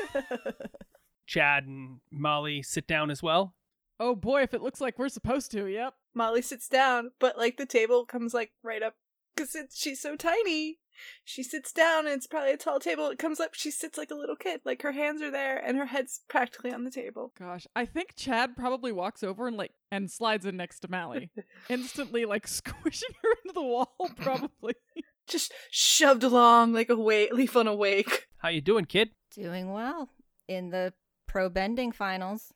Chad 1.27 1.67
and 1.67 2.01
Molly 2.11 2.63
sit 2.63 2.87
down 2.87 3.11
as 3.11 3.23
well. 3.23 3.55
Oh 4.01 4.15
boy, 4.15 4.43
if 4.43 4.55
it 4.55 4.63
looks 4.63 4.81
like 4.81 4.99
we're 4.99 5.09
supposed 5.09 5.51
to, 5.53 5.67
yep. 5.67 5.95
Molly 6.15 6.43
sits 6.43 6.69
down, 6.69 7.13
but 7.21 7.39
like 7.39 7.57
the 7.57 7.67
table 7.67 8.05
comes 8.05 8.35
like 8.35 8.53
right 8.63 8.83
up 8.83 8.95
because 9.35 9.57
she's 9.73 10.01
so 10.01 10.17
tiny. 10.17 10.79
She 11.25 11.43
sits 11.43 11.73
down 11.73 12.07
and 12.07 12.15
it's 12.17 12.27
probably 12.27 12.53
a 12.53 12.57
tall 12.57 12.79
table. 12.81 13.09
It 13.09 13.19
comes 13.19 13.41
up, 13.41 13.55
she 13.55 13.71
sits 13.71 13.99
like 13.99 14.11
a 14.11 14.15
little 14.15 14.37
kid, 14.37 14.61
like 14.65 14.83
her 14.83 14.93
hands 14.93 15.23
are 15.23 15.31
there 15.31 15.57
and 15.59 15.77
her 15.77 15.87
head's 15.87 16.21
practically 16.29 16.73
on 16.73 16.85
the 16.85 16.91
table. 16.91 17.33
Gosh, 17.39 17.67
I 17.75 17.85
think 17.87 18.15
Chad 18.17 18.57
probably 18.57 18.93
walks 18.93 19.23
over 19.23 19.47
and 19.49 19.57
like 19.57 19.73
and 19.91 20.11
slides 20.11 20.47
in 20.47 20.57
next 20.57 20.81
to 20.81 20.89
Mally, 20.89 21.31
instantly 21.69 22.25
like 22.25 22.47
squishing 22.49 23.15
her 23.23 23.31
into 23.45 23.55
the 23.55 23.63
wall. 23.63 23.95
Probably. 24.17 24.75
Just 25.27 25.53
shoved 25.71 26.23
along 26.23 26.73
like 26.73 26.91
a 26.91 26.97
wa- 26.97 27.33
leaf 27.33 27.57
on 27.57 27.67
a 27.67 27.75
wake. 27.75 28.27
How 28.39 28.49
you 28.51 28.61
doing, 28.61 28.85
kid? 28.85 29.11
Doing 29.35 29.73
well 29.73 30.11
in 30.49 30.71
the 30.71 30.93
pro 31.27 31.49
bending 31.49 31.93
finals. 31.93 32.53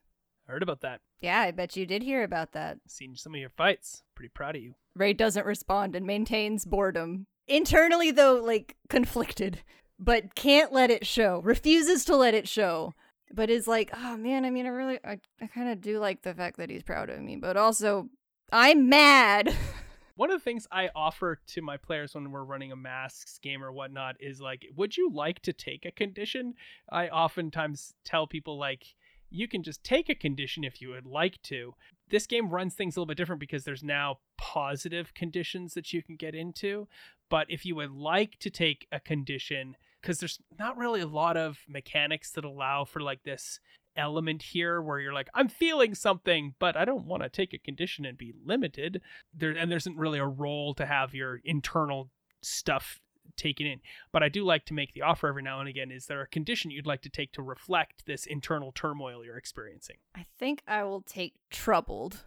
Heard 0.46 0.62
about 0.62 0.80
that. 0.82 1.00
Yeah, 1.20 1.40
I 1.40 1.50
bet 1.50 1.76
you 1.76 1.84
did 1.84 2.02
hear 2.02 2.22
about 2.22 2.52
that. 2.52 2.78
Seen 2.86 3.16
some 3.16 3.34
of 3.34 3.40
your 3.40 3.50
fights. 3.50 4.02
Pretty 4.14 4.30
proud 4.32 4.56
of 4.56 4.62
you. 4.62 4.74
Ray 4.94 5.12
doesn't 5.12 5.46
respond 5.46 5.96
and 5.96 6.06
maintains 6.06 6.64
boredom. 6.64 7.26
Internally, 7.48 8.10
though, 8.10 8.36
like 8.36 8.76
conflicted, 8.88 9.62
but 9.98 10.34
can't 10.34 10.72
let 10.72 10.90
it 10.90 11.06
show. 11.06 11.40
Refuses 11.40 12.04
to 12.06 12.16
let 12.16 12.34
it 12.34 12.48
show. 12.48 12.94
But 13.30 13.50
is 13.50 13.66
like, 13.66 13.90
oh 13.94 14.16
man, 14.16 14.46
I 14.46 14.50
mean, 14.50 14.64
I 14.64 14.70
really, 14.70 14.98
I, 15.04 15.18
I 15.40 15.46
kind 15.48 15.68
of 15.68 15.82
do 15.82 15.98
like 15.98 16.22
the 16.22 16.34
fact 16.34 16.56
that 16.56 16.70
he's 16.70 16.82
proud 16.82 17.10
of 17.10 17.20
me, 17.20 17.36
but 17.36 17.58
also, 17.58 18.08
I'm 18.50 18.88
mad. 18.88 19.54
One 20.16 20.30
of 20.30 20.40
the 20.40 20.44
things 20.44 20.66
I 20.72 20.88
offer 20.96 21.38
to 21.48 21.62
my 21.62 21.76
players 21.76 22.14
when 22.14 22.30
we're 22.32 22.42
running 22.42 22.72
a 22.72 22.76
masks 22.76 23.38
game 23.38 23.62
or 23.62 23.70
whatnot 23.70 24.16
is 24.18 24.40
like, 24.40 24.66
would 24.74 24.96
you 24.96 25.12
like 25.12 25.40
to 25.42 25.52
take 25.52 25.84
a 25.84 25.92
condition? 25.92 26.54
I 26.90 27.08
oftentimes 27.08 27.94
tell 28.04 28.26
people 28.26 28.58
like, 28.58 28.82
you 29.30 29.46
can 29.46 29.62
just 29.62 29.84
take 29.84 30.08
a 30.08 30.14
condition 30.14 30.64
if 30.64 30.80
you 30.80 30.88
would 30.88 31.06
like 31.06 31.40
to. 31.42 31.74
This 32.10 32.26
game 32.26 32.50
runs 32.50 32.74
things 32.74 32.96
a 32.96 33.00
little 33.00 33.06
bit 33.06 33.16
different 33.16 33.40
because 33.40 33.64
there's 33.64 33.82
now 33.82 34.18
positive 34.36 35.14
conditions 35.14 35.74
that 35.74 35.92
you 35.92 36.02
can 36.02 36.16
get 36.16 36.34
into. 36.34 36.88
But 37.30 37.46
if 37.50 37.66
you 37.66 37.76
would 37.76 37.92
like 37.92 38.38
to 38.40 38.50
take 38.50 38.86
a 38.90 39.00
condition, 39.00 39.76
because 40.00 40.20
there's 40.20 40.40
not 40.58 40.76
really 40.76 41.00
a 41.00 41.06
lot 41.06 41.36
of 41.36 41.58
mechanics 41.68 42.30
that 42.32 42.44
allow 42.44 42.84
for 42.84 43.00
like 43.00 43.22
this 43.24 43.60
element 43.96 44.42
here 44.42 44.80
where 44.80 45.00
you're 45.00 45.12
like 45.12 45.28
i'm 45.34 45.48
feeling 45.48 45.92
something 45.92 46.54
but 46.60 46.76
i 46.76 46.84
don't 46.84 47.04
want 47.04 47.20
to 47.20 47.28
take 47.28 47.52
a 47.52 47.58
condition 47.58 48.04
and 48.04 48.16
be 48.16 48.32
limited 48.46 49.00
there 49.34 49.50
and 49.50 49.70
there 49.70 49.76
isn't 49.76 49.96
really 49.96 50.20
a 50.20 50.26
role 50.26 50.72
to 50.72 50.86
have 50.86 51.14
your 51.14 51.40
internal 51.44 52.08
stuff 52.40 53.00
taken 53.36 53.66
in 53.66 53.80
but 54.12 54.22
i 54.22 54.28
do 54.28 54.44
like 54.44 54.64
to 54.66 54.74
make 54.74 54.92
the 54.94 55.02
offer 55.02 55.28
every 55.28 55.42
now 55.42 55.60
and 55.60 55.68
again 55.68 55.90
is 55.90 56.06
there 56.06 56.20
a 56.22 56.26
condition 56.28 56.70
you'd 56.70 56.86
like 56.86 57.02
to 57.02 57.08
take 57.10 57.32
to 57.32 57.42
reflect 57.42 58.04
this 58.06 58.26
internal 58.26 58.72
turmoil 58.72 59.24
you're 59.24 59.36
experiencing 59.36 59.96
I 60.14 60.26
think 60.38 60.62
I 60.66 60.82
will 60.84 61.02
take 61.02 61.34
troubled. 61.50 62.24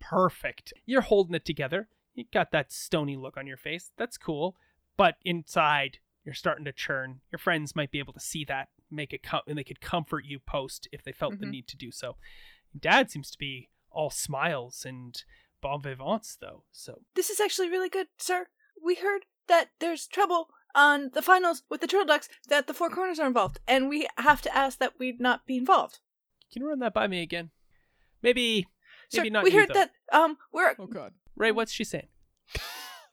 perfect 0.00 0.72
you're 0.86 1.00
holding 1.02 1.34
it 1.34 1.44
together 1.44 1.88
you 2.14 2.24
got 2.32 2.50
that 2.52 2.72
stony 2.72 3.16
look 3.16 3.36
on 3.36 3.46
your 3.46 3.56
face 3.56 3.92
that's 3.96 4.18
cool 4.18 4.56
but 4.96 5.16
inside 5.24 5.98
You're 6.24 6.34
starting 6.34 6.64
to 6.66 6.72
churn. 6.72 7.20
Your 7.32 7.38
friends 7.40 7.74
might 7.74 7.90
be 7.90 7.98
able 7.98 8.12
to 8.12 8.20
see 8.20 8.44
that, 8.44 8.68
make 8.90 9.12
it 9.12 9.22
com- 9.24 9.40
and 9.48 9.56
they 9.58 9.64
could 9.64 9.80
comfort 9.80 10.24
you 10.24 10.38
post 10.38 10.86
if 10.92 11.02
they 11.02 11.10
felt 11.10 11.40
the 11.40 11.46
Mhm. 11.46 11.50
need 11.50 11.66
to 11.68 11.76
do 11.76 11.90
so. 11.90 12.16
Dad 12.78 13.10
seems 13.10 13.28
to 13.32 13.38
be 13.38 13.70
all 13.90 14.08
smiles 14.10 14.84
and 14.84 15.24
bon 15.60 15.82
vivants 15.82 16.36
though. 16.36 16.62
So 16.70 17.02
This 17.14 17.28
is 17.30 17.40
actually 17.40 17.70
really 17.70 17.88
good, 17.88 18.06
sir. 18.18 18.46
We 18.80 18.94
heard 18.96 19.24
that 19.48 19.70
there's 19.80 20.06
trouble 20.06 20.48
on 20.74 21.10
the 21.12 21.22
finals 21.22 21.62
with 21.68 21.80
the 21.80 21.86
Turtle 21.86 22.06
Ducks, 22.06 22.28
that 22.48 22.66
the 22.66 22.74
Four 22.74 22.88
Corners 22.90 23.18
are 23.18 23.26
involved, 23.26 23.58
and 23.68 23.88
we 23.88 24.06
have 24.18 24.40
to 24.42 24.56
ask 24.56 24.78
that 24.78 24.94
we 24.98 25.14
not 25.18 25.46
be 25.46 25.56
involved. 25.58 25.98
can 26.52 26.62
you 26.62 26.68
run 26.68 26.78
that 26.80 26.94
by 26.94 27.06
me 27.06 27.22
again? 27.22 27.50
Maybe, 28.22 28.66
Sir, 29.10 29.18
maybe 29.22 29.30
not. 29.30 29.44
we 29.44 29.50
you, 29.52 29.58
heard 29.58 29.68
though. 29.70 29.74
that 29.74 29.90
um 30.12 30.38
we're 30.52 30.74
Oh 30.78 30.86
god. 30.86 31.12
Ray, 31.36 31.50
what's 31.52 31.72
she 31.72 31.84
saying? 31.84 32.08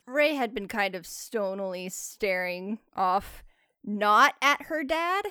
Ray 0.06 0.34
had 0.34 0.54
been 0.54 0.68
kind 0.68 0.94
of 0.94 1.06
stonily 1.06 1.88
staring 1.88 2.78
off, 2.96 3.42
not 3.84 4.34
at 4.42 4.62
her 4.62 4.82
dad. 4.82 5.26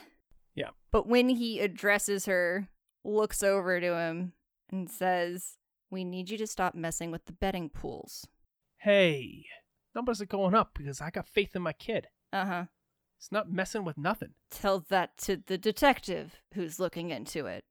Yeah. 0.55 0.69
But 0.91 1.07
when 1.07 1.29
he 1.29 1.59
addresses 1.59 2.25
her, 2.25 2.69
looks 3.03 3.43
over 3.43 3.79
to 3.79 3.95
him 3.95 4.33
and 4.71 4.89
says, 4.89 5.57
We 5.89 6.03
need 6.03 6.29
you 6.29 6.37
to 6.37 6.47
stop 6.47 6.75
messing 6.75 7.11
with 7.11 7.25
the 7.25 7.33
betting 7.33 7.69
pools. 7.69 8.27
Hey, 8.77 9.45
numbers 9.95 10.21
are 10.21 10.25
going 10.25 10.55
up 10.55 10.71
because 10.75 11.01
I 11.01 11.09
got 11.09 11.27
faith 11.27 11.55
in 11.55 11.61
my 11.61 11.73
kid. 11.73 12.07
Uh 12.31 12.45
huh. 12.45 12.63
It's 13.17 13.31
not 13.31 13.51
messing 13.51 13.83
with 13.83 13.97
nothing. 13.97 14.29
Tell 14.49 14.85
that 14.89 15.17
to 15.19 15.37
the 15.45 15.57
detective 15.57 16.37
who's 16.53 16.79
looking 16.79 17.09
into 17.09 17.47
it. 17.47 17.65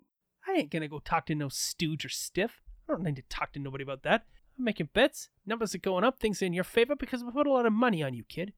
I 0.46 0.52
ain't 0.52 0.70
gonna 0.70 0.88
go 0.88 0.98
talk 0.98 1.26
to 1.26 1.34
no 1.34 1.48
stooge 1.48 2.04
or 2.04 2.10
stiff. 2.10 2.60
I 2.88 2.92
don't 2.92 3.02
need 3.02 3.16
to 3.16 3.22
talk 3.28 3.52
to 3.52 3.58
nobody 3.58 3.82
about 3.82 4.02
that. 4.02 4.24
I'm 4.58 4.64
making 4.64 4.90
bets. 4.92 5.28
Numbers 5.46 5.74
are 5.74 5.78
going 5.78 6.04
up. 6.04 6.18
Things 6.18 6.42
are 6.42 6.46
in 6.46 6.52
your 6.52 6.64
favor 6.64 6.96
because 6.96 7.22
we 7.22 7.30
put 7.30 7.46
a 7.46 7.52
lot 7.52 7.66
of 7.66 7.72
money 7.72 8.02
on 8.02 8.14
you, 8.14 8.24
kid. 8.24 8.52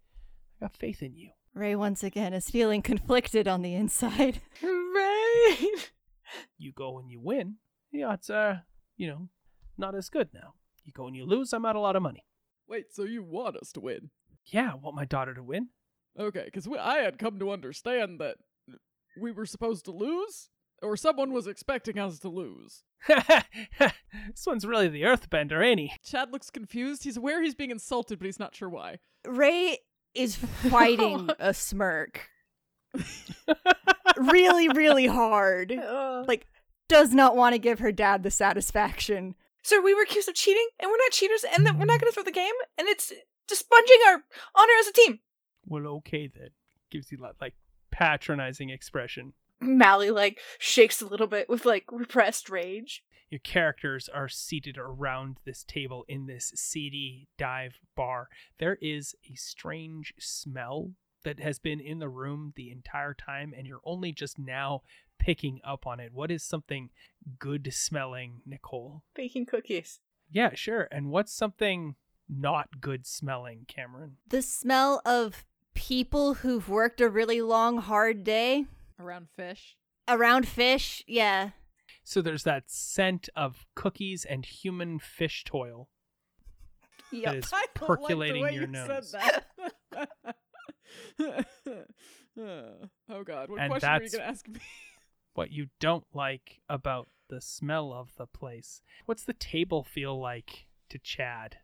I 0.61 0.65
got 0.65 0.77
faith 0.77 1.03
in 1.03 1.15
you. 1.15 1.31
Ray 1.55 1.74
once 1.74 2.03
again 2.03 2.32
is 2.32 2.49
feeling 2.49 2.81
conflicted 2.81 3.49
on 3.49 3.62
the 3.62 3.74
inside. 3.74 4.41
right. 4.62 5.66
You 6.59 6.73
go 6.73 6.99
and 6.99 7.11
you 7.11 7.20
win. 7.20 7.57
The 7.93 8.05
odds 8.05 8.31
are, 8.31 8.62
you 8.97 9.09
know, 9.09 9.28
not 9.77 9.95
as 9.95 10.09
good 10.09 10.28
now. 10.32 10.55
You 10.85 10.93
go 10.93 11.07
and 11.07 11.16
you 11.16 11.27
lose. 11.27 11.53
I'm 11.53 11.66
out 11.66 11.77
a 11.77 11.81
lot 11.81 11.97
of 11.97 12.03
money. 12.03 12.24
Wait, 12.71 12.95
so 12.95 13.03
you 13.03 13.21
want 13.21 13.57
us 13.57 13.73
to 13.73 13.81
win? 13.81 14.11
Yeah, 14.47 14.71
I 14.73 14.77
want 14.77 14.95
my 14.95 15.05
daughter 15.05 15.35
to 15.35 15.43
win. 15.43 15.71
Okay, 16.19 16.45
because 16.45 16.69
I 16.79 16.99
had 16.99 17.19
come 17.19 17.41
to 17.41 17.51
understand 17.51 18.21
that 18.21 18.37
we 19.21 19.33
were 19.33 19.45
supposed 19.45 19.85
to 19.87 19.91
lose, 19.91 20.51
or 20.81 20.97
someone 20.97 21.33
was 21.33 21.49
expecting 21.49 21.99
us 21.99 22.21
to 22.21 22.29
lose. 22.29 22.85
this 23.09 24.47
one's 24.47 24.65
really 24.65 24.87
the 24.87 25.03
earthbender, 25.03 25.65
ain't 25.65 25.81
he? 25.81 25.93
Chad 26.05 26.33
looks 26.33 26.49
confused. 26.49 27.03
He's 27.03 27.17
aware 27.17 27.43
he's 27.43 27.57
being 27.57 27.73
insulted, 27.73 28.21
but 28.21 28.27
he's 28.27 28.39
not 28.39 28.55
sure 28.55 28.69
why. 28.69 29.01
Ray 29.27 29.79
is 30.15 30.37
fighting 30.37 31.29
a 31.41 31.53
smirk 31.53 32.29
really, 34.17 34.69
really 34.69 35.07
hard. 35.09 35.73
Like, 36.27 36.47
does 36.89 37.13
not 37.13 37.35
want 37.37 37.55
to 37.55 37.59
give 37.59 37.81
her 37.81 37.91
dad 37.91 38.23
the 38.23 38.31
satisfaction. 38.31 39.35
Sir, 39.62 39.81
we 39.81 39.95
were 39.95 40.03
accused 40.03 40.28
of 40.28 40.35
cheating, 40.35 40.69
and 40.78 40.91
we're 40.91 40.97
not 40.97 41.12
cheaters, 41.12 41.45
and 41.45 41.66
that 41.66 41.78
we're 41.78 41.85
not 41.85 42.01
going 42.01 42.11
to 42.11 42.15
throw 42.15 42.23
the 42.23 42.31
game, 42.31 42.55
and 42.78 42.89
it's 42.89 43.12
just 43.49 43.61
sponging 43.61 43.99
our 44.09 44.23
honor 44.57 44.73
as 44.81 44.87
a 44.87 44.93
team. 44.93 45.20
Well, 45.66 45.87
okay 45.87 46.31
then. 46.32 46.51
Gives 46.91 47.12
you 47.12 47.19
that, 47.19 47.37
like, 47.41 47.55
patronizing 47.91 48.70
expression. 48.70 49.32
Mally 49.61 50.11
like 50.11 50.41
shakes 50.59 51.03
a 51.03 51.07
little 51.07 51.27
bit 51.27 51.49
with 51.49 51.66
like 51.66 51.85
repressed 51.93 52.49
rage. 52.49 53.03
Your 53.28 53.41
characters 53.41 54.09
are 54.09 54.28
seated 54.28 54.77
around 54.78 55.37
this 55.45 55.65
table 55.65 56.05
in 56.09 56.27
this 56.27 56.51
seedy 56.57 57.28
dive 57.39 57.78
bar. 57.95 58.28
There 58.59 58.78
is 58.81 59.15
a 59.31 59.35
strange 59.37 60.15
smell 60.19 60.93
that 61.23 61.39
has 61.39 61.59
been 61.59 61.78
in 61.78 61.99
the 61.99 62.09
room 62.09 62.55
the 62.57 62.73
entire 62.73 63.15
time, 63.15 63.53
and 63.57 63.66
you're 63.66 63.82
only 63.85 64.12
just 64.12 64.39
now 64.39 64.81
picking 65.21 65.61
up 65.63 65.87
on 65.87 66.01
it. 66.01 66.13
What 66.13 66.33
is 66.33 66.43
something 66.43 66.91
good 67.39 67.73
smelling, 67.73 68.41
Nicole? 68.45 69.05
Baking 69.15 69.47
cookies. 69.47 70.01
Yeah, 70.33 70.55
sure. 70.55 70.89
And 70.91 71.11
what's 71.11 71.33
something 71.33 71.95
not 72.29 72.81
good 72.81 73.07
smelling, 73.07 73.67
Cameron? 73.69 74.17
The 74.29 74.43
smell 74.43 75.01
of 75.05 75.45
people 75.75 76.35
who've 76.35 76.69
worked 76.69 77.01
a 77.01 77.09
really 77.09 77.41
long, 77.41 77.79
hard 77.79 78.25
day 78.25 78.65
Around 78.99 79.29
fish. 79.37 79.77
around 80.09 80.49
fish. 80.49 81.05
Yeah. 81.07 81.51
So 82.05 82.21
there's 82.23 82.43
that 82.45 82.71
scent 82.71 83.29
of 83.37 83.67
cookies 83.75 84.25
and 84.25 84.45
human 84.45 84.99
fish 84.99 85.45
toil 85.45 85.89
that 87.13 87.37
is 87.37 87.53
percolating 87.75 88.43
like 88.43 88.53
your 88.55 88.63
you 88.63 88.69
nose. 88.69 89.11
Said 89.11 89.45
that. 89.93 90.17
Oh 92.39 93.23
God! 93.25 93.51
What 93.51 93.61
And 93.61 93.71
question 93.71 93.91
are 93.91 94.03
you 94.03 94.11
gonna 94.11 94.25
ask 94.25 94.49
me? 94.49 94.61
What 95.35 95.51
you 95.51 95.69
don't 95.78 96.07
like 96.12 96.61
about 96.69 97.09
the 97.28 97.40
smell 97.40 97.93
of 97.93 98.15
the 98.16 98.27
place. 98.27 98.82
What's 99.07 99.24
the 99.24 99.32
table 99.32 99.85
feel 99.85 100.20
like 100.20 100.66
to 100.90 100.98
Chad? 100.98 101.59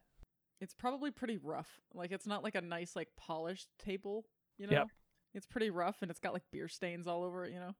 It's 0.60 0.74
probably 0.74 1.10
pretty 1.10 1.36
rough. 1.36 1.80
Like 1.92 2.12
it's 2.12 2.26
not 2.26 2.42
like 2.42 2.54
a 2.54 2.60
nice 2.60 2.96
like 2.96 3.08
polished 3.16 3.68
table. 3.78 4.26
You 4.58 4.68
know. 4.68 4.72
Yep. 4.72 4.88
It's 5.34 5.46
pretty 5.46 5.68
rough, 5.68 5.96
and 6.00 6.10
it's 6.10 6.20
got 6.20 6.32
like 6.32 6.44
beer 6.50 6.68
stains 6.68 7.06
all 7.06 7.22
over 7.22 7.44
it. 7.44 7.52
You 7.52 7.58
know. 7.58 7.74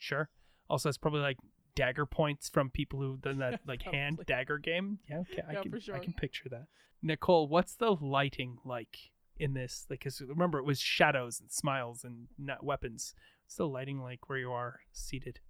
Sure. 0.00 0.30
Also, 0.70 0.88
it's 0.88 0.98
probably 0.98 1.20
like 1.20 1.36
dagger 1.74 2.06
points 2.06 2.48
from 2.48 2.70
people 2.70 3.00
who 3.00 3.16
done 3.16 3.38
that 3.38 3.60
like 3.66 3.82
hand 3.82 4.20
dagger 4.26 4.58
game. 4.58 5.00
Yeah, 5.08 5.18
okay, 5.18 5.42
I 5.46 5.54
Yeah, 5.54 5.62
can 5.62 5.80
sure. 5.80 5.96
I 5.96 5.98
can 5.98 6.14
picture 6.14 6.48
that. 6.50 6.66
Nicole, 7.02 7.48
what's 7.48 7.74
the 7.74 7.94
lighting 8.00 8.58
like 8.64 9.10
in 9.36 9.52
this? 9.54 9.86
Like 9.90 10.00
cuz 10.00 10.22
remember 10.26 10.58
it 10.58 10.64
was 10.64 10.80
shadows 10.80 11.40
and 11.40 11.50
smiles 11.50 12.04
and 12.04 12.28
not 12.38 12.64
weapons. 12.64 13.14
The 13.56 13.66
lighting 13.68 14.00
like 14.00 14.28
where 14.28 14.38
you 14.38 14.50
are 14.50 14.80
seated? 14.92 15.40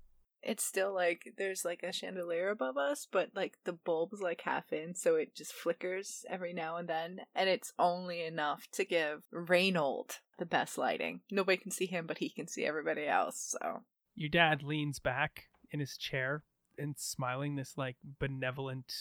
It's 0.42 0.62
still 0.62 0.94
like 0.94 1.32
there's 1.38 1.64
like 1.64 1.82
a 1.82 1.92
chandelier 1.92 2.50
above 2.50 2.76
us, 2.76 3.06
but 3.10 3.30
like 3.34 3.56
the 3.64 3.72
bulb's 3.72 4.20
like 4.20 4.42
half 4.42 4.74
in, 4.74 4.94
so 4.94 5.14
it 5.14 5.34
just 5.34 5.54
flickers 5.54 6.26
every 6.28 6.52
now 6.52 6.76
and 6.76 6.86
then, 6.86 7.22
and 7.34 7.48
it's 7.48 7.72
only 7.78 8.22
enough 8.22 8.68
to 8.72 8.84
give 8.84 9.22
Reynold 9.32 10.18
the 10.38 10.44
best 10.44 10.76
lighting. 10.76 11.20
Nobody 11.30 11.56
can 11.56 11.70
see 11.70 11.86
him, 11.86 12.06
but 12.06 12.18
he 12.18 12.28
can 12.28 12.46
see 12.46 12.66
everybody 12.66 13.06
else. 13.06 13.56
So 13.58 13.84
Your 14.14 14.28
dad 14.28 14.62
leans 14.62 14.98
back 14.98 15.44
in 15.70 15.80
his 15.80 15.96
chair 15.96 16.42
and 16.76 16.94
smiling 16.98 17.56
this 17.56 17.78
like 17.78 17.96
benevolent 18.20 18.92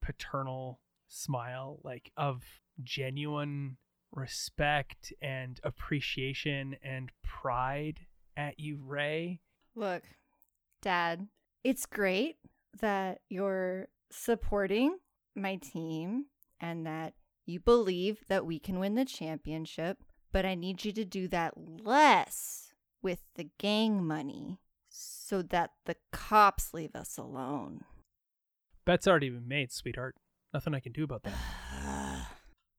paternal 0.00 0.80
smile 1.08 1.80
like 1.84 2.10
of 2.16 2.42
genuine 2.82 3.76
respect 4.12 5.12
and 5.20 5.60
appreciation 5.62 6.76
and 6.82 7.12
pride 7.22 8.00
at 8.36 8.58
you 8.60 8.78
ray 8.84 9.40
Look, 9.74 10.04
Dad, 10.80 11.28
it's 11.62 11.84
great 11.84 12.36
that 12.80 13.20
you're 13.28 13.88
supporting 14.10 14.96
my 15.34 15.56
team 15.56 16.26
and 16.60 16.86
that 16.86 17.12
you 17.44 17.60
believe 17.60 18.20
that 18.28 18.46
we 18.46 18.58
can 18.58 18.78
win 18.78 18.94
the 18.94 19.04
championship, 19.04 19.98
but 20.32 20.46
I 20.46 20.54
need 20.54 20.84
you 20.84 20.92
to 20.92 21.04
do 21.04 21.28
that 21.28 21.54
less 21.84 22.72
with 23.02 23.20
the 23.34 23.50
gang 23.58 24.02
money 24.02 24.60
so 24.88 25.42
that 25.42 25.72
the 25.84 25.96
cops 26.10 26.72
leave 26.72 26.94
us 26.96 27.18
alone. 27.18 27.84
bet's 28.86 29.06
already 29.06 29.28
been 29.28 29.46
made 29.46 29.70
sweetheart 29.70 30.14
nothing 30.54 30.74
i 30.74 30.80
can 30.80 30.92
do 30.92 31.04
about 31.04 31.22
that 31.22 31.34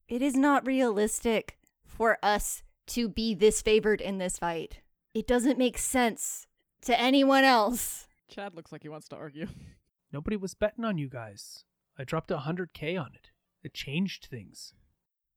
It 0.07 0.21
is 0.21 0.35
not 0.35 0.65
realistic 0.65 1.57
for 1.85 2.17
us 2.23 2.63
to 2.87 3.09
be 3.09 3.33
this 3.35 3.61
favored 3.61 3.99
in 3.99 4.19
this 4.19 4.37
fight. 4.39 4.79
It 5.17 5.25
doesn't 5.25 5.57
make 5.57 5.77
sense 5.77 6.45
to 6.81 6.99
anyone 6.99 7.43
else. 7.43 8.07
Chad 8.29 8.53
looks 8.53 8.71
like 8.71 8.83
he 8.83 8.89
wants 8.89 9.07
to 9.09 9.15
argue. 9.15 9.47
nobody 10.13 10.37
was 10.37 10.53
betting 10.53 10.85
on 10.85 10.97
you 10.97 11.09
guys 11.09 11.63
i 11.99 12.03
dropped 12.03 12.31
a 12.31 12.37
100k 12.37 12.99
on 12.99 13.11
it 13.13 13.31
it 13.63 13.73
changed 13.73 14.25
things 14.25 14.73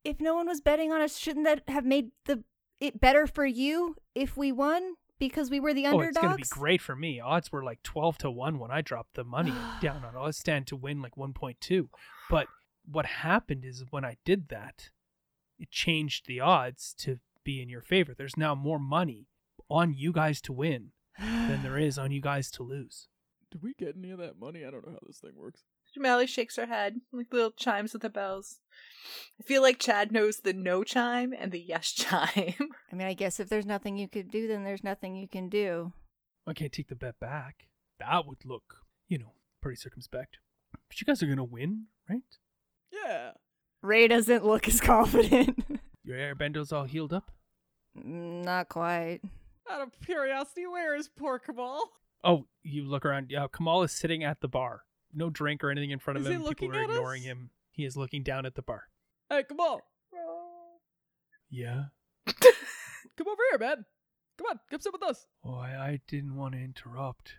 If 0.05 0.21
no 0.21 0.35
one 0.35 0.47
was 0.47 0.61
betting 0.61 0.93
on 0.93 1.01
us, 1.01 1.19
shouldn't 1.19 1.45
that 1.45 1.63
have 1.69 1.85
made 1.85 2.11
the 2.27 2.45
it 2.81 3.01
better 3.01 3.27
for 3.27 3.45
you 3.45 3.97
if 4.15 4.37
we 4.37 4.53
won 4.53 4.95
because 5.19 5.51
we 5.51 5.61
were 5.61 5.75
the 5.75 5.87
underdogs? 5.87 6.17
oh 6.17 6.21
underdogs? 6.21 6.41
it's 6.41 6.53
gonna 6.53 6.61
be 6.61 6.61
great 6.61 6.81
for 6.81 6.97
me 6.97 7.21
odds 7.21 7.51
were 7.51 7.65
like 7.65 7.83
12 7.83 8.19
to 8.19 8.31
1 8.31 8.59
when 8.59 8.71
i 8.71 8.81
dropped 8.81 9.15
the 9.15 9.25
money 9.25 9.55
down 9.81 10.05
on 10.05 10.15
it 10.15 10.19
i 10.19 10.31
stand 10.31 10.67
to 10.67 10.77
win 10.77 11.03
like 11.03 11.17
1.2 11.17 11.89
but 12.29 12.47
what 12.91 13.07
happened 13.07 13.65
is 13.65 13.85
when 13.91 14.05
i 14.05 14.17
did 14.25 14.49
that 14.51 14.91
it 15.59 15.71
changed 15.71 16.27
the 16.27 16.41
odds 16.41 16.95
to 16.99 17.19
be 17.45 17.61
in 17.61 17.69
your 17.69 17.83
favor 17.83 18.15
there's 18.17 18.37
now 18.37 18.55
more 18.55 18.79
money 18.79 19.27
on 19.71 19.95
you 19.97 20.13
guys 20.13 20.41
to 20.43 20.53
win 20.53 20.91
than 21.19 21.63
there 21.63 21.79
is 21.89 21.99
on 21.99 22.11
you 22.11 22.21
guys 22.21 22.51
to 22.53 22.63
lose 22.63 23.09
Did 23.51 23.63
we 23.63 23.75
get 23.79 23.95
any 23.97 24.11
of 24.11 24.19
that 24.19 24.39
money? 24.41 24.65
I 24.65 24.71
don't 24.71 24.85
know 24.87 24.93
how 24.93 25.07
this 25.07 25.19
thing 25.19 25.33
works. 25.37 25.63
Mally 25.97 26.27
shakes 26.29 26.55
her 26.57 26.67
head, 26.67 27.01
like 27.13 27.33
little 27.33 27.51
chimes 27.51 27.93
with 27.93 28.03
the 28.03 28.09
bells. 28.11 28.61
I 29.41 29.43
feel 29.43 29.61
like 29.61 29.81
Chad 29.81 30.13
knows 30.13 30.39
the 30.39 30.53
no 30.53 30.85
chime 30.85 31.35
and 31.37 31.51
the 31.51 31.59
yes 31.61 31.91
chime. 31.93 32.29
I 32.93 32.95
mean, 32.95 33.09
I 33.09 33.15
guess 33.15 33.41
if 33.41 33.49
there's 33.49 33.67
nothing 33.67 33.97
you 33.97 34.09
could 34.09 34.31
do, 34.31 34.47
then 34.47 34.63
there's 34.63 34.85
nothing 34.85 35.17
you 35.17 35.27
can 35.29 35.49
do. 35.49 35.93
i 36.47 36.53
can't 36.53 36.71
take 36.73 36.89
the 36.89 36.95
bet 36.95 37.19
back 37.21 37.67
that 37.99 38.25
would 38.27 38.45
look 38.45 38.77
you 39.09 39.19
know 39.19 39.33
pretty 39.61 39.77
circumspect 39.77 40.39
but 40.73 41.01
you 41.01 41.05
guys 41.05 41.23
are 41.23 41.27
gonna 41.27 41.45
win 41.45 41.87
right 42.09 42.23
Yeah. 42.93 43.33
Ray 43.83 44.07
doesn't 44.09 44.45
look 44.47 44.69
as 44.69 44.81
confident. 44.95 45.59
your 46.05 46.17
airbender's 46.17 46.73
all 46.73 46.85
healed 46.85 47.13
up 47.13 47.31
Mm, 47.99 48.45
Not 48.45 48.69
quite. 48.69 49.21
Out 49.71 49.81
of 49.83 49.93
curiosity, 50.05 50.67
where 50.67 50.97
is 50.97 51.09
poor 51.09 51.39
Kamal? 51.39 51.83
Oh, 52.25 52.47
you 52.63 52.85
look 52.85 53.05
around. 53.07 53.31
Yeah, 53.31 53.47
Kamal 53.55 53.83
is 53.85 53.93
sitting 53.93 54.25
at 54.25 54.41
the 54.41 54.49
bar. 54.49 54.83
No 55.15 55.31
drink 55.31 55.63
or 55.65 55.71
anything 55.71 55.91
in 55.91 55.99
front 55.99 56.19
of 56.19 56.23
Is 56.25 56.29
he 56.29 56.35
him. 56.35 56.43
People 56.45 56.77
are 56.77 56.85
at 56.85 56.91
ignoring 56.91 57.23
us? 57.23 57.27
him. 57.27 57.51
He 57.71 57.85
is 57.85 57.97
looking 57.97 58.23
down 58.23 58.45
at 58.47 58.55
the 58.55 58.63
bar. 58.63 58.85
Hey, 59.29 59.45
Kamal, 59.49 59.81
Yeah. 61.51 61.85
come 62.27 63.27
over 63.29 63.43
here, 63.51 63.59
man. 63.59 63.85
Come 64.39 64.47
on, 64.51 64.61
come 64.71 64.81
sit 64.81 64.93
with 64.93 65.03
us. 65.03 65.27
Oh, 65.45 65.55
I, 65.55 65.69
I 65.71 66.01
didn't 66.09 66.35
want 66.37 66.55
to 66.55 66.61
interrupt. 66.61 67.35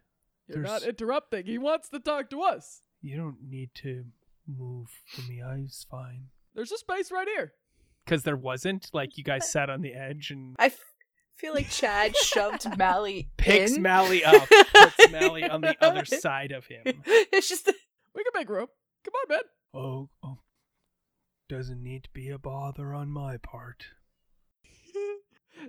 You're 0.48 0.60
not 0.60 0.84
interrupting. 0.84 1.46
He 1.46 1.58
wants 1.58 1.90
to 1.90 2.00
talk 2.00 2.30
to 2.30 2.42
us. 2.42 2.82
You 3.02 3.18
don't 3.18 3.38
need 3.48 3.70
to 3.76 4.06
move 4.48 4.88
for 5.08 5.22
me. 5.24 5.42
I 5.42 5.56
was 5.62 5.86
fine. 5.90 6.26
There's 6.54 6.72
a 6.72 6.78
space 6.78 7.12
right 7.12 7.28
here. 7.28 7.54
Because 8.06 8.24
there 8.24 8.36
wasn't. 8.36 8.90
Like, 8.94 9.18
you 9.18 9.24
guys 9.24 9.50
sat 9.52 9.70
on 9.70 9.82
the 9.82 9.94
edge 9.94 10.30
and 10.32 10.56
I 10.60 10.68
f- 10.68 10.80
feel 11.42 11.54
like 11.54 11.70
Chad 11.70 12.16
shoved 12.16 12.66
Mally 12.78 13.30
picks 13.38 13.74
in. 13.76 13.82
Mally 13.82 14.24
up, 14.24 14.48
puts 14.74 15.12
Mally 15.12 15.44
on 15.44 15.62
the 15.62 15.76
other 15.84 16.06
side 16.06 16.52
of 16.52 16.66
him. 16.68 16.84
it's 17.06 17.50
just 17.50 17.66
We 18.16 18.24
can 18.24 18.32
make 18.34 18.50
room. 18.50 18.68
Come 19.04 19.14
on, 19.24 19.30
man. 19.30 19.40
Oh, 19.74 20.10
oh. 20.24 20.38
Doesn't 21.50 21.82
need 21.84 22.04
to 22.04 22.10
be 22.12 22.30
a 22.30 22.38
bother 22.38 22.94
on 22.94 23.10
my 23.10 23.38
part. 23.38 23.86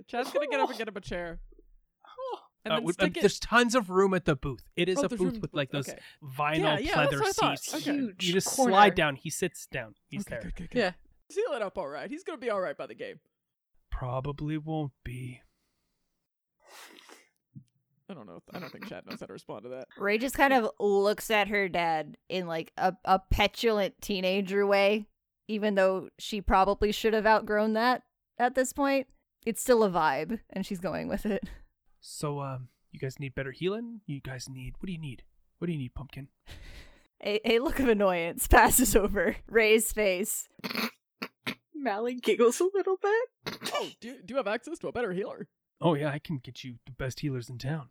Chad's 0.07 0.31
gonna 0.31 0.47
get 0.47 0.59
up 0.59 0.69
and 0.69 0.77
get 0.77 0.87
him 0.87 0.95
a 0.97 1.01
chair. 1.01 1.39
And 2.65 2.71
Uh, 2.71 2.75
then 2.77 2.85
with- 2.85 2.97
uh, 3.01 3.03
stick 3.07 3.17
it. 3.17 3.19
there's 3.19 3.39
tons 3.39 3.75
of 3.75 3.89
room 3.89 4.13
at 4.13 4.23
the 4.23 4.37
booth. 4.37 4.63
It 4.77 4.87
is 4.87 4.97
Oh, 4.99 5.03
a 5.03 5.07
there's 5.09 5.19
booth 5.19 5.33
room- 5.33 5.41
with 5.41 5.53
like 5.53 5.69
those 5.71 5.89
okay. 5.89 5.99
vinyl 6.23 6.59
Yeah, 6.59 6.77
yeah, 6.79 6.95
that's 6.95 7.13
pleather 7.13 7.19
what 7.19 7.27
I 7.27 7.31
thought. 7.33 7.59
seats. 7.59 7.75
Okay. 7.87 7.97
huge. 7.97 8.25
You 8.25 8.31
just 8.33 8.47
corner. 8.47 8.71
slide 8.71 8.95
down. 8.95 9.15
He 9.17 9.29
sits 9.29 9.65
down. 9.65 9.95
He's 10.07 10.21
Okay, 10.21 10.29
there. 10.35 10.41
good, 10.43 10.55
good, 10.55 10.69
good. 10.71 10.77
Yeah. 10.79 10.91
Seal 11.29 11.51
it 11.55 11.61
up 11.61 11.77
all 11.77 11.89
right. 11.89 12.09
He's 12.09 12.23
gonna 12.23 12.37
be 12.37 12.49
all 12.49 12.61
right 12.61 12.77
by 12.77 12.87
the 12.87 12.95
game. 12.95 13.19
Probably 13.91 14.57
won't 14.57 14.93
be. 15.03 15.41
I 18.09 18.13
don't 18.13 18.27
know. 18.27 18.41
I 18.53 18.59
don't 18.59 18.71
think 18.71 18.87
Chad 18.87 19.05
knows 19.07 19.21
how 19.21 19.25
to 19.27 19.33
respond 19.33 19.63
to 19.63 19.69
that. 19.69 19.87
Ray 19.97 20.17
just 20.17 20.35
kind 20.35 20.53
of 20.53 20.69
looks 20.79 21.31
at 21.31 21.47
her 21.47 21.69
dad 21.69 22.17
in 22.29 22.47
like 22.47 22.71
a, 22.77 22.93
a 23.05 23.19
petulant 23.31 24.01
teenager 24.01 24.67
way, 24.67 25.07
even 25.47 25.75
though 25.75 26.09
she 26.19 26.41
probably 26.41 26.91
should 26.91 27.13
have 27.13 27.25
outgrown 27.25 27.73
that 27.73 28.03
at 28.37 28.55
this 28.55 28.73
point. 28.73 29.07
It's 29.45 29.61
still 29.61 29.83
a 29.83 29.89
vibe, 29.89 30.39
and 30.51 30.65
she's 30.65 30.79
going 30.79 31.07
with 31.07 31.25
it. 31.25 31.49
So, 31.99 32.39
um, 32.39 32.67
you 32.91 32.99
guys 32.99 33.19
need 33.19 33.35
better 33.35 33.51
healing. 33.51 34.01
You 34.05 34.21
guys 34.21 34.47
need. 34.49 34.75
What 34.79 34.87
do 34.87 34.93
you 34.93 34.99
need? 34.99 35.23
What 35.57 35.67
do 35.67 35.73
you 35.73 35.79
need, 35.79 35.93
pumpkin? 35.95 36.27
A, 37.25 37.39
a 37.55 37.59
look 37.59 37.79
of 37.79 37.87
annoyance 37.87 38.47
passes 38.47 38.97
over 38.97 39.37
Ray's 39.47 39.93
face. 39.93 40.49
Mally 41.73 42.15
giggles 42.15 42.59
a 42.59 42.67
little 42.73 42.97
bit. 43.01 43.57
Oh, 43.73 43.89
do 44.01 44.15
do 44.25 44.33
you 44.33 44.35
have 44.35 44.47
access 44.47 44.77
to 44.79 44.89
a 44.89 44.91
better 44.91 45.13
healer? 45.13 45.47
Oh 45.83 45.95
yeah, 45.95 46.09
I 46.09 46.19
can 46.19 46.37
get 46.37 46.63
you 46.63 46.75
the 46.85 46.93
best 46.93 47.19
healers 47.19 47.49
in 47.49 47.57
town. 47.57 47.89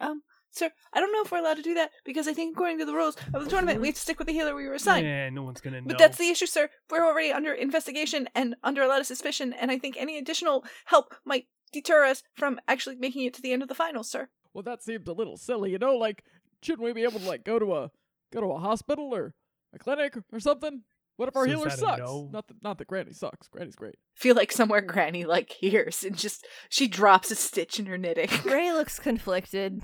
Um, 0.00 0.22
sir, 0.50 0.70
I 0.92 1.00
don't 1.00 1.12
know 1.12 1.22
if 1.22 1.32
we're 1.32 1.38
allowed 1.38 1.56
to 1.56 1.62
do 1.62 1.74
that 1.74 1.90
because 2.04 2.28
I 2.28 2.32
think 2.32 2.54
according 2.54 2.78
to 2.78 2.84
the 2.84 2.94
rules 2.94 3.16
of 3.34 3.44
the 3.44 3.50
tournament, 3.50 3.80
we 3.80 3.88
have 3.88 3.96
to 3.96 4.00
stick 4.00 4.18
with 4.18 4.28
the 4.28 4.32
healer 4.32 4.54
we 4.54 4.66
were 4.68 4.74
assigned. 4.74 5.06
Yeah, 5.06 5.28
no 5.30 5.42
one's 5.42 5.60
gonna 5.60 5.80
know. 5.80 5.88
But 5.88 5.98
that's 5.98 6.18
the 6.18 6.28
issue, 6.28 6.46
sir. 6.46 6.70
We're 6.88 7.04
already 7.04 7.32
under 7.32 7.52
investigation 7.52 8.28
and 8.34 8.54
under 8.62 8.82
a 8.82 8.88
lot 8.88 9.00
of 9.00 9.06
suspicion, 9.06 9.52
and 9.52 9.70
I 9.70 9.78
think 9.78 9.96
any 9.98 10.18
additional 10.18 10.64
help 10.86 11.14
might 11.24 11.46
deter 11.72 12.04
us 12.04 12.22
from 12.34 12.60
actually 12.68 12.96
making 12.96 13.24
it 13.24 13.34
to 13.34 13.42
the 13.42 13.52
end 13.52 13.62
of 13.62 13.68
the 13.68 13.74
finals, 13.74 14.08
sir. 14.08 14.28
Well, 14.54 14.62
that 14.62 14.82
seems 14.82 15.08
a 15.08 15.12
little 15.12 15.36
silly. 15.36 15.72
You 15.72 15.78
know, 15.78 15.96
like 15.96 16.24
shouldn't 16.62 16.84
we 16.84 16.92
be 16.92 17.02
able 17.02 17.18
to 17.18 17.26
like 17.26 17.44
go 17.44 17.58
to 17.58 17.74
a 17.74 17.90
go 18.32 18.40
to 18.40 18.52
a 18.52 18.58
hospital 18.58 19.12
or 19.12 19.34
a 19.74 19.78
clinic 19.78 20.16
or 20.32 20.38
something? 20.38 20.82
What 21.16 21.28
if 21.28 21.36
our 21.36 21.44
So 21.44 21.50
healer 21.50 21.70
sucks? 21.70 22.00
no? 22.00 22.28
Not 22.32 22.48
that 22.48 22.62
not 22.62 22.78
that 22.78 22.88
Granny 22.88 23.12
sucks. 23.12 23.48
Granny's 23.48 23.76
great. 23.76 23.96
Feel 24.16 24.34
like 24.34 24.50
somewhere 24.52 24.80
Granny 24.80 25.24
like 25.24 25.50
hears 25.52 26.02
and 26.04 26.16
just 26.16 26.46
she 26.68 26.88
drops 26.88 27.30
a 27.30 27.34
stitch 27.34 27.78
in 27.78 27.86
her 27.86 27.98
knitting. 27.98 28.30
Ray 28.44 28.72
looks 28.72 28.98
conflicted. 28.98 29.82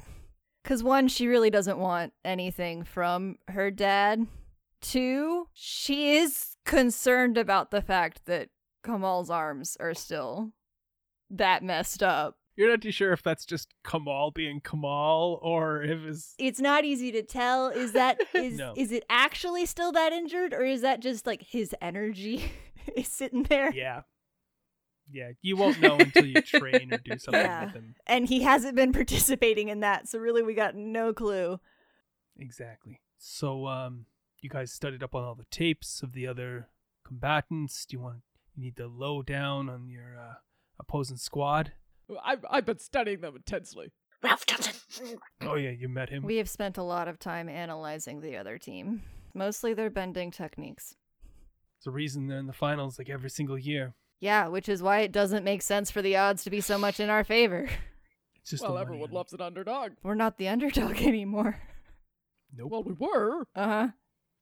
Because 0.62 0.82
one, 0.82 1.08
she 1.08 1.26
really 1.28 1.50
doesn't 1.50 1.78
want 1.78 2.12
anything 2.24 2.84
from 2.84 3.36
her 3.48 3.70
dad. 3.70 4.26
Two, 4.80 5.48
she 5.54 6.16
is 6.16 6.56
concerned 6.64 7.38
about 7.38 7.70
the 7.70 7.80
fact 7.82 8.22
that 8.26 8.48
Kamal's 8.82 9.30
arms 9.30 9.76
are 9.80 9.94
still 9.94 10.52
that 11.30 11.62
messed 11.62 12.02
up. 12.02 12.36
You're 12.58 12.70
not 12.70 12.82
too 12.82 12.90
sure 12.90 13.12
if 13.12 13.22
that's 13.22 13.46
just 13.46 13.72
Kamal 13.88 14.32
being 14.32 14.60
Kamal 14.60 15.38
or 15.42 15.80
if 15.80 16.00
it's 16.04 16.34
It's 16.38 16.58
not 16.60 16.84
easy 16.84 17.12
to 17.12 17.22
tell. 17.22 17.68
Is 17.68 17.92
that 17.92 18.20
is 18.34 18.58
No. 18.58 18.74
is 18.76 18.90
it 18.90 19.04
actually 19.08 19.64
still 19.64 19.92
that 19.92 20.12
injured, 20.12 20.52
or 20.52 20.64
is 20.64 20.82
that 20.82 20.98
just 21.00 21.24
like 21.24 21.40
his 21.42 21.72
energy 21.80 22.50
is 22.96 23.06
sitting 23.06 23.44
there? 23.44 23.72
yeah. 23.72 24.02
Yeah, 25.10 25.30
you 25.40 25.56
won't 25.56 25.80
know 25.80 25.96
until 25.96 26.26
you 26.26 26.42
train 26.42 26.92
or 26.92 26.98
do 26.98 27.16
something 27.18 27.40
Yeah. 27.40 27.64
with 27.66 27.74
him. 27.74 27.94
And 28.06 28.28
he 28.28 28.42
hasn't 28.42 28.74
been 28.76 28.92
participating 28.92 29.68
in 29.68 29.80
that, 29.80 30.06
so 30.08 30.18
really 30.18 30.42
we 30.42 30.52
got 30.52 30.74
no 30.74 31.14
clue. 31.14 31.60
Exactly. 32.38 33.00
So, 33.16 33.66
um, 33.68 34.04
you 34.42 34.50
guys 34.50 34.70
studied 34.72 35.02
up 35.02 35.14
on 35.14 35.24
all 35.24 35.34
the 35.34 35.46
tapes 35.50 36.02
of 36.02 36.12
the 36.12 36.26
other 36.26 36.68
combatants. 37.06 37.86
Do 37.86 37.96
you 37.96 38.00
want 38.02 38.16
you 38.54 38.62
need 38.64 38.76
the 38.76 38.86
lowdown 38.88 39.70
on 39.70 39.88
your 39.88 40.18
uh, 40.18 40.34
opposing 40.78 41.16
squad? 41.16 41.72
I've 42.24 42.44
I've 42.50 42.64
been 42.66 42.78
studying 42.78 43.20
them 43.20 43.36
intensely. 43.36 43.92
Ralph 44.22 44.46
Johnson. 44.46 45.18
Oh 45.42 45.54
yeah, 45.54 45.70
you 45.70 45.88
met 45.88 46.08
him. 46.10 46.22
We 46.24 46.36
have 46.36 46.48
spent 46.48 46.76
a 46.78 46.82
lot 46.82 47.06
of 47.08 47.18
time 47.18 47.48
analyzing 47.48 48.20
the 48.20 48.36
other 48.36 48.58
team, 48.58 49.02
mostly 49.34 49.74
their 49.74 49.90
bending 49.90 50.30
techniques. 50.30 50.94
It's 51.76 51.84
the 51.84 51.90
reason 51.92 52.26
they're 52.26 52.38
in 52.38 52.46
the 52.46 52.52
finals 52.52 52.98
like 52.98 53.08
every 53.08 53.30
single 53.30 53.56
year. 53.58 53.94
Yeah, 54.20 54.48
which 54.48 54.68
is 54.68 54.82
why 54.82 55.00
it 55.00 55.12
doesn't 55.12 55.44
make 55.44 55.62
sense 55.62 55.92
for 55.92 56.02
the 56.02 56.16
odds 56.16 56.42
to 56.42 56.50
be 56.50 56.60
so 56.60 56.76
much 56.78 56.98
in 57.00 57.10
our 57.10 57.24
favor. 57.24 57.68
It's 58.40 58.52
just 58.52 58.62
well, 58.62 58.72
the 58.72 58.78
money, 58.78 58.82
everyone 58.86 59.08
honey. 59.10 59.16
loves 59.16 59.32
an 59.34 59.40
underdog. 59.42 59.92
We're 60.02 60.14
not 60.14 60.38
the 60.38 60.48
underdog 60.48 60.96
anymore. 61.02 61.60
Nope. 62.56 62.70
Well, 62.70 62.82
we 62.82 62.94
were. 62.94 63.42
Uh 63.54 63.66
huh. 63.66 63.88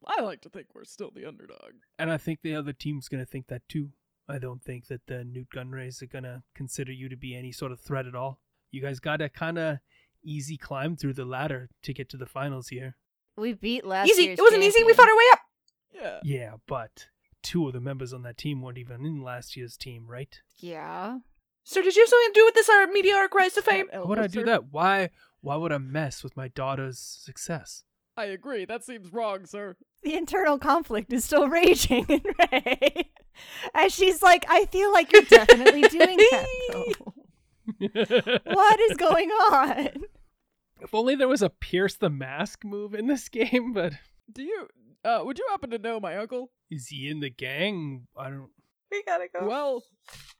I 0.07 0.21
like 0.21 0.43
to 0.43 0.49
think 0.49 0.69
we're 0.75 0.85
still 0.85 1.11
the 1.13 1.27
underdog. 1.27 1.73
and 1.99 2.13
I 2.13 2.17
think 2.17 2.41
the 2.43 2.55
other 2.55 2.73
team's 2.73 3.09
gonna 3.09 3.27
think 3.27 3.49
that 3.49 3.63
too. 3.69 3.91
I 4.29 4.39
don't 4.39 4.63
think 4.63 4.89
that 4.89 5.07
the 5.07 5.25
Newt 5.25 5.49
Gunrays 5.55 6.03
are 6.03 6.07
gonna 6.07 6.43
consider 6.55 6.93
you 6.93 7.09
to 7.09 7.17
be 7.17 7.37
any 7.37 7.53
sort 7.53 7.73
of 7.73 7.81
threat 7.81 8.07
at 8.07 8.15
all. 8.15 8.41
You 8.71 8.83
guys 8.83 8.99
got 8.99 9.21
a 9.21 9.29
kind 9.29 9.59
of 9.59 9.79
easy 10.23 10.57
climb 10.57 10.97
through 10.97 11.15
the 11.15 11.25
ladder 11.25 11.71
to 11.83 11.95
get 11.95 12.09
to 12.11 12.17
the 12.17 12.27
finals 12.27 12.69
here. 12.69 12.97
We 13.37 13.53
beat 13.53 13.85
last 13.85 14.09
Easy. 14.09 14.25
year's 14.25 14.39
It 14.39 14.43
wasn't 14.43 14.65
easy. 14.65 14.83
We 14.83 14.95
fought 14.95 15.09
our 15.09 15.17
way 15.17 15.25
up. 15.33 15.41
Yeah. 15.95 16.21
Yeah, 16.25 16.53
but 16.67 17.09
two 17.43 17.67
of 17.67 17.73
the 17.73 17.81
members 17.81 18.13
on 18.13 18.23
that 18.23 18.37
team 18.37 18.63
weren't 18.63 18.79
even 18.79 19.05
in 19.07 19.23
last 19.23 19.57
year's 19.57 19.77
team, 19.77 20.07
right? 20.07 20.41
Yeah. 20.57 21.19
Sir, 21.65 21.83
did 21.83 21.97
you 21.97 22.03
have 22.03 22.09
something 22.09 22.33
to 22.33 22.41
do 22.41 22.45
with 22.45 22.55
this 22.55 22.69
our 22.69 22.87
meteoric 22.87 23.35
rise 23.35 23.55
to 23.55 23.63
fame? 23.63 23.89
Why 23.93 24.01
would 24.01 24.19
I 24.19 24.27
do 24.27 24.41
sir, 24.41 24.47
that? 24.47 24.73
Why? 24.73 25.11
Why 25.41 25.57
would 25.57 25.73
I 25.73 25.79
mess 25.79 26.25
with 26.25 26.37
my 26.37 26.49
daughter's 26.49 26.99
success? 26.99 27.85
I 28.17 28.25
agree. 28.27 28.65
That 28.65 28.85
seems 28.85 29.13
wrong, 29.13 29.45
sir. 29.47 29.77
The 30.03 30.15
internal 30.15 30.59
conflict 30.59 31.13
is 31.13 31.25
still 31.25 31.49
raging 31.51 32.07
in 32.09 32.23
Ray. 32.53 33.11
As 33.75 33.93
she's 33.93 34.23
like, 34.23 34.45
I 34.49 34.65
feel 34.67 34.93
like 34.93 35.13
you're 35.13 35.23
definitely 35.23 35.83
doing 35.83 36.17
that. 36.17 36.47
though. 36.73 37.13
what 38.45 38.81
is 38.81 38.97
going 38.97 39.29
on? 39.31 39.89
If 40.81 40.95
only 40.95 41.15
there 41.15 41.29
was 41.29 41.43
a 41.43 41.51
pierce 41.51 41.97
the 41.97 42.11
mask 42.11 42.65
move 42.65 42.95
in 42.95 43.07
this 43.07 43.29
game, 43.31 43.73
but 43.73 43.93
Do 44.33 44.43
you? 44.43 44.69
Uh, 45.05 45.23
would 45.25 45.39
you 45.39 45.47
happen 45.51 45.71
to 45.71 45.79
know 45.79 46.01
my 46.01 46.17
uncle? 46.17 46.51
is 46.71 46.89
he 46.89 47.09
in 47.09 47.21
the 47.21 47.31
gang? 47.31 48.07
I 48.17 48.31
don't. 48.31 48.51
We 48.91 49.03
gotta 49.05 49.27
go. 49.33 49.47
Well, 49.47 49.85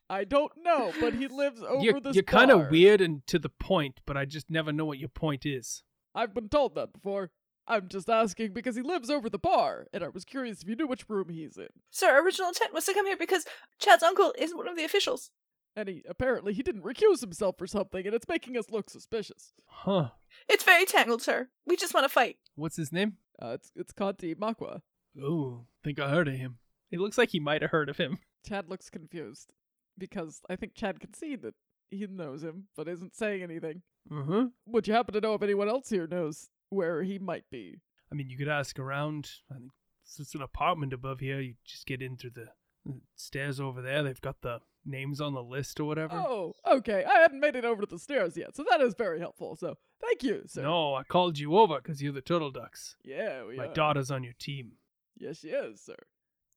I 0.09 0.23
don't 0.23 0.51
know, 0.61 0.93
but 0.99 1.13
he 1.13 1.27
lives 1.27 1.61
over 1.61 1.83
You're, 1.83 1.99
this 1.99 2.15
you're 2.15 2.23
kind 2.23 2.49
of 2.51 2.69
weird 2.69 3.01
and 3.01 3.25
to 3.27 3.39
the 3.39 3.49
point, 3.49 3.99
but 4.05 4.15
I 4.17 4.25
just 4.25 4.49
never 4.49 4.71
know 4.71 4.85
what 4.85 4.99
your 4.99 5.09
point 5.09 5.45
is. 5.45 5.83
I've 6.15 6.33
been 6.33 6.49
told 6.49 6.75
that 6.75 6.93
before. 6.93 7.31
I'm 7.67 7.89
just 7.89 8.09
asking 8.09 8.53
because 8.53 8.75
he 8.75 8.81
lives 8.81 9.09
over 9.09 9.29
the 9.29 9.37
bar, 9.37 9.87
and 9.91 10.03
I 10.03 10.07
was 10.07 10.23
curious 10.23 10.61
if 10.61 10.69
you 10.69 10.75
knew 10.75 10.87
which 10.87 11.09
room 11.09 11.29
he's 11.29 11.57
in. 11.57 11.67
Sir, 11.91 12.23
original 12.23 12.47
intent 12.49 12.73
was 12.73 12.85
to 12.85 12.93
come 12.93 13.05
here 13.05 13.17
because 13.17 13.45
Chad's 13.79 14.03
uncle 14.03 14.33
is 14.37 14.55
one 14.55 14.67
of 14.67 14.77
the 14.77 14.85
officials. 14.85 15.31
And 15.75 15.89
he 15.89 16.03
apparently 16.09 16.53
he 16.53 16.63
didn't 16.63 16.83
recuse 16.83 17.21
himself 17.21 17.57
for 17.57 17.67
something, 17.67 18.05
and 18.05 18.15
it's 18.15 18.27
making 18.27 18.57
us 18.57 18.71
look 18.71 18.89
suspicious. 18.89 19.53
Huh? 19.67 20.09
It's 20.47 20.63
very 20.63 20.85
tangled, 20.85 21.21
sir. 21.21 21.49
We 21.65 21.75
just 21.75 21.93
want 21.93 22.05
to 22.05 22.09
fight. 22.09 22.37
What's 22.55 22.77
his 22.77 22.91
name? 22.91 23.17
Uh, 23.39 23.49
it's 23.49 23.71
it's 23.75 23.91
Conti 23.91 24.33
Makwa. 24.33 24.81
Oh, 25.21 25.65
think 25.83 25.99
I 25.99 26.09
heard 26.09 26.27
of 26.27 26.35
him. 26.35 26.57
It 26.89 26.99
looks 26.99 27.17
like 27.17 27.29
he 27.29 27.39
might 27.39 27.61
have 27.61 27.71
heard 27.71 27.89
of 27.89 27.97
him. 27.97 28.19
Chad 28.47 28.69
looks 28.69 28.89
confused 28.89 29.51
because 29.97 30.41
I 30.49 30.55
think 30.55 30.73
Chad 30.73 30.99
can 30.99 31.13
see 31.13 31.35
that 31.35 31.53
he 31.91 32.07
knows 32.07 32.43
him, 32.43 32.67
but 32.75 32.87
isn't 32.87 33.15
saying 33.15 33.43
anything. 33.43 33.81
Uh 34.09 34.23
huh. 34.23 34.45
Would 34.65 34.87
you 34.87 34.93
happen 34.93 35.13
to 35.13 35.21
know 35.21 35.33
if 35.33 35.43
anyone 35.43 35.69
else 35.69 35.89
here 35.89 36.07
knows 36.07 36.49
where 36.69 37.03
he 37.03 37.19
might 37.19 37.49
be? 37.49 37.79
I 38.11 38.15
mean, 38.15 38.29
you 38.29 38.37
could 38.37 38.47
ask 38.47 38.79
around. 38.79 39.29
I 39.51 39.55
think 39.55 39.71
it's 40.19 40.35
an 40.35 40.41
apartment 40.41 40.93
above 40.93 41.19
here. 41.19 41.39
You 41.39 41.55
just 41.65 41.85
get 41.85 42.01
in 42.01 42.17
through 42.17 42.31
the 42.31 42.47
the 42.85 43.01
stairs 43.15 43.59
over 43.59 43.81
there. 43.81 44.01
They've 44.01 44.21
got 44.21 44.41
the 44.41 44.59
names 44.85 45.19
on 45.19 45.33
the 45.33 45.43
list 45.43 45.77
or 45.81 45.83
whatever. 45.83 46.15
Oh, 46.15 46.53
okay. 46.65 47.03
I 47.03 47.19
hadn't 47.19 47.41
made 47.41 47.57
it 47.57 47.65
over 47.65 47.81
to 47.81 47.85
the 47.87 47.99
stairs 47.99 48.37
yet, 48.37 48.55
so 48.55 48.63
that 48.69 48.79
is 48.79 48.93
very 48.97 49.19
helpful. 49.19 49.57
So 49.57 49.75
thank 50.01 50.23
you, 50.23 50.43
sir. 50.47 50.61
no, 50.61 50.95
I 50.95 51.03
called 51.03 51.37
you 51.37 51.57
over 51.57 51.75
because 51.81 52.01
you're 52.01 52.13
the 52.13 52.21
Turtle 52.21 52.49
Ducks. 52.51 52.95
Yeah, 53.03 53.43
we 53.45 53.57
My 53.57 53.65
are. 53.67 53.73
daughter's 53.73 54.09
on 54.09 54.23
your 54.23 54.35
team. 54.39 54.73
Yes, 55.17 55.39
she 55.39 55.49
is, 55.49 55.81
sir. 55.81 55.97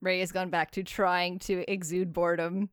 Ray 0.01 0.20
has 0.20 0.31
gone 0.31 0.51
back 0.51 0.70
to 0.73 0.85
trying 0.85 1.41
to 1.41 1.65
exude 1.70 2.12
boredom. 2.12 2.70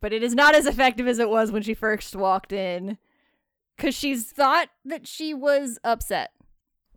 but 0.00 0.12
it 0.12 0.24
is 0.24 0.34
not 0.34 0.54
as 0.56 0.66
effective 0.66 1.06
as 1.06 1.20
it 1.20 1.28
was 1.30 1.52
when 1.52 1.62
she 1.62 1.74
first 1.74 2.16
walked 2.16 2.52
in. 2.52 2.98
Because 3.76 3.94
she's 3.94 4.32
thought 4.32 4.68
that 4.84 5.06
she 5.06 5.32
was 5.32 5.78
upset 5.84 6.30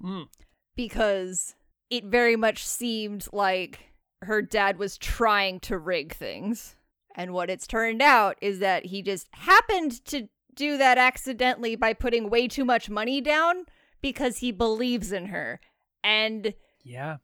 Mm. 0.02 0.28
because 0.76 1.56
it 1.90 2.06
very 2.06 2.36
much 2.36 2.66
seemed 2.66 3.28
like 3.34 3.80
her 4.22 4.42
dad 4.42 4.78
was 4.78 4.98
trying 4.98 5.60
to 5.62 5.78
rig 5.78 6.14
things. 6.14 6.76
And 7.16 7.34
what 7.34 7.50
it's 7.50 7.68
turned 7.68 8.02
out 8.02 8.38
is 8.42 8.60
that 8.60 8.86
he 8.86 9.02
just 9.02 9.28
happened 9.32 10.04
to 10.06 10.30
do 10.54 10.78
that 10.78 10.98
accidentally 10.98 11.76
by 11.76 11.94
putting 11.94 12.30
way 12.30 12.48
too 12.48 12.64
much 12.66 12.90
money 12.90 13.20
down 13.22 13.66
because 14.02 14.38
he 14.38 14.52
believes 14.52 15.12
in 15.12 15.28
her. 15.28 15.60
And 16.04 16.54
Yeah. 16.84 17.18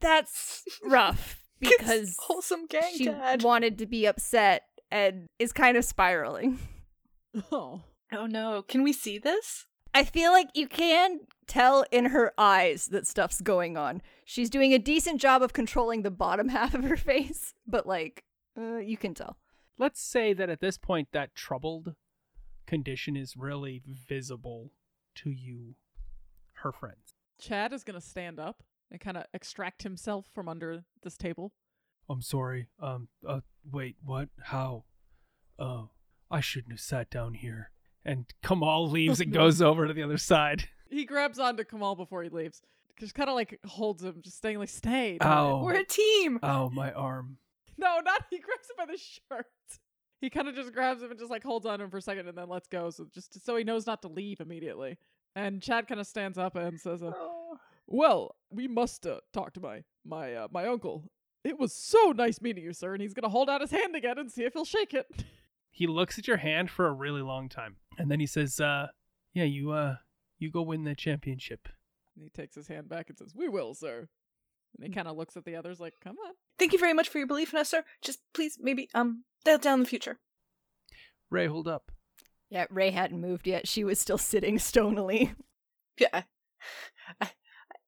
that's 0.00 0.64
rough 0.84 1.44
because 1.60 2.16
wholesome 2.20 2.66
gang 2.66 2.92
she 2.96 3.04
dad. 3.06 3.42
wanted 3.42 3.78
to 3.78 3.86
be 3.86 4.06
upset 4.06 4.62
and 4.90 5.26
is 5.38 5.52
kind 5.52 5.76
of 5.76 5.84
spiraling. 5.84 6.58
Oh. 7.52 7.82
oh 8.12 8.26
no, 8.26 8.62
can 8.62 8.82
we 8.82 8.92
see 8.92 9.16
this? 9.16 9.66
I 9.94 10.04
feel 10.04 10.32
like 10.32 10.50
you 10.54 10.68
can 10.68 11.20
tell 11.46 11.84
in 11.90 12.06
her 12.06 12.32
eyes 12.38 12.86
that 12.86 13.06
stuff's 13.06 13.40
going 13.40 13.76
on. 13.76 14.02
She's 14.24 14.50
doing 14.50 14.72
a 14.72 14.78
decent 14.78 15.20
job 15.20 15.42
of 15.42 15.52
controlling 15.52 16.02
the 16.02 16.10
bottom 16.10 16.48
half 16.50 16.74
of 16.74 16.84
her 16.84 16.96
face, 16.96 17.54
but 17.66 17.86
like, 17.86 18.24
uh, 18.58 18.78
you 18.78 18.96
can 18.96 19.14
tell. 19.14 19.36
Let's 19.78 20.00
say 20.00 20.32
that 20.34 20.50
at 20.50 20.60
this 20.60 20.78
point, 20.78 21.08
that 21.12 21.34
troubled 21.34 21.94
condition 22.66 23.16
is 23.16 23.36
really 23.36 23.82
visible 23.84 24.72
to 25.16 25.30
you, 25.30 25.74
her 26.62 26.70
friends. 26.70 27.14
Chad 27.40 27.72
is 27.72 27.82
gonna 27.82 28.00
stand 28.00 28.38
up 28.38 28.62
and 28.90 29.00
kind 29.00 29.16
of 29.16 29.24
extract 29.32 29.82
himself 29.82 30.26
from 30.32 30.48
under 30.48 30.84
this 31.02 31.16
table. 31.16 31.52
I'm 32.08 32.22
sorry. 32.22 32.68
Um. 32.80 33.08
Uh. 33.26 33.40
Wait. 33.70 33.96
What? 34.04 34.28
How? 34.44 34.84
Uh. 35.58 35.84
I 36.30 36.40
shouldn't 36.40 36.72
have 36.72 36.80
sat 36.80 37.10
down 37.10 37.34
here. 37.34 37.70
And 38.04 38.26
Kamal 38.42 38.88
leaves 38.88 39.20
and 39.20 39.32
goes 39.40 39.60
over 39.60 39.86
to 39.86 39.92
the 39.92 40.02
other 40.02 40.18
side. 40.18 40.68
He 40.88 41.04
grabs 41.04 41.38
onto 41.38 41.64
Kamal 41.64 41.94
before 41.96 42.22
he 42.22 42.28
leaves. 42.28 42.62
Just 42.98 43.14
kind 43.14 43.28
of 43.30 43.34
like 43.34 43.58
holds 43.66 44.02
him, 44.02 44.20
just 44.22 44.36
staying 44.36 44.58
like, 44.58 44.68
"Stay." 44.68 45.16
Oh. 45.20 45.62
We're 45.64 45.74
a 45.76 45.84
team. 45.84 46.38
Oh, 46.42 46.68
my 46.70 46.92
arm. 46.92 47.38
No, 47.78 47.98
not 48.04 48.26
he 48.28 48.38
grabs 48.38 48.68
him 48.68 48.76
by 48.76 48.84
the 48.84 48.98
shirt. 48.98 49.46
He 50.20 50.28
kind 50.28 50.48
of 50.48 50.54
just 50.54 50.74
grabs 50.74 51.02
him 51.02 51.10
and 51.10 51.18
just 51.18 51.30
like 51.30 51.42
holds 51.42 51.64
on 51.64 51.78
to 51.78 51.84
him 51.86 51.90
for 51.90 51.96
a 51.96 52.02
second 52.02 52.28
and 52.28 52.36
then 52.36 52.46
lets 52.46 52.68
go, 52.68 52.90
so 52.90 53.06
just 53.14 53.42
so 53.42 53.56
he 53.56 53.64
knows 53.64 53.86
not 53.86 54.02
to 54.02 54.08
leave 54.08 54.40
immediately. 54.40 54.98
And 55.34 55.62
Chad 55.62 55.88
kind 55.88 55.98
of 55.98 56.06
stands 56.06 56.36
up 56.36 56.56
and 56.56 56.78
says, 56.78 57.02
uh, 57.02 57.12
Oh. 57.16 57.56
"Well, 57.86 58.34
we 58.50 58.68
must 58.68 59.06
uh, 59.06 59.20
talk 59.32 59.54
to 59.54 59.60
my 59.60 59.82
my 60.04 60.34
uh, 60.34 60.48
my 60.50 60.66
uncle. 60.66 61.04
It 61.42 61.58
was 61.58 61.72
so 61.72 62.12
nice 62.14 62.38
meeting 62.42 62.64
you, 62.64 62.74
sir." 62.74 62.92
And 62.92 63.00
he's 63.00 63.14
gonna 63.14 63.30
hold 63.30 63.48
out 63.48 63.62
his 63.62 63.70
hand 63.70 63.96
again 63.96 64.18
and 64.18 64.30
see 64.30 64.44
if 64.44 64.52
he'll 64.52 64.66
shake 64.66 64.92
it. 64.92 65.06
He 65.70 65.86
looks 65.86 66.18
at 66.18 66.26
your 66.28 66.38
hand 66.38 66.70
for 66.70 66.86
a 66.86 66.92
really 66.92 67.22
long 67.22 67.48
time, 67.48 67.76
and 67.98 68.10
then 68.10 68.20
he 68.20 68.26
says, 68.26 68.60
"Uh, 68.60 68.88
yeah, 69.34 69.44
you 69.44 69.70
uh, 69.72 69.96
you 70.38 70.50
go 70.50 70.62
win 70.62 70.84
the 70.84 70.94
championship." 70.94 71.68
And 72.14 72.24
he 72.24 72.30
takes 72.30 72.54
his 72.54 72.68
hand 72.68 72.88
back 72.88 73.08
and 73.08 73.16
says, 73.18 73.32
"We 73.34 73.48
will, 73.48 73.74
sir." 73.74 74.08
And 74.76 74.86
he 74.86 74.92
kind 74.92 75.08
of 75.08 75.16
looks 75.16 75.36
at 75.36 75.44
the 75.44 75.56
others 75.56 75.80
like, 75.80 75.94
"Come 76.02 76.16
on." 76.26 76.34
Thank 76.58 76.72
you 76.72 76.78
very 76.78 76.92
much 76.94 77.08
for 77.08 77.18
your 77.18 77.26
belief 77.26 77.52
in 77.52 77.58
us, 77.60 77.70
sir. 77.70 77.84
Just 78.02 78.20
please, 78.34 78.58
maybe, 78.60 78.88
um, 78.94 79.24
dial 79.44 79.58
down 79.58 79.74
in 79.74 79.80
the 79.84 79.88
future. 79.88 80.18
Ray, 81.30 81.46
hold 81.46 81.68
up. 81.68 81.90
Yeah, 82.50 82.66
Ray 82.68 82.90
hadn't 82.90 83.20
moved 83.20 83.46
yet. 83.46 83.68
She 83.68 83.84
was 83.84 84.00
still 84.00 84.18
sitting 84.18 84.58
stonily. 84.58 85.34
Yeah. 85.98 86.22
I, 87.20 87.30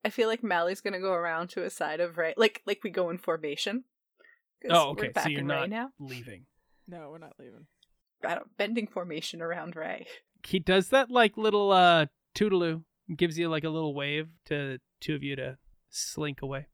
I 0.05 0.11
feel 0.11 0.29
like 0.29 0.43
Mally's 0.45 0.81
gonna 0.81 1.01
go 1.01 1.13
around 1.13 1.49
to 1.51 1.65
a 1.65 1.71
side 1.71 2.01
of 2.01 2.17
Ray, 2.17 2.35
like 2.37 2.63
like 2.67 2.81
we 2.85 2.91
go 2.91 3.11
in 3.11 3.19
formation. 3.19 3.85
Oh, 4.71 4.93
we're 4.93 5.05
okay. 5.05 5.09
back 5.09 5.25
So 5.25 5.31
you're 5.31 5.41
in 5.41 5.47
not 5.49 5.69
now. 5.71 5.91
leaving. 5.99 6.47
No, 6.87 7.11
we're 7.11 7.19
not 7.19 7.35
leaving. 7.39 7.67
I 8.25 8.35
don't, 8.35 8.57
bending 8.57 8.87
formation 8.87 9.43
around 9.43 9.77
Ray. 9.77 10.07
He 10.47 10.59
does 10.59 10.89
that 10.89 11.11
like 11.11 11.37
little 11.37 11.71
uh 11.73 12.07
toodaloo. 12.35 12.85
Gives 13.15 13.39
you 13.39 13.49
like 13.49 13.65
a 13.65 13.69
little 13.69 13.95
wave 13.95 14.29
to 14.47 14.79
two 15.01 15.15
of 15.15 15.23
you 15.23 15.37
to 15.37 15.59
slink 15.91 16.41
away. 16.41 16.67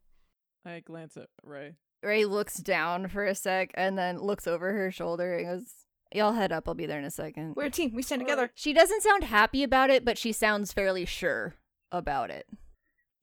I 0.65 0.81
glance 0.81 1.17
at 1.17 1.29
Ray. 1.43 1.77
Ray 2.03 2.25
looks 2.27 2.57
down 2.59 3.09
for 3.09 3.25
a 3.25 3.35
sec 3.35 3.71
and 3.75 3.99
then 3.99 4.19
looks 4.19 4.47
over 4.47 4.73
her 4.73 4.91
shoulder 4.91 5.37
and 5.37 5.47
goes, 5.47 5.73
Y'all 6.13 6.33
head 6.33 6.53
up. 6.53 6.67
I'll 6.67 6.75
be 6.75 6.87
there 6.87 6.99
in 6.99 7.05
a 7.05 7.11
second. 7.11 7.55
We're 7.57 7.65
a 7.65 7.71
team. 7.71 7.93
We 7.95 8.03
stand 8.03 8.23
together. 8.23 8.51
She 8.55 8.73
doesn't 8.73 9.03
sound 9.03 9.25
happy 9.25 9.63
about 9.63 9.91
it, 9.91 10.05
but 10.05 10.17
she 10.17 10.33
sounds 10.33 10.73
fairly 10.73 11.05
sure 11.05 11.55
about 11.93 12.31
it. 12.31 12.47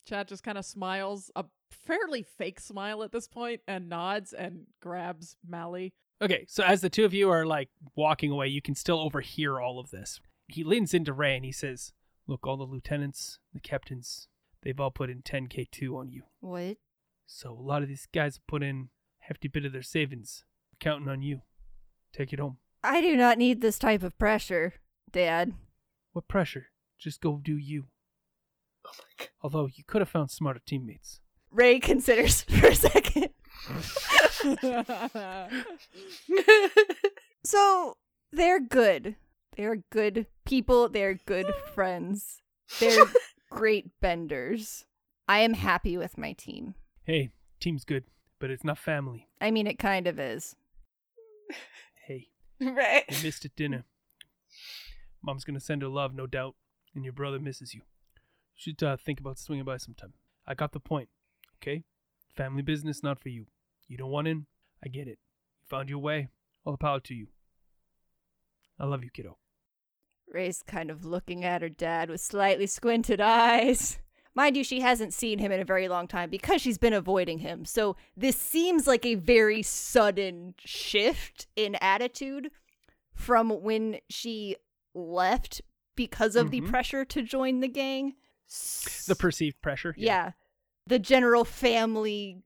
Chad 0.06 0.28
just 0.28 0.44
kind 0.44 0.58
of 0.58 0.66
smiles, 0.66 1.32
a 1.36 1.46
fairly 1.72 2.22
fake 2.22 2.60
smile 2.60 3.02
at 3.02 3.12
this 3.12 3.28
point, 3.28 3.62
and 3.68 3.90
nods 3.90 4.34
and 4.34 4.68
grabs 4.82 5.36
Mally. 5.48 5.94
Okay, 6.22 6.46
so 6.48 6.64
as 6.64 6.82
the 6.82 6.90
two 6.90 7.06
of 7.06 7.14
you 7.14 7.30
are 7.30 7.46
like 7.46 7.70
walking 7.96 8.32
away, 8.32 8.48
you 8.48 8.62
can 8.62 8.76
still 8.76 9.00
overhear 9.00 9.60
all 9.60 9.80
of 9.80 9.92
this. 9.92 10.20
He 10.48 10.64
leans 10.64 10.94
into 10.94 11.14
Ray 11.14 11.36
and 11.36 11.46
he 11.46 11.52
says, 11.52 11.92
Look, 12.28 12.48
all 12.48 12.58
the 12.58 12.64
lieutenants, 12.64 13.40
the 13.54 13.60
captains, 13.60 14.28
they've 14.64 14.80
all 14.80 14.92
put 14.92 15.10
in 15.10 15.22
10k2 15.22 15.96
on 15.96 16.10
you. 16.10 16.24
What? 16.40 16.78
So 17.28 17.52
a 17.52 17.62
lot 17.62 17.82
of 17.84 17.88
these 17.88 18.08
guys 18.14 18.36
have 18.36 18.48
put 18.48 18.64
in 18.64 18.90
a 19.22 19.26
hefty 19.28 19.48
bit 19.48 19.66
of 19.66 19.74
their 19.74 19.82
savings. 19.82 20.44
We're 20.72 20.90
counting 20.90 21.10
on 21.10 21.22
you. 21.22 21.42
Take 22.14 22.32
it 22.34 22.40
home. 22.40 22.58
I 22.84 23.02
do 23.02 23.16
not 23.16 23.38
need 23.38 23.62
this 23.62 23.78
type 23.78 24.04
of 24.04 24.18
pressure, 24.18 24.76
Dad. 25.12 25.54
What 26.14 26.28
pressure? 26.28 26.68
Just 26.98 27.20
go 27.20 27.40
do 27.44 27.58
you. 27.58 27.86
Oh 28.88 28.92
my 28.98 29.26
god. 29.26 29.30
Although 29.42 29.68
you 29.68 29.84
could 29.86 30.02
have 30.02 30.10
found 30.10 30.32
smarter 30.32 30.62
teammates. 30.66 31.20
Ray 31.52 31.80
considers 31.80 32.42
for 32.50 32.68
a 32.68 32.76
second. 32.76 33.30
So 37.44 37.98
they're 38.32 38.60
good. 38.60 39.16
They're 39.56 39.84
good 39.92 40.26
people. 40.46 40.90
They're 40.90 41.14
good 41.26 41.54
friends. 41.76 42.42
They're 42.80 43.06
great 43.52 43.92
benders. 44.02 44.86
I 45.28 45.40
am 45.40 45.54
happy 45.54 45.96
with 45.98 46.18
my 46.18 46.34
team. 46.34 46.74
Hey, 47.04 47.30
team's 47.60 47.86
good, 47.86 48.06
but 48.40 48.50
it's 48.50 48.64
not 48.64 48.80
family. 48.80 49.28
I 49.40 49.52
mean, 49.52 49.68
it 49.68 49.78
kind 49.78 50.08
of 50.08 50.20
is. 50.20 50.56
Hey, 52.08 52.30
Right. 52.60 53.04
you 53.10 53.18
missed 53.24 53.46
at 53.46 53.56
dinner. 53.56 53.86
Mom's 55.24 55.44
gonna 55.44 55.60
send 55.60 55.82
her 55.84 55.88
love, 55.88 56.16
no 56.16 56.26
doubt, 56.26 56.56
and 56.96 57.04
your 57.04 57.14
brother 57.14 57.40
misses 57.40 57.74
you. 57.76 57.82
You 58.56 58.74
should 58.74 58.84
uh, 58.84 58.98
think 58.98 59.20
about 59.20 59.38
swinging 59.38 59.66
by 59.66 59.78
sometime. 59.78 60.14
I 60.48 60.56
got 60.56 60.72
the 60.72 60.80
point, 60.80 61.10
okay? 61.62 61.84
Family 62.36 62.62
business, 62.64 63.04
not 63.04 63.20
for 63.20 63.30
you. 63.30 63.46
You 63.88 63.98
don't 63.98 64.10
want 64.12 64.28
in? 64.28 64.46
I 64.84 64.90
get 64.90 65.08
it. 65.08 65.20
You 65.62 65.68
found 65.70 65.90
your 65.90 66.00
way. 66.00 66.30
All 66.66 66.74
the 66.74 66.78
power 66.78 67.00
to 67.02 67.14
you. 67.14 67.28
I 68.80 68.86
love 68.86 69.04
you, 69.04 69.10
kiddo. 69.12 69.38
Ray's 70.28 70.64
kind 70.66 70.90
of 70.90 71.06
looking 71.06 71.46
at 71.46 71.62
her 71.62 71.70
dad 71.70 72.10
with 72.10 72.20
slightly 72.22 72.68
squinted 72.68 73.22
eyes. 73.22 74.00
Mind 74.34 74.58
you, 74.58 74.64
she 74.66 74.82
hasn't 74.82 75.14
seen 75.14 75.40
him 75.40 75.52
in 75.52 75.62
a 75.62 75.66
very 75.66 75.88
long 75.88 76.08
time 76.08 76.30
because 76.30 76.62
she's 76.62 76.78
been 76.78 76.92
avoiding 76.92 77.40
him. 77.40 77.64
So 77.64 77.96
this 78.18 78.36
seems 78.36 78.86
like 78.86 79.06
a 79.06 79.16
very 79.16 79.62
sudden 79.62 80.56
shift 80.60 81.48
in 81.56 81.76
attitude 81.76 82.52
from 83.14 83.50
when 83.62 84.00
she 84.10 84.58
left 84.94 85.62
because 85.96 86.36
of 86.36 86.48
Mhm. 86.48 86.52
the 86.52 86.62
pressure 86.62 87.06
to 87.06 87.22
join 87.22 87.62
the 87.62 87.70
gang. 87.70 88.16
The 89.08 89.16
perceived 89.18 89.62
pressure. 89.62 89.96
yeah. 89.98 90.32
The 90.88 91.00
general 91.00 91.46
family 91.46 92.44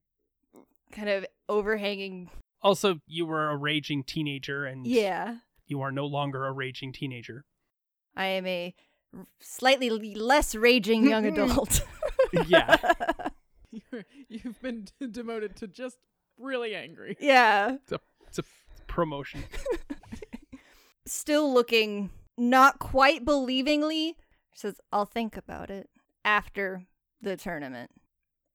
kind 0.91 1.09
of 1.09 1.25
overhanging. 1.47 2.29
Also, 2.61 2.99
you 3.07 3.25
were 3.25 3.49
a 3.49 3.55
raging 3.57 4.03
teenager, 4.03 4.65
and 4.65 4.85
Yeah. 4.85 5.37
you 5.65 5.81
are 5.81 5.91
no 5.91 6.05
longer 6.05 6.45
a 6.45 6.51
raging 6.51 6.91
teenager. 6.93 7.45
I 8.15 8.25
am 8.25 8.45
a 8.45 8.73
slightly 9.39 9.89
less 10.15 10.55
raging 10.55 11.07
young 11.07 11.25
adult. 11.31 11.81
Yeah. 12.47 12.77
You're, 13.71 14.03
you've 14.27 14.59
been 14.61 14.87
d- 14.99 15.07
demoted 15.07 15.55
to 15.57 15.67
just 15.67 15.97
really 16.39 16.73
angry. 16.75 17.15
yeah. 17.19 17.77
It's 18.27 18.39
a 18.39 18.43
promotion. 18.87 19.43
Still 21.05 21.53
looking 21.53 22.09
not 22.37 22.79
quite 22.79 23.25
believingly. 23.25 24.15
Says, 24.53 24.79
I'll 24.91 25.05
think 25.05 25.37
about 25.37 25.69
it 25.69 25.89
after 26.25 26.85
the 27.21 27.37
tournament. 27.37 27.91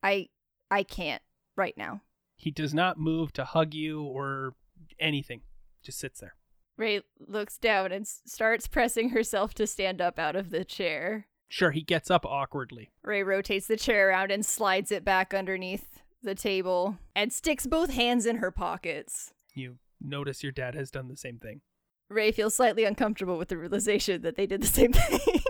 I 0.02 0.28
I 0.70 0.82
can't 0.82 1.22
right 1.56 1.76
now. 1.76 2.02
He 2.36 2.50
does 2.50 2.74
not 2.74 2.98
move 2.98 3.32
to 3.34 3.44
hug 3.44 3.74
you 3.74 4.02
or 4.02 4.54
anything. 4.98 5.42
Just 5.82 5.98
sits 5.98 6.20
there. 6.20 6.34
Ray 6.76 7.02
looks 7.20 7.56
down 7.58 7.92
and 7.92 8.06
starts 8.06 8.66
pressing 8.66 9.10
herself 9.10 9.54
to 9.54 9.66
stand 9.66 10.00
up 10.00 10.18
out 10.18 10.34
of 10.34 10.50
the 10.50 10.64
chair. 10.64 11.26
Sure, 11.48 11.70
he 11.70 11.82
gets 11.82 12.10
up 12.10 12.26
awkwardly. 12.26 12.90
Ray 13.02 13.22
rotates 13.22 13.68
the 13.68 13.76
chair 13.76 14.08
around 14.08 14.32
and 14.32 14.44
slides 14.44 14.90
it 14.90 15.04
back 15.04 15.32
underneath 15.32 16.00
the 16.22 16.34
table 16.34 16.98
and 17.14 17.32
sticks 17.32 17.66
both 17.66 17.90
hands 17.90 18.26
in 18.26 18.36
her 18.36 18.50
pockets. 18.50 19.32
You 19.54 19.76
notice 20.00 20.42
your 20.42 20.52
dad 20.52 20.74
has 20.74 20.90
done 20.90 21.08
the 21.08 21.16
same 21.16 21.38
thing. 21.38 21.60
Ray 22.08 22.32
feels 22.32 22.56
slightly 22.56 22.84
uncomfortable 22.84 23.38
with 23.38 23.48
the 23.48 23.56
realization 23.56 24.22
that 24.22 24.36
they 24.36 24.46
did 24.46 24.62
the 24.62 24.66
same 24.66 24.92
thing. 24.92 25.42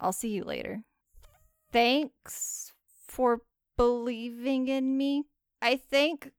I'll 0.00 0.12
see 0.12 0.30
you 0.30 0.44
later. 0.44 0.82
Thanks 1.72 2.72
for 3.08 3.40
believing 3.76 4.68
in 4.68 4.96
me. 4.98 5.24
I 5.64 5.76
think 5.76 6.30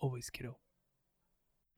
Always, 0.00 0.30
kiddo. 0.30 0.58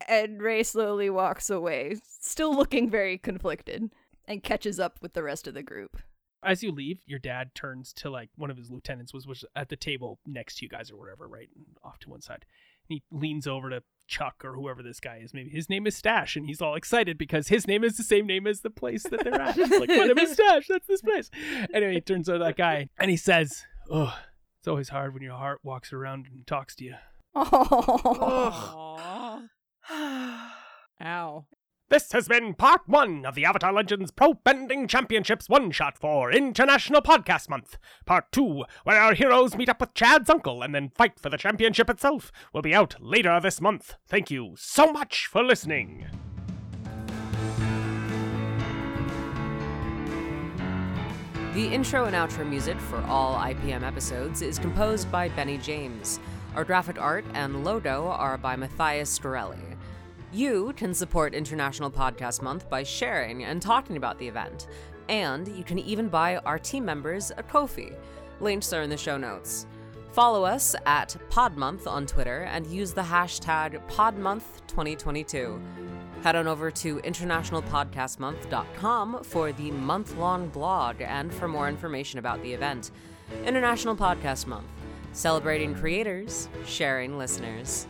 And 0.08 0.42
Ray 0.42 0.62
slowly 0.62 1.08
walks 1.08 1.50
away, 1.50 1.96
still 2.20 2.54
looking 2.54 2.90
very 2.90 3.16
conflicted, 3.16 3.90
and 4.26 4.42
catches 4.42 4.80
up 4.80 4.98
with 5.00 5.14
the 5.14 5.22
rest 5.22 5.46
of 5.46 5.54
the 5.54 5.62
group. 5.62 5.98
As 6.42 6.62
you 6.62 6.72
leave, 6.72 7.00
your 7.06 7.18
dad 7.18 7.54
turns 7.54 7.92
to 7.94 8.10
like 8.10 8.30
one 8.36 8.50
of 8.50 8.56
his 8.56 8.70
lieutenants 8.70 9.14
was 9.14 9.26
was 9.26 9.44
at 9.54 9.68
the 9.68 9.76
table 9.76 10.18
next 10.26 10.56
to 10.56 10.64
you 10.64 10.68
guys 10.68 10.90
or 10.90 10.96
whatever, 10.96 11.28
right? 11.28 11.48
And 11.54 11.64
off 11.84 11.98
to 12.00 12.10
one 12.10 12.22
side. 12.22 12.44
And 12.88 12.98
he 12.98 13.02
leans 13.10 13.46
over 13.46 13.70
to 13.70 13.82
Chuck 14.08 14.42
or 14.44 14.54
whoever 14.54 14.82
this 14.82 15.00
guy 15.00 15.20
is. 15.22 15.32
Maybe 15.32 15.50
his 15.50 15.70
name 15.70 15.86
is 15.86 15.96
Stash, 15.96 16.34
and 16.34 16.46
he's 16.46 16.60
all 16.60 16.74
excited 16.74 17.18
because 17.18 17.48
his 17.48 17.66
name 17.68 17.84
is 17.84 17.96
the 17.96 18.02
same 18.02 18.26
name 18.26 18.46
as 18.46 18.62
the 18.62 18.70
place 18.70 19.04
that 19.04 19.22
they're 19.22 19.40
at. 19.40 19.56
It's 19.56 19.70
like, 19.70 19.88
name 19.88 20.18
is 20.18 20.32
Stash. 20.34 20.66
That's 20.66 20.86
this 20.86 21.02
place. 21.02 21.30
Anyway, 21.72 21.94
he 21.94 22.00
turns 22.00 22.26
to 22.26 22.38
that 22.38 22.56
guy 22.56 22.88
and 22.98 23.10
he 23.10 23.16
says, 23.16 23.64
"Oh, 23.90 24.18
it's 24.60 24.68
always 24.68 24.90
hard 24.90 25.14
when 25.14 25.22
your 25.22 25.36
heart 25.36 25.60
walks 25.62 25.90
around 25.90 26.26
and 26.30 26.46
talks 26.46 26.74
to 26.76 26.84
you." 26.84 26.94
Oh. 27.34 28.98
Ow. 31.02 31.46
This 31.88 32.12
has 32.12 32.28
been 32.28 32.54
part 32.54 32.82
one 32.86 33.24
of 33.24 33.34
the 33.34 33.44
Avatar 33.44 33.72
Legends 33.72 34.10
Pro 34.10 34.34
Bending 34.34 34.86
Championships 34.86 35.48
one 35.48 35.70
shot 35.70 35.98
for 35.98 36.30
International 36.30 37.00
Podcast 37.00 37.48
Month. 37.48 37.78
Part 38.04 38.30
two, 38.30 38.64
where 38.84 39.00
our 39.00 39.14
heroes 39.14 39.56
meet 39.56 39.68
up 39.70 39.80
with 39.80 39.94
Chad's 39.94 40.28
uncle 40.30 40.62
and 40.62 40.74
then 40.74 40.90
fight 40.90 41.18
for 41.18 41.30
the 41.30 41.38
championship 41.38 41.88
itself, 41.88 42.30
will 42.52 42.62
be 42.62 42.74
out 42.74 42.94
later 43.00 43.40
this 43.40 43.60
month. 43.60 43.94
Thank 44.06 44.30
you 44.30 44.54
so 44.56 44.92
much 44.92 45.26
for 45.26 45.42
listening. 45.42 46.06
The 51.60 51.74
intro 51.74 52.06
and 52.06 52.16
outro 52.16 52.48
music 52.48 52.80
for 52.80 53.02
all 53.02 53.36
IPM 53.36 53.82
episodes 53.82 54.40
is 54.40 54.58
composed 54.58 55.12
by 55.12 55.28
Benny 55.28 55.58
James. 55.58 56.18
Our 56.56 56.64
graphic 56.64 56.98
art 56.98 57.22
and 57.34 57.66
logo 57.66 58.06
are 58.06 58.38
by 58.38 58.56
Matthias 58.56 59.18
Storelli. 59.18 59.76
You 60.32 60.72
can 60.78 60.94
support 60.94 61.34
International 61.34 61.90
Podcast 61.90 62.40
Month 62.40 62.70
by 62.70 62.82
sharing 62.82 63.44
and 63.44 63.60
talking 63.60 63.98
about 63.98 64.18
the 64.18 64.26
event, 64.26 64.68
and 65.10 65.48
you 65.48 65.62
can 65.62 65.78
even 65.78 66.08
buy 66.08 66.38
our 66.38 66.58
team 66.58 66.82
members 66.86 67.30
a 67.36 67.42
Kofi. 67.42 67.94
Links 68.40 68.72
are 68.72 68.80
in 68.80 68.88
the 68.88 68.96
show 68.96 69.18
notes. 69.18 69.66
Follow 70.12 70.44
us 70.44 70.74
at 70.86 71.14
Podmonth 71.28 71.86
on 71.86 72.06
Twitter 72.06 72.44
and 72.44 72.66
use 72.68 72.94
the 72.94 73.02
hashtag 73.02 73.86
PodMonth2022. 73.90 75.60
Head 76.22 76.36
on 76.36 76.46
over 76.46 76.70
to 76.70 76.98
internationalpodcastmonth.com 76.98 79.24
for 79.24 79.52
the 79.52 79.70
month 79.70 80.14
long 80.16 80.48
blog 80.48 81.00
and 81.00 81.32
for 81.32 81.48
more 81.48 81.66
information 81.68 82.18
about 82.18 82.42
the 82.42 82.52
event. 82.52 82.90
International 83.46 83.96
Podcast 83.96 84.46
Month, 84.46 84.66
celebrating 85.12 85.74
creators, 85.74 86.50
sharing 86.66 87.16
listeners. 87.16 87.86